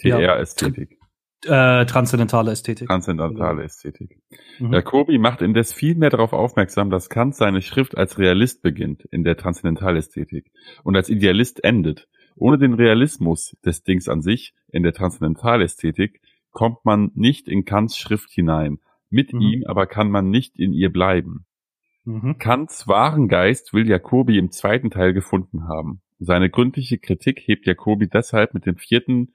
TR-Ästhetik. 0.00 0.98
Ja. 1.44 1.80
Äh, 1.80 1.86
transzendentale 1.86 2.50
Ästhetik. 2.50 2.88
Transzendentale 2.88 3.62
Ästhetik. 3.62 4.20
Mhm. 4.58 4.72
Jacobi 4.72 5.18
macht 5.18 5.40
indes 5.40 5.72
viel 5.72 5.94
mehr 5.94 6.10
darauf 6.10 6.32
aufmerksam, 6.32 6.90
dass 6.90 7.08
Kant 7.08 7.36
seine 7.36 7.62
Schrift 7.62 7.96
als 7.96 8.18
Realist 8.18 8.60
beginnt 8.60 9.04
in 9.12 9.22
der 9.22 9.36
Transzendentalästhetik 9.36 10.50
und 10.82 10.96
als 10.96 11.08
Idealist 11.08 11.62
endet. 11.62 12.08
Ohne 12.34 12.58
den 12.58 12.74
Realismus 12.74 13.56
des 13.64 13.84
Dings 13.84 14.08
an 14.08 14.20
sich 14.20 14.54
in 14.72 14.82
der 14.82 14.92
Transzendentalästhetik 14.92 16.20
kommt 16.50 16.84
man 16.84 17.12
nicht 17.14 17.46
in 17.48 17.64
Kants 17.64 17.96
Schrift 17.96 18.30
hinein. 18.30 18.78
Mit 19.10 19.32
mhm. 19.32 19.40
ihm 19.40 19.64
aber 19.66 19.86
kann 19.86 20.10
man 20.10 20.30
nicht 20.30 20.58
in 20.58 20.72
ihr 20.72 20.90
bleiben. 20.90 21.46
Mhm. 22.04 22.38
Kants 22.38 22.88
wahren 22.88 23.28
Geist 23.28 23.72
will 23.72 23.88
Jacobi 23.88 24.38
im 24.38 24.50
zweiten 24.50 24.90
Teil 24.90 25.12
gefunden 25.12 25.68
haben. 25.68 26.00
Seine 26.18 26.50
gründliche 26.50 26.98
Kritik 26.98 27.40
hebt 27.44 27.64
Jacobi 27.64 28.08
deshalb 28.08 28.54
mit 28.54 28.66
dem 28.66 28.76
vierten 28.76 29.34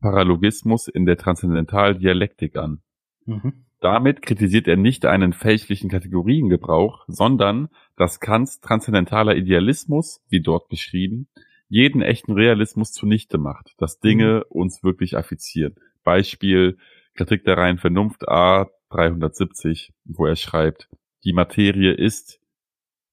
Paralogismus 0.00 0.88
in 0.88 1.06
der 1.06 1.16
Transzendenthaldialektik 1.16 2.56
an. 2.56 2.82
Mhm. 3.24 3.64
Damit 3.80 4.22
kritisiert 4.22 4.66
er 4.66 4.76
nicht 4.76 5.06
einen 5.06 5.32
fälschlichen 5.32 5.88
Kategoriengebrauch, 5.88 7.04
sondern 7.06 7.68
dass 7.96 8.18
Kants 8.18 8.60
transzendentaler 8.60 9.36
Idealismus, 9.36 10.20
wie 10.28 10.40
dort 10.40 10.68
beschrieben, 10.68 11.28
jeden 11.68 12.02
echten 12.02 12.32
Realismus 12.32 12.92
zunichte 12.92 13.38
macht, 13.38 13.74
dass 13.78 14.00
Dinge 14.00 14.44
mhm. 14.48 14.60
uns 14.60 14.82
wirklich 14.82 15.16
affizieren. 15.16 15.76
Beispiel 16.02 16.78
Kritik 17.14 17.44
der 17.44 17.56
reinen 17.56 17.78
Vernunft 17.78 18.28
A 18.28 18.68
370, 18.90 19.92
wo 20.04 20.26
er 20.26 20.36
schreibt, 20.36 20.88
die 21.24 21.32
Materie 21.32 21.92
ist 21.92 22.40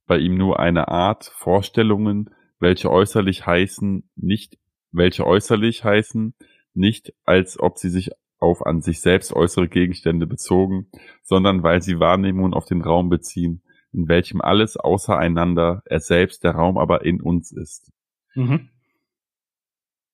bei 0.07 0.17
ihm 0.17 0.37
nur 0.37 0.59
eine 0.59 0.87
Art 0.87 1.25
Vorstellungen, 1.25 2.29
welche 2.59 2.91
äußerlich 2.91 3.45
heißen, 3.45 4.09
nicht, 4.15 4.57
welche 4.91 5.25
äußerlich 5.25 5.83
heißen, 5.83 6.35
nicht 6.75 7.13
als 7.23 7.59
ob 7.59 7.77
sie 7.77 7.89
sich 7.89 8.11
auf 8.39 8.65
an 8.65 8.81
sich 8.81 9.01
selbst 9.01 9.33
äußere 9.33 9.67
Gegenstände 9.67 10.27
bezogen, 10.27 10.87
sondern 11.23 11.63
weil 11.63 11.81
sie 11.81 11.99
Wahrnehmungen 11.99 12.53
auf 12.53 12.65
den 12.65 12.81
Raum 12.81 13.09
beziehen, 13.09 13.63
in 13.91 14.07
welchem 14.07 14.41
alles 14.41 14.77
außereinander, 14.77 15.81
er 15.85 15.99
selbst, 15.99 16.43
der 16.43 16.51
Raum 16.51 16.77
aber 16.77 17.05
in 17.05 17.21
uns 17.21 17.51
ist. 17.51 17.91
Mhm. 18.35 18.69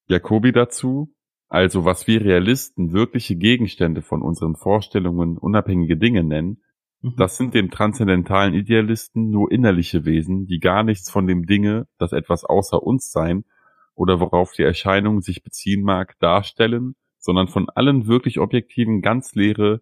Jacobi 0.08 0.52
dazu, 0.52 1.12
also 1.48 1.84
was 1.84 2.06
wir 2.06 2.24
Realisten 2.24 2.92
wirkliche 2.92 3.36
Gegenstände 3.36 4.02
von 4.02 4.22
unseren 4.22 4.56
Vorstellungen 4.56 5.36
unabhängige 5.36 5.96
Dinge 5.96 6.24
nennen, 6.24 6.62
mhm. 7.00 7.14
das 7.16 7.36
sind 7.36 7.54
dem 7.54 7.70
transzendentalen 7.70 8.54
Idealisten 8.54 9.30
nur 9.30 9.50
innerliche 9.50 10.04
Wesen, 10.04 10.46
die 10.46 10.60
gar 10.60 10.84
nichts 10.84 11.10
von 11.10 11.26
dem 11.26 11.44
Dinge, 11.44 11.86
das 11.98 12.12
etwas 12.12 12.44
außer 12.44 12.82
uns 12.82 13.10
sein, 13.10 13.44
oder 13.94 14.20
worauf 14.20 14.52
die 14.52 14.62
Erscheinung 14.62 15.20
sich 15.20 15.42
beziehen 15.42 15.82
mag, 15.82 16.18
darstellen, 16.18 16.94
sondern 17.18 17.48
von 17.48 17.68
allen 17.70 18.06
wirklich 18.06 18.38
objektiven, 18.38 19.00
ganz 19.00 19.34
leere, 19.34 19.80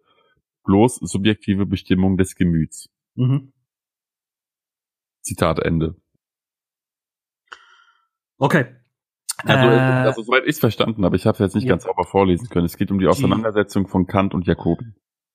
bloß 0.64 0.96
subjektive 0.96 1.66
Bestimmung 1.66 2.16
des 2.16 2.34
Gemüts. 2.34 2.88
Mhm. 3.14 3.52
Zitat 5.22 5.58
Ende. 5.60 5.96
Okay. 8.38 8.76
Also, 9.44 9.68
äh, 9.68 9.78
also 9.78 10.22
soweit 10.22 10.44
ich 10.44 10.50
es 10.50 10.58
verstanden 10.58 11.04
habe, 11.04 11.16
ich 11.16 11.26
habe 11.26 11.34
es 11.34 11.38
jetzt 11.38 11.54
nicht 11.54 11.64
ja. 11.64 11.70
ganz 11.70 11.84
sauber 11.84 12.04
vorlesen 12.04 12.48
können. 12.48 12.66
Es 12.66 12.76
geht 12.76 12.90
um 12.90 12.98
die 12.98 13.06
Auseinandersetzung 13.06 13.88
von 13.88 14.06
Kant 14.06 14.34
und 14.34 14.46
Jacobi. 14.46 14.84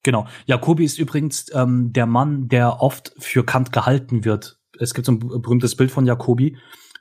Genau. 0.03 0.27
Jacobi 0.45 0.85
ist 0.85 0.99
übrigens 0.99 1.47
ähm, 1.53 1.91
der 1.91 2.05
Mann, 2.05 2.47
der 2.47 2.81
oft 2.81 3.13
für 3.17 3.43
Kant 3.43 3.71
gehalten 3.71 4.23
wird. 4.23 4.59
Es 4.79 4.93
gibt 4.93 5.05
so 5.05 5.13
ein 5.13 5.19
berühmtes 5.19 5.75
Bild 5.75 5.89
von 5.89 6.05
Jacobi, 6.05 6.57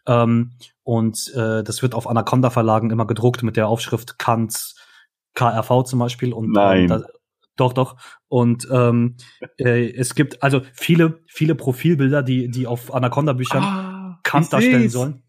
ähm, 0.06 0.52
und 0.82 1.32
äh, 1.34 1.62
das 1.62 1.82
wird 1.82 1.94
auf 1.94 2.08
Anaconda 2.08 2.50
Verlagen 2.50 2.90
immer 2.90 3.06
gedruckt 3.06 3.42
mit 3.42 3.56
der 3.56 3.68
Aufschrift 3.68 4.18
Kants 4.18 4.76
KRV 5.34 5.84
zum 5.84 5.98
Beispiel. 5.98 6.32
Und 6.32 6.46
ähm, 6.46 6.52
Nein. 6.52 6.82
Ähm, 6.82 6.88
da, 6.88 7.06
Doch, 7.56 7.72
doch. 7.72 7.96
Und 8.28 8.68
ähm, 8.70 9.16
äh, 9.58 9.90
es 9.92 10.14
gibt 10.14 10.42
also 10.42 10.62
viele, 10.72 11.22
viele 11.26 11.54
Profilbilder, 11.54 12.22
die, 12.22 12.48
die 12.48 12.66
auf 12.66 12.94
Anaconda-Büchern 12.94 13.62
ah, 13.62 14.20
Kant 14.22 14.52
darstellen 14.52 14.88
sollen. 14.88 15.22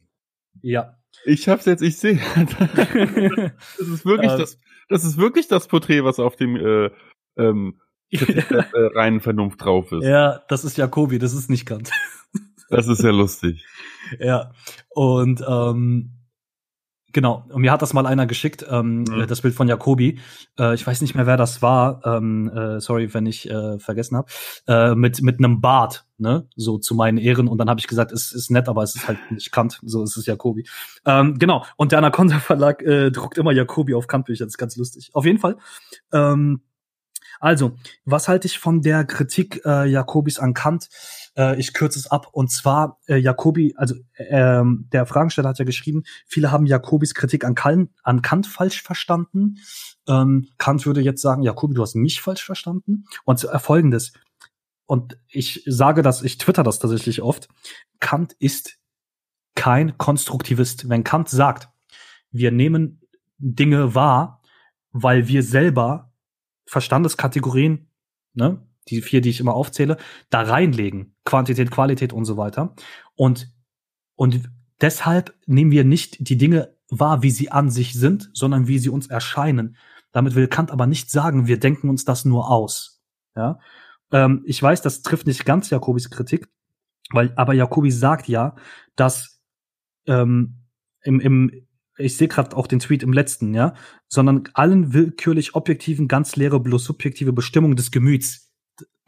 Ja. 0.62 0.98
Ich 1.24 1.48
hab's 1.48 1.66
jetzt, 1.66 1.82
ich 1.82 1.98
sehe. 1.98 2.20
das 3.78 3.88
ist 3.88 4.06
wirklich 4.06 4.32
äh, 4.32 4.38
das, 4.38 4.60
das 4.90 5.04
ist 5.04 5.18
wirklich 5.18 5.48
das 5.48 5.68
Porträt, 5.68 6.04
was 6.04 6.20
auf 6.20 6.36
dem 6.36 6.56
äh, 6.56 6.92
ähm, 7.38 7.80
der, 8.12 8.74
äh, 8.74 8.86
reinen 8.94 9.22
Vernunft 9.22 9.64
drauf 9.64 9.92
ist. 9.92 10.04
Ja, 10.04 10.44
das 10.48 10.66
ist 10.66 10.78
Jakobi, 10.78 11.20
das 11.20 11.34
ist 11.34 11.50
nicht 11.50 11.66
Kant. 11.66 11.92
Das 12.70 12.88
ist 12.88 13.04
ja 13.04 13.12
lustig. 13.12 13.66
Ja. 14.20 14.52
Und 14.90 15.44
ähm, 15.48 16.16
Genau, 17.16 17.46
und 17.48 17.62
mir 17.62 17.72
hat 17.72 17.82
das 17.82 17.94
mal 17.94 18.06
einer 18.06 18.26
geschickt, 18.26 18.66
ähm, 18.70 19.04
mhm. 19.04 19.26
das 19.26 19.40
Bild 19.40 19.56
von 19.56 19.70
Jakobi. 19.70 20.20
Äh, 20.60 20.76
ich 20.76 20.86
weiß 20.86 21.00
nicht 21.00 21.16
mehr, 21.16 21.26
wer 21.26 21.38
das 21.38 21.62
war. 21.62 22.02
Ähm, 22.06 22.50
äh, 22.50 22.82
sorry, 22.82 23.14
wenn 23.14 23.26
ich 23.26 23.50
äh, 23.50 23.80
vergessen 23.80 24.18
habe. 24.18 24.28
Äh, 24.68 24.96
mit 24.96 25.22
mit 25.22 25.38
einem 25.38 25.62
Bart, 25.62 26.06
ne, 26.18 26.50
so 26.58 26.78
zu 26.78 26.94
meinen 26.94 27.18
Ehren. 27.18 27.48
Und 27.48 27.58
dann 27.58 27.70
habe 27.70 27.80
ich 27.80 27.88
gesagt, 27.88 28.12
es 28.12 28.34
ist 28.34 28.52
nett, 28.52 28.68
aber 28.68 28.84
es 28.84 28.96
ist 28.96 29.08
halt 29.08 29.18
nicht 29.32 29.54
Kant. 29.54 29.80
So 29.86 30.04
ist 30.04 30.18
es 30.18 30.26
Jakobi. 30.26 30.68
Ähm, 31.06 31.40
genau. 31.40 31.64
Und 31.78 31.94
der 31.94 32.00
Anaconda 32.00 32.40
Verlag 32.40 32.82
äh, 32.82 33.12
druckt 33.12 33.38
immer 33.38 33.54
Jakobi 33.54 33.94
auf 33.94 34.08
Kantbücher. 34.08 34.44
Das 34.44 34.56
ist 34.56 34.58
ganz 34.58 34.76
lustig. 34.76 35.12
Auf 35.14 35.24
jeden 35.24 35.40
Fall. 35.40 35.56
Ähm, 36.12 36.64
also, 37.40 37.78
was 38.06 38.28
halte 38.28 38.48
ich 38.48 38.60
von 38.60 38.82
der 38.82 39.06
Kritik 39.06 39.62
äh, 39.66 39.88
Jakobis 39.88 40.40
an 40.40 40.54
Kant? 40.54 40.90
Äh, 41.38 41.60
ich 41.60 41.74
kürze 41.74 42.00
es 42.00 42.08
ab. 42.08 42.28
Und 42.32 42.52
zwar, 42.52 43.00
äh, 43.08 43.18
Jakobi, 43.18 43.74
also 43.78 43.96
ähm, 44.18 44.88
der 44.92 45.06
Fragensteller 45.06 45.50
hat 45.50 45.60
ja 45.60 45.66
geschrieben, 45.66 46.04
viele 46.28 46.52
haben 46.52 46.66
Jakobis 46.66 47.14
Kritik 47.14 47.46
an, 47.46 47.56
Kant, 47.56 47.92
an 48.04 48.22
Kant 48.22 48.48
falsch 48.48 48.82
verstanden. 48.82 49.58
Ähm, 50.08 50.48
Kant 50.58 50.86
würde 50.86 51.02
jetzt 51.02 51.22
sagen, 51.22 51.44
Jakobi, 51.44 51.74
du 51.74 51.82
hast 51.82 51.96
mich 51.96 52.22
falsch 52.22 52.44
verstanden. 52.44 53.06
Und 53.26 53.44
äh, 53.44 53.60
folgendes, 53.60 54.14
und 54.86 55.18
ich 55.28 55.64
sage 55.66 56.02
das, 56.02 56.22
ich 56.22 56.38
twitter 56.38 56.64
das 56.64 56.80
tatsächlich 56.80 57.22
oft, 57.22 57.48
Kant 58.00 58.34
ist 58.40 58.78
kein 59.56 59.98
Konstruktivist. 59.98 60.90
Wenn 60.90 61.04
Kant 61.04 61.30
sagt, 61.30 61.70
wir 62.32 62.52
nehmen 62.52 63.02
Dinge 63.38 63.96
wahr, 63.96 64.42
weil 64.92 65.28
wir 65.28 65.44
selber 65.44 66.12
Verstandeskategorien, 66.66 67.90
ne, 68.34 68.66
die 68.88 69.02
vier, 69.02 69.22
die 69.22 69.30
ich 69.30 69.40
immer 69.40 69.54
aufzähle, 69.54 69.98
da 70.30 70.42
reinlegen. 70.42 71.16
Quantität, 71.26 71.72
Qualität 71.72 72.14
und 72.14 72.26
so 72.26 72.38
weiter. 72.38 72.76
Und, 73.16 73.52
und 74.16 74.50
deshalb 74.82 75.34
nehmen 75.46 75.72
wir 75.72 75.84
nicht 75.84 76.30
die 76.30 76.38
Dinge 76.38 76.76
wahr, 76.90 77.24
wie 77.24 77.32
sie 77.32 77.52
an 77.52 77.70
sich 77.70 77.94
sind, 77.94 78.30
sondern 78.34 78.68
wie 78.68 78.80
sie 78.80 78.90
uns 78.90 79.08
erscheinen. 79.08 79.76
Damit 80.12 80.36
will 80.36 80.48
Kant 80.48 80.72
aber 80.72 80.88
nicht 80.88 81.10
sagen, 81.10 81.48
wir 81.48 81.60
denken 81.60 81.90
uns 81.90 82.06
das 82.06 82.26
nur 82.26 82.50
aus. 82.50 83.02
Ja, 83.36 83.60
ähm, 84.12 84.44
ich 84.46 84.62
weiß, 84.62 84.82
das 84.82 85.02
trifft 85.02 85.28
nicht 85.28 85.46
ganz 85.46 85.70
Jakobis 85.70 86.10
Kritik, 86.10 86.48
weil, 87.10 87.34
aber 87.36 87.54
Jakobi 87.54 87.92
sagt 87.92 88.28
ja, 88.28 88.56
dass 88.96 89.42
ähm, 90.08 90.62
im, 91.02 91.20
im, 91.20 91.65
ich 91.98 92.18
sehe 92.18 92.28
gerade 92.28 92.56
auch 92.56 92.68
den 92.68 92.80
Tweet 92.80 93.04
im 93.04 93.14
letzten, 93.14 93.54
ja, 93.54 93.74
sondern 94.08 94.50
allen 94.54 94.94
willkürlich 94.94 95.56
objektiven, 95.56 96.08
ganz 96.08 96.36
leere, 96.36 96.60
bloß 96.60 96.84
subjektive 96.84 97.34
Bestimmung 97.34 97.76
des 97.76 97.92
Gemüts. 97.92 98.52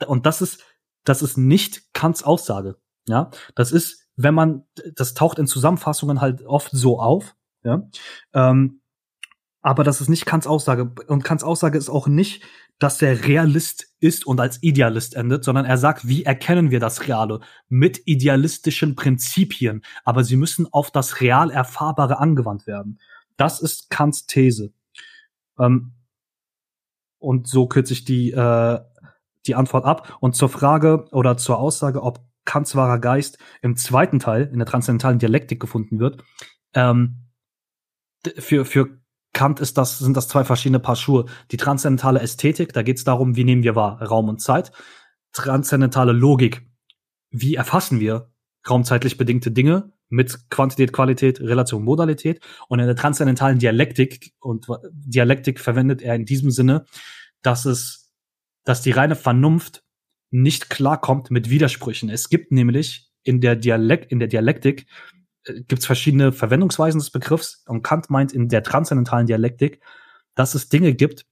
Und 0.05 0.26
das 0.26 0.41
ist, 0.41 0.64
das 1.03 1.22
ist 1.22 1.38
nicht 1.38 1.93
Kants 1.93 2.23
Aussage, 2.23 2.77
ja. 3.07 3.31
Das 3.55 3.72
ist, 3.72 4.07
wenn 4.15 4.34
man, 4.34 4.64
das 4.95 5.14
taucht 5.14 5.39
in 5.39 5.47
Zusammenfassungen 5.47 6.22
halt 6.22 6.43
oft 6.43 6.72
so 6.72 6.99
auf, 6.99 7.35
ja. 7.64 7.89
Ähm, 8.34 8.81
aber 9.68 9.84
das 9.84 9.99
ist 9.99 10.07
nicht 10.07 10.26
Kants 10.26 10.48
Aussage. 10.48 10.94
Und 11.07 11.26
Kants 11.26 11.44
Aussage 11.44 11.77
ist 11.77 11.89
auch 11.89 12.07
nicht, 12.07 12.41
dass 12.80 12.99
der 12.99 13.26
Realist 13.26 13.94
ist 13.99 14.26
und 14.26 14.39
als 14.39 14.64
Idealist 14.64 15.14
endet, 15.14 15.44
sondern 15.44 15.65
er 15.65 15.77
sagt, 15.77 16.07
wie 16.07 16.23
erkennen 16.23 16.72
wir 16.72 16.80
das 16.80 17.06
Reale? 17.06 17.41
Mit 17.68 18.02
idealistischen 18.06 18.95
Prinzipien. 18.95 19.81
Aber 20.06 20.23
sie 20.23 20.38
müssen 20.38 20.72
auf 20.72 20.89
das 20.89 21.19
real 21.19 21.52
Erfahrbare 21.52 22.18
angewandt 22.18 22.65
werden. 22.65 23.02
Das 23.35 23.60
ist 23.61 23.89
Kants 23.89 24.26
These. 24.26 24.72
Ähm, 25.60 25.91
und 27.19 27.49
so 27.49 27.68
kürze 27.68 27.91
ich 27.91 28.06
die, 28.06 28.31
äh, 28.31 28.80
die 29.48 29.56
Antwort 29.56 29.84
ab. 29.84 30.18
Und 30.22 30.38
zur 30.38 30.48
Frage 30.48 31.10
oder 31.11 31.35
zur 31.35 31.60
Aussage, 31.60 32.03
ob 32.03 32.22
Kants 32.45 32.73
wahrer 32.77 32.99
Geist 32.99 33.38
im 33.61 33.76
zweiten 33.76 34.19
Teil, 34.19 34.49
in 34.49 34.60
der 34.60 34.65
transzendentalen 34.65 35.19
Dialektik 35.19 35.60
gefunden 35.60 35.99
wird, 35.99 36.23
ähm, 36.73 37.26
für, 38.38 38.64
für 38.64 38.98
Kant 39.38 39.59
ist 39.59 39.77
das, 39.77 39.99
sind 39.99 40.18
das 40.18 40.27
zwei 40.27 40.43
verschiedene 40.43 40.80
Paar 40.80 40.95
Schuhe. 40.95 41.26
Die 41.51 41.57
transzendentale 41.57 42.19
Ästhetik, 42.22 42.73
da 42.73 42.81
geht 42.81 42.97
es 42.97 43.03
darum, 43.03 43.35
wie 43.35 43.43
nehmen 43.43 43.61
wir 43.61 43.76
wahr 43.76 44.01
Raum 44.01 44.30
und 44.30 44.41
Zeit. 44.41 44.72
Transzendentale 45.31 46.11
Logik, 46.11 46.68
wie 47.30 47.53
erfassen 47.53 47.99
wir 47.99 48.31
raumzeitlich 48.68 49.15
bedingte 49.15 49.51
Dinge 49.51 49.93
mit 50.09 50.49
Quantität, 50.49 50.91
Qualität, 50.91 51.39
Relation, 51.39 51.84
Modalität. 51.84 52.41
Und 52.68 52.80
in 52.80 52.88
der 52.88 52.95
transzendentalen 52.95 53.59
Dialektik, 53.59 54.34
und 54.39 54.65
Dialektik 54.91 55.59
verwendet 55.59 56.01
er 56.01 56.15
in 56.15 56.26
diesem 56.26 56.49
Sinne, 56.49 56.85
dass 57.43 57.65
es, 57.65 58.11
dass 58.64 58.81
die 58.81 58.91
reine 58.91 59.15
Vernunft 59.15 59.84
nicht 60.31 60.72
klarkommt 60.72 61.30
mit 61.30 61.51
Widersprüchen. 61.51 62.09
Es 62.09 62.30
gibt 62.30 62.51
nämlich 62.51 63.11
in 63.22 63.39
der 63.39 63.55
Dialekt, 63.55 64.11
in 64.11 64.18
der 64.18 64.30
Dialektik 64.30 64.88
gibt 65.53 65.80
es 65.80 65.86
verschiedene 65.86 66.32
Verwendungsweisen 66.32 66.99
des 66.99 67.10
Begriffs 67.10 67.64
und 67.68 67.84
Kant 67.84 68.10
meint 68.10 68.34
in 68.34 68.49
der 68.49 68.64
transzendentalen 68.64 69.28
Dialektik, 69.28 69.82
dass 70.36 70.56
es 70.56 70.69
Dinge 70.69 70.94
gibt, 70.94 71.26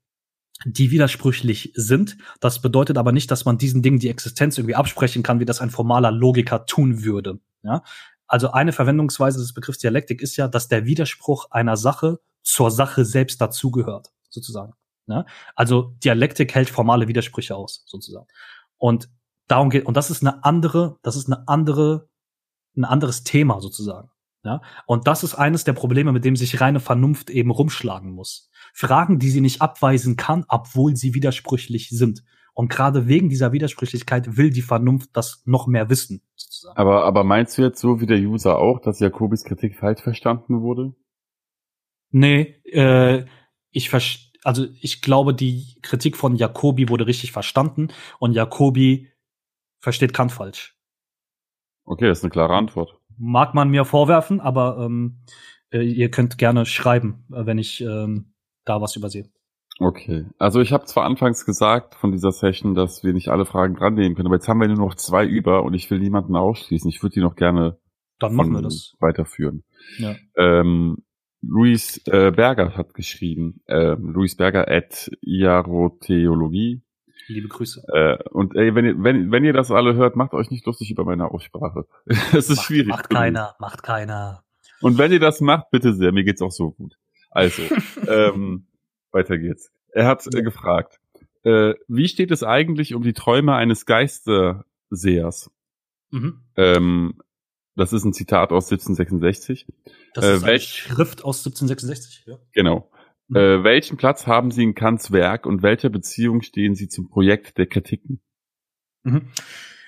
die 0.66 0.92
widersprüchlich 0.92 1.72
sind. 1.76 2.18
Das 2.40 2.62
bedeutet 2.62 2.98
aber 2.98 3.12
nicht, 3.12 3.30
dass 3.30 3.46
man 3.46 3.58
diesen 3.58 3.82
Dingen 3.82 4.00
die 4.00 4.10
Existenz 4.10 4.58
irgendwie 4.58 4.76
absprechen 4.76 5.24
kann, 5.24 5.40
wie 5.40 5.46
das 5.46 5.62
ein 5.62 5.70
formaler 5.70 6.12
Logiker 6.12 6.66
tun 6.66 7.04
würde. 7.04 7.40
Ja? 7.64 7.84
Also 8.28 8.52
eine 8.52 8.72
Verwendungsweise 8.72 9.40
des 9.40 9.54
Begriffs 9.54 9.80
Dialektik 9.80 10.22
ist 10.22 10.38
ja, 10.38 10.48
dass 10.48 10.68
der 10.68 10.86
Widerspruch 10.86 11.52
einer 11.52 11.78
Sache 11.78 12.20
zur 12.42 12.72
Sache 12.72 13.06
selbst 13.06 13.42
dazugehört, 13.42 14.12
sozusagen. 14.30 14.74
Ja? 15.08 15.26
Also 15.56 15.96
Dialektik 16.04 16.56
hält 16.56 16.70
formale 16.70 17.08
Widersprüche 17.08 17.56
aus, 17.56 17.84
sozusagen. 17.86 18.28
Und 18.78 19.10
darum 19.48 19.70
geht, 19.70 19.86
und 19.86 19.98
das 19.98 20.10
ist 20.10 20.22
eine 20.22 20.44
andere, 20.44 20.98
das 21.04 21.16
ist 21.16 21.28
eine 21.28 21.48
andere 21.48 22.10
ein 22.76 22.86
anderes 22.86 23.24
Thema 23.24 23.62
sozusagen. 23.62 24.10
Ja? 24.44 24.62
Und 24.86 25.08
das 25.08 25.24
ist 25.24 25.36
eines 25.36 25.64
der 25.64 25.74
Probleme, 25.74 26.12
mit 26.12 26.24
dem 26.24 26.36
sich 26.36 26.62
reine 26.62 26.80
Vernunft 26.80 27.30
eben 27.30 27.52
rumschlagen 27.52 28.12
muss. 28.12 28.50
Fragen, 28.74 29.20
die 29.20 29.30
sie 29.30 29.42
nicht 29.42 29.62
abweisen 29.62 30.16
kann, 30.16 30.46
obwohl 30.48 30.96
sie 30.96 31.14
widersprüchlich 31.14 31.90
sind. 31.90 32.24
Und 32.54 32.70
gerade 32.70 33.08
wegen 33.08 33.28
dieser 33.28 33.52
Widersprüchlichkeit 33.52 34.38
will 34.38 34.50
die 34.50 34.62
Vernunft 34.62 35.10
das 35.14 35.42
noch 35.46 35.68
mehr 35.68 35.90
wissen. 35.90 36.22
Sozusagen. 36.36 36.78
Aber, 36.78 37.04
aber 37.04 37.24
meinst 37.24 37.58
du 37.58 37.64
jetzt 37.64 37.82
so 37.82 38.00
wie 38.00 38.06
der 38.06 38.20
User 38.20 38.58
auch, 38.58 38.80
dass 38.80 39.00
Jakobis 39.00 39.44
Kritik 39.44 39.76
falsch 39.78 40.02
verstanden 40.02 40.62
wurde? 40.62 40.94
Nee, 42.12 42.62
äh, 42.72 43.26
ich 43.72 43.92
also 44.46 44.68
ich 44.80 45.02
glaube, 45.02 45.34
die 45.34 45.76
Kritik 45.82 46.16
von 46.16 46.36
Jakobi 46.36 46.88
wurde 46.88 47.08
richtig 47.08 47.34
verstanden 47.34 47.90
und 48.20 48.34
Jakobi 48.34 49.10
versteht 49.80 50.14
Kant 50.14 50.32
falsch. 50.32 50.75
Okay, 51.86 52.08
das 52.08 52.20
ist 52.20 52.24
eine 52.24 52.32
klare 52.32 52.56
Antwort. 52.56 52.98
Mag 53.18 53.54
man 53.54 53.70
mir 53.70 53.86
vorwerfen, 53.86 54.42
aber 54.42 54.78
ähm, 54.80 55.22
äh, 55.72 55.82
ihr 55.82 56.10
könnt 56.12 56.38
gerne 56.38 56.66
schreiben, 56.66 57.26
äh, 57.32 57.46
wenn 57.46 57.58
ich 57.58 57.82
ähm, 57.82 58.34
da 58.66 58.82
was 58.82 58.96
übersehe. 58.96 59.30
Okay, 59.80 60.26
also 60.40 60.62
ich 60.62 60.72
habe 60.72 60.86
zwar 60.86 61.04
anfangs 61.04 61.46
gesagt 61.46 61.96
von 61.96 62.12
dieser 62.12 62.32
Session, 62.32 62.76
dass 62.76 63.04
wir 63.04 63.14
nicht 63.14 63.28
alle 63.28 63.46
Fragen 63.46 63.76
dran 63.76 63.94
nehmen 63.94 64.16
können, 64.16 64.28
aber 64.28 64.36
jetzt 64.36 64.48
haben 64.48 64.62
wir 64.62 64.68
nur 64.68 64.78
noch 64.78 64.96
zwei 64.96 65.26
über 65.26 65.64
und 65.64 65.74
ich 65.74 65.92
will 65.92 66.00
niemanden 66.00 66.36
ausschließen. 66.36 66.90
Ich 66.90 67.04
würde 67.04 67.16
die 67.16 67.22
noch 67.22 67.36
gerne 67.36 67.78
dann 68.20 68.34
machen 68.34 68.54
wir 68.54 68.62
das 68.62 68.96
weiterführen. 69.00 69.64
Ja. 69.98 70.16
Ähm, 70.38 70.98
Luis 71.42 72.02
äh, 72.08 72.32
Berger 72.32 72.76
hat 72.76 72.94
geschrieben, 72.94 73.62
äh, 73.68 73.96
Luis 74.00 74.36
Berger 74.36 74.70
at 74.70 75.12
Iarotheologie 75.22 76.82
Liebe 77.28 77.48
Grüße. 77.48 77.84
Äh, 77.88 78.30
und 78.30 78.56
ey, 78.56 78.76
wenn 78.76 78.86
ihr, 78.86 78.96
wenn, 79.04 79.32
wenn 79.32 79.44
ihr 79.44 79.54
das 79.54 79.72
alle 79.72 79.96
hört, 79.96 80.16
macht 80.16 80.34
euch 80.34 80.52
nicht 80.52 80.66
lustig 80.66 80.92
über 80.92 81.06
meine 81.06 81.32
Aussprache. 81.32 81.86
Es 82.06 82.50
ist 82.50 82.58
macht, 82.58 82.66
schwierig. 82.66 82.88
Macht 82.88 83.10
keiner, 83.10 83.56
macht 83.60 83.84
keiner. 83.84 84.44
Und 84.82 84.98
wenn 84.98 85.12
ihr 85.12 85.20
das 85.20 85.42
macht, 85.42 85.72
bitte 85.72 85.94
sehr, 85.94 86.12
mir 86.12 86.24
geht's 86.24 86.42
auch 86.42 86.52
so 86.52 86.72
gut. 86.72 86.98
Also, 87.32 87.64
ähm, 88.08 88.68
weiter 89.12 89.38
geht's. 89.38 89.72
Er 89.90 90.08
hat 90.08 90.26
äh, 90.28 90.42
gefragt, 90.42 91.00
äh, 91.44 91.74
wie 91.88 92.08
steht 92.08 92.32
es 92.32 92.44
eigentlich 92.44 92.94
um 92.94 93.04
die 93.04 93.14
Träume 93.14 93.56
eines 93.56 93.86
Geistersehers? 93.86 95.52
Mhm. 96.12 96.42
Ähm, 96.56 97.22
das 97.76 97.92
ist 97.92 98.06
ein 98.06 98.14
Zitat 98.14 98.52
aus 98.52 98.72
1766. 98.72 99.68
Das 100.14 100.26
ist 100.26 100.44
äh, 100.44 100.48
eine 100.48 100.60
Schrift 100.60 101.24
aus 101.24 101.40
1766, 101.40 102.26
ja. 102.26 102.38
Genau. 102.54 102.90
Äh, 103.34 103.64
welchen 103.64 103.98
Platz 103.98 104.28
haben 104.28 104.52
Sie 104.52 104.64
in 104.64 104.76
Kants 104.76 105.12
Werk 105.12 105.46
und 105.46 105.64
welcher 105.64 105.90
Beziehung 105.90 106.42
stehen 106.42 106.76
Sie 106.76 106.88
zum 106.88 107.10
Projekt 107.10 107.58
der 107.58 107.68
Kritiken? 107.68 108.22
Mhm. 109.04 109.30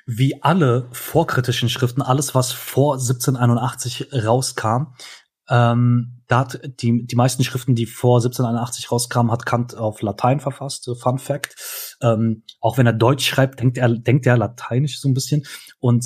Wie 0.05 0.41
alle 0.41 0.87
vorkritischen 0.91 1.69
Schriften, 1.69 2.01
alles 2.01 2.33
was 2.33 2.51
vor 2.51 2.93
1781 2.95 4.13
rauskam, 4.25 4.93
Ähm, 5.49 6.23
da 6.27 6.39
hat 6.39 6.59
die, 6.81 7.05
die 7.05 7.15
meisten 7.15 7.45
Schriften, 7.45 7.73
die 7.73 7.85
vor 7.85 8.17
1781 8.17 8.91
rauskamen, 8.91 9.31
hat 9.31 9.45
Kant 9.45 9.75
auf 9.75 10.01
Latein 10.01 10.41
verfasst, 10.41 10.89
Fun 10.99 11.19
Fact. 11.19 11.95
Ähm, 12.01 12.43
auch 12.59 12.77
wenn 12.77 12.85
er 12.85 12.91
Deutsch 12.91 13.25
schreibt, 13.25 13.61
denkt 13.61 13.77
er, 13.77 13.87
denkt 13.87 14.25
er 14.25 14.35
lateinisch 14.35 14.99
so 14.99 15.07
ein 15.07 15.13
bisschen. 15.13 15.45
Und 15.79 16.05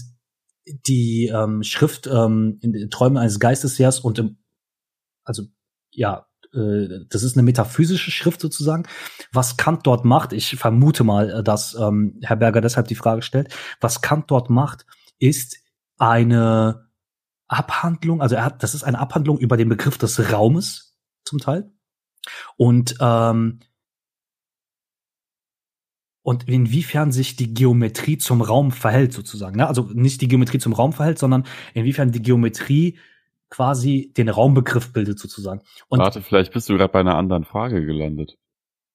die 0.68 1.32
ähm, 1.34 1.64
Schrift 1.64 2.06
ähm, 2.06 2.60
in 2.62 2.74
den 2.74 2.92
Träumen 2.92 3.18
eines 3.18 3.40
Geistesjahrs 3.40 4.00
und 4.00 4.20
im, 4.20 4.38
also 5.24 5.44
ja, 5.90 6.28
äh, 6.54 7.06
das 7.10 7.24
ist 7.24 7.36
eine 7.36 7.44
metaphysische 7.44 8.12
Schrift 8.12 8.42
sozusagen. 8.42 8.84
Was 9.32 9.58
Kant 9.58 9.86
dort 9.88 10.06
macht, 10.06 10.34
ich 10.34 10.56
vermute 10.56 11.04
mal, 11.04 11.30
äh, 11.30 11.44
dass 11.44 11.76
ähm, 11.76 12.20
Herr 12.22 12.38
Berger 12.38 12.62
deshalb 12.62 12.88
die 12.88 12.96
Frage 12.96 13.22
stellt, 13.22 13.54
was 13.80 14.02
Kant 14.02 14.30
dort 14.30 14.50
macht, 14.50 14.86
ist 15.20 15.58
eine 15.98 16.90
Abhandlung, 17.48 18.22
also 18.22 18.36
er 18.36 18.46
hat, 18.46 18.64
das 18.64 18.74
ist 18.74 18.84
eine 18.84 19.00
Abhandlung 19.00 19.38
über 19.38 19.58
den 19.58 19.70
Begriff 19.70 19.98
des 19.98 20.32
Raumes 20.32 20.98
zum 21.26 21.40
Teil. 21.40 21.72
Und 22.58 22.96
ähm, 23.00 23.60
und 26.24 26.48
inwiefern 26.48 27.12
sich 27.12 27.36
die 27.36 27.54
Geometrie 27.54 28.18
zum 28.18 28.42
Raum 28.42 28.72
verhält 28.72 29.12
sozusagen. 29.12 29.58
Ne? 29.58 29.68
Also 29.68 29.90
nicht 29.94 30.22
die 30.22 30.28
Geometrie 30.28 30.60
zum 30.60 30.74
Raum 30.74 30.94
verhält, 30.94 31.18
sondern 31.18 31.46
inwiefern 31.74 32.12
die 32.12 32.22
Geometrie 32.22 33.00
quasi 33.52 34.12
den 34.18 34.30
Raumbegriff 34.30 34.92
bildet 34.94 35.20
sozusagen. 35.20 35.62
Und 35.90 36.00
Warte, 36.00 36.22
vielleicht 36.22 36.54
bist 36.54 36.68
du 36.70 36.78
gerade 36.78 36.92
bei 36.92 37.02
einer 37.02 37.18
anderen 37.18 37.44
Frage 37.44 37.86
gelandet. 37.86 38.38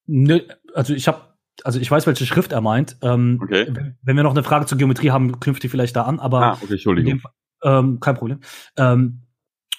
Ne, 0.07 0.49
also 0.75 0.95
ich 0.95 1.07
habe, 1.07 1.21
also 1.63 1.79
ich 1.79 1.91
weiß, 1.91 2.07
welche 2.07 2.27
Schrift 2.27 2.53
er 2.53 2.61
meint. 2.61 2.97
Ähm, 3.03 3.39
okay. 3.43 3.73
Wenn 4.03 4.17
wir 4.17 4.23
noch 4.25 4.33
eine 4.33 4.43
Frage 4.43 4.67
zur 4.67 4.79
Geometrie 4.79 5.11
haben, 5.11 5.39
knüpft 5.39 5.63
die 5.63 5.69
vielleicht 5.69 5.95
da 5.95 6.03
an, 6.03 6.19
aber 6.19 6.43
ah, 6.43 6.59
okay, 6.61 6.73
Entschuldigung. 6.73 7.19
Dem, 7.19 7.23
ähm, 7.63 8.01
kein 8.01 8.17
Problem. 8.17 8.41
Ähm, 8.77 9.23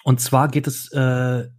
und 0.04 0.22
zwar 0.22 0.48
geht 0.48 0.68
es, 0.68 0.91
äh, 0.94 1.49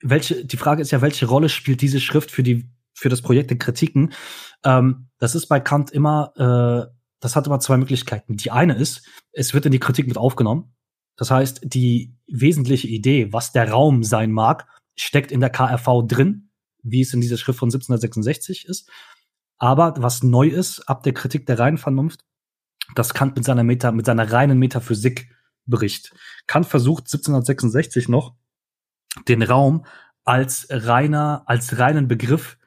welche, 0.00 0.44
die 0.44 0.56
Frage 0.56 0.80
ist 0.80 0.92
ja, 0.92 1.02
welche 1.02 1.26
Rolle 1.26 1.48
spielt 1.48 1.82
diese 1.82 2.00
Schrift 2.00 2.30
für 2.30 2.42
die, 2.42 2.70
für 2.94 3.08
das 3.08 3.22
Projekt 3.22 3.50
der 3.50 3.58
Kritiken? 3.58 4.12
Ähm, 4.64 5.08
das 5.18 5.34
ist 5.34 5.46
bei 5.46 5.58
Kant 5.58 5.90
immer, 5.90 6.32
äh, 6.36 6.94
das 7.20 7.34
hat 7.34 7.46
immer 7.46 7.58
zwei 7.58 7.76
Möglichkeiten. 7.76 8.36
Die 8.36 8.52
eine 8.52 8.74
ist, 8.74 9.08
es 9.32 9.52
wird 9.52 9.66
in 9.66 9.72
die 9.72 9.80
Kritik 9.80 10.06
mit 10.06 10.16
aufgenommen. 10.16 10.74
Das 11.18 11.30
heißt, 11.32 11.60
die 11.64 12.14
wesentliche 12.28 12.86
Idee, 12.86 13.32
was 13.32 13.52
der 13.52 13.70
Raum 13.70 14.04
sein 14.04 14.32
mag, 14.32 14.66
steckt 14.96 15.32
in 15.32 15.40
der 15.40 15.50
KRV 15.50 16.06
drin, 16.06 16.50
wie 16.82 17.02
es 17.02 17.12
in 17.12 17.20
dieser 17.20 17.36
Schrift 17.36 17.58
von 17.58 17.66
1766 17.66 18.66
ist. 18.66 18.88
Aber 19.58 19.94
was 19.98 20.22
neu 20.22 20.46
ist, 20.46 20.88
ab 20.88 21.02
der 21.02 21.12
Kritik 21.12 21.44
der 21.44 21.58
reinen 21.58 21.76
Vernunft, 21.76 22.24
das 22.94 23.12
Kant 23.12 23.34
mit 23.36 23.44
seiner 23.44 23.64
Meta, 23.64 23.90
mit 23.90 24.06
seiner 24.06 24.30
reinen 24.32 24.58
Metaphysik 24.58 25.28
bricht. 25.66 26.14
Kant 26.46 26.66
versucht 26.66 27.04
1766 27.06 28.08
noch, 28.08 28.34
den 29.26 29.42
Raum 29.42 29.84
als 30.24 30.68
reiner, 30.70 31.42
als 31.46 31.78
reinen 31.78 32.06
Begriff 32.06 32.58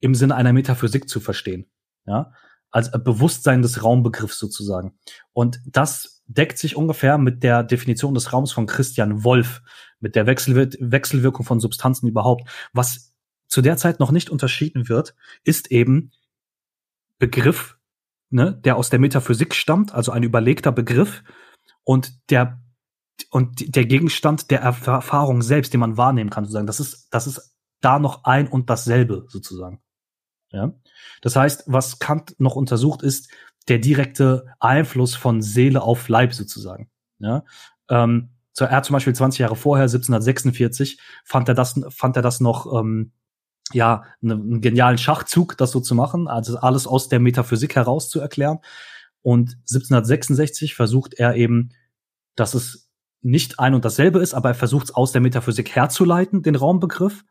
im 0.00 0.16
Sinne 0.16 0.34
einer 0.34 0.52
Metaphysik 0.52 1.08
zu 1.08 1.20
verstehen. 1.20 1.70
Ja, 2.06 2.32
als 2.70 2.90
Bewusstsein 2.90 3.62
des 3.62 3.84
Raumbegriffs 3.84 4.38
sozusagen. 4.38 4.98
Und 5.32 5.60
das 5.66 6.19
deckt 6.30 6.58
sich 6.58 6.76
ungefähr 6.76 7.18
mit 7.18 7.42
der 7.42 7.62
Definition 7.64 8.14
des 8.14 8.32
Raums 8.32 8.52
von 8.52 8.66
Christian 8.66 9.24
Wolff, 9.24 9.62
mit 9.98 10.14
der 10.14 10.26
Wechselwir 10.26 10.70
Wechselwirkung 10.78 11.44
von 11.44 11.60
Substanzen 11.60 12.08
überhaupt. 12.08 12.48
Was 12.72 13.12
zu 13.48 13.62
der 13.62 13.76
Zeit 13.76 13.98
noch 14.00 14.12
nicht 14.12 14.30
unterschieden 14.30 14.88
wird, 14.88 15.14
ist 15.44 15.70
eben 15.70 16.12
Begriff, 17.18 17.78
ne, 18.30 18.58
der 18.64 18.76
aus 18.76 18.90
der 18.90 19.00
Metaphysik 19.00 19.54
stammt, 19.54 19.92
also 19.92 20.12
ein 20.12 20.22
überlegter 20.22 20.72
Begriff 20.72 21.24
und 21.84 22.30
der 22.30 22.62
und 23.30 23.76
der 23.76 23.84
Gegenstand 23.84 24.50
der 24.50 24.60
Erfahrung 24.60 25.42
selbst, 25.42 25.74
den 25.74 25.80
man 25.80 25.98
wahrnehmen 25.98 26.30
kann, 26.30 26.44
sozusagen. 26.44 26.66
Das 26.66 26.80
ist, 26.80 27.08
das 27.10 27.26
ist 27.26 27.54
da 27.80 27.98
noch 27.98 28.24
ein 28.24 28.48
und 28.48 28.70
dasselbe, 28.70 29.26
sozusagen. 29.28 29.82
Ja. 30.52 30.72
Das 31.20 31.36
heißt, 31.36 31.64
was 31.66 31.98
Kant 31.98 32.34
noch 32.38 32.56
untersucht, 32.56 33.02
ist 33.02 33.30
der 33.70 33.78
direkte 33.78 34.46
Einfluss 34.58 35.14
von 35.14 35.40
Seele 35.40 35.82
auf 35.82 36.08
Leib 36.08 36.34
sozusagen. 36.34 36.90
Ja. 37.18 37.44
Ähm, 37.88 38.30
er 38.58 38.72
hat 38.72 38.84
zum 38.84 38.94
Beispiel 38.94 39.14
20 39.14 39.38
Jahre 39.38 39.56
vorher, 39.56 39.84
1746, 39.84 41.00
fand 41.24 41.48
er 41.48 41.54
das, 41.54 41.80
fand 41.88 42.16
er 42.16 42.22
das 42.22 42.40
noch, 42.40 42.78
ähm, 42.78 43.12
ja, 43.72 44.02
ne, 44.20 44.34
einen 44.34 44.60
genialen 44.60 44.98
Schachzug, 44.98 45.56
das 45.56 45.70
so 45.70 45.80
zu 45.80 45.94
machen, 45.94 46.28
also 46.28 46.58
alles 46.58 46.86
aus 46.86 47.08
der 47.08 47.20
Metaphysik 47.20 47.76
heraus 47.76 48.10
zu 48.10 48.20
erklären. 48.20 48.58
Und 49.22 49.52
1766 49.60 50.74
versucht 50.74 51.14
er 51.14 51.36
eben, 51.36 51.70
dass 52.34 52.52
es 52.52 52.90
nicht 53.22 53.60
ein 53.60 53.74
und 53.74 53.84
dasselbe 53.84 54.18
ist, 54.18 54.34
aber 54.34 54.50
er 54.50 54.54
versucht 54.54 54.86
es 54.86 54.94
aus 54.94 55.12
der 55.12 55.20
Metaphysik 55.20 55.74
herzuleiten, 55.74 56.42
den 56.42 56.56
Raumbegriff. 56.56 57.24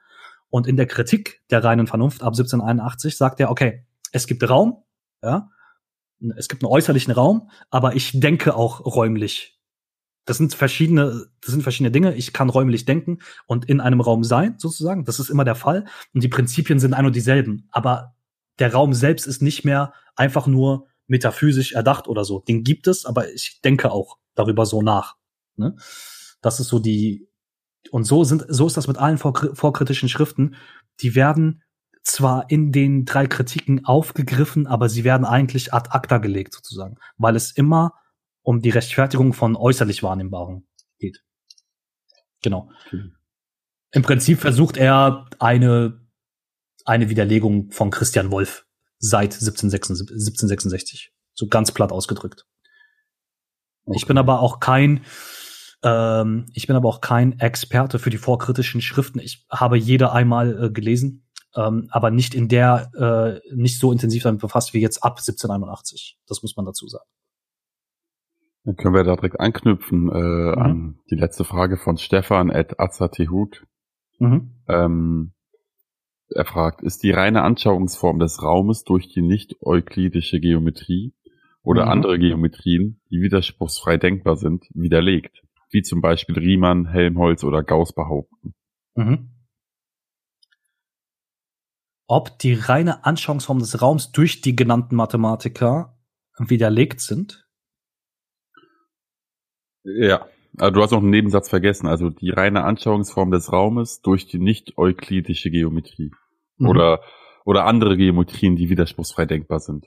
Und 0.49 0.65
in 0.65 0.77
der 0.77 0.87
Kritik 0.87 1.43
der 1.51 1.63
reinen 1.63 1.85
Vernunft 1.85 2.21
ab 2.21 2.33
1781 2.33 3.17
sagt 3.17 3.39
er, 3.39 3.51
okay, 3.51 3.85
es 4.11 4.25
gibt 4.25 4.47
Raum, 4.49 4.83
ja, 5.21 5.49
es 6.35 6.47
gibt 6.47 6.63
einen 6.63 6.71
äußerlichen 6.71 7.13
Raum, 7.13 7.49
aber 7.69 7.95
ich 7.95 8.19
denke 8.19 8.55
auch 8.55 8.85
räumlich. 8.85 9.59
Das 10.25 10.37
sind 10.37 10.53
verschiedene, 10.53 11.27
das 11.41 11.51
sind 11.51 11.63
verschiedene 11.63 11.91
Dinge. 11.91 12.15
Ich 12.15 12.33
kann 12.33 12.49
räumlich 12.49 12.85
denken 12.85 13.19
und 13.47 13.65
in 13.65 13.81
einem 13.81 14.01
Raum 14.01 14.23
sein, 14.23 14.55
sozusagen. 14.57 15.05
Das 15.05 15.19
ist 15.19 15.29
immer 15.29 15.45
der 15.45 15.55
Fall. 15.55 15.85
Und 16.13 16.23
die 16.23 16.27
Prinzipien 16.27 16.79
sind 16.79 16.93
ein 16.93 17.05
und 17.05 17.15
dieselben. 17.15 17.67
Aber 17.71 18.15
der 18.59 18.73
Raum 18.73 18.93
selbst 18.93 19.25
ist 19.25 19.41
nicht 19.41 19.65
mehr 19.65 19.93
einfach 20.15 20.45
nur 20.45 20.87
metaphysisch 21.07 21.71
erdacht 21.71 22.07
oder 22.07 22.25
so. 22.25 22.39
Den 22.41 22.63
gibt 22.63 22.87
es, 22.87 23.05
aber 23.05 23.33
ich 23.33 23.61
denke 23.63 23.91
auch 23.91 24.17
darüber 24.35 24.65
so 24.65 24.81
nach. 24.81 25.15
Ne? 25.55 25.75
Das 26.41 26.59
ist 26.59 26.67
so 26.67 26.79
die, 26.79 27.27
und 27.91 28.03
so 28.03 28.23
sind, 28.23 28.45
so 28.47 28.67
ist 28.67 28.77
das 28.77 28.87
mit 28.87 28.97
allen 28.97 29.17
vorkritischen 29.17 30.09
Schriften. 30.09 30.55
Die 31.01 31.15
werden 31.15 31.63
zwar 32.11 32.49
in 32.49 32.71
den 32.71 33.05
drei 33.05 33.27
Kritiken 33.27 33.85
aufgegriffen, 33.85 34.67
aber 34.67 34.89
sie 34.89 35.03
werden 35.03 35.25
eigentlich 35.25 35.73
ad 35.73 35.89
acta 35.91 36.17
gelegt 36.17 36.53
sozusagen, 36.53 36.97
weil 37.17 37.35
es 37.35 37.51
immer 37.51 37.93
um 38.41 38.61
die 38.61 38.69
Rechtfertigung 38.69 39.33
von 39.33 39.55
äußerlich 39.55 40.03
Wahrnehmbaren 40.03 40.67
geht. 40.97 41.23
Genau. 42.41 42.69
Okay. 42.87 43.11
Im 43.91 44.01
Prinzip 44.01 44.39
versucht 44.39 44.77
er 44.77 45.27
eine, 45.39 45.99
eine 46.85 47.09
Widerlegung 47.09 47.71
von 47.71 47.89
Christian 47.89 48.31
Wolff 48.31 48.65
seit 48.99 49.33
1766, 49.33 50.09
1766 50.11 51.13
so 51.33 51.47
ganz 51.47 51.71
platt 51.71 51.91
ausgedrückt. 51.91 52.45
Okay. 53.85 53.97
Ich 53.97 54.05
bin 54.05 54.17
aber 54.17 54.41
auch 54.41 54.59
kein, 54.59 55.05
ähm, 55.83 56.45
ich 56.53 56.67
bin 56.67 56.75
aber 56.75 56.89
auch 56.89 57.01
kein 57.01 57.39
Experte 57.39 57.97
für 57.97 58.09
die 58.09 58.17
vorkritischen 58.17 58.81
Schriften. 58.81 59.19
Ich 59.19 59.45
habe 59.49 59.77
jede 59.77 60.11
einmal 60.11 60.65
äh, 60.65 60.69
gelesen, 60.69 61.27
ähm, 61.55 61.87
aber 61.91 62.11
nicht 62.11 62.35
in 62.35 62.47
der, 62.47 62.91
äh, 62.95 63.55
nicht 63.55 63.79
so 63.79 63.91
intensiv 63.91 64.23
damit 64.23 64.41
befasst 64.41 64.73
wie 64.73 64.81
jetzt 64.81 65.03
ab 65.03 65.17
1781. 65.17 66.17
Das 66.27 66.41
muss 66.41 66.55
man 66.55 66.65
dazu 66.65 66.87
sagen. 66.87 67.07
Dann 68.65 68.75
können 68.75 68.93
wir 68.93 69.03
da 69.03 69.15
direkt 69.15 69.39
anknüpfen 69.39 70.09
äh, 70.09 70.15
mhm. 70.15 70.57
an 70.57 70.99
die 71.09 71.15
letzte 71.15 71.43
Frage 71.43 71.77
von 71.77 71.97
Stefan 71.97 72.51
at 72.51 72.79
Azatehut. 72.79 73.65
Mhm. 74.19 74.55
Ähm, 74.67 75.33
er 76.29 76.45
fragt, 76.45 76.81
ist 76.83 77.01
die 77.01 77.11
reine 77.11 77.41
Anschauungsform 77.41 78.19
des 78.19 78.43
Raumes 78.43 78.83
durch 78.83 79.07
die 79.07 79.23
nicht-euklidische 79.23 80.39
Geometrie 80.39 81.13
oder 81.63 81.85
mhm. 81.85 81.91
andere 81.91 82.19
Geometrien, 82.19 83.01
die 83.09 83.21
widerspruchsfrei 83.21 83.97
denkbar 83.97 84.35
sind, 84.35 84.65
widerlegt? 84.73 85.41
wie 85.71 85.81
zum 85.81 86.01
Beispiel 86.01 86.37
Riemann, 86.37 86.87
Helmholtz 86.87 87.43
oder 87.43 87.63
Gauss 87.63 87.93
behaupten. 87.93 88.53
Mhm. 88.95 89.29
Ob 92.11 92.39
die 92.39 92.55
reine 92.55 93.05
Anschauungsform 93.05 93.59
des 93.59 93.83
Raums 93.83 94.11
durch 94.11 94.41
die 94.41 94.55
genannten 94.55 94.95
Mathematiker 94.95 95.95
widerlegt 96.39 97.01
sind? 97.01 97.47
Ja, 99.83 100.25
also 100.57 100.71
du 100.71 100.81
hast 100.81 100.89
noch 100.89 101.01
einen 101.01 101.11
Nebensatz 101.11 101.49
vergessen. 101.49 101.85
Also 101.85 102.09
die 102.09 102.31
reine 102.31 102.63
Anschauungsform 102.63 103.29
des 103.29 103.53
Raumes 103.53 104.01
durch 104.01 104.25
die 104.25 104.39
nicht-euklidische 104.39 105.51
Geometrie. 105.51 106.11
Mhm. 106.57 106.67
Oder, 106.67 107.01
oder 107.45 107.65
andere 107.65 107.95
Geometrien, 107.95 108.55
die 108.55 108.71
widerspruchsfrei 108.71 109.27
denkbar 109.27 109.59
sind. 109.59 109.85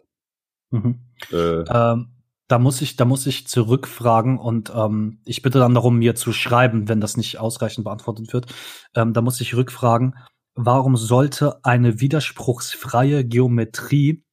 Mhm. 0.71 1.01
Äh, 1.33 1.63
ähm, 1.63 2.13
da 2.47 2.61
muss 2.61 2.83
ich, 2.83 2.95
da 2.95 3.05
muss 3.05 3.27
ich 3.27 3.49
zurückfragen 3.49 4.39
und 4.39 4.73
ähm, 4.73 5.19
ich 5.25 5.43
bitte 5.43 5.59
dann 5.59 5.75
darum, 5.75 5.99
mir 5.99 6.15
zu 6.15 6.33
schreiben, 6.33 6.89
wenn 6.89 7.01
das 7.01 7.17
nicht 7.17 7.41
ausreichend 7.41 7.83
beantwortet 7.83 8.33
wird. 8.33 8.47
Ähm, 8.95 9.13
da 9.13 9.23
muss 9.23 9.41
ich 9.41 9.57
rückfragen, 9.57 10.15
warum 10.55 10.97
sollte 10.97 11.65
eine 11.65 12.01
widerspruchsfreie 12.01 13.25
Geometrie 13.25 14.25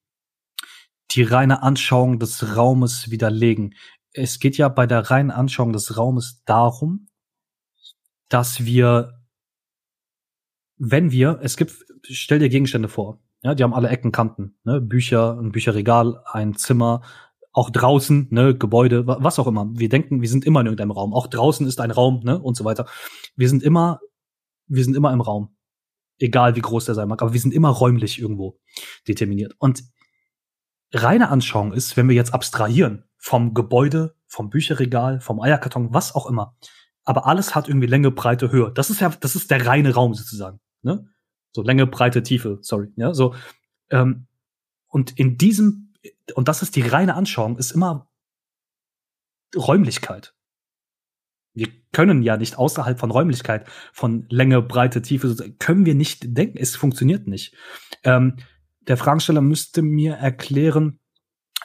die 1.12 1.22
reine 1.22 1.62
Anschauung 1.62 2.18
des 2.18 2.56
Raumes 2.56 3.10
widerlegen? 3.10 3.74
Es 4.12 4.38
geht 4.38 4.56
ja 4.56 4.68
bei 4.68 4.86
der 4.86 5.10
reinen 5.10 5.30
Anschauung 5.30 5.72
des 5.72 5.96
Raumes 5.96 6.42
darum, 6.44 7.08
dass 8.28 8.64
wir, 8.64 9.20
wenn 10.76 11.10
wir, 11.10 11.38
es 11.42 11.56
gibt, 11.56 11.84
stell 12.04 12.38
dir 12.38 12.48
Gegenstände 12.48 12.88
vor, 12.88 13.20
ja, 13.42 13.54
die 13.54 13.62
haben 13.62 13.74
alle 13.74 13.88
Ecken, 13.88 14.12
Kanten, 14.12 14.58
ne? 14.64 14.80
Bücher, 14.80 15.38
ein 15.38 15.50
Bücherregal, 15.50 16.22
ein 16.26 16.54
Zimmer, 16.54 17.02
auch 17.52 17.70
draußen, 17.70 18.28
ne, 18.30 18.56
Gebäude, 18.56 19.06
was 19.06 19.38
auch 19.38 19.46
immer. 19.46 19.68
Wir 19.72 19.88
denken, 19.88 20.20
wir 20.20 20.28
sind 20.28 20.44
immer 20.44 20.60
in 20.60 20.66
irgendeinem 20.66 20.92
Raum. 20.92 21.14
Auch 21.14 21.26
draußen 21.26 21.66
ist 21.66 21.80
ein 21.80 21.90
Raum, 21.90 22.20
ne, 22.22 22.38
und 22.38 22.56
so 22.56 22.64
weiter. 22.64 22.86
Wir 23.36 23.48
sind 23.48 23.62
immer, 23.62 24.00
wir 24.66 24.84
sind 24.84 24.94
immer 24.94 25.12
im 25.12 25.20
Raum. 25.20 25.56
Egal 26.20 26.54
wie 26.54 26.60
groß 26.60 26.84
der 26.84 26.94
sein 26.94 27.08
mag, 27.08 27.22
aber 27.22 27.32
wir 27.32 27.40
sind 27.40 27.54
immer 27.54 27.70
räumlich 27.70 28.20
irgendwo 28.20 28.58
determiniert. 29.08 29.54
Und 29.58 29.82
reine 30.92 31.30
Anschauung 31.30 31.72
ist, 31.72 31.96
wenn 31.96 32.08
wir 32.08 32.14
jetzt 32.14 32.34
abstrahieren 32.34 33.04
vom 33.16 33.54
Gebäude, 33.54 34.14
vom 34.26 34.50
Bücherregal, 34.50 35.20
vom 35.20 35.40
Eierkarton, 35.40 35.92
was 35.92 36.14
auch 36.14 36.26
immer. 36.26 36.56
Aber 37.04 37.26
alles 37.26 37.54
hat 37.54 37.68
irgendwie 37.68 37.86
Länge, 37.86 38.10
Breite, 38.10 38.52
Höhe. 38.52 38.70
Das 38.72 38.90
ist 38.90 39.00
ja, 39.00 39.08
das 39.08 39.34
ist 39.34 39.50
der 39.50 39.66
reine 39.66 39.94
Raum 39.94 40.14
sozusagen. 40.14 40.60
Ne? 40.82 41.06
So 41.52 41.62
Länge, 41.62 41.86
Breite, 41.86 42.22
Tiefe, 42.22 42.58
sorry. 42.60 42.92
Ja, 42.96 43.14
so. 43.14 43.34
Ähm, 43.90 44.26
und 44.88 45.18
in 45.18 45.38
diesem, 45.38 45.94
und 46.34 46.48
das 46.48 46.62
ist 46.62 46.76
die 46.76 46.82
reine 46.82 47.14
Anschauung, 47.14 47.58
ist 47.58 47.72
immer 47.72 48.10
Räumlichkeit. 49.56 50.34
Wir 51.52 51.68
können 51.92 52.22
ja 52.22 52.36
nicht 52.36 52.58
außerhalb 52.58 52.98
von 52.98 53.10
Räumlichkeit, 53.10 53.66
von 53.92 54.26
Länge, 54.28 54.62
Breite, 54.62 55.02
Tiefe, 55.02 55.34
können 55.58 55.84
wir 55.84 55.94
nicht 55.94 56.36
denken. 56.36 56.58
Es 56.58 56.76
funktioniert 56.76 57.26
nicht. 57.26 57.54
Ähm, 58.04 58.36
der 58.82 58.96
Fragensteller 58.96 59.40
müsste 59.40 59.82
mir 59.82 60.14
erklären, 60.14 61.00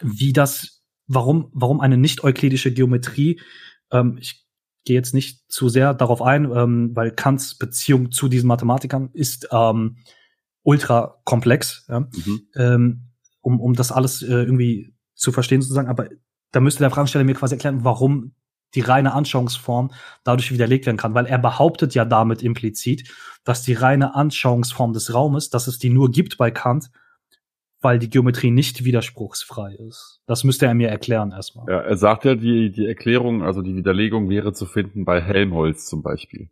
wie 0.02 0.34
das, 0.34 0.84
warum, 1.08 1.50
warum 1.54 1.80
eine 1.80 1.98
nicht-euklidische 1.98 2.74
Geometrie, 2.74 3.42
ähm, 3.92 4.18
ich 4.20 4.46
gehe 4.86 4.96
jetzt 4.96 5.14
nicht 5.14 5.52
zu 5.52 5.70
sehr 5.70 5.94
darauf 5.94 6.22
ein, 6.22 6.52
ähm, 6.52 6.92
weil 6.96 7.12
Kants 7.12 7.58
Beziehung 7.58 8.12
zu 8.12 8.28
diesen 8.28 8.48
Mathematikern 8.48 9.10
ist 9.14 9.48
ähm, 9.52 9.98
ultra 10.62 11.20
komplex, 11.24 11.86
ja? 11.90 12.02
mhm. 12.02 12.42
ähm, 12.56 13.02
um, 13.42 13.60
um 13.60 13.74
das 13.74 13.92
alles 13.92 14.22
äh, 14.22 14.28
irgendwie 14.28 14.94
zu 15.14 15.32
verstehen 15.32 15.62
sozusagen. 15.62 15.88
Aber 15.88 16.10
da 16.52 16.60
müsste 16.60 16.80
der 16.80 16.92
Fragensteller 16.92 17.24
mir 17.24 17.36
quasi 17.36 17.56
erklären, 17.56 17.84
warum 17.84 18.34
die 18.74 18.82
reine 18.82 19.14
Anschauungsform 19.14 19.92
dadurch 20.24 20.52
widerlegt 20.52 20.86
werden 20.86 20.98
kann, 20.98 21.14
weil 21.14 21.26
er 21.26 21.38
behauptet 21.38 21.96
ja 21.96 22.06
damit 22.06 22.44
implizit, 22.44 23.10
dass 23.44 23.62
die 23.62 23.74
reine 23.74 24.16
Anschauungsform 24.16 24.94
des 24.94 25.14
Raumes, 25.14 25.50
dass 25.50 25.68
es 25.68 25.80
die 25.80 25.90
nur 25.90 26.12
gibt 26.12 26.38
bei 26.38 26.52
Kant, 26.52 26.90
weil 27.82 28.00
die 28.00 28.10
Geometrie 28.10 28.52
nicht 28.52 28.84
widerspruchsfrei 28.84 29.76
ist. 29.76 30.22
Das 30.26 30.44
müsste 30.44 30.66
er 30.66 30.74
mir 30.74 30.90
erklären 30.90 31.32
erstmal. 31.32 31.66
Ja, 31.70 31.82
er 31.82 31.98
sagt 31.98 32.26
ja, 32.26 32.36
die, 32.36 32.72
die 32.72 32.88
Erklärung, 32.88 33.44
also 33.44 33.62
die 33.62 33.76
Widerlegung 33.76 34.28
wäre 34.28 34.54
zu 34.54 34.66
finden 34.66 35.06
bei 35.06 35.22
Helmholtz 35.22 35.86
zum 35.86 36.02
Beispiel. 36.02 36.50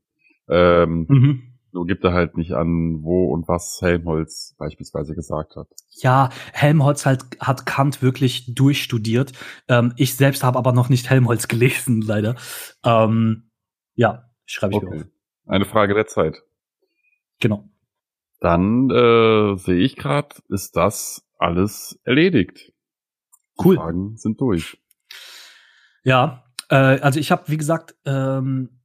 Ähm, 0.48 1.06
mhm. 1.10 1.53
Nur 1.74 1.88
gibt 1.88 2.04
er 2.04 2.14
halt 2.14 2.38
nicht 2.38 2.52
an, 2.52 3.02
wo 3.02 3.34
und 3.34 3.48
was 3.48 3.80
Helmholtz 3.82 4.56
beispielsweise 4.60 5.16
gesagt 5.16 5.56
hat. 5.56 5.68
Ja, 5.90 6.30
Helmholtz 6.54 7.06
halt, 7.08 7.26
hat 7.40 7.66
Kant 7.66 8.04
wirklich 8.04 8.54
durchstudiert. 8.54 9.32
Ähm, 9.68 9.92
ich 9.98 10.16
selbst 10.16 10.44
habe 10.44 10.60
aber 10.60 10.72
noch 10.72 10.90
nicht 10.90 11.10
Helmholtz 11.10 11.48
gelesen, 11.48 12.02
leider. 12.02 12.36
Ähm, 12.86 13.50
ja, 13.96 14.30
schreibe 14.46 14.74
ich 14.74 14.78
okay. 14.78 14.90
mir 14.90 15.02
auf. 15.02 15.08
Eine 15.48 15.66
Frage 15.66 15.96
der 15.96 16.06
Zeit. 16.06 16.44
Genau. 17.40 17.68
Dann 18.40 18.92
äh, 18.92 19.56
sehe 19.58 19.80
ich 19.80 19.96
gerade, 19.96 20.36
ist 20.50 20.76
das 20.76 21.26
alles 21.40 22.00
erledigt. 22.04 22.72
Cool. 23.58 23.76
Die 23.76 23.82
Fragen 23.82 24.18
sind 24.18 24.40
durch. 24.40 24.78
Ja, 26.04 26.44
äh, 26.70 26.76
also 26.76 27.20
ich 27.20 27.32
habe, 27.32 27.44
wie 27.48 27.58
gesagt, 27.58 27.96
ähm, 28.06 28.83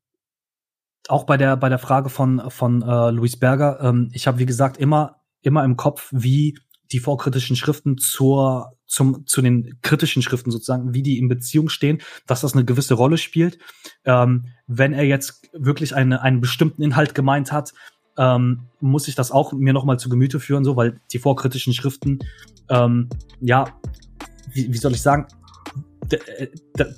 auch 1.09 1.25
bei 1.25 1.37
der 1.37 1.57
bei 1.57 1.69
der 1.69 1.79
Frage 1.79 2.09
von 2.09 2.51
von 2.51 2.83
äh, 2.83 3.11
Luis 3.11 3.37
Berger, 3.37 3.81
ähm, 3.81 4.11
ich 4.13 4.27
habe 4.27 4.39
wie 4.39 4.47
gesagt 4.47 4.77
immer 4.77 5.17
immer 5.43 5.65
im 5.65 5.77
Kopf, 5.77 6.09
wie 6.13 6.59
die 6.93 7.01
vorkritischen 7.01 7.57
Schriften 7.57 7.99
zur 7.99 8.73
zum 8.87 9.27
zu 9.27 9.43
den 9.43 9.79
kritischen 9.83 10.23
Schriften 10.23 10.51
sozusagen, 10.51 10.95
wie 10.95 11.03
die 11.03 11.19
in 11.19 11.29
Beziehung 11.29 11.69
stehen, 11.69 11.99
dass 12.27 12.41
das 12.41 12.55
eine 12.55 12.65
gewisse 12.65 12.95
Rolle 12.95 13.19
spielt. 13.19 13.59
Ähm, 14.05 14.47
wenn 14.67 14.93
er 14.93 15.05
jetzt 15.05 15.49
wirklich 15.53 15.95
eine, 15.95 16.23
einen 16.23 16.41
bestimmten 16.41 16.83
Inhalt 16.83 17.15
gemeint 17.15 17.53
hat, 17.53 17.75
ähm, 18.17 18.63
muss 18.81 19.09
ich 19.09 19.15
das 19.15 19.31
auch 19.31 19.53
mir 19.53 19.73
nochmal 19.73 19.99
zu 19.99 20.09
Gemüte 20.09 20.41
führen, 20.41 20.65
so, 20.65 20.77
weil 20.77 21.01
die 21.13 21.19
vorkritischen 21.19 21.73
Schriften, 21.73 22.19
ähm, 22.69 23.09
ja, 23.41 23.67
wie, 24.53 24.73
wie 24.73 24.79
soll 24.79 24.93
ich 24.93 25.03
sagen, 25.03 25.27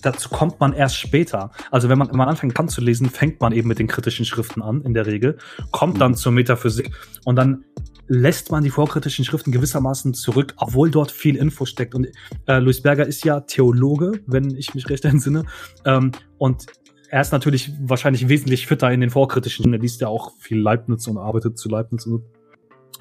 dazu 0.02 0.28
kommt 0.28 0.60
man 0.60 0.72
erst 0.72 0.96
später. 0.96 1.50
Also 1.70 1.88
wenn 1.88 1.98
man, 1.98 2.10
wenn 2.10 2.16
man 2.16 2.28
anfängt 2.28 2.54
Kant 2.54 2.70
zu 2.70 2.80
lesen, 2.80 3.08
fängt 3.08 3.40
man 3.40 3.52
eben 3.52 3.68
mit 3.68 3.78
den 3.78 3.86
kritischen 3.86 4.24
Schriften 4.24 4.62
an, 4.62 4.82
in 4.82 4.94
der 4.94 5.06
Regel, 5.06 5.38
kommt 5.70 6.00
dann 6.00 6.14
zur 6.14 6.32
Metaphysik 6.32 6.90
und 7.24 7.36
dann 7.36 7.64
lässt 8.12 8.50
man 8.50 8.64
die 8.64 8.70
vorkritischen 8.70 9.24
Schriften 9.24 9.52
gewissermaßen 9.52 10.14
zurück, 10.14 10.54
obwohl 10.56 10.90
dort 10.90 11.12
viel 11.12 11.36
Info 11.36 11.64
steckt. 11.64 11.94
Und 11.94 12.08
äh, 12.46 12.58
Luis 12.58 12.82
Berger 12.82 13.06
ist 13.06 13.24
ja 13.24 13.40
Theologe, 13.40 14.20
wenn 14.26 14.50
ich 14.56 14.74
mich 14.74 14.88
recht 14.90 15.04
entsinne. 15.06 15.44
Ähm, 15.84 16.10
und 16.36 16.66
er 17.08 17.20
ist 17.20 17.32
natürlich 17.32 17.72
wahrscheinlich 17.80 18.28
wesentlich 18.28 18.66
fitter 18.66 18.90
in 18.90 19.00
den 19.00 19.10
vorkritischen. 19.10 19.72
Er 19.72 19.78
liest 19.78 20.00
ja 20.00 20.08
auch 20.08 20.32
viel 20.38 20.60
Leibniz 20.60 21.06
und 21.06 21.18
arbeitet 21.18 21.56
zu 21.56 21.68
Leibniz. 21.68 22.04
Und 22.06 22.22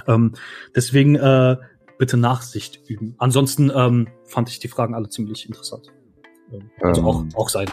so. 0.06 0.14
ähm, 0.14 0.34
deswegen 0.76 1.16
äh, 1.16 1.58
bitte 1.98 2.18
Nachsicht 2.18 2.80
üben. 2.88 3.16
Ansonsten 3.18 3.72
ähm, 3.76 4.08
fand 4.26 4.50
ich 4.50 4.60
die 4.60 4.68
Fragen 4.68 4.94
alle 4.94 5.10
ziemlich 5.10 5.48
interessant. 5.48 5.92
Also 6.82 7.04
auch, 7.04 7.22
ähm, 7.22 7.30
auch 7.36 7.50
sein. 7.50 7.68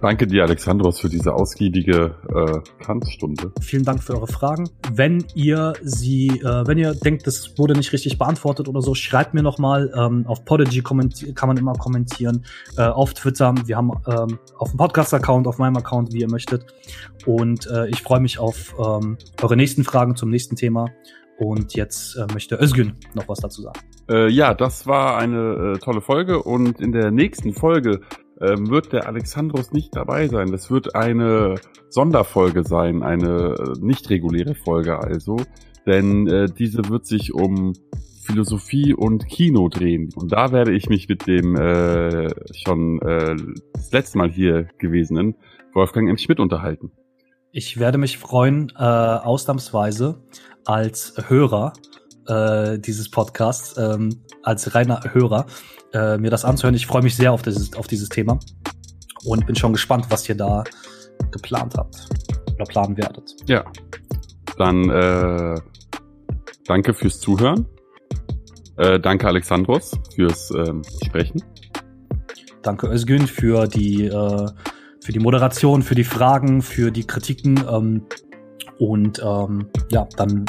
Danke 0.00 0.26
dir, 0.26 0.42
Alexandros, 0.42 1.00
für 1.00 1.08
diese 1.08 1.32
ausgiebige 1.32 2.14
äh, 2.28 2.84
Kantstunde. 2.84 3.52
Vielen 3.60 3.84
Dank 3.84 4.02
für 4.02 4.14
eure 4.14 4.26
Fragen. 4.26 4.68
Wenn 4.92 5.24
ihr 5.34 5.72
sie, 5.82 6.28
äh, 6.28 6.66
wenn 6.66 6.78
ihr 6.78 6.94
denkt, 6.94 7.26
das 7.26 7.56
wurde 7.58 7.74
nicht 7.74 7.92
richtig 7.92 8.18
beantwortet 8.18 8.68
oder 8.68 8.82
so, 8.82 8.94
schreibt 8.94 9.34
mir 9.34 9.42
nochmal. 9.42 9.92
Ähm, 9.96 10.26
auf 10.26 10.44
Podigy 10.44 10.82
kann 10.82 11.48
man 11.48 11.56
immer 11.56 11.72
kommentieren. 11.74 12.44
Äh, 12.76 12.82
auf 12.82 13.14
Twitter. 13.14 13.54
Wir 13.64 13.76
haben 13.76 13.92
ähm, 14.06 14.38
auf 14.58 14.70
dem 14.70 14.76
Podcast-Account, 14.76 15.46
auf 15.46 15.58
meinem 15.58 15.76
Account, 15.76 16.12
wie 16.12 16.20
ihr 16.20 16.30
möchtet. 16.30 16.66
Und 17.24 17.66
äh, 17.68 17.88
ich 17.88 18.02
freue 18.02 18.20
mich 18.20 18.38
auf 18.38 18.74
ähm, 18.78 19.16
eure 19.40 19.56
nächsten 19.56 19.84
Fragen 19.84 20.16
zum 20.16 20.30
nächsten 20.30 20.56
Thema. 20.56 20.90
Und 21.38 21.74
jetzt 21.74 22.16
äh, 22.16 22.26
möchte 22.32 22.56
Özgün 22.56 22.94
noch 23.14 23.28
was 23.28 23.38
dazu 23.38 23.62
sagen. 23.62 23.80
Äh, 24.08 24.28
ja, 24.28 24.54
das 24.54 24.86
war 24.86 25.16
eine 25.18 25.74
äh, 25.74 25.78
tolle 25.78 26.00
Folge 26.00 26.42
und 26.42 26.80
in 26.80 26.92
der 26.92 27.10
nächsten 27.10 27.52
Folge 27.52 28.00
ähm, 28.40 28.68
wird 28.68 28.92
der 28.92 29.06
Alexandros 29.06 29.72
nicht 29.72 29.94
dabei 29.96 30.28
sein. 30.28 30.50
Das 30.50 30.70
wird 30.70 30.94
eine 30.94 31.54
Sonderfolge 31.88 32.64
sein, 32.64 33.02
eine 33.02 33.54
äh, 33.54 33.72
nicht 33.80 34.10
reguläre 34.10 34.54
Folge 34.54 34.98
also, 34.98 35.36
denn 35.86 36.26
äh, 36.26 36.46
diese 36.46 36.88
wird 36.88 37.06
sich 37.06 37.32
um 37.32 37.72
Philosophie 38.24 38.94
und 38.94 39.26
Kino 39.28 39.68
drehen. 39.68 40.10
Und 40.16 40.32
da 40.32 40.50
werde 40.50 40.72
ich 40.72 40.88
mich 40.88 41.08
mit 41.08 41.26
dem 41.26 41.56
äh, 41.56 42.28
schon 42.54 43.00
äh, 43.02 43.36
das 43.74 43.92
letzte 43.92 44.18
Mal 44.18 44.30
hier 44.30 44.68
gewesenen 44.78 45.36
Wolfgang 45.74 46.08
M. 46.08 46.16
Schmidt 46.18 46.40
unterhalten. 46.40 46.90
Ich 47.52 47.78
werde 47.78 47.98
mich 47.98 48.18
freuen, 48.18 48.72
äh, 48.76 48.82
ausnahmsweise 48.82 50.22
als 50.64 51.14
Hörer 51.28 51.74
äh, 52.26 52.78
dieses 52.78 53.10
Podcasts, 53.10 53.76
ähm, 53.78 54.20
als 54.42 54.74
reiner 54.74 55.00
Hörer, 55.12 55.46
äh, 55.92 56.18
mir 56.18 56.30
das 56.30 56.44
anzuhören. 56.44 56.74
Ich 56.74 56.86
freue 56.86 57.02
mich 57.02 57.16
sehr 57.16 57.32
auf 57.32 57.42
dieses, 57.42 57.74
auf 57.74 57.86
dieses 57.86 58.08
Thema 58.08 58.38
und 59.24 59.46
bin 59.46 59.56
schon 59.56 59.72
gespannt, 59.72 60.06
was 60.10 60.28
ihr 60.28 60.34
da 60.34 60.64
geplant 61.30 61.74
habt 61.76 62.08
oder 62.54 62.64
planen 62.64 62.96
werdet. 62.96 63.34
Ja, 63.46 63.64
dann 64.58 64.90
äh, 64.90 65.60
danke 66.66 66.94
fürs 66.94 67.20
Zuhören. 67.20 67.66
Äh, 68.76 68.98
danke 68.98 69.26
Alexandros 69.26 69.92
fürs 70.14 70.50
ähm, 70.50 70.82
Sprechen. 71.04 71.42
Danke 72.62 72.88
Özgün 72.88 73.26
für 73.26 73.66
die 73.66 74.06
äh, 74.06 74.48
für 75.00 75.12
die 75.12 75.18
Moderation, 75.20 75.82
für 75.82 75.94
die 75.94 76.04
Fragen, 76.04 76.62
für 76.62 76.90
die 76.90 77.06
Kritiken. 77.06 77.62
Ähm, 77.70 78.06
und 78.78 79.20
ähm, 79.22 79.66
ja, 79.90 80.08
dann 80.16 80.46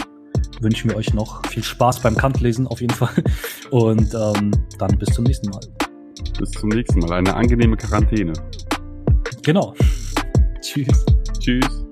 wünschen 0.61 0.89
wir 0.89 0.97
euch 0.97 1.13
noch 1.13 1.45
viel 1.47 1.63
Spaß 1.63 1.99
beim 2.01 2.15
Kantlesen 2.15 2.67
auf 2.67 2.81
jeden 2.81 2.93
Fall. 2.93 3.13
Und 3.71 4.13
ähm, 4.13 4.51
dann 4.77 4.97
bis 4.97 5.09
zum 5.13 5.25
nächsten 5.25 5.49
Mal. 5.49 5.61
Bis 6.39 6.51
zum 6.51 6.69
nächsten 6.69 6.99
Mal. 6.99 7.13
Eine 7.13 7.35
angenehme 7.35 7.77
Quarantäne. 7.77 8.33
Genau. 9.43 9.73
Tschüss. 10.61 11.05
Tschüss. 11.39 11.84